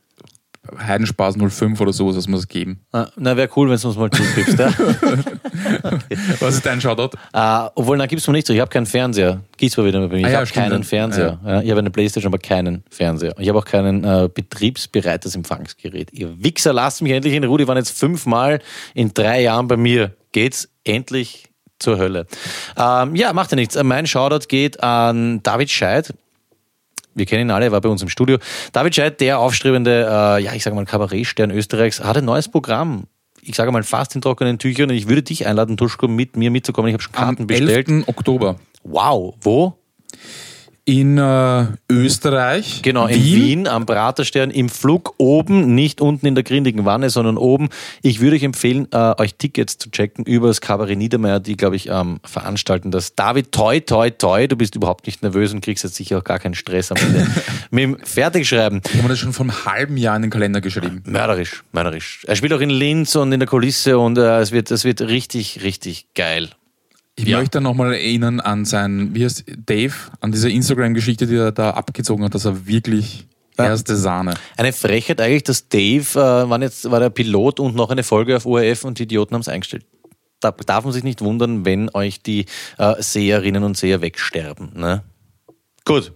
Heidenspaß 0.79 1.37
05 1.39 1.81
oder 1.81 1.93
sowas, 1.93 2.17
was 2.17 2.27
wir 2.29 2.37
es 2.37 2.49
geben. 2.49 2.81
Ah, 2.93 3.09
Na, 3.17 3.37
wäre 3.37 3.49
cool, 3.57 3.71
wenn 3.71 3.79
du 3.79 3.89
uns 3.89 3.97
mal 3.97 4.11
zugibst. 4.11 4.59
ja? 4.59 4.73
Was 6.41 6.55
ist 6.57 6.67
dein 6.67 6.81
Shoutout? 6.81 7.17
äh, 7.33 7.69
obwohl, 7.75 7.97
na, 7.97 8.07
gibt's 8.07 8.27
mir 8.27 8.33
nicht 8.35 8.47
so. 8.47 8.53
Ich 8.53 8.61
habe 8.61 8.71
keinen 8.71 8.87
Fernseher. 8.87 9.41
Gibt's 9.57 9.77
mal 9.77 9.87
wieder 9.87 10.01
bei 10.09 10.15
mir. 10.15 10.21
Ich 10.21 10.27
Ah 10.27 10.31
ja, 10.31 10.39
habe 10.41 10.51
keinen 10.51 10.83
ja. 10.83 10.89
Fernseher. 10.89 11.39
Ja. 11.45 11.61
ich 11.63 11.71
habe 11.71 11.81
eine 11.81 11.91
Playstation, 11.91 12.31
aber 12.33 12.39
keinen 12.39 12.83
Fernseher. 12.91 13.35
Ich 13.39 13.49
habe 13.49 13.59
auch 13.59 13.65
kein 13.65 14.05
äh, 14.05 14.29
betriebsbereites 14.33 15.35
Empfangsgerät. 15.35 16.13
Ihr 16.13 16.43
Wichser, 16.43 16.73
lasst 16.73 17.03
mich 17.03 17.13
endlich 17.13 17.35
in 17.35 17.45
Ruhe. 17.45 17.59
Die 17.59 17.69
waren 17.69 17.77
jetzt 17.77 17.97
fünfmal 17.99 18.61
in 18.95 19.13
drei 19.15 19.43
Jahren 19.43 19.69
bei 19.69 19.77
mir. 19.77 20.13
Geht's 20.33 20.69
endlich 20.85 21.49
zur 21.79 21.99
Hölle. 21.99 22.27
Ähm, 22.77 23.15
ja, 23.15 23.33
macht 23.33 23.51
ja 23.51 23.57
nichts. 23.57 23.81
Mein 23.83 24.07
Shoutout 24.07 24.47
geht 24.49 24.83
an 24.83 25.43
David 25.43 25.71
Scheid. 25.71 26.15
Wir 27.15 27.27
kennen 27.27 27.49
ihn 27.49 27.51
alle, 27.51 27.67
er 27.67 27.73
war 27.73 27.81
bei 27.81 27.89
uns 27.89 28.03
im 28.03 28.09
Studio. 28.09 28.39
David 28.73 28.95
Scheid, 28.95 29.21
der 29.21 29.39
aufstrebende, 29.39 30.07
äh, 30.09 30.43
ja, 30.43 30.53
ich 30.55 30.63
sage 30.63 30.77
mal, 30.77 30.85
Kabarettstern 30.85 31.51
Österreichs, 31.51 32.01
hat 32.01 32.17
ein 32.17 32.25
neues 32.25 32.49
Programm. 32.49 33.05
Ich 33.43 33.57
sage 33.57 33.71
mal 33.73 33.83
fast 33.83 34.15
in 34.15 34.23
trockenen 34.23 34.59
Tüchern. 34.59 34.91
Und 34.91 34.97
ich 34.97 35.09
würde 35.09 35.23
dich 35.23 35.47
einladen, 35.47 35.77
Tuschko, 35.77 36.09
mit 36.09 36.37
mir 36.37 36.51
mitzukommen. 36.51 36.89
Ich 36.89 36.95
habe 36.95 37.03
schon 37.03 37.13
Karten 37.13 37.43
Am 37.43 37.47
bestellt. 37.47 37.89
11. 37.89 38.09
Oktober. 38.09 38.57
Wow, 38.83 39.35
wo? 39.43 39.79
In 40.87 41.17
äh, 41.17 41.67
Österreich. 41.91 42.83
Genau, 42.83 43.07
in 43.07 43.25
Wien 43.25 43.69
am 43.69 43.87
Praterstern 43.87 44.51
im 44.51 44.69
Flug 44.69 45.15
oben, 45.17 45.75
nicht 45.75 46.03
unten 46.03 46.27
in 46.27 46.35
der 46.35 46.45
grindigen 46.45 46.85
Wanne, 46.85 47.09
sondern 47.09 47.39
oben. 47.39 47.71
Ich 48.03 48.21
würde 48.21 48.37
euch 48.37 48.43
empfehlen, 48.43 48.89
äh, 48.93 49.15
euch 49.17 49.37
Tickets 49.37 49.79
zu 49.79 49.91
checken 49.91 50.27
über 50.27 50.49
das 50.49 50.61
Kabarett 50.61 50.99
Niedermeyer, 50.99 51.41
die, 51.41 51.57
glaube 51.57 51.77
ich, 51.77 51.89
ähm, 51.89 52.21
veranstalten 52.23 52.91
das. 52.91 53.15
David, 53.15 53.51
toi, 53.51 53.81
toi, 53.81 54.11
toi, 54.11 54.47
du 54.47 54.57
bist 54.57 54.75
überhaupt 54.75 55.07
nicht 55.07 55.23
nervös 55.23 55.55
und 55.55 55.65
kriegst 55.65 55.85
jetzt 55.85 55.95
sicher 55.95 56.19
auch 56.19 56.25
gar 56.25 56.39
keinen 56.39 56.55
Stress 56.55 56.93
am 56.93 56.99
Ende. 56.99 57.27
Mit 57.71 57.83
dem 57.83 57.99
Fertigschreiben. 58.05 58.83
Ich 58.93 58.99
habe 58.99 59.09
das 59.09 59.19
schon 59.19 59.33
vor 59.33 59.45
einem 59.45 59.65
halben 59.65 59.97
Jahr 59.97 60.17
in 60.17 60.23
den 60.23 60.31
Kalender 60.31 60.61
geschrieben. 60.61 61.03
Mörderisch, 61.07 61.65
mörderisch. 61.73 62.25
Er 62.27 62.37
spielt 62.37 62.53
auch 62.53 62.61
in 62.61 62.69
Linz 62.69 63.17
und 63.17 63.33
in 63.33 63.41
der 63.41 63.49
Kulisse 63.49 63.99
und 63.99 64.19
äh, 64.19 64.39
es, 64.41 64.53
wird, 64.53 64.71
es 64.71 64.85
wird 64.85 65.01
richtig, 65.01 65.63
richtig 65.63 66.09
geil. 66.15 66.51
Ich 67.17 67.27
Ja. 67.27 67.39
möchte 67.39 67.61
nochmal 67.61 67.93
erinnern 67.95 68.41
an 68.41 68.65
sein, 68.65 69.11
wie 69.15 69.25
heißt 69.25 69.45
Dave, 69.67 69.95
an 70.21 70.33
diese 70.33 70.51
Instagram-Geschichte, 70.51 71.27
die 71.27 71.37
er 71.37 71.53
da 71.53 71.71
abgezogen 71.71 72.25
hat, 72.25 72.35
dass 72.35 72.45
er 72.45 72.67
wirklich 72.67 73.27
erste 73.57 73.97
Sahne. 73.97 74.35
Eine 74.57 74.73
Frechheit 74.73 75.21
eigentlich, 75.21 75.45
dass 75.45 75.69
Dave, 75.69 76.01
äh, 76.19 76.51
wann 76.51 76.63
jetzt 76.63 76.91
war 76.91 76.99
der 76.99 77.11
Pilot 77.11 77.61
und 77.61 77.77
noch 77.77 77.91
eine 77.91 78.03
Folge 78.03 78.37
auf 78.37 78.47
ORF 78.47 78.85
und 78.85 78.99
die 78.99 79.05
Idioten 79.05 79.35
haben 79.35 79.43
es 79.43 79.49
eingestellt. 79.49 79.85
Da 80.41 80.51
darf 80.51 80.83
man 80.85 80.93
sich 80.93 81.05
nicht 81.05 81.21
wundern, 81.21 81.65
wenn 81.65 81.89
euch 81.95 82.21
die 82.21 82.47
äh, 82.79 82.95
Seherinnen 83.01 83.63
und 83.63 83.77
Seher 83.77 84.01
wegsterben. 84.03 84.73
Ne? 84.75 85.05
Gut, 85.85 86.13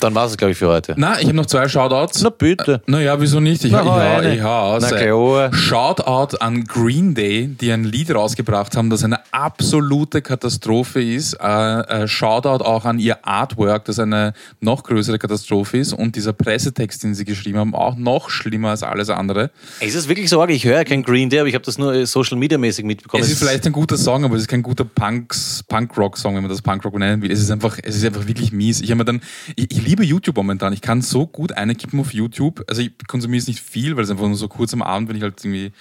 dann 0.00 0.14
war 0.14 0.26
es, 0.26 0.36
glaube 0.36 0.52
ich, 0.52 0.58
für 0.58 0.68
heute. 0.68 0.94
Na, 0.96 1.18
ich 1.18 1.24
habe 1.26 1.34
noch 1.36 1.46
zwei 1.46 1.68
Shoutouts. 1.68 2.22
Na 2.22 2.30
bitte. 2.30 2.80
Naja, 2.86 3.20
wieso 3.20 3.40
nicht? 3.40 3.64
Ich, 3.64 3.72
Na, 3.72 3.82
ich, 3.82 3.88
hau 3.88 4.30
ich 4.30 4.42
hau 4.42 4.74
aus. 4.74 4.82
Na 4.82 4.96
klar. 4.96 5.52
Shoutout 5.52 6.36
an 6.38 6.64
Green 6.64 7.14
Day, 7.14 7.48
die 7.48 7.72
ein 7.72 7.84
Lied 7.84 8.14
rausgebracht 8.14 8.76
haben, 8.76 8.88
das 8.88 9.04
eine 9.04 9.18
absolute 9.32 10.22
Katastrophe 10.22 11.02
ist. 11.02 11.34
Äh, 11.34 12.02
äh, 12.02 12.08
Shoutout 12.08 12.62
auch 12.64 12.84
an 12.84 12.98
ihr 12.98 13.26
Artwork, 13.26 13.86
das 13.86 13.98
eine 13.98 14.34
noch 14.60 14.84
größere 14.84 15.18
Katastrophe 15.18 15.78
ist. 15.78 15.92
Und 15.94 16.16
dieser 16.16 16.32
Pressetext, 16.32 17.02
den 17.02 17.14
sie 17.14 17.24
geschrieben 17.24 17.58
haben, 17.58 17.74
auch 17.74 17.96
noch 17.96 18.30
schlimmer 18.30 18.70
als 18.70 18.82
alles 18.82 19.10
andere. 19.10 19.50
Ist 19.80 19.94
es 19.94 20.08
wirklich 20.08 20.28
so 20.28 20.40
arg? 20.40 20.50
Ich 20.50 20.64
höre 20.64 20.76
ja 20.76 20.84
kein 20.84 21.02
Green 21.02 21.30
Day, 21.30 21.40
aber 21.40 21.48
ich 21.48 21.54
habe 21.54 21.64
das 21.64 21.78
nur 21.78 21.94
äh, 21.94 22.06
Social 22.06 22.36
Media 22.36 22.58
mäßig 22.58 22.84
mitbekommen. 22.84 23.22
Es 23.22 23.30
ist 23.30 23.38
vielleicht 23.38 23.66
ein 23.66 23.72
guter 23.72 23.96
Song, 23.96 24.24
aber 24.24 24.36
es 24.36 24.42
ist 24.42 24.48
kein 24.48 24.62
guter 24.62 24.84
Punks, 24.84 25.64
Punk-Rock-Song, 25.66 26.34
wenn 26.36 26.42
man 26.42 26.50
das 26.50 26.62
Punk-Rock 26.62 26.98
nennen 26.98 27.22
will. 27.22 27.32
Es 27.32 27.40
ist 27.40 27.50
einfach, 27.50 27.78
es 27.82 27.96
ist 27.96 28.04
einfach 28.04 28.26
wirklich 28.26 28.52
mies. 28.52 28.82
Ich 28.82 28.90
habe 28.90 28.98
mir 28.98 29.04
dann, 29.06 29.22
ich, 29.56 29.70
ich 29.70 29.82
liebe 29.82 30.04
YouTube 30.04 30.36
momentan. 30.36 30.74
Ich 30.74 30.82
kann 30.82 31.00
so 31.00 31.26
gut 31.26 31.52
eine 31.52 31.74
kippen 31.74 31.98
auf 32.00 32.12
YouTube. 32.12 32.62
Also 32.68 32.82
ich 32.82 32.92
konsumiere 33.08 33.40
es 33.40 33.48
nicht 33.48 33.60
viel, 33.60 33.96
weil 33.96 34.04
es 34.04 34.10
einfach 34.10 34.26
nur 34.26 34.36
so 34.36 34.48
kurz 34.48 34.74
am 34.74 34.82
Abend, 34.82 35.08
wenn 35.08 35.16
ich 35.16 35.22
halt 35.22 35.42
irgendwie 35.42 35.72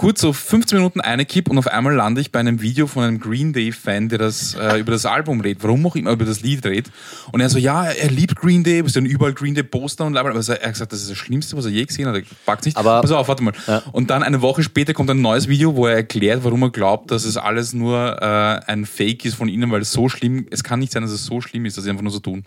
kurz 0.00 0.22
so 0.22 0.32
15 0.32 0.78
Minuten 0.78 1.02
eine 1.02 1.26
kipp 1.26 1.50
und 1.50 1.58
auf 1.58 1.66
einmal 1.66 1.94
lande 1.94 2.22
ich 2.22 2.32
bei 2.32 2.40
einem 2.40 2.62
Video 2.62 2.86
von 2.86 3.04
einem 3.04 3.20
Green 3.20 3.52
Day-Fan, 3.52 4.08
der 4.08 4.18
das 4.18 4.54
äh, 4.54 4.78
über 4.80 4.92
das 4.92 5.04
Album 5.04 5.42
redet. 5.42 5.62
Warum 5.62 5.84
auch 5.84 5.94
immer 5.94 6.12
über 6.12 6.24
das 6.24 6.40
Lied 6.40 6.64
redet. 6.64 6.90
Und 7.32 7.42
er 7.42 7.50
so, 7.50 7.58
ja, 7.58 7.84
er 7.84 8.10
liebt 8.10 8.34
Green 8.34 8.64
Day, 8.64 8.80
es 8.80 8.94
sind 8.94 9.04
überall 9.04 9.34
Green 9.34 9.54
Day-Poster 9.54 10.06
und 10.06 10.12
bla. 10.12 10.22
aber 10.22 10.30
er 10.30 10.36
hat 10.36 10.72
gesagt, 10.72 10.92
das 10.94 11.02
ist 11.02 11.10
das 11.10 11.18
Schlimmste, 11.18 11.54
was 11.54 11.66
er 11.66 11.70
je 11.72 11.84
gesehen 11.84 12.08
hat. 12.08 12.14
Er 12.14 12.22
packt 12.46 12.64
nicht. 12.64 12.78
Aber- 12.78 13.02
Pass 13.02 13.10
auf, 13.10 13.28
warte 13.28 13.42
mal. 13.42 13.52
Ja. 13.66 13.82
Und 13.92 14.08
dann 14.08 14.22
eine 14.22 14.40
Woche 14.40 14.62
später 14.62 14.94
kommt 14.94 15.10
ein 15.10 15.20
neues 15.20 15.48
Video, 15.48 15.76
wo 15.76 15.86
er 15.86 15.96
erklärt, 15.96 16.44
warum 16.44 16.62
er 16.62 16.70
glaubt, 16.70 17.10
dass 17.10 17.26
es 17.26 17.36
alles 17.36 17.74
nur 17.74 18.22
äh, 18.22 18.60
ein 18.72 18.86
Fake 18.86 19.26
ist 19.26 19.34
von 19.34 19.48
ihnen, 19.50 19.70
weil 19.70 19.82
es 19.82 19.92
so 19.92 20.08
schlimm, 20.08 20.46
es 20.50 20.64
kann 20.64 20.78
nicht 20.78 20.92
sein, 20.92 21.02
dass 21.02 21.12
es 21.12 21.26
so 21.26 21.42
schlimm 21.42 21.66
ist, 21.66 21.76
dass 21.76 21.84
sie 21.84 21.90
einfach 21.90 22.02
nur 22.02 22.12
so 22.12 22.20
tun. 22.20 22.46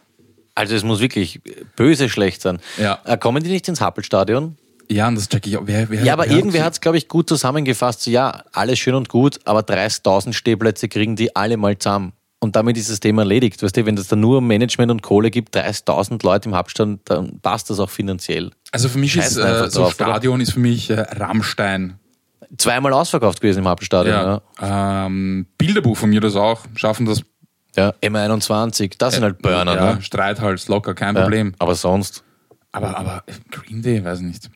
also 0.55 0.73
es 0.73 0.83
muss 0.83 1.01
wirklich 1.01 1.39
böse 1.75 2.09
schlecht 2.09 2.41
sein. 2.41 2.57
Ja. 2.79 2.97
Äh, 3.05 3.15
kommen 3.19 3.43
die 3.43 3.51
nicht 3.51 3.67
ins 3.67 3.79
Happelstadion? 3.79 4.57
Ja, 4.89 5.07
und 5.07 5.15
das 5.15 5.29
check 5.29 5.47
ich 5.47 5.57
auch. 5.57 5.63
Wer, 5.65 5.89
wer, 5.89 6.03
Ja, 6.03 6.13
aber 6.13 6.25
wer 6.25 6.31
irgendwer 6.36 6.63
hat 6.63 6.73
es, 6.73 6.81
glaube 6.81 6.97
ich, 6.97 7.07
gut 7.07 7.27
zusammengefasst. 7.29 8.01
So, 8.03 8.11
ja, 8.11 8.43
alles 8.51 8.79
schön 8.79 8.95
und 8.95 9.09
gut, 9.09 9.39
aber 9.45 9.61
30.000 9.61 10.34
Stehplätze 10.34 10.88
kriegen 10.89 11.15
die 11.15 11.36
alle 11.36 11.57
mal 11.57 11.77
zusammen. 11.77 12.13
und 12.39 12.55
damit 12.57 12.75
ist 12.77 12.89
das 12.89 12.99
Thema 12.99 13.21
erledigt. 13.21 13.63
Weißt 13.63 13.77
du, 13.77 13.86
wenn 13.86 13.97
es 13.97 14.07
da 14.09 14.15
nur 14.17 14.41
Management 14.41 14.91
und 14.91 15.01
Kohle 15.01 15.31
gibt, 15.31 15.55
30.000 15.55 16.23
Leute 16.25 16.49
im 16.49 16.55
Hauptstand, 16.55 17.01
dann 17.05 17.39
passt 17.39 17.69
das 17.69 17.79
auch 17.79 17.89
finanziell. 17.89 18.51
Also 18.73 18.89
für 18.89 18.97
mich 18.99 19.15
ist 19.15 19.23
Scheißen 19.23 19.43
einfach 19.43 19.65
äh, 19.67 19.69
so 19.69 19.79
drauf, 19.84 19.95
oder? 19.95 20.05
Stadion 20.09 20.41
ist 20.41 20.51
für 20.53 20.59
mich 20.59 20.89
äh, 20.89 20.99
Rammstein. 20.99 21.99
Zweimal 22.57 22.91
ausverkauft 22.93 23.39
gewesen 23.41 23.59
im 23.59 23.67
Hauptstadion. 23.67 24.13
Ja. 24.15 24.41
Ja. 24.61 25.05
Ähm, 25.05 25.47
Bilderbuch 25.57 25.97
von 25.97 26.09
mir 26.09 26.19
das 26.21 26.36
auch. 26.36 26.61
Schaffen 26.75 27.05
das. 27.05 27.21
Ja, 27.75 27.91
M21, 28.03 28.95
das 28.99 29.15
sind 29.15 29.23
halt 29.23 29.41
Burner. 29.41 29.75
ja, 29.75 29.95
ne? 29.95 30.01
Streithals, 30.01 30.67
locker, 30.67 30.93
kein 30.93 31.15
Ja, 31.15 31.23
Problem. 31.23 31.55
aber 31.57 31.73
sonst. 31.73 32.23
Aber, 32.71 32.95
aber 32.97 33.23
Green 33.49 33.81
Day, 33.81 34.03
weiß 34.03 34.19
nicht. 34.19 34.49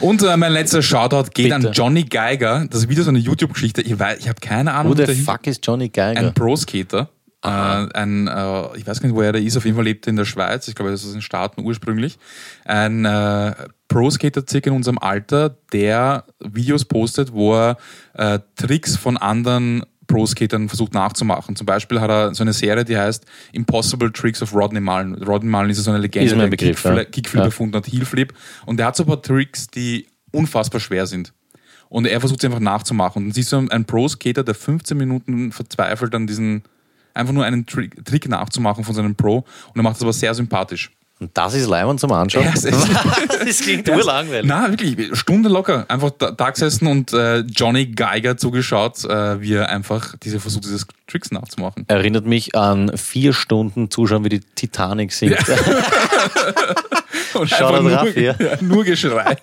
Und 0.00 0.22
äh, 0.22 0.36
mein 0.36 0.52
letzter 0.52 0.82
Shoutout 0.82 1.30
geht 1.34 1.50
Bitte. 1.52 1.68
an 1.68 1.72
Johnny 1.72 2.04
Geiger. 2.04 2.66
Das 2.70 2.80
ist 2.80 2.88
wieder 2.88 3.02
so 3.02 3.10
eine 3.10 3.18
YouTube-Geschichte. 3.18 3.82
Ich, 3.82 3.94
weiß- 3.94 4.18
ich 4.18 4.28
habe 4.28 4.40
keine 4.40 4.72
Ahnung. 4.72 4.92
Who 4.92 4.94
the 4.96 4.98
wer 5.00 5.06
dahinter- 5.08 5.32
fuck 5.32 5.46
ist 5.46 5.66
Johnny 5.66 5.88
Geiger? 5.88 6.18
Ein 6.20 6.34
Pro-Skater. 6.34 7.08
Äh, 7.42 7.48
ein, 7.48 8.26
äh, 8.28 8.76
ich 8.76 8.86
weiß 8.86 9.00
gar 9.00 9.08
nicht, 9.08 9.16
woher 9.16 9.32
der 9.32 9.40
ist. 9.42 9.56
Auf 9.56 9.64
jeden 9.64 9.74
Fall 9.76 9.84
lebt 9.84 10.06
er 10.06 10.10
in 10.10 10.16
der 10.16 10.26
Schweiz. 10.26 10.68
Ich 10.68 10.74
glaube, 10.74 10.90
das 10.90 11.00
ist 11.00 11.06
aus 11.08 11.12
den 11.12 11.22
Staaten 11.22 11.62
ursprünglich. 11.64 12.18
Ein 12.66 13.04
äh, 13.06 13.54
Pro-Skater 13.88 14.42
circa 14.48 14.68
in 14.70 14.76
unserem 14.76 14.98
Alter, 14.98 15.56
der 15.72 16.24
Videos 16.38 16.84
postet, 16.84 17.32
wo 17.32 17.54
er 17.54 17.76
äh, 18.14 18.40
Tricks 18.56 18.96
von 18.96 19.16
anderen 19.16 19.82
Pro-Skatern 20.10 20.68
versucht 20.68 20.92
nachzumachen. 20.92 21.56
Zum 21.56 21.66
Beispiel 21.66 22.00
hat 22.00 22.10
er 22.10 22.34
so 22.34 22.42
eine 22.42 22.52
Serie, 22.52 22.84
die 22.84 22.96
heißt 22.98 23.24
Impossible 23.52 24.10
Tricks 24.12 24.42
of 24.42 24.52
Rodney 24.54 24.80
Mullen. 24.80 25.14
Rodney 25.22 25.48
Mullen 25.50 25.70
ist 25.70 25.78
ja 25.78 25.84
so 25.84 25.90
eine 25.90 26.00
Legende, 26.00 26.36
der 26.36 26.46
Begriff, 26.48 26.82
Kickflip, 26.82 26.96
ja. 26.96 27.04
Kickflip 27.04 27.40
Ja. 27.40 27.44
erfunden 27.46 27.76
hat, 27.76 27.86
Heelflip. 27.86 28.34
Und 28.66 28.76
der 28.78 28.86
hat 28.86 28.96
so 28.96 29.04
ein 29.04 29.06
paar 29.06 29.22
Tricks, 29.22 29.68
die 29.68 30.06
unfassbar 30.32 30.80
schwer 30.80 31.06
sind. 31.06 31.32
Und 31.88 32.06
er 32.06 32.20
versucht 32.20 32.40
sie 32.40 32.46
einfach 32.46 32.60
nachzumachen. 32.60 33.22
Und 33.22 33.28
dann 33.28 33.34
siehst 33.34 33.52
du 33.52 33.56
einen 33.68 33.84
Pro-Skater, 33.84 34.44
der 34.44 34.54
15 34.54 34.96
Minuten 34.96 35.52
verzweifelt 35.52 36.14
an 36.14 36.26
diesen, 36.26 36.62
einfach 37.14 37.32
nur 37.32 37.44
einen 37.44 37.66
Trick, 37.66 38.04
Trick 38.04 38.28
nachzumachen 38.28 38.84
von 38.84 38.94
seinem 38.94 39.14
Pro. 39.16 39.38
Und 39.38 39.76
er 39.76 39.82
macht 39.82 39.96
das 39.96 40.02
aber 40.02 40.12
sehr 40.12 40.34
sympathisch. 40.34 40.92
Und 41.20 41.30
das 41.36 41.52
ist 41.54 41.68
Leimand 41.68 42.00
zum 42.00 42.10
Anschauen. 42.12 42.44
Ja, 42.44 42.52
es 42.54 42.64
ist- 42.64 42.88
das 43.46 43.60
klingt 43.60 43.86
urlangweilig. 43.88 44.46
Na, 44.46 44.70
wirklich, 44.70 45.16
Stunde 45.18 45.50
locker. 45.50 45.84
Einfach 45.88 46.12
gesessen 46.54 46.86
und 46.86 47.12
äh, 47.12 47.40
Johnny 47.40 47.86
Geiger 47.86 48.38
zugeschaut, 48.38 49.04
äh, 49.04 49.40
wie 49.40 49.52
er 49.54 49.68
einfach 49.68 50.14
diese 50.22 50.40
versucht, 50.40 50.64
dieses 50.64 50.86
Tricks 51.10 51.30
nachzumachen. 51.30 51.84
Erinnert 51.88 52.26
mich 52.26 52.54
an 52.54 52.96
vier 52.96 53.32
Stunden 53.32 53.90
Zuschauen, 53.90 54.24
wie 54.24 54.30
die 54.30 54.40
Titanic 54.40 55.12
singt. 55.12 55.36
Und 57.34 57.48
Shoutout 57.48 57.82
nur, 57.82 57.92
Raffi, 57.92 58.24
ja. 58.24 58.34
ja, 58.38 58.56
nur 58.60 58.84
Geschrei. 58.84 59.36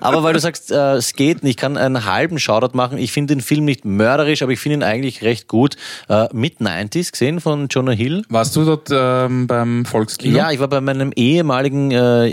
Aber 0.00 0.22
weil 0.22 0.32
du 0.32 0.40
sagst, 0.40 0.70
äh, 0.70 0.94
es 0.94 1.14
geht 1.14 1.42
nicht, 1.42 1.48
ich 1.48 1.56
kann 1.56 1.76
einen 1.76 2.04
halben 2.04 2.38
Shoutout 2.38 2.76
machen. 2.76 2.98
Ich 2.98 3.10
finde 3.12 3.34
den 3.34 3.40
Film 3.40 3.64
nicht 3.64 3.84
mörderisch, 3.84 4.42
aber 4.42 4.52
ich 4.52 4.60
finde 4.60 4.78
ihn 4.78 4.82
eigentlich 4.82 5.22
recht 5.22 5.48
gut. 5.48 5.76
Äh, 6.08 6.28
mit 6.32 6.60
90s 6.60 7.10
gesehen 7.10 7.40
von 7.40 7.68
Jonah 7.68 7.92
Hill. 7.92 8.22
Warst 8.28 8.54
du 8.54 8.64
dort 8.64 8.88
ähm, 8.92 9.46
beim 9.46 9.84
Volkskino? 9.84 10.36
Ja, 10.36 10.50
ich 10.50 10.60
war 10.60 10.68
bei 10.68 10.80
meinem 10.80 11.12
ehemaligen 11.14 11.90
äh, 11.90 12.26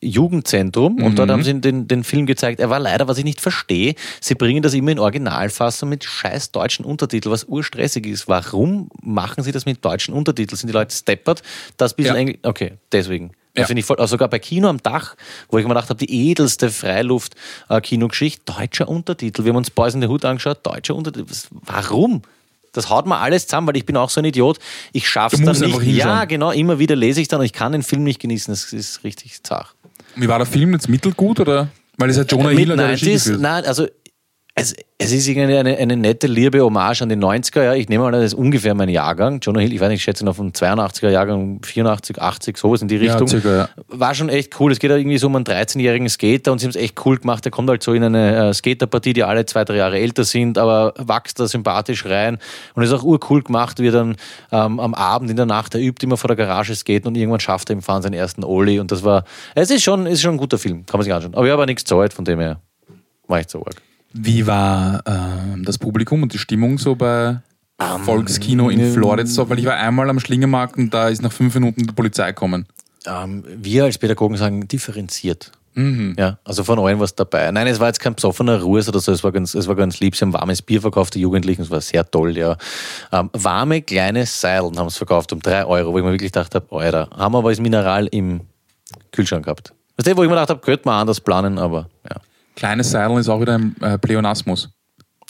Jugendzentrum 0.00 1.02
und 1.02 1.18
dort 1.18 1.30
haben 1.30 1.42
sie 1.42 1.60
den, 1.60 1.88
den 1.88 2.04
Film 2.04 2.26
gezeigt. 2.26 2.60
Er 2.60 2.70
war 2.70 2.78
leider, 2.78 3.08
was 3.08 3.18
ich 3.18 3.24
nicht 3.24 3.40
verstehe, 3.40 3.94
sie 4.20 4.34
bringen 4.34 4.62
das 4.62 4.74
immer 4.74 4.92
in 4.92 4.98
Originalfassung 4.98 5.88
mit 5.88 6.04
scheiß 6.04 6.52
deutschen 6.52 6.84
Untertiteln, 6.84 7.32
was 7.32 7.44
urstressig 7.44 8.06
ist. 8.06 8.28
Warum 8.30 8.88
machen 9.02 9.42
sie 9.44 9.52
das 9.52 9.66
mit 9.66 9.84
deutschen 9.84 10.14
Untertiteln? 10.14 10.56
Sind 10.56 10.68
die 10.68 10.72
Leute 10.72 10.94
steppert? 10.96 11.42
Das 11.76 11.92
bisschen 11.94 12.14
Ja. 12.14 12.20
Englisch. 12.20 12.38
Okay, 12.44 12.78
deswegen. 12.92 13.32
Ja. 13.56 13.66
finde 13.66 13.80
ich 13.80 13.86
voll, 13.86 13.96
also 13.98 14.12
sogar 14.12 14.28
bei 14.28 14.38
Kino 14.38 14.68
am 14.68 14.80
Dach, 14.80 15.16
wo 15.50 15.58
ich 15.58 15.64
mir 15.64 15.70
gedacht 15.70 15.90
habe, 15.90 15.98
die 16.06 16.30
edelste 16.30 16.70
Freiluft-Kinogeschichte, 16.70 18.42
deutscher 18.46 18.88
Untertitel. 18.88 19.44
Wir 19.44 19.50
haben 19.50 19.56
uns 19.56 19.70
Boys 19.70 19.94
in 19.94 20.00
the 20.00 20.06
Hood 20.06 20.24
angeschaut, 20.24 20.60
deutscher 20.64 20.94
Untertitel. 20.94 21.26
Warum? 21.50 22.22
Das 22.72 22.88
haut 22.88 23.06
mir 23.06 23.18
alles 23.18 23.48
zusammen, 23.48 23.66
weil 23.66 23.76
ich 23.76 23.84
bin 23.84 23.96
auch 23.96 24.10
so 24.10 24.20
ein 24.20 24.24
Idiot. 24.24 24.58
Ich 24.92 25.08
schaff's 25.08 25.36
Du 25.36 25.44
dann 25.44 25.58
nicht. 25.58 25.82
Ja, 25.82 26.24
genau, 26.26 26.52
immer 26.52 26.78
wieder 26.78 26.94
lese 26.94 27.20
ich 27.20 27.26
dann 27.28 27.40
und 27.40 27.46
ich 27.46 27.52
kann 27.52 27.72
den 27.72 27.82
Film 27.82 28.04
nicht 28.04 28.20
genießen. 28.20 28.52
Das 28.52 28.72
ist 28.72 29.02
richtig 29.02 29.42
zart. 29.42 29.74
Wie 30.14 30.28
war 30.28 30.38
der 30.38 30.46
Film 30.46 30.72
jetzt 30.72 30.88
mittelgut 30.88 31.40
oder? 31.40 31.68
Weil 31.96 32.10
es 32.10 32.16
ja 32.16 32.22
Jonah 32.22 32.50
Hill 32.50 32.68
Mit 32.68 32.78
der 32.78 32.88
Regie 32.90 33.06
90s, 33.10 33.12
geführt. 33.24 33.40
nein, 33.40 33.64
also 33.66 33.86
es, 34.56 34.74
es 34.98 35.12
ist 35.12 35.28
irgendwie 35.28 35.56
eine, 35.56 35.76
eine 35.76 35.96
nette, 35.96 36.26
liebe 36.26 36.60
Hommage 36.60 37.02
an 37.02 37.08
die 37.08 37.14
90er. 37.16 37.62
Ja. 37.62 37.74
Ich 37.74 37.88
nehme 37.88 38.04
mal, 38.04 38.10
das 38.10 38.24
ist 38.24 38.34
ungefähr 38.34 38.74
mein 38.74 38.88
Jahrgang. 38.88 39.38
Jonah 39.40 39.60
Hill, 39.60 39.72
ich 39.72 39.80
weiß 39.80 39.88
nicht, 39.88 39.98
ich 39.98 40.02
schätze 40.02 40.24
ihn 40.24 40.28
auf 40.28 40.40
einen 40.40 40.50
82er 40.52 41.08
Jahrgang, 41.08 41.60
84, 41.64 42.20
80, 42.20 42.56
sowas 42.58 42.82
in 42.82 42.88
die 42.88 42.96
Ja, 42.96 43.12
Richtung. 43.12 43.28
circa, 43.28 43.56
ja. 43.56 43.68
War 43.88 44.14
schon 44.14 44.28
echt 44.28 44.58
cool. 44.60 44.72
Es 44.72 44.80
geht 44.80 44.90
ja 44.90 44.96
irgendwie 44.96 45.18
so 45.18 45.28
um 45.28 45.36
einen 45.36 45.44
13-jährigen 45.44 46.08
Skater 46.08 46.50
und 46.52 46.58
sie 46.58 46.66
haben 46.66 46.70
es 46.70 46.76
echt 46.76 47.04
cool 47.06 47.18
gemacht. 47.18 47.44
Der 47.44 47.52
kommt 47.52 47.70
halt 47.70 47.82
so 47.82 47.94
in 47.94 48.02
eine 48.02 48.48
äh, 48.48 48.54
Skaterpartie, 48.54 49.12
die 49.12 49.22
alle 49.22 49.46
zwei, 49.46 49.64
drei 49.64 49.76
Jahre 49.76 49.98
älter 49.98 50.24
sind, 50.24 50.58
aber 50.58 50.94
wächst 50.98 51.38
da 51.38 51.46
sympathisch 51.46 52.04
rein 52.06 52.38
und 52.74 52.82
ist 52.82 52.92
auch 52.92 53.04
urcool 53.04 53.42
gemacht, 53.42 53.78
wie 53.78 53.88
er 53.88 53.92
dann 53.92 54.16
ähm, 54.50 54.80
am 54.80 54.94
Abend 54.94 55.30
in 55.30 55.36
der 55.36 55.46
Nacht, 55.46 55.74
er 55.74 55.80
übt 55.80 56.04
immer 56.04 56.16
vor 56.16 56.28
der 56.28 56.36
Garage 56.36 56.74
skaten 56.74 57.06
und 57.06 57.14
irgendwann 57.16 57.40
schafft 57.40 57.70
er 57.70 57.74
im 57.74 57.82
Fahren 57.82 58.02
seinen 58.02 58.14
ersten 58.14 58.44
Ollie 58.44 58.80
und 58.80 58.90
das 58.90 59.04
war, 59.04 59.24
es 59.54 59.70
ist 59.70 59.84
schon, 59.84 60.06
ist 60.06 60.20
schon 60.20 60.34
ein 60.34 60.38
guter 60.38 60.58
Film, 60.58 60.84
kann 60.86 60.98
man 60.98 61.04
sich 61.04 61.14
anschauen. 61.14 61.34
Aber 61.34 61.46
ich 61.46 61.52
habe 61.52 61.64
nichts 61.66 61.84
gezahlt, 61.84 62.12
von 62.12 62.24
dem 62.24 62.40
her 62.40 62.60
war 63.28 63.38
echt 63.38 63.50
so 63.50 63.64
arg. 63.64 63.76
Wie 64.12 64.46
war 64.46 65.02
ähm, 65.06 65.64
das 65.64 65.78
Publikum 65.78 66.22
und 66.22 66.32
die 66.32 66.38
Stimmung 66.38 66.78
so 66.78 66.94
bei 66.94 67.40
Volkskino 68.04 68.68
in 68.68 68.92
Floridsdorf? 68.92 69.50
Weil 69.50 69.58
ich 69.58 69.66
war 69.66 69.76
einmal 69.76 70.10
am 70.10 70.20
Schlingermarkt 70.20 70.76
und 70.76 70.92
da 70.92 71.08
ist 71.08 71.22
nach 71.22 71.32
fünf 71.32 71.54
Minuten 71.54 71.86
die 71.86 71.92
Polizei 71.92 72.28
gekommen. 72.28 72.66
ähm, 73.06 73.44
wir 73.46 73.84
als 73.84 73.98
Pädagogen 73.98 74.36
sagen, 74.36 74.66
differenziert. 74.68 75.52
Ja, 76.18 76.38
also 76.44 76.64
von 76.64 76.78
allen 76.80 76.98
was 76.98 77.14
dabei. 77.14 77.50
Nein, 77.52 77.68
es 77.68 77.78
war 77.78 77.86
jetzt 77.86 78.00
kein 78.00 78.14
besoffener 78.14 78.60
Ruhe 78.60 78.82
oder 78.86 78.98
so, 78.98 79.12
es 79.12 79.22
war 79.22 79.30
ganz, 79.30 79.54
es 79.54 79.68
war 79.68 79.76
ganz 79.76 80.00
lieb. 80.00 80.16
Sie 80.16 80.24
haben 80.24 80.32
warmes 80.32 80.62
Bier 80.62 80.80
verkauft, 80.80 81.14
die 81.14 81.20
Jugendlichen, 81.20 81.62
es 81.62 81.70
war 81.70 81.80
sehr 81.80 82.10
toll, 82.10 82.36
ja. 82.36 82.56
Ähm, 83.12 83.30
warme 83.32 83.80
kleine 83.80 84.26
Seilen 84.26 84.76
haben 84.78 84.88
es 84.88 84.96
verkauft 84.96 85.32
um 85.32 85.40
drei 85.40 85.64
Euro, 85.64 85.92
wo 85.92 85.98
ich 85.98 86.04
mir 86.04 86.10
wirklich 86.10 86.32
gedacht 86.32 86.54
habe, 86.56 86.66
Alter, 86.76 87.08
haben 87.16 87.32
wir 87.32 87.38
aber 87.38 87.50
das 87.50 87.60
Mineral 87.60 88.08
im 88.08 88.40
Kühlschrank 89.12 89.44
gehabt. 89.44 89.72
Weißt 89.96 90.08
du, 90.08 90.16
wo 90.16 90.22
ich 90.22 90.28
mir 90.28 90.34
gedacht 90.34 90.50
habe, 90.50 90.60
könnte 90.60 90.82
man 90.86 91.00
anders 91.00 91.20
planen, 91.20 91.58
aber 91.58 91.88
ja. 92.08 92.16
Kleines 92.60 92.90
Seilen 92.90 93.16
ist 93.16 93.26
auch 93.30 93.40
wieder 93.40 93.56
ein 93.56 93.74
äh, 93.80 93.96
Pleonasmus. 93.96 94.68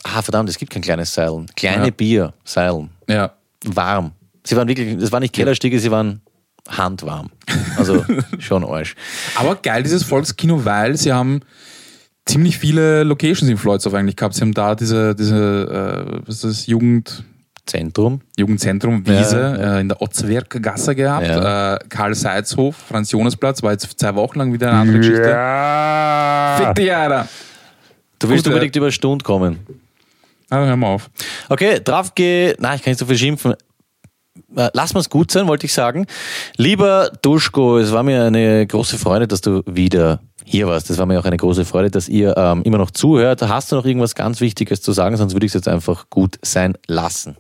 Ah, 0.03 0.21
verdammt, 0.21 0.49
es 0.49 0.59
gibt 0.59 0.73
kein 0.73 0.83
kleines 0.83 1.15
Seilen. 1.15 1.47
Kleine 1.55 1.85
Ja. 1.85 1.91
Bier, 1.93 2.35
Seilen. 2.43 2.91
Ja. 3.09 3.35
Warm. 3.65 4.11
Sie 4.45 4.57
waren 4.57 4.67
wirklich, 4.67 5.01
es 5.01 5.13
waren 5.13 5.21
nicht 5.21 5.33
Kellerstiege, 5.33 5.79
sie 5.79 5.93
waren 5.93 6.23
handwarm. 6.69 7.31
Also 7.77 8.05
schon 8.41 8.65
Arsch. 8.65 8.97
Aber 9.37 9.55
geil, 9.55 9.85
dieses 9.85 10.03
Volkskino, 10.03 10.65
weil 10.65 10.97
sie 10.97 11.13
haben 11.13 11.43
ziemlich 12.27 12.59
viele 12.59 13.05
Locations 13.05 13.49
in 13.49 13.59
Floridsdorf 13.59 13.95
eigentlich 13.95 14.17
gehabt. 14.17 14.35
Sie 14.35 14.41
haben 14.41 14.53
da 14.53 14.75
diese, 14.75 15.15
diese 15.15 16.17
äh, 16.17 16.21
was 16.27 16.37
ist 16.37 16.45
das, 16.45 16.67
Jugend, 16.67 17.23
Zentrum. 17.67 18.21
Jugendzentrum 18.37 19.07
Wiese 19.07 19.57
Ja. 19.59 19.77
Äh, 19.77 19.81
in 19.81 19.89
der 19.89 20.01
Otzwerkgasse 20.03 20.95
gehabt. 20.95 21.27
Ja. 21.27 21.75
Äh, 21.75 21.79
Karl 21.89 22.15
Seitz-Hof, 22.15 22.77
Franz 22.89 23.11
Jonesplatz, 23.13 23.63
war 23.63 23.73
jetzt 23.73 23.99
zwei 23.99 24.15
Wochen 24.15 24.39
lang 24.39 24.53
wieder 24.53 24.71
eine 24.71 24.79
andere 24.81 24.99
Geschichte. 24.99 25.23
Fick 26.59 26.75
dich, 26.77 26.95
Alter! 26.95 27.29
Du 28.19 28.29
willst 28.29 28.45
Gut, 28.45 28.53
unbedingt 28.53 28.77
über 28.77 28.87
eine 28.87 28.93
Stunde 28.93 29.25
kommen. 29.25 29.59
Ah, 30.51 30.65
hör 30.65 30.77
mal 30.77 30.89
auf. 30.89 31.09
Okay, 31.49 31.81
drauf 31.83 32.15
geh. 32.15 32.55
Nein, 32.59 32.77
ich 32.77 32.83
kann 32.83 32.91
nicht 32.91 32.99
so 32.99 33.07
viel 33.07 33.17
schimpfen. 33.17 33.55
Äh, 34.57 34.69
Lass 34.75 34.95
mal's 34.95 35.09
gut 35.09 35.31
sein, 35.31 35.47
wollte 35.47 35.67
ich 35.67 35.73
sagen. 35.73 36.07
Lieber 36.57 37.11
Duschko, 37.23 37.79
es 37.79 37.93
war 37.93 38.03
mir 38.03 38.25
eine 38.25 38.67
große 38.67 38.99
Freude, 38.99 39.29
dass 39.29 39.41
du 39.41 39.63
wieder 39.67 40.21
hier 40.45 40.67
warst. 40.67 40.91
Es 40.91 40.99
war 40.99 41.07
mir 41.07 41.19
auch 41.21 41.25
eine 41.25 41.37
große 41.37 41.65
Freude, 41.65 41.91
dass 41.91 42.09
ihr 42.09 42.37
ähm, 42.37 42.63
immer 42.65 42.79
noch 42.79 42.91
zuhört. 42.91 43.43
Hast 43.43 43.71
du 43.71 43.77
noch 43.77 43.85
irgendwas 43.85 44.15
ganz 44.15 44.41
Wichtiges 44.41 44.83
zu 44.83 44.93
sagen? 44.93 45.17
Sonst 45.17 45.35
würde 45.35 45.47
ich 45.47 45.51
es 45.51 45.55
jetzt 45.55 45.69
einfach 45.69 46.11
gut 46.11 46.39
sein 46.43 46.75
lassen. 46.89 47.37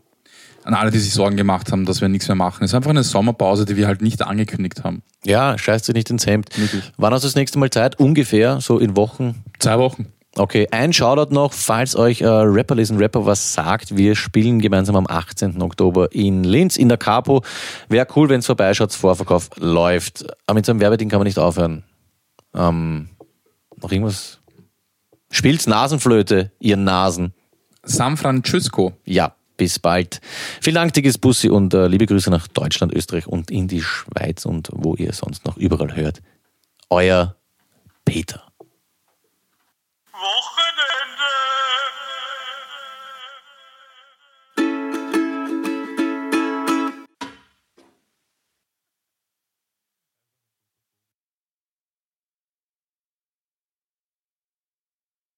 An 0.64 0.74
alle, 0.74 0.90
die 0.90 0.98
sich 0.98 1.12
Sorgen 1.12 1.36
gemacht 1.36 1.72
haben, 1.72 1.86
dass 1.86 2.00
wir 2.00 2.08
nichts 2.08 2.28
mehr 2.28 2.34
machen. 2.34 2.64
Es 2.64 2.70
ist 2.70 2.74
einfach 2.74 2.90
eine 2.90 3.02
Sommerpause, 3.02 3.64
die 3.64 3.76
wir 3.76 3.86
halt 3.86 4.02
nicht 4.02 4.22
angekündigt 4.22 4.84
haben. 4.84 5.02
Ja, 5.24 5.56
scheiß 5.56 5.82
dir 5.82 5.94
nicht 5.94 6.10
ins 6.10 6.26
Hemd. 6.26 6.50
Wirklich. 6.56 6.92
Wann 6.96 7.12
hast 7.14 7.22
du 7.22 7.28
das 7.28 7.34
nächste 7.34 7.58
Mal 7.58 7.70
Zeit? 7.70 7.98
Ungefähr, 7.98 8.60
so 8.60 8.78
in 8.78 8.96
Wochen. 8.96 9.42
Zwei 9.58 9.78
Wochen. 9.78 10.06
Okay, 10.36 10.68
ein 10.70 10.92
Shoutout 10.92 11.34
noch, 11.34 11.52
falls 11.52 11.96
euch 11.96 12.20
äh, 12.20 12.26
Rapper 12.28 12.76
lesen 12.76 12.98
Rapper 12.98 13.26
was 13.26 13.52
sagt. 13.52 13.96
Wir 13.96 14.14
spielen 14.14 14.60
gemeinsam 14.60 14.94
am 14.94 15.06
18. 15.08 15.60
Oktober 15.60 16.12
in 16.12 16.44
Linz 16.44 16.76
in 16.76 16.88
der 16.88 16.98
Capo. 16.98 17.42
Wäre 17.88 18.06
cool, 18.14 18.28
wenn 18.28 18.38
es 18.38 18.46
vorbeischaut, 18.46 18.92
Vorverkauf 18.92 19.50
läuft. 19.56 20.24
Aber 20.46 20.54
mit 20.54 20.66
so 20.66 20.72
einem 20.72 20.80
Werbeding 20.80 21.08
kann 21.08 21.18
man 21.18 21.26
nicht 21.26 21.38
aufhören. 21.38 21.82
Ähm, 22.54 23.08
noch 23.82 23.90
irgendwas? 23.90 24.38
Spielt's 25.32 25.66
Nasenflöte, 25.66 26.52
ihr 26.60 26.76
Nasen. 26.76 27.34
San 27.82 28.16
Francisco. 28.16 28.92
Ja, 29.04 29.34
bis 29.60 29.78
bald. 29.78 30.22
Vielen 30.62 30.76
Dank, 30.76 30.94
dickes 30.94 31.18
Bussi 31.18 31.50
und 31.50 31.74
äh, 31.74 31.86
liebe 31.86 32.06
Grüße 32.06 32.30
nach 32.30 32.48
Deutschland, 32.48 32.94
Österreich 32.94 33.26
und 33.26 33.50
in 33.50 33.68
die 33.68 33.82
Schweiz 33.82 34.46
und 34.46 34.70
wo 34.72 34.94
ihr 34.94 35.12
sonst 35.12 35.44
noch 35.44 35.58
überall 35.58 35.94
hört. 35.94 36.22
Euer 36.88 37.36
Peter. 38.06 38.42
Woche 40.12 40.59